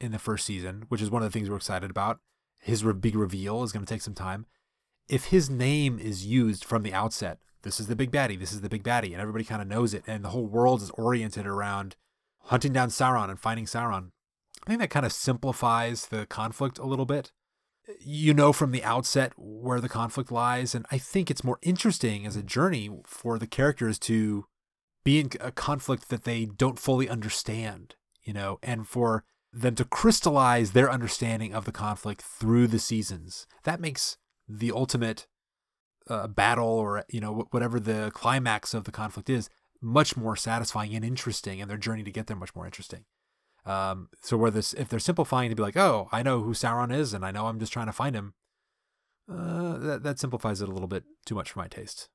in 0.00 0.12
the 0.12 0.18
first 0.18 0.44
season, 0.44 0.84
which 0.88 1.00
is 1.02 1.10
one 1.10 1.22
of 1.22 1.30
the 1.30 1.36
things 1.36 1.48
we're 1.48 1.56
excited 1.56 1.90
about, 1.90 2.18
his 2.60 2.84
re- 2.84 2.92
big 2.92 3.14
reveal 3.16 3.62
is 3.62 3.72
going 3.72 3.84
to 3.84 3.92
take 3.92 4.02
some 4.02 4.14
time. 4.14 4.46
If 5.08 5.26
his 5.26 5.48
name 5.48 5.98
is 5.98 6.26
used 6.26 6.64
from 6.64 6.82
the 6.82 6.92
outset, 6.92 7.38
this 7.62 7.80
is 7.80 7.86
the 7.86 7.96
big 7.96 8.10
baddie, 8.10 8.38
this 8.38 8.52
is 8.52 8.60
the 8.60 8.68
big 8.68 8.82
baddie, 8.82 9.12
and 9.12 9.20
everybody 9.20 9.44
kind 9.44 9.62
of 9.62 9.68
knows 9.68 9.94
it, 9.94 10.04
and 10.06 10.24
the 10.24 10.28
whole 10.30 10.46
world 10.46 10.82
is 10.82 10.90
oriented 10.90 11.46
around 11.46 11.96
hunting 12.44 12.72
down 12.72 12.88
Sauron 12.88 13.30
and 13.30 13.40
finding 13.40 13.66
Sauron. 13.66 14.10
I 14.68 14.72
think 14.72 14.80
that 14.82 14.90
kind 14.90 15.06
of 15.06 15.12
simplifies 15.12 16.08
the 16.08 16.26
conflict 16.26 16.78
a 16.78 16.84
little 16.84 17.06
bit. 17.06 17.32
you 18.00 18.34
know 18.34 18.52
from 18.52 18.70
the 18.70 18.84
outset 18.84 19.32
where 19.36 19.80
the 19.80 19.88
conflict 19.88 20.30
lies. 20.30 20.74
And 20.74 20.84
I 20.90 20.98
think 20.98 21.30
it's 21.30 21.42
more 21.42 21.58
interesting 21.62 22.26
as 22.26 22.36
a 22.36 22.42
journey 22.42 22.90
for 23.06 23.38
the 23.38 23.46
characters 23.46 23.98
to 24.00 24.44
be 25.04 25.20
in 25.20 25.30
a 25.40 25.50
conflict 25.50 26.10
that 26.10 26.24
they 26.24 26.44
don't 26.44 26.78
fully 26.78 27.08
understand, 27.08 27.94
you 28.22 28.32
know, 28.34 28.58
and 28.62 28.86
for 28.86 29.24
them 29.52 29.74
to 29.76 29.86
crystallize 29.86 30.72
their 30.72 30.90
understanding 30.90 31.54
of 31.54 31.64
the 31.64 31.72
conflict 31.72 32.20
through 32.20 32.66
the 32.66 32.78
seasons. 32.78 33.46
That 33.64 33.80
makes 33.80 34.18
the 34.46 34.70
ultimate 34.70 35.26
uh, 36.08 36.26
battle 36.26 36.68
or, 36.68 37.04
you 37.08 37.20
know, 37.20 37.46
whatever 37.50 37.80
the 37.80 38.10
climax 38.12 38.74
of 38.74 38.84
the 38.84 38.92
conflict 38.92 39.30
is 39.30 39.48
much 39.80 40.16
more 40.16 40.36
satisfying 40.36 40.94
and 40.94 41.04
interesting, 41.04 41.60
and 41.62 41.70
their 41.70 41.78
journey 41.78 42.02
to 42.02 42.10
get 42.10 42.26
there 42.26 42.36
much 42.36 42.54
more 42.54 42.66
interesting. 42.66 43.04
Um, 43.66 44.08
so 44.22 44.36
where 44.36 44.50
this, 44.50 44.72
if 44.74 44.88
they're 44.88 44.98
simplifying 44.98 45.50
to 45.50 45.56
be 45.56 45.62
like, 45.62 45.76
oh, 45.76 46.08
I 46.10 46.22
know 46.22 46.40
who 46.40 46.52
Sauron 46.52 46.94
is, 46.94 47.12
and 47.12 47.24
I 47.24 47.30
know 47.30 47.46
I'm 47.46 47.58
just 47.58 47.72
trying 47.72 47.86
to 47.86 47.92
find 47.92 48.14
him, 48.16 48.34
uh, 49.30 49.76
that 49.78 50.02
that 50.04 50.18
simplifies 50.18 50.62
it 50.62 50.68
a 50.68 50.72
little 50.72 50.88
bit 50.88 51.04
too 51.26 51.34
much 51.34 51.50
for 51.50 51.58
my 51.58 51.68
taste. 51.68 52.08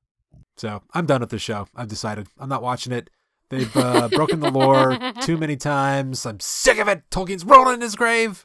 So 0.56 0.82
I'm 0.92 1.06
done 1.06 1.20
with 1.20 1.30
this 1.30 1.42
show. 1.42 1.68
I've 1.76 1.88
decided 1.88 2.26
I'm 2.38 2.48
not 2.48 2.62
watching 2.62 2.92
it. 2.92 3.08
They've 3.50 3.76
uh, 3.76 4.08
broken 4.12 4.40
the 4.40 4.50
lore 4.50 4.98
too 5.22 5.36
many 5.36 5.56
times. 5.56 6.26
I'm 6.26 6.40
sick 6.40 6.78
of 6.78 6.88
it. 6.88 7.02
Tolkien's 7.10 7.44
rolling 7.44 7.74
in 7.74 7.80
his 7.82 7.94
grave. 7.94 8.44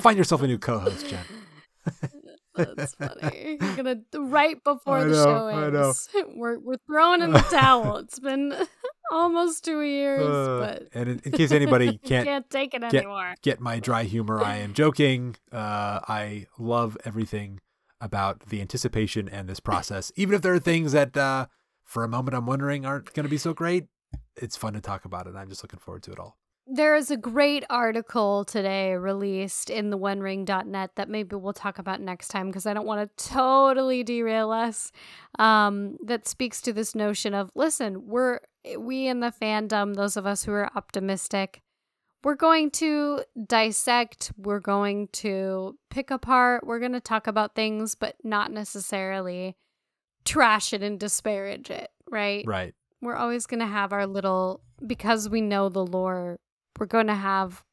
Find 0.00 0.18
yourself 0.18 0.42
a 0.42 0.46
new 0.46 0.58
co-host, 0.58 1.08
Jen. 1.08 1.24
That's 2.54 2.94
funny. 2.94 3.58
You're 3.60 3.76
gonna 3.76 4.00
right 4.14 4.62
before 4.64 4.98
I 4.98 5.04
the 5.04 5.10
know, 5.10 5.24
show 5.24 5.48
I 5.48 5.70
know. 5.70 5.86
ends. 5.86 6.08
We're 6.34 6.58
we're 6.58 6.76
throwing 6.86 7.22
in 7.22 7.32
the 7.32 7.38
towel. 7.38 7.96
It's 7.96 8.18
been 8.18 8.54
almost 9.12 9.64
two 9.64 9.82
years, 9.82 10.24
Uh, 10.24 10.58
but 10.58 10.88
and 10.94 11.08
in, 11.08 11.20
in 11.24 11.32
case 11.32 11.52
anybody 11.52 11.98
can't 12.04 12.26
can't 12.26 12.50
take 12.50 12.74
it 12.74 12.80
get, 12.80 12.94
anymore. 12.94 13.34
get 13.42 13.60
my 13.60 13.78
dry 13.78 14.04
humor, 14.04 14.42
I 14.42 14.56
am 14.56 14.72
joking. 14.72 15.36
Uh, 15.52 16.00
I 16.08 16.46
love 16.58 16.96
everything 17.04 17.60
about 18.00 18.46
the 18.48 18.60
anticipation 18.60 19.28
and 19.28 19.48
this 19.48 19.60
process. 19.60 20.10
Even 20.16 20.34
if 20.34 20.42
there 20.42 20.54
are 20.54 20.58
things 20.58 20.92
that, 20.92 21.16
uh, 21.16 21.46
for 21.84 22.02
a 22.02 22.08
moment, 22.08 22.34
I'm 22.34 22.46
wondering 22.46 22.84
aren't 22.84 23.12
going 23.14 23.24
to 23.24 23.30
be 23.30 23.38
so 23.38 23.52
great, 23.52 23.84
it's 24.36 24.56
fun 24.56 24.72
to 24.72 24.80
talk 24.80 25.04
about 25.04 25.26
it. 25.26 25.36
I'm 25.36 25.48
just 25.48 25.62
looking 25.62 25.78
forward 25.78 26.02
to 26.04 26.12
it 26.12 26.18
all. 26.18 26.38
There 26.66 26.94
is 26.94 27.10
a 27.10 27.16
great 27.16 27.64
article 27.68 28.44
today 28.44 28.94
released 28.94 29.68
in 29.68 29.90
the 29.90 29.98
onering.net 29.98 30.92
that 30.94 31.08
maybe 31.08 31.34
we'll 31.34 31.52
talk 31.52 31.78
about 31.78 32.00
next 32.00 32.28
time 32.28 32.46
because 32.46 32.66
I 32.66 32.72
don't 32.72 32.86
want 32.86 33.16
to 33.16 33.28
totally 33.28 34.04
derail 34.04 34.52
us. 34.52 34.92
Um, 35.40 35.96
that 36.04 36.28
speaks 36.28 36.60
to 36.62 36.72
this 36.72 36.94
notion 36.94 37.34
of 37.34 37.50
listen, 37.56 38.06
we're 38.06 38.38
Eh, 38.64 38.76
we 38.76 39.06
in 39.06 39.20
the 39.20 39.32
fandom, 39.32 39.94
those 39.94 40.16
of 40.16 40.26
us 40.26 40.44
who 40.44 40.52
are 40.52 40.70
optimistic, 40.74 41.62
we're 42.24 42.34
going 42.36 42.70
to 42.70 43.24
dissect, 43.46 44.32
we're 44.36 44.60
going 44.60 45.08
to 45.08 45.76
pick 45.90 46.10
apart, 46.10 46.66
we're 46.66 46.78
going 46.78 46.92
to 46.92 47.00
talk 47.00 47.26
about 47.26 47.54
things, 47.54 47.94
but 47.94 48.16
not 48.22 48.52
necessarily 48.52 49.56
trash 50.24 50.72
it 50.72 50.82
and 50.82 51.00
disparage 51.00 51.68
it, 51.70 51.90
right? 52.10 52.44
Right. 52.46 52.74
we're 53.00 53.16
always 53.16 53.46
going 53.46 53.60
to 53.60 53.66
have 53.66 53.92
our 53.92 54.06
little 54.06 54.62
because 54.86 55.28
we 55.28 55.40
know 55.40 55.68
the 55.68 55.84
lore 55.84 56.38
we're 56.78 56.86
going 56.86 57.08
to 57.08 57.14
have 57.14 57.64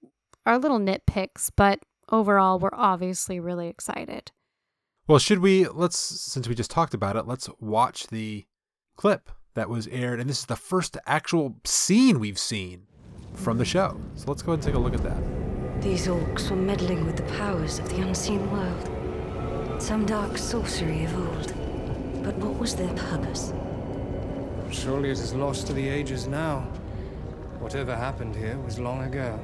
our 0.46 0.58
little 0.58 0.80
nitpicks 0.80 1.52
but 1.56 1.80
overall 2.12 2.60
we're 2.60 2.70
obviously 2.74 3.40
really 3.40 3.68
excited 3.68 4.32
Well, 5.08 5.20
should 5.20 5.40
we, 5.40 5.68
let's, 5.68 5.98
since 5.98 6.48
we 6.48 6.54
just 6.56 6.72
talked 6.72 6.94
about 6.94 7.16
it, 7.16 7.26
let's 7.28 7.50
watch 7.60 8.08
the 8.08 8.46
clip 8.96 9.30
that 9.60 9.70
was 9.70 9.88
aired. 9.90 10.22
And 10.22 10.30
this 10.30 10.40
is 10.40 10.46
the 10.46 10.56
first 10.56 10.96
actual 11.06 11.54
scene 11.66 12.18
we've 12.18 12.40
seen 12.40 12.88
from 13.34 13.58
the 13.58 13.66
show. 13.66 14.00
So 14.16 14.26
let's 14.28 14.42
go 14.42 14.54
ahead 14.54 14.64
and 14.64 14.74
take 14.74 14.76
a 14.76 14.80
look 14.80 14.94
at 14.94 15.04
that. 15.04 15.82
These 15.82 16.08
orcs 16.08 16.50
were 16.50 16.56
meddling 16.56 17.06
with 17.06 17.18
the 17.18 17.24
powers 17.38 17.78
of 17.78 17.90
the 17.90 17.98
unseen 17.98 18.50
world. 18.52 19.82
Some 19.82 20.06
dark 20.06 20.38
sorcery 20.38 21.04
of 21.04 21.14
old. 21.18 21.54
But 22.24 22.36
what 22.38 22.58
was 22.58 22.74
their 22.74 22.94
purpose? 22.94 23.52
Surely 24.72 25.10
it 25.10 25.20
is 25.20 25.34
lost 25.34 25.68
to 25.68 25.74
the 25.74 25.90
ages 25.90 26.26
now. 26.26 26.62
Whatever 27.60 27.94
happened 27.94 28.36
here 28.38 28.58
was 28.60 28.80
long 28.80 29.04
ago. 29.04 29.38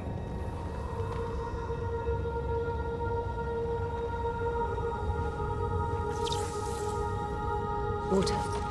Water. 8.10 8.65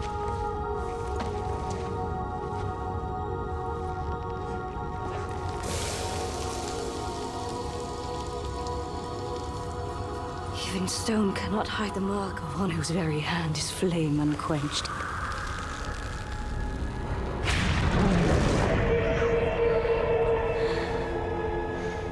Even 10.76 10.90
stone 10.90 11.34
cannot 11.34 11.70
hide 11.70 11.94
the 11.94 12.02
mark 12.02 12.44
of 12.44 12.60
one 12.60 12.70
whose 12.70 12.90
very 12.90 13.22
hand 13.22 13.58
is 13.58 13.72
flame 13.72 14.20
unquenched. 14.20 14.88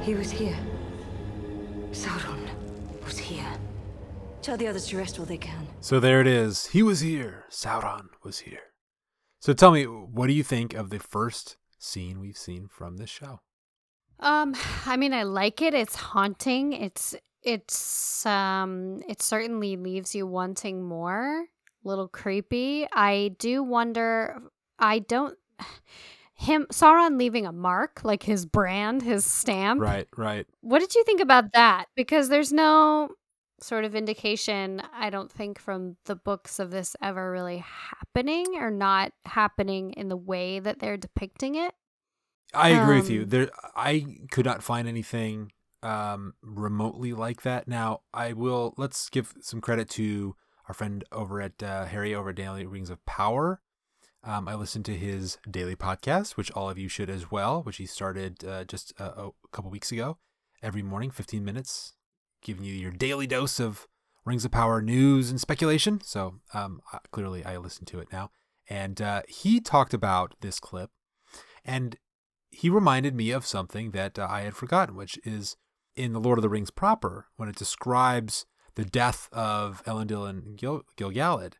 He 0.02 0.14
was 0.14 0.30
here. 0.30 0.56
Sauron 1.90 2.48
was 3.04 3.18
here. 3.18 3.44
Tell 4.40 4.56
the 4.56 4.66
others 4.66 4.86
to 4.86 4.96
rest 4.96 5.18
while 5.18 5.26
they 5.26 5.36
can. 5.36 5.68
So 5.80 6.00
there 6.00 6.22
it 6.22 6.26
is. 6.26 6.64
He 6.68 6.82
was 6.82 7.00
here. 7.00 7.44
Sauron 7.50 8.06
was 8.22 8.38
here. 8.38 8.72
So 9.40 9.52
tell 9.52 9.72
me, 9.72 9.84
what 9.84 10.28
do 10.28 10.32
you 10.32 10.42
think 10.42 10.72
of 10.72 10.88
the 10.88 11.00
first 11.00 11.58
scene 11.78 12.18
we've 12.18 12.38
seen 12.38 12.68
from 12.68 12.96
this 12.96 13.10
show? 13.10 13.40
um 14.20 14.54
i 14.86 14.96
mean 14.96 15.12
i 15.12 15.24
like 15.24 15.60
it 15.60 15.74
it's 15.74 15.96
haunting 15.96 16.72
it's 16.72 17.16
it's 17.44 18.24
um 18.26 19.02
it 19.08 19.22
certainly 19.22 19.76
leaves 19.76 20.14
you 20.14 20.26
wanting 20.26 20.82
more 20.82 21.42
a 21.42 21.88
little 21.88 22.08
creepy 22.08 22.86
i 22.92 23.34
do 23.38 23.62
wonder 23.62 24.40
i 24.78 24.98
don't 24.98 25.36
him 26.34 26.66
sauron 26.72 27.18
leaving 27.18 27.46
a 27.46 27.52
mark 27.52 28.02
like 28.04 28.22
his 28.22 28.44
brand 28.46 29.02
his 29.02 29.24
stamp 29.24 29.80
Right, 29.80 30.08
right. 30.16 30.46
What 30.62 30.80
did 30.80 30.94
you 30.94 31.04
think 31.04 31.20
about 31.20 31.52
that? 31.52 31.86
Because 31.94 32.28
there's 32.28 32.52
no 32.52 33.10
sort 33.60 33.84
of 33.84 33.94
indication, 33.94 34.82
I 34.92 35.10
don't 35.10 35.30
think, 35.30 35.58
from 35.58 35.96
the 36.06 36.16
books 36.16 36.58
of 36.58 36.70
this 36.70 36.96
ever 37.02 37.30
really 37.30 37.58
happening 37.58 38.56
or 38.56 38.70
not 38.70 39.12
happening 39.24 39.92
in 39.92 40.08
the 40.08 40.16
way 40.16 40.58
that 40.58 40.80
they're 40.80 40.96
depicting 40.96 41.54
it. 41.54 41.72
I 42.52 42.70
agree 42.70 42.96
with 42.96 43.10
you. 43.10 43.22
Um, 43.22 43.28
There, 43.28 43.50
I 43.74 44.06
could 44.30 44.44
not 44.44 44.62
find 44.62 44.86
anything 44.88 45.50
um, 45.84 46.34
remotely 46.42 47.12
like 47.12 47.42
that. 47.42 47.68
Now, 47.68 48.00
I 48.12 48.32
will. 48.32 48.74
Let's 48.76 49.08
give 49.08 49.34
some 49.40 49.60
credit 49.60 49.88
to 49.90 50.34
our 50.66 50.74
friend 50.74 51.04
over 51.12 51.40
at 51.40 51.62
uh, 51.62 51.84
Harry 51.84 52.14
over 52.14 52.30
at 52.30 52.36
Daily 52.36 52.66
Rings 52.66 52.90
of 52.90 53.04
Power. 53.04 53.60
Um, 54.24 54.48
I 54.48 54.54
listened 54.54 54.86
to 54.86 54.96
his 54.96 55.36
daily 55.48 55.76
podcast, 55.76 56.32
which 56.32 56.50
all 56.52 56.70
of 56.70 56.78
you 56.78 56.88
should 56.88 57.10
as 57.10 57.30
well, 57.30 57.62
which 57.62 57.76
he 57.76 57.84
started 57.84 58.42
uh, 58.44 58.64
just 58.64 58.94
a, 58.98 59.04
a 59.04 59.30
couple 59.52 59.70
weeks 59.70 59.92
ago. 59.92 60.16
Every 60.62 60.82
morning, 60.82 61.10
15 61.10 61.44
minutes, 61.44 61.92
giving 62.42 62.64
you 62.64 62.72
your 62.72 62.90
daily 62.90 63.26
dose 63.26 63.60
of 63.60 63.86
Rings 64.24 64.46
of 64.46 64.50
Power 64.50 64.80
news 64.80 65.30
and 65.30 65.38
speculation. 65.38 66.00
So 66.00 66.36
um, 66.54 66.80
clearly, 67.12 67.44
I 67.44 67.58
listened 67.58 67.88
to 67.88 67.98
it 67.98 68.08
now. 68.10 68.30
And 68.66 69.02
uh, 69.02 69.22
he 69.28 69.60
talked 69.60 69.92
about 69.92 70.34
this 70.40 70.58
clip, 70.58 70.90
and 71.62 71.96
he 72.50 72.70
reminded 72.70 73.14
me 73.14 73.30
of 73.30 73.44
something 73.44 73.90
that 73.90 74.18
uh, 74.18 74.26
I 74.30 74.40
had 74.40 74.56
forgotten, 74.56 74.96
which 74.96 75.18
is 75.24 75.56
in 75.96 76.12
the 76.12 76.20
Lord 76.20 76.38
of 76.38 76.42
the 76.42 76.48
Rings 76.48 76.70
proper, 76.70 77.26
when 77.36 77.48
it 77.48 77.56
describes 77.56 78.46
the 78.74 78.84
death 78.84 79.28
of 79.32 79.82
Elendil 79.84 80.28
and 80.28 80.56
Gil- 80.56 80.84
Gil-galad, 80.96 81.54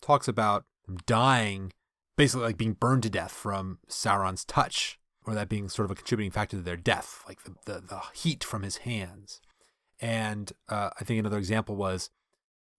talks 0.00 0.28
about 0.28 0.64
dying, 1.06 1.72
basically 2.16 2.46
like 2.46 2.56
being 2.56 2.74
burned 2.74 3.02
to 3.04 3.10
death 3.10 3.32
from 3.32 3.78
Sauron's 3.88 4.44
touch, 4.44 4.98
or 5.24 5.34
that 5.34 5.48
being 5.48 5.68
sort 5.68 5.84
of 5.84 5.90
a 5.90 5.94
contributing 5.94 6.30
factor 6.32 6.56
to 6.56 6.62
their 6.62 6.76
death, 6.76 7.22
like 7.26 7.42
the, 7.44 7.54
the, 7.66 7.80
the 7.80 8.02
heat 8.14 8.42
from 8.42 8.62
his 8.62 8.78
hands. 8.78 9.40
And 10.00 10.52
uh, 10.68 10.90
I 11.00 11.04
think 11.04 11.20
another 11.20 11.38
example 11.38 11.76
was 11.76 12.10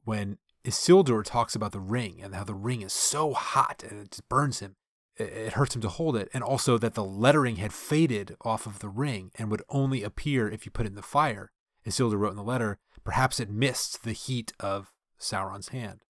when 0.04 0.38
Isildur 0.66 1.24
talks 1.24 1.56
about 1.56 1.72
the 1.72 1.80
ring 1.80 2.22
and 2.22 2.36
how 2.36 2.44
the 2.44 2.54
ring 2.54 2.82
is 2.82 2.94
so 2.94 3.34
hot 3.34 3.84
and 3.90 4.02
it 4.02 4.20
burns 4.30 4.60
him 4.60 4.76
it 5.18 5.54
hurts 5.54 5.76
him 5.76 5.82
to 5.82 5.90
hold 5.90 6.16
it, 6.16 6.30
and 6.34 6.44
also 6.44 6.78
that 6.78 6.96
the 6.96 7.04
lettering 7.04 7.58
had 7.58 7.74
faded 7.74 8.36
off 8.42 8.66
of 8.66 8.80
the 8.80 8.90
ring 8.90 9.32
and 9.38 9.52
would 9.52 9.64
only 9.70 10.04
appear 10.04 10.50
if 10.50 10.66
you 10.66 10.72
put 10.72 10.86
it 10.86 10.90
in 10.90 10.96
the 10.96 11.02
fire. 11.02 11.52
Isildur 11.86 12.18
wrote 12.18 12.32
in 12.32 12.38
the 12.38 12.44
letter, 12.44 12.80
perhaps 13.04 13.40
it 13.40 13.50
missed 13.50 14.04
the 14.04 14.14
heat 14.14 14.54
of 14.60 14.92
Sauron's 15.20 15.70
hand. 15.70 16.02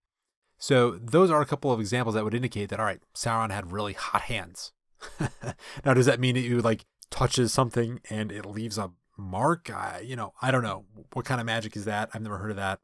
So 0.59 0.93
those 0.93 1.31
are 1.31 1.41
a 1.41 1.47
couple 1.47 1.73
of 1.73 1.81
examples 1.81 2.15
that 2.15 2.24
would 2.24 2.35
indicate 2.35 2.69
that 2.69 2.79
all 2.79 2.87
right, 2.87 3.01
Sauron 3.15 3.51
had 3.51 3.73
really 3.73 3.95
hot 3.95 4.23
hands. 4.23 4.73
now, 5.85 5.95
does 5.95 6.07
that 6.07 6.20
mean 6.20 6.37
that 6.37 6.43
you 6.43 6.61
like 6.61 6.85
touches 7.11 7.53
something 7.53 8.01
and 8.09 8.31
it 8.31 8.47
leaves 8.47 8.79
a 8.79 8.93
mark? 9.16 9.70
I, 9.70 10.01
you 10.05 10.15
know, 10.15 10.35
I 10.41 10.53
don't 10.53 10.62
know 10.62 10.85
what 11.12 11.24
kind 11.24 11.41
of 11.41 11.47
magic 11.47 11.77
is 11.77 11.85
that. 11.87 12.11
I've 12.15 12.23
never 12.23 12.39
heard 12.39 12.53
of 12.53 12.57
that. 12.59 12.79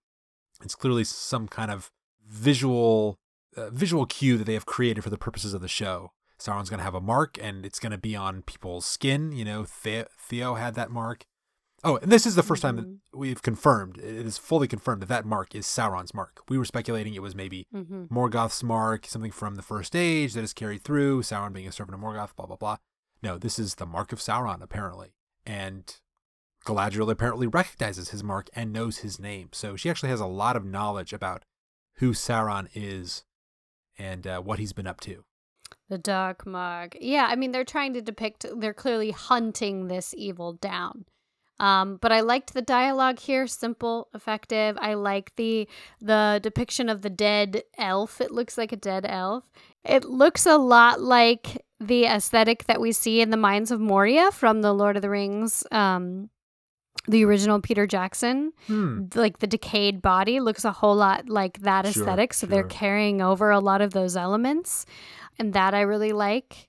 It's 0.64 0.74
clearly 0.74 1.04
some 1.04 1.46
kind 1.46 1.70
of 1.70 1.92
visual 2.26 3.20
uh, 3.58 3.70
visual 3.70 4.06
cue 4.06 4.38
that 4.38 4.44
they 4.44 4.54
have 4.54 4.66
created 4.66 5.02
for 5.02 5.10
the 5.10 5.18
purposes 5.18 5.54
of 5.54 5.60
the 5.60 5.68
show. 5.68 6.12
Sauron's 6.40 6.70
going 6.70 6.78
to 6.78 6.84
have 6.84 6.94
a 6.94 7.00
mark 7.00 7.36
and 7.42 7.66
it's 7.66 7.80
going 7.80 7.90
to 7.92 7.98
be 7.98 8.14
on 8.14 8.42
people's 8.42 8.86
skin. 8.86 9.32
You 9.32 9.44
know, 9.44 9.66
the- 9.82 10.06
Theo 10.18 10.54
had 10.54 10.74
that 10.76 10.90
mark. 10.90 11.24
Oh, 11.84 11.96
and 11.98 12.10
this 12.10 12.26
is 12.26 12.34
the 12.34 12.42
1st 12.42 12.60
time 12.60 12.76
that 12.76 12.86
Mm-hmm. 12.86 13.18
we've 13.20 13.40
confirmed, 13.42 13.98
it 13.98 14.26
is 14.26 14.36
fully 14.38 14.66
confirmed 14.66 15.02
that 15.02 15.08
that 15.08 15.24
mark 15.24 15.54
is 15.54 15.64
Sauron's 15.66 16.12
mark. 16.12 16.40
We 16.48 16.58
were 16.58 16.64
speculating 16.64 17.14
it 17.14 17.22
was 17.22 17.34
maybe 17.36 17.66
Mm-hmm. 17.74 18.04
Morgoth's 18.14 18.62
mark, 18.64 19.06
something 19.06 19.30
from 19.30 19.54
the 19.54 19.62
First 19.62 19.94
Age 19.94 20.32
that 20.34 20.42
is 20.44 20.52
carried 20.52 20.82
through, 20.84 21.22
Sauron 21.22 21.52
being 21.52 21.68
a 21.68 21.72
servant 21.72 21.94
of 21.94 22.00
Morgoth, 22.00 22.34
blah, 22.36 22.46
blah, 22.46 22.56
blah. 22.56 22.76
No, 23.22 23.38
this 23.38 23.58
is 23.58 23.76
the 23.76 23.86
mark 23.86 24.12
of 24.12 24.18
Sauron, 24.20 24.60
apparently. 24.62 25.14
And 25.46 25.96
Galadriel 26.66 27.10
apparently 27.10 27.46
recognizes 27.46 28.10
his 28.10 28.22
mark 28.24 28.48
and 28.54 28.72
knows 28.72 28.98
his 28.98 29.18
name. 29.20 29.48
So 29.52 29.76
she 29.76 29.88
actually 29.90 30.10
has 30.10 30.20
a 30.20 30.26
lot 30.26 30.56
of 30.56 30.64
knowledge 30.64 31.12
about 31.12 31.44
who 31.96 32.10
Sauron 32.12 32.68
is 32.74 33.24
and 33.98 34.26
uh, 34.26 34.40
what 34.40 34.58
he's 34.58 34.72
been 34.72 34.86
up 34.86 35.00
to. 35.02 35.24
The 35.88 35.98
Dark 35.98 36.46
Mark. 36.46 36.96
Yeah, 37.00 37.26
I 37.28 37.36
mean, 37.36 37.52
they're 37.52 37.64
trying 37.64 37.94
to 37.94 38.02
depict, 38.02 38.46
they're 38.56 38.74
clearly 38.74 39.10
hunting 39.10 39.88
this 39.88 40.14
evil 40.16 40.52
down. 40.54 41.06
Um, 41.60 41.98
but 42.00 42.12
I 42.12 42.20
liked 42.20 42.54
the 42.54 42.62
dialogue 42.62 43.18
here, 43.18 43.46
simple, 43.46 44.08
effective. 44.14 44.78
I 44.80 44.94
like 44.94 45.34
the 45.36 45.66
the 46.00 46.38
depiction 46.42 46.88
of 46.88 47.02
the 47.02 47.10
dead 47.10 47.62
elf. 47.76 48.20
It 48.20 48.30
looks 48.30 48.56
like 48.56 48.70
a 48.70 48.76
dead 48.76 49.04
elf. 49.08 49.44
It 49.84 50.04
looks 50.04 50.46
a 50.46 50.56
lot 50.56 51.00
like 51.00 51.64
the 51.80 52.04
aesthetic 52.04 52.66
that 52.66 52.80
we 52.80 52.92
see 52.92 53.20
in 53.20 53.30
the 53.30 53.36
Mines 53.36 53.70
of 53.70 53.80
Moria 53.80 54.30
from 54.30 54.62
the 54.62 54.72
Lord 54.72 54.96
of 54.96 55.02
the 55.02 55.10
Rings, 55.10 55.64
um, 55.72 56.30
the 57.08 57.24
original 57.24 57.60
Peter 57.60 57.86
Jackson. 57.86 58.52
Hmm. 58.66 59.06
Like 59.14 59.38
the 59.38 59.46
decayed 59.46 60.02
body 60.02 60.40
looks 60.40 60.64
a 60.64 60.72
whole 60.72 60.96
lot 60.96 61.28
like 61.28 61.60
that 61.60 61.86
Sure, 61.86 62.02
aesthetic. 62.02 62.34
So 62.34 62.46
they're 62.46 62.64
carrying 62.64 63.20
over 63.22 63.50
a 63.50 63.60
lot 63.60 63.80
of 63.80 63.92
those 63.92 64.16
elements, 64.16 64.86
and 65.38 65.52
that 65.54 65.74
I 65.74 65.80
really 65.80 66.12
like. 66.12 66.68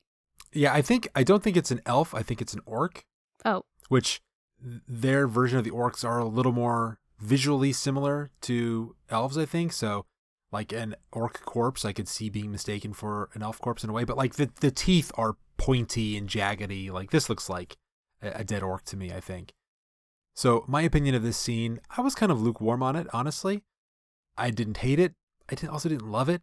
Yeah, 0.51 0.73
I 0.73 0.81
think, 0.81 1.07
I 1.15 1.23
don't 1.23 1.43
think 1.43 1.55
it's 1.57 1.69
an 1.69 1.81
elf. 1.85 2.15
I 2.15 2.23
think 2.23 2.41
it's 2.41 2.53
an 2.55 2.61
orc. 2.65 3.03
Oh, 3.45 3.63
which 3.89 4.21
their 4.61 5.27
version 5.27 5.57
of 5.57 5.63
the 5.63 5.71
orcs 5.71 6.03
are 6.03 6.19
a 6.19 6.25
little 6.25 6.51
more 6.51 6.99
visually 7.19 7.71
similar 7.71 8.31
to 8.41 8.95
elves, 9.09 9.37
I 9.37 9.45
think. 9.45 9.73
So, 9.73 10.05
like 10.51 10.71
an 10.71 10.95
orc 11.11 11.41
corpse, 11.45 11.85
I 11.85 11.93
could 11.93 12.07
see 12.07 12.29
being 12.29 12.51
mistaken 12.51 12.93
for 12.93 13.29
an 13.33 13.43
elf 13.43 13.59
corpse 13.61 13.83
in 13.83 13.89
a 13.89 13.93
way, 13.93 14.03
but 14.03 14.17
like 14.17 14.35
the, 14.35 14.49
the 14.59 14.71
teeth 14.71 15.11
are 15.15 15.35
pointy 15.57 16.17
and 16.17 16.27
jaggedy. 16.27 16.91
Like 16.91 17.11
this 17.11 17.29
looks 17.29 17.49
like 17.49 17.77
a, 18.21 18.39
a 18.39 18.43
dead 18.43 18.63
orc 18.63 18.83
to 18.85 18.97
me, 18.97 19.11
I 19.13 19.19
think. 19.19 19.53
So, 20.39 20.63
my 20.69 20.83
opinion 20.83 21.15
of 21.15 21.21
this 21.21 21.35
scene, 21.35 21.81
I 21.97 21.99
was 21.99 22.15
kind 22.15 22.31
of 22.31 22.41
lukewarm 22.41 22.81
on 22.81 22.95
it, 22.95 23.07
honestly. 23.11 23.61
I 24.37 24.51
didn't 24.51 24.77
hate 24.77 24.97
it. 24.97 25.11
I 25.51 25.67
also 25.67 25.89
didn't 25.89 26.09
love 26.09 26.29
it. 26.29 26.41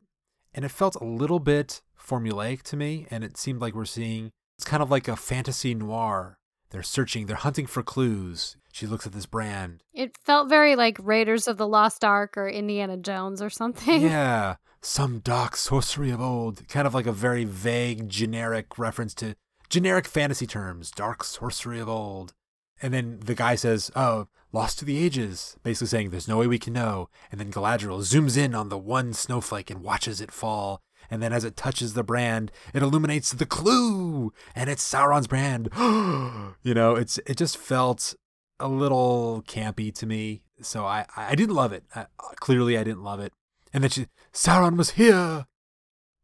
And 0.52 0.66
it 0.66 0.70
felt 0.70 0.96
a 0.96 1.04
little 1.04 1.38
bit 1.38 1.80
formulaic 1.98 2.60
to 2.64 2.76
me. 2.76 3.06
And 3.10 3.24
it 3.24 3.38
seemed 3.38 3.62
like 3.62 3.74
we're 3.74 3.86
seeing, 3.86 4.32
it's 4.58 4.66
kind 4.66 4.82
of 4.82 4.90
like 4.90 5.08
a 5.08 5.16
fantasy 5.16 5.74
noir 5.74 6.36
they're 6.68 6.82
searching, 6.82 7.24
they're 7.24 7.36
hunting 7.36 7.64
for 7.64 7.82
clues. 7.82 8.58
She 8.70 8.86
looks 8.86 9.06
at 9.06 9.14
this 9.14 9.24
brand. 9.24 9.82
it 9.94 10.18
felt 10.18 10.50
very 10.50 10.76
like 10.76 10.98
Raiders 11.00 11.48
of 11.48 11.56
the 11.56 11.66
Lost 11.66 12.04
Ark 12.04 12.36
or 12.36 12.50
Indiana 12.50 12.98
Jones 12.98 13.40
or 13.40 13.48
something. 13.48 14.02
yeah, 14.02 14.56
some 14.82 15.20
dark 15.20 15.56
sorcery 15.56 16.10
of 16.10 16.20
old. 16.20 16.68
Kind 16.68 16.86
of 16.86 16.92
like 16.92 17.06
a 17.06 17.12
very 17.12 17.44
vague, 17.44 18.10
generic 18.10 18.78
reference 18.78 19.14
to 19.14 19.36
generic 19.70 20.06
fantasy 20.06 20.46
terms. 20.46 20.90
Dark 20.90 21.24
sorcery 21.24 21.80
of 21.80 21.88
old. 21.88 22.34
And 22.82 22.92
then 22.92 23.20
the 23.20 23.34
guy 23.34 23.54
says, 23.54 23.90
Oh, 23.96 24.28
lost 24.52 24.78
to 24.78 24.84
the 24.84 25.02
ages. 25.02 25.56
Basically 25.62 25.86
saying, 25.88 26.10
There's 26.10 26.28
no 26.28 26.38
way 26.38 26.46
we 26.46 26.58
can 26.58 26.72
know. 26.72 27.08
And 27.30 27.40
then 27.40 27.52
Galadriel 27.52 28.00
zooms 28.00 28.36
in 28.36 28.54
on 28.54 28.68
the 28.68 28.78
one 28.78 29.12
snowflake 29.12 29.70
and 29.70 29.82
watches 29.82 30.20
it 30.20 30.32
fall. 30.32 30.82
And 31.10 31.22
then 31.22 31.32
as 31.32 31.44
it 31.44 31.56
touches 31.56 31.94
the 31.94 32.02
brand, 32.02 32.50
it 32.74 32.82
illuminates 32.82 33.32
the 33.32 33.46
clue. 33.46 34.32
And 34.54 34.68
it's 34.68 34.88
Sauron's 34.88 35.26
brand. 35.26 35.68
you 36.62 36.74
know, 36.74 36.96
it's 36.96 37.18
it 37.26 37.36
just 37.36 37.56
felt 37.56 38.14
a 38.58 38.68
little 38.68 39.42
campy 39.46 39.94
to 39.94 40.06
me. 40.06 40.42
So 40.62 40.84
I, 40.84 41.06
I 41.16 41.34
didn't 41.34 41.54
love 41.54 41.72
it. 41.72 41.84
I, 41.94 42.06
clearly, 42.36 42.78
I 42.78 42.84
didn't 42.84 43.02
love 43.02 43.20
it. 43.20 43.32
And 43.72 43.82
then 43.82 43.90
she, 43.90 44.06
Sauron 44.32 44.76
was 44.76 44.90
here. 44.90 45.46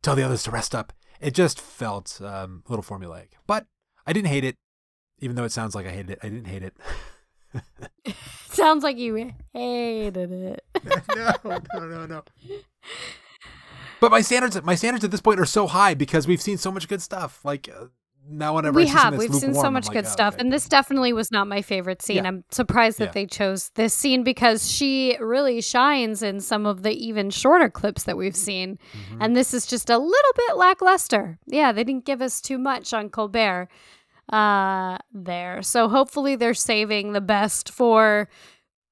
Tell 0.03 0.17
the 0.17 0.23
others 0.23 0.43
to 0.45 0.51
rest 0.51 0.75
up. 0.75 0.93
It 1.21 1.35
just 1.35 1.61
felt 1.61 2.21
um, 2.21 2.65
a 2.67 2.71
little 2.73 2.83
formulaic. 2.83 3.33
But 3.47 3.67
I 4.07 4.13
didn't 4.13 4.29
hate 4.29 4.45
it, 4.45 4.57
even 5.23 5.37
though 5.37 5.45
it 5.45 5.53
sounds 5.53 5.75
like 5.75 5.87
I 5.87 5.91
hated 5.91 6.11
it. 6.11 6.19
I 6.23 6.29
didn't 6.29 6.49
hate 6.49 6.63
it. 6.63 6.75
Sounds 8.51 8.83
like 8.83 8.99
you 8.99 9.33
hated 9.53 10.33
it. 10.33 10.65
no, 11.15 11.61
no, 11.75 11.87
no, 11.87 12.07
no. 12.07 12.23
But 14.01 14.11
my 14.11 14.21
standards, 14.21 14.61
my 14.63 14.75
standards 14.75 15.05
at 15.05 15.11
this 15.11 15.21
point 15.21 15.41
are 15.41 15.47
so 15.47 15.67
high 15.67 15.95
because 15.95 16.27
we've 16.27 16.43
seen 16.43 16.59
so 16.59 16.71
much 16.71 16.89
good 16.89 17.01
stuff. 17.01 17.45
Like 17.45 17.69
uh, 17.69 17.87
now, 18.29 18.55
whenever 18.55 18.77
we 18.77 18.87
have. 18.89 19.17
We've 19.17 19.35
seen 19.35 19.55
so 19.55 19.71
much 19.71 19.89
I'm 19.89 19.95
good 19.95 20.07
oh, 20.07 20.09
stuff. 20.09 20.35
okay. 20.35 20.43
And 20.43 20.53
this 20.53 20.69
definitely 20.69 21.13
was 21.13 21.31
not 21.31 21.47
my 21.47 21.63
favorite 21.63 22.03
scene. 22.03 22.17
Yeah. 22.17 22.29
I'm 22.29 22.45
surprised 22.51 22.99
that 22.99 23.07
Yeah. 23.07 23.13
they 23.13 23.27
chose 23.27 23.71
this 23.75 23.95
scene 23.95 24.23
because 24.23 24.71
she 24.71 25.17
really 25.21 25.61
shines 25.61 26.23
in 26.23 26.41
some 26.41 26.67
of 26.67 26.83
the 26.83 26.93
even 26.93 27.31
shorter 27.31 27.71
clips 27.71 28.05
that 28.05 28.17
we've 28.17 28.37
seen. 28.37 28.79
Mm-hmm. 28.93 29.23
And 29.23 29.37
this 29.37 29.55
is 29.55 29.67
just 29.67 29.89
a 29.89 29.99
little 29.99 30.33
bit 30.37 30.57
lackluster. 30.57 31.39
Yeah, 31.47 31.73
they 31.73 31.85
didn't 31.85 32.05
give 32.05 32.23
us 32.23 32.41
too 32.41 32.59
much 32.59 32.93
on 32.93 33.09
Colbert 33.09 33.69
uh 34.29 34.99
there. 35.13 35.63
So 35.63 35.89
hopefully 35.89 36.37
they're 36.37 36.55
saving 36.55 37.13
the 37.13 37.21
best 37.21 37.71
for 37.71 38.29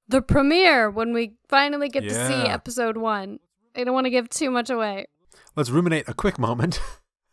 the 0.08 0.20
premiere 0.20 0.90
when 0.90 1.12
we 1.12 1.34
finally 1.48 1.88
get 1.88 2.02
to 2.02 2.26
see 2.26 2.48
episode 2.48 2.96
1. 2.96 3.38
I 3.76 3.84
don't 3.84 3.94
want 3.94 4.06
to 4.06 4.10
give 4.10 4.28
too 4.28 4.50
much 4.50 4.68
away. 4.68 5.06
let's 5.54 5.70
ruminate 5.70 6.08
a 6.08 6.14
quick 6.14 6.38
moment 6.38 6.80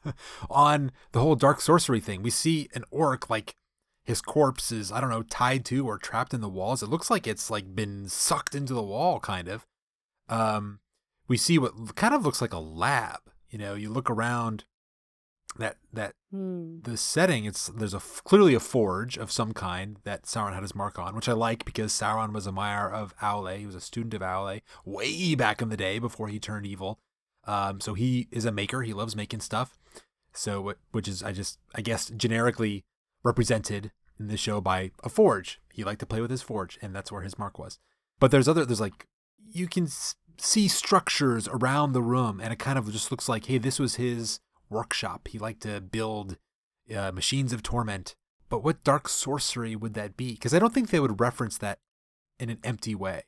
on 0.49 0.91
the 1.11 1.19
whole 1.19 1.36
dark 1.36 1.60
sorcery 1.60 1.99
thing. 1.99 2.22
We 2.22 2.30
see 2.30 2.69
an 2.76 2.84
orc 2.91 3.30
like 3.30 3.56
his 4.03 4.22
corpse 4.22 4.72
is 4.72 4.91
I 4.91 5.02
don't 5.02 5.10
know 5.10 5.24
tied 5.24 5.65
to 5.65 5.86
or 5.88 5.98
trapped 5.98 6.34
in 6.34 6.41
the 6.41 6.49
walls. 6.49 6.84
It 6.84 6.90
looks 6.90 7.10
like 7.10 7.28
it's 7.28 7.49
like 7.49 7.76
been 7.76 8.07
sucked 8.07 8.56
into 8.56 8.74
the 8.74 8.84
wall 8.84 9.19
kind 9.19 9.48
of. 9.48 9.65
Um 10.30 10.80
we 11.28 11.36
see 11.36 11.57
what 11.57 11.95
kind 11.95 12.14
of 12.14 12.24
looks 12.24 12.41
like 12.41 12.53
a 12.53 12.60
lab. 12.60 13.19
You 13.49 13.57
know, 13.57 13.74
you 13.74 13.90
look 13.90 14.10
around 14.10 14.65
that 15.60 15.78
that 15.94 16.14
Hmm. 16.32 16.82
the 16.84 16.98
setting 16.98 17.46
it's 17.46 17.68
there's 17.68 17.94
a 17.94 18.00
clearly 18.00 18.54
a 18.54 18.60
forge 18.60 19.18
of 19.18 19.32
some 19.32 19.54
kind 19.54 19.98
that 20.04 20.24
Sauron 20.24 20.54
had 20.54 20.62
his 20.62 20.76
mark 20.76 21.00
on, 21.00 21.16
which 21.16 21.30
I 21.30 21.34
like 21.34 21.64
because 21.64 21.94
Sauron 21.94 22.34
was 22.34 22.46
a 22.46 22.52
Maiar 22.52 22.92
of 22.92 23.16
Aule. 23.20 23.58
He 23.58 23.66
was 23.66 23.76
a 23.76 23.80
student 23.82 24.14
of 24.14 24.22
Aule 24.22 24.62
way 24.84 25.36
back 25.36 25.62
in 25.62 25.70
the 25.70 25.78
day 25.78 26.00
before 26.00 26.28
he 26.28 26.38
turned 26.40 26.66
evil. 26.66 27.00
Um, 27.46 27.80
so 27.80 27.94
he 27.94 28.28
is 28.30 28.44
a 28.44 28.52
maker. 28.52 28.82
He 28.82 28.94
loves 28.94 29.16
making 29.16 29.40
stuff. 29.40 29.78
So 30.34 30.74
which 30.92 31.08
is 31.08 31.24
I 31.24 31.32
just 31.32 31.60
I 31.74 31.82
guess 31.82 32.10
generically 32.10 32.84
represented 33.24 33.92
in 34.20 34.28
the 34.28 34.38
show 34.38 34.60
by 34.62 34.92
a 35.04 35.10
forge. 35.10 35.60
He 35.72 35.84
liked 35.84 36.00
to 36.02 36.06
play 36.06 36.22
with 36.22 36.32
his 36.32 36.42
forge, 36.42 36.78
and 36.82 36.94
that's 36.96 37.12
where 37.12 37.22
his 37.22 37.38
mark 37.40 37.58
was. 37.58 37.80
But 38.20 38.32
there's 38.32 38.48
other 38.48 38.66
there's 38.66 38.82
like 38.82 39.08
you 39.50 39.68
can 39.68 39.86
s- 39.86 40.16
see 40.38 40.68
structures 40.68 41.48
around 41.48 41.94
the 41.94 42.02
room, 42.02 42.42
and 42.42 42.52
it 42.52 42.60
kind 42.60 42.78
of 42.78 42.92
just 42.92 43.12
looks 43.12 43.30
like 43.30 43.46
hey, 43.46 43.58
this 43.60 43.80
was 43.80 43.96
his 43.96 44.40
workshop. 44.69 45.27
He 45.27 45.39
liked 45.39 45.61
to 45.61 45.81
build 45.81 46.38
uh, 46.95 47.11
machines 47.11 47.53
of 47.53 47.64
torment. 47.64 48.15
But 48.49 48.64
what 48.64 48.84
dark 48.84 49.10
sorcery 49.10 49.76
would 49.76 49.94
that 49.95 50.15
be? 50.15 50.34
Because 50.34 50.53
I 50.53 50.60
don't 50.60 50.73
think 50.73 50.89
they 50.89 50.99
would 50.99 51.19
reference 51.19 51.57
that 51.57 51.80
in 52.39 52.49
an 52.49 52.60
empty 52.64 52.95
way. 52.95 53.23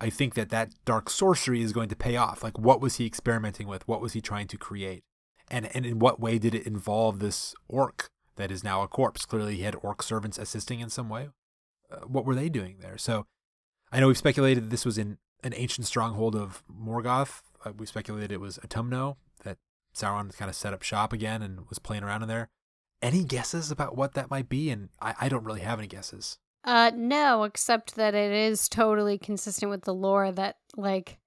I 0.00 0.10
think 0.10 0.34
that 0.34 0.50
that 0.50 0.72
dark 0.84 1.10
sorcery 1.10 1.62
is 1.62 1.72
going 1.72 1.88
to 1.88 1.96
pay 1.96 2.16
off. 2.16 2.42
Like, 2.42 2.58
what 2.58 2.80
was 2.80 2.96
he 2.96 3.06
experimenting 3.06 3.66
with? 3.66 3.88
What 3.88 4.00
was 4.00 4.12
he 4.12 4.20
trying 4.20 4.46
to 4.48 4.58
create? 4.58 5.02
And 5.50 5.74
and 5.74 5.86
in 5.86 5.98
what 5.98 6.20
way 6.20 6.38
did 6.38 6.54
it 6.54 6.66
involve 6.66 7.18
this 7.18 7.54
orc 7.68 8.08
that 8.36 8.50
is 8.50 8.62
now 8.62 8.82
a 8.82 8.88
corpse? 8.88 9.24
Clearly, 9.24 9.56
he 9.56 9.62
had 9.62 9.76
orc 9.82 10.02
servants 10.02 10.38
assisting 10.38 10.80
in 10.80 10.90
some 10.90 11.08
way. 11.08 11.30
Uh, 11.90 12.00
what 12.06 12.26
were 12.26 12.34
they 12.34 12.50
doing 12.50 12.76
there? 12.80 12.98
So, 12.98 13.26
I 13.90 14.00
know 14.00 14.08
we've 14.08 14.18
speculated 14.18 14.70
this 14.70 14.84
was 14.84 14.98
in 14.98 15.16
an 15.42 15.54
ancient 15.56 15.86
stronghold 15.86 16.36
of 16.36 16.62
Morgoth. 16.70 17.40
Uh, 17.64 17.72
we 17.76 17.86
speculated 17.86 18.32
it 18.32 18.40
was 18.40 18.58
Utumno, 18.58 19.16
that 19.16 19.27
Sauron 19.94 20.36
kind 20.36 20.48
of 20.48 20.54
set 20.54 20.72
up 20.72 20.82
shop 20.82 21.12
again 21.12 21.42
and 21.42 21.68
was 21.68 21.78
playing 21.78 22.02
around 22.02 22.22
in 22.22 22.28
there. 22.28 22.48
Any 23.00 23.24
guesses 23.24 23.70
about 23.70 23.96
what 23.96 24.14
that 24.14 24.30
might 24.30 24.48
be? 24.48 24.70
And 24.70 24.88
I, 25.00 25.14
I 25.20 25.28
don't 25.28 25.44
really 25.44 25.60
have 25.60 25.78
any 25.78 25.88
guesses. 25.88 26.38
Uh, 26.64 26.90
no, 26.94 27.44
except 27.44 27.94
that 27.94 28.14
it 28.14 28.32
is 28.32 28.68
totally 28.68 29.16
consistent 29.18 29.70
with 29.70 29.82
the 29.82 29.94
lore 29.94 30.32
that, 30.32 30.56
like, 30.76 31.18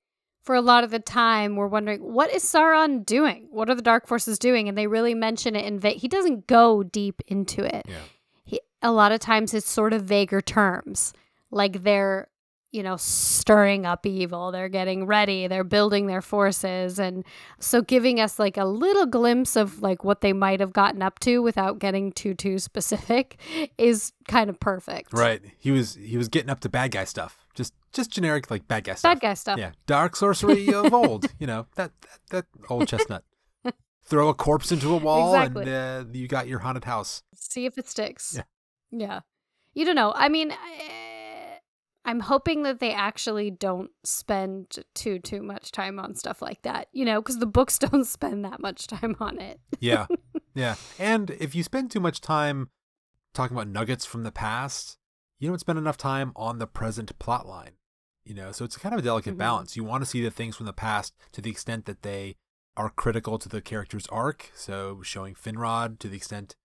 for 0.44 0.56
a 0.56 0.62
lot 0.62 0.84
of 0.84 0.92
the 0.92 1.00
time, 1.00 1.56
we're 1.56 1.68
wondering, 1.68 2.02
what 2.02 2.34
is 2.34 2.44
Sauron 2.44 3.06
doing? 3.06 3.48
What 3.52 3.70
are 3.70 3.76
the 3.76 3.82
Dark 3.82 4.08
Forces 4.08 4.38
doing? 4.38 4.68
And 4.68 4.78
they 4.78 4.88
really 4.88 5.14
mention 5.14 5.56
it 5.56 5.66
in 5.66 5.80
va- 5.80 5.92
He 5.92 6.08
doesn't 6.08 6.48
go 6.48 6.84
deep 6.84 7.22
into 7.28 7.64
it. 7.64 7.86
Yeah. 7.88 7.96
He, 8.44 8.60
a 8.82 8.92
lot 8.92 9.12
of 9.12 9.20
times 9.20 9.54
it's 9.54 9.70
sort 9.70 9.94
of 9.94 10.04
vaguer 10.04 10.42
terms. 10.42 11.14
Like 11.52 11.84
they're, 11.84 12.28
you 12.72 12.82
know, 12.82 12.96
stirring 12.96 13.86
up 13.86 14.06
evil. 14.06 14.52
They're 14.52 14.70
getting 14.70 15.06
ready. 15.06 15.48
They're 15.48 15.66
building 15.66 16.08
their 16.08 16.22
forces. 16.22 17.00
And 17.00 17.26
so 17.60 17.82
giving 17.82 18.20
us 18.20 18.40
like 18.40 18.56
a 18.56 18.64
little 18.66 19.06
glimpse 19.06 19.56
of 19.58 19.82
like 19.82 20.04
what 20.06 20.22
they 20.22 20.32
might 20.32 20.62
have 20.62 20.72
gotten 20.72 21.02
up 21.02 21.20
to 21.20 21.42
without 21.42 21.80
getting 21.80 22.14
too, 22.14 22.34
too 22.34 22.60
specific 22.60 23.40
is 23.78 24.14
kind 24.28 24.50
of 24.50 24.60
perfect. 24.60 25.12
Right. 25.12 25.42
He 25.58 25.72
was 25.72 25.96
he 25.96 26.18
was 26.18 26.30
getting 26.30 26.50
up 26.50 26.62
to 26.62 26.70
bad 26.70 26.92
guy 26.92 27.04
stuff. 27.04 27.46
Just 27.54 27.74
just 27.92 28.10
generic 28.10 28.50
like 28.50 28.68
bad 28.70 28.86
guy 28.86 28.96
stuff. 28.96 29.16
Bad 29.16 29.20
guy 29.20 29.34
stuff. 29.34 29.60
Yeah. 29.60 29.72
Dark 29.86 30.16
sorcery 30.16 30.74
of 30.74 30.94
old. 30.94 31.26
You 31.40 31.48
know 31.48 31.68
that 31.76 31.92
that, 32.30 32.46
that 32.54 32.70
old 32.70 32.88
chestnut. 32.88 33.26
Throw 34.06 34.30
a 34.30 34.34
corpse 34.34 34.72
into 34.72 34.94
a 34.94 34.98
wall 34.98 35.36
Exactly. 35.36 35.64
and 35.64 36.08
uh, 36.08 36.10
you 36.12 36.28
got 36.28 36.48
your 36.48 36.60
haunted 36.60 36.86
house. 36.86 37.22
See 37.36 37.66
if 37.66 37.78
it 37.78 37.88
sticks. 37.88 38.34
Yeah. 38.36 38.44
Yeah. 38.92 39.20
You 39.74 39.86
don't 39.86 39.96
know. 39.96 40.12
I 40.16 40.28
mean, 40.28 40.52
eh, 40.52 40.56
I'm 42.12 42.20
hoping 42.20 42.64
that 42.64 42.80
they 42.80 42.92
actually 42.92 43.52
don't 43.52 43.90
spend 44.04 44.80
too 44.94 45.18
too 45.20 45.42
much 45.42 45.72
time 45.72 45.98
on 45.98 46.14
stuff 46.16 46.42
like 46.42 46.62
that, 46.64 46.90
you 46.92 47.06
know, 47.06 47.22
because 47.22 47.40
the 47.40 47.46
books 47.46 47.80
don't 47.86 48.06
spend 48.06 48.44
that 48.44 48.60
much 48.60 48.88
time 48.88 49.16
on 49.22 49.40
it. 49.40 49.62
Yeah. 49.80 50.08
yeah. 50.54 50.76
And 51.00 51.30
if 51.32 51.56
you 51.56 51.64
spend 51.64 51.90
too 51.90 52.02
much 52.02 52.20
time 52.20 52.70
talking 53.34 53.56
about 53.56 53.70
nuggets 53.70 54.06
from 54.06 54.24
the 54.24 54.32
past, 54.32 54.98
you 55.40 55.48
don't 55.48 55.60
spend 55.60 55.80
enough 55.80 55.96
time 55.96 56.34
on 56.36 56.60
the 56.60 56.68
present 56.68 57.18
plot 57.18 57.48
line. 57.48 57.72
You 58.26 58.34
know, 58.36 58.52
so 58.52 58.66
it's 58.66 58.76
kind 58.78 58.94
of 58.94 59.00
a 59.00 59.04
delicate 59.04 59.36
Mhm. 59.36 59.40
balance. 59.40 59.78
You 59.78 59.86
want 59.86 60.04
to 60.04 60.10
see 60.10 60.22
the 60.22 60.30
things 60.32 60.58
from 60.58 60.66
the 60.66 60.74
past 60.74 61.14
to 61.32 61.42
the 61.42 61.50
extent 61.50 61.86
that 61.86 62.02
they 62.04 62.36
are 62.76 62.90
critical 62.90 63.40
to 63.40 63.48
the 63.50 63.62
character's 63.62 64.06
arc. 64.08 64.52
So 64.54 65.02
showing 65.02 65.34
Finrod 65.34 65.98
to 66.00 66.10
the 66.10 66.18
extent 66.18 66.56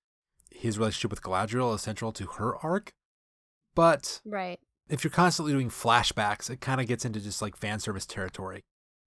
his 0.50 0.76
relationship 0.76 1.10
with 1.12 1.22
Galadriel 1.22 1.72
is 1.74 1.82
central 1.82 2.10
to 2.12 2.26
her 2.38 2.56
arc. 2.64 2.92
But 3.74 4.20
Right. 4.24 4.58
If 4.88 5.02
you're 5.02 5.10
constantly 5.10 5.52
doing 5.52 5.70
flashbacks, 5.70 6.48
it 6.50 6.60
kind 6.60 6.80
of 6.80 6.86
gets 6.86 7.04
into 7.04 7.20
just 7.20 7.42
like 7.42 7.56
fan 7.56 7.80
service 7.80 8.06
territory. 8.06 8.64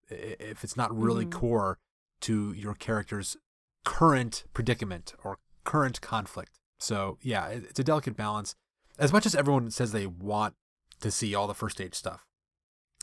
If 0.09 0.63
it's 0.63 0.75
not 0.75 0.95
really 0.95 1.25
Mhm. 1.25 1.31
core 1.31 1.77
to 2.21 2.51
your 2.53 2.73
character's 2.73 3.37
current 3.85 4.43
predicament 4.53 5.13
or 5.23 5.39
current 5.63 6.01
conflict. 6.01 6.59
So, 6.79 7.17
yeah, 7.21 7.47
it's 7.47 7.79
a 7.79 7.83
delicate 7.83 8.15
balance. 8.17 8.55
As 8.97 9.13
much 9.13 9.25
as 9.25 9.35
everyone 9.35 9.71
says 9.71 9.91
they 9.91 10.07
want 10.07 10.55
to 10.99 11.11
see 11.11 11.33
all 11.33 11.47
the 11.47 11.53
First 11.53 11.79
Age 11.79 11.95
stuff, 11.95 12.25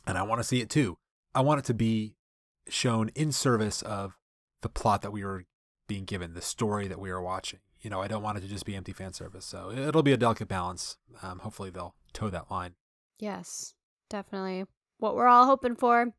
and 0.07 0.19
I 0.19 0.23
want 0.23 0.40
to 0.40 0.44
see 0.44 0.61
it 0.61 0.69
too, 0.69 0.98
I 1.35 1.40
want 1.40 1.61
it 1.61 1.65
to 1.66 1.74
be 1.74 2.16
shown 2.69 3.09
in 3.11 3.32
service 3.32 3.81
of 3.82 4.19
the 4.61 4.69
plot 4.69 5.01
that 5.03 5.12
we 5.12 5.24
were 5.24 5.44
being 5.86 6.05
given, 6.05 6.35
the 6.35 6.43
story 6.43 6.89
that 6.89 6.98
we 6.98 7.11
are 7.11 7.20
watching. 7.23 7.61
You 7.81 7.90
know, 7.90 8.03
I 8.03 8.09
don't 8.09 8.23
want 8.23 8.36
it 8.39 8.40
to 8.40 8.48
just 8.48 8.66
be 8.66 8.74
empty 8.74 8.93
fan 8.93 9.12
service. 9.12 9.47
So 9.47 9.70
it'll 9.70 10.03
be 10.03 10.12
a 10.12 10.16
delicate 10.16 10.48
balance. 10.48 10.97
Um, 11.23 11.39
hopefully 11.39 11.70
they'll 11.70 11.94
toe 12.16 12.30
that 12.30 12.51
line. 12.51 12.74
Yes, 13.18 13.74
definitely. 14.10 14.64
What 14.98 15.14
we're 15.14 15.26
all 15.28 15.47
hoping 15.47 15.76
for. 15.76 16.12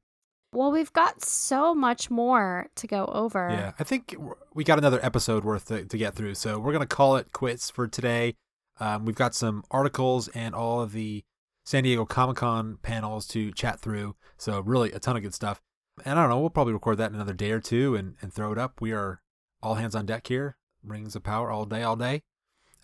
Well, 0.53 0.71
we've 0.71 0.93
got 0.93 1.23
so 1.23 1.75
much 1.75 2.09
more 2.09 2.67
to 2.75 2.87
go 2.87 3.05
over. 3.05 3.49
Yeah, 3.51 3.73
I 3.79 3.83
think 3.83 4.15
we 4.53 4.63
got 4.63 4.77
another 4.77 4.99
episode 5.03 5.43
worth 5.43 5.67
to, 5.67 5.83
to 5.85 5.97
get 5.97 6.15
through. 6.15 6.35
So 6.35 6.57
we're 6.57 6.71
going 6.71 6.87
to 6.87 6.95
call 6.95 7.17
it 7.17 7.31
quits 7.33 7.69
for 7.69 7.87
today. 7.87 8.35
Um, 8.79 9.05
we've 9.05 9.15
got 9.15 9.35
some 9.35 9.63
articles 9.71 10.29
and 10.29 10.55
all 10.55 10.79
of 10.81 10.93
the 10.93 11.23
San 11.65 11.83
Diego 11.83 12.05
Comic 12.05 12.37
Con 12.37 12.77
panels 12.81 13.27
to 13.29 13.51
chat 13.51 13.79
through. 13.81 14.15
So, 14.37 14.61
really, 14.61 14.91
a 14.93 14.99
ton 14.99 15.17
of 15.17 15.23
good 15.23 15.33
stuff. 15.33 15.61
And 16.05 16.17
I 16.17 16.21
don't 16.23 16.29
know, 16.29 16.39
we'll 16.39 16.49
probably 16.51 16.73
record 16.73 16.97
that 16.99 17.09
in 17.09 17.15
another 17.15 17.33
day 17.33 17.51
or 17.51 17.59
two 17.59 17.95
and, 17.95 18.15
and 18.21 18.31
throw 18.31 18.51
it 18.51 18.57
up. 18.57 18.79
We 18.79 18.93
are 18.93 19.21
all 19.61 19.75
hands 19.75 19.95
on 19.95 20.05
deck 20.05 20.27
here, 20.27 20.55
rings 20.83 21.15
of 21.15 21.23
power 21.23 21.51
all 21.51 21.65
day, 21.65 21.83
all 21.83 21.95
day. 21.95 22.21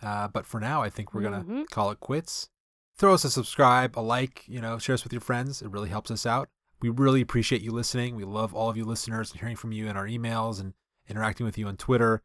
Uh, 0.02 0.28
but 0.28 0.44
for 0.46 0.60
now, 0.60 0.82
I 0.82 0.90
think 0.90 1.14
we're 1.14 1.22
going 1.22 1.40
to 1.44 1.48
Mhm. 1.50 1.70
call 1.70 1.90
it 1.92 2.00
quits. 2.00 2.50
Throw 2.96 3.14
us 3.14 3.24
a 3.24 3.30
subscribe, 3.30 3.98
a 3.98 4.00
like, 4.00 4.44
you 4.46 4.60
know, 4.60 4.78
share 4.78 4.94
us 4.94 5.04
with 5.04 5.12
your 5.12 5.20
friends. 5.20 5.62
It 5.62 5.70
really 5.70 5.88
helps 5.88 6.10
us 6.10 6.26
out. 6.26 6.48
We 6.80 6.90
really 6.90 7.20
appreciate 7.20 7.62
you 7.62 7.72
listening. 7.72 8.14
We 8.14 8.24
love 8.24 8.54
all 8.54 8.68
of 8.68 8.76
you 8.76 8.84
listeners 8.84 9.30
and 9.30 9.40
hearing 9.40 9.56
from 9.56 9.72
you 9.72 9.88
in 9.88 9.96
our 9.96 10.06
emails 10.06 10.60
and 10.60 10.74
interacting 11.08 11.46
with 11.46 11.58
you 11.58 11.66
on 11.66 11.76
Twitter. 11.76 12.22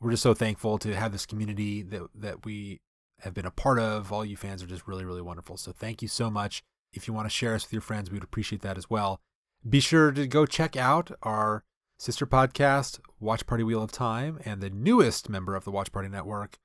We're 0.00 0.10
just 0.10 0.22
so 0.22 0.34
thankful 0.34 0.78
to 0.78 0.94
have 0.94 1.12
this 1.12 1.26
community 1.26 1.82
that 1.82 2.02
that 2.14 2.44
we 2.44 2.80
have 3.20 3.34
been 3.34 3.46
a 3.46 3.50
part 3.50 3.78
of. 3.78 4.12
All 4.12 4.24
you 4.24 4.36
fans 4.36 4.62
are 4.62 4.66
just 4.66 4.86
really, 4.86 5.04
really 5.04 5.22
wonderful. 5.22 5.56
So 5.56 5.72
thank 5.72 6.02
you 6.02 6.08
so 6.08 6.30
much. 6.30 6.62
If 6.92 7.06
you 7.06 7.14
want 7.14 7.26
to 7.26 7.30
share 7.30 7.54
us 7.54 7.64
with 7.64 7.72
your 7.72 7.82
friends, 7.82 8.10
we 8.10 8.16
would 8.16 8.24
appreciate 8.24 8.62
that 8.62 8.78
as 8.78 8.90
well. 8.90 9.20
Be 9.68 9.80
sure 9.80 10.10
to 10.10 10.26
go 10.26 10.46
check 10.46 10.76
out 10.76 11.10
our 11.22 11.64
sister 11.98 12.26
podcast, 12.26 12.98
Watch 13.20 13.46
Party 13.46 13.62
Wheel 13.62 13.82
of 13.82 13.92
Time, 13.92 14.40
and 14.44 14.60
the 14.60 14.70
newest 14.70 15.28
member 15.28 15.54
of 15.54 15.64
the 15.64 15.70
Watch 15.70 15.92
Party 15.92 16.08
Network, 16.08 16.58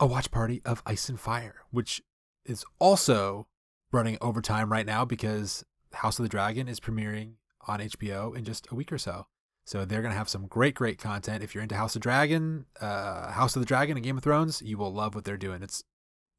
a 0.00 0.06
Watch 0.06 0.30
Party 0.30 0.62
of 0.64 0.82
Ice 0.86 1.08
and 1.10 1.20
Fire, 1.20 1.56
which 1.70 2.02
is 2.48 2.64
also 2.78 3.46
running 3.92 4.18
overtime 4.20 4.70
right 4.70 4.86
now 4.86 5.04
because 5.04 5.64
House 5.92 6.18
of 6.18 6.22
the 6.24 6.28
Dragon 6.28 6.68
is 6.68 6.80
premiering 6.80 7.34
on 7.66 7.80
HBO 7.80 8.36
in 8.36 8.44
just 8.44 8.66
a 8.70 8.74
week 8.74 8.92
or 8.92 8.98
so. 8.98 9.26
So 9.64 9.84
they're 9.84 10.00
going 10.00 10.12
to 10.12 10.18
have 10.18 10.30
some 10.30 10.46
great, 10.46 10.74
great 10.74 10.98
content. 10.98 11.44
If 11.44 11.54
you're 11.54 11.62
into 11.62 11.76
House 11.76 11.94
of 11.94 12.00
Dragon, 12.00 12.64
uh, 12.80 13.32
House 13.32 13.54
of 13.54 13.60
the 13.60 13.66
Dragon 13.66 13.96
and 13.96 14.04
Game 14.04 14.16
of 14.16 14.22
Thrones, 14.22 14.62
you 14.62 14.78
will 14.78 14.92
love 14.92 15.14
what 15.14 15.24
they're 15.24 15.36
doing. 15.36 15.62
It's 15.62 15.84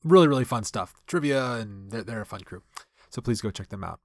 really, 0.03 0.27
really 0.27 0.45
fun 0.45 0.63
stuff. 0.63 0.95
Trivia, 1.05 1.53
and 1.53 1.91
they're, 1.91 2.03
they're 2.03 2.21
a 2.21 2.25
fun 2.25 2.41
crew. 2.41 2.63
So 3.11 3.21
please 3.21 3.41
go 3.41 3.51
check 3.51 3.69
them 3.69 3.83
out. 3.83 3.99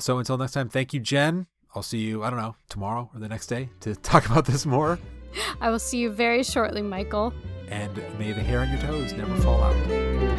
So 0.00 0.18
until 0.18 0.36
next 0.36 0.52
time, 0.52 0.68
thank 0.68 0.92
you, 0.92 1.00
Jen. 1.00 1.46
I'll 1.74 1.82
see 1.82 1.98
you, 1.98 2.24
I 2.24 2.30
don't 2.30 2.40
know, 2.40 2.56
tomorrow 2.68 3.10
or 3.14 3.20
the 3.20 3.28
next 3.28 3.46
day 3.46 3.68
to 3.80 3.94
talk 4.02 4.26
about 4.26 4.46
this 4.46 4.66
more. 4.66 4.98
I 5.60 5.70
will 5.70 5.78
see 5.78 5.98
you 5.98 6.10
very 6.10 6.42
shortly, 6.42 6.82
Michael. 6.82 7.32
And 7.68 7.96
may 8.18 8.32
the 8.32 8.42
hair 8.42 8.60
on 8.60 8.70
your 8.70 8.80
toes 8.80 9.12
never 9.12 9.36
fall 9.36 9.62
out. 9.62 10.29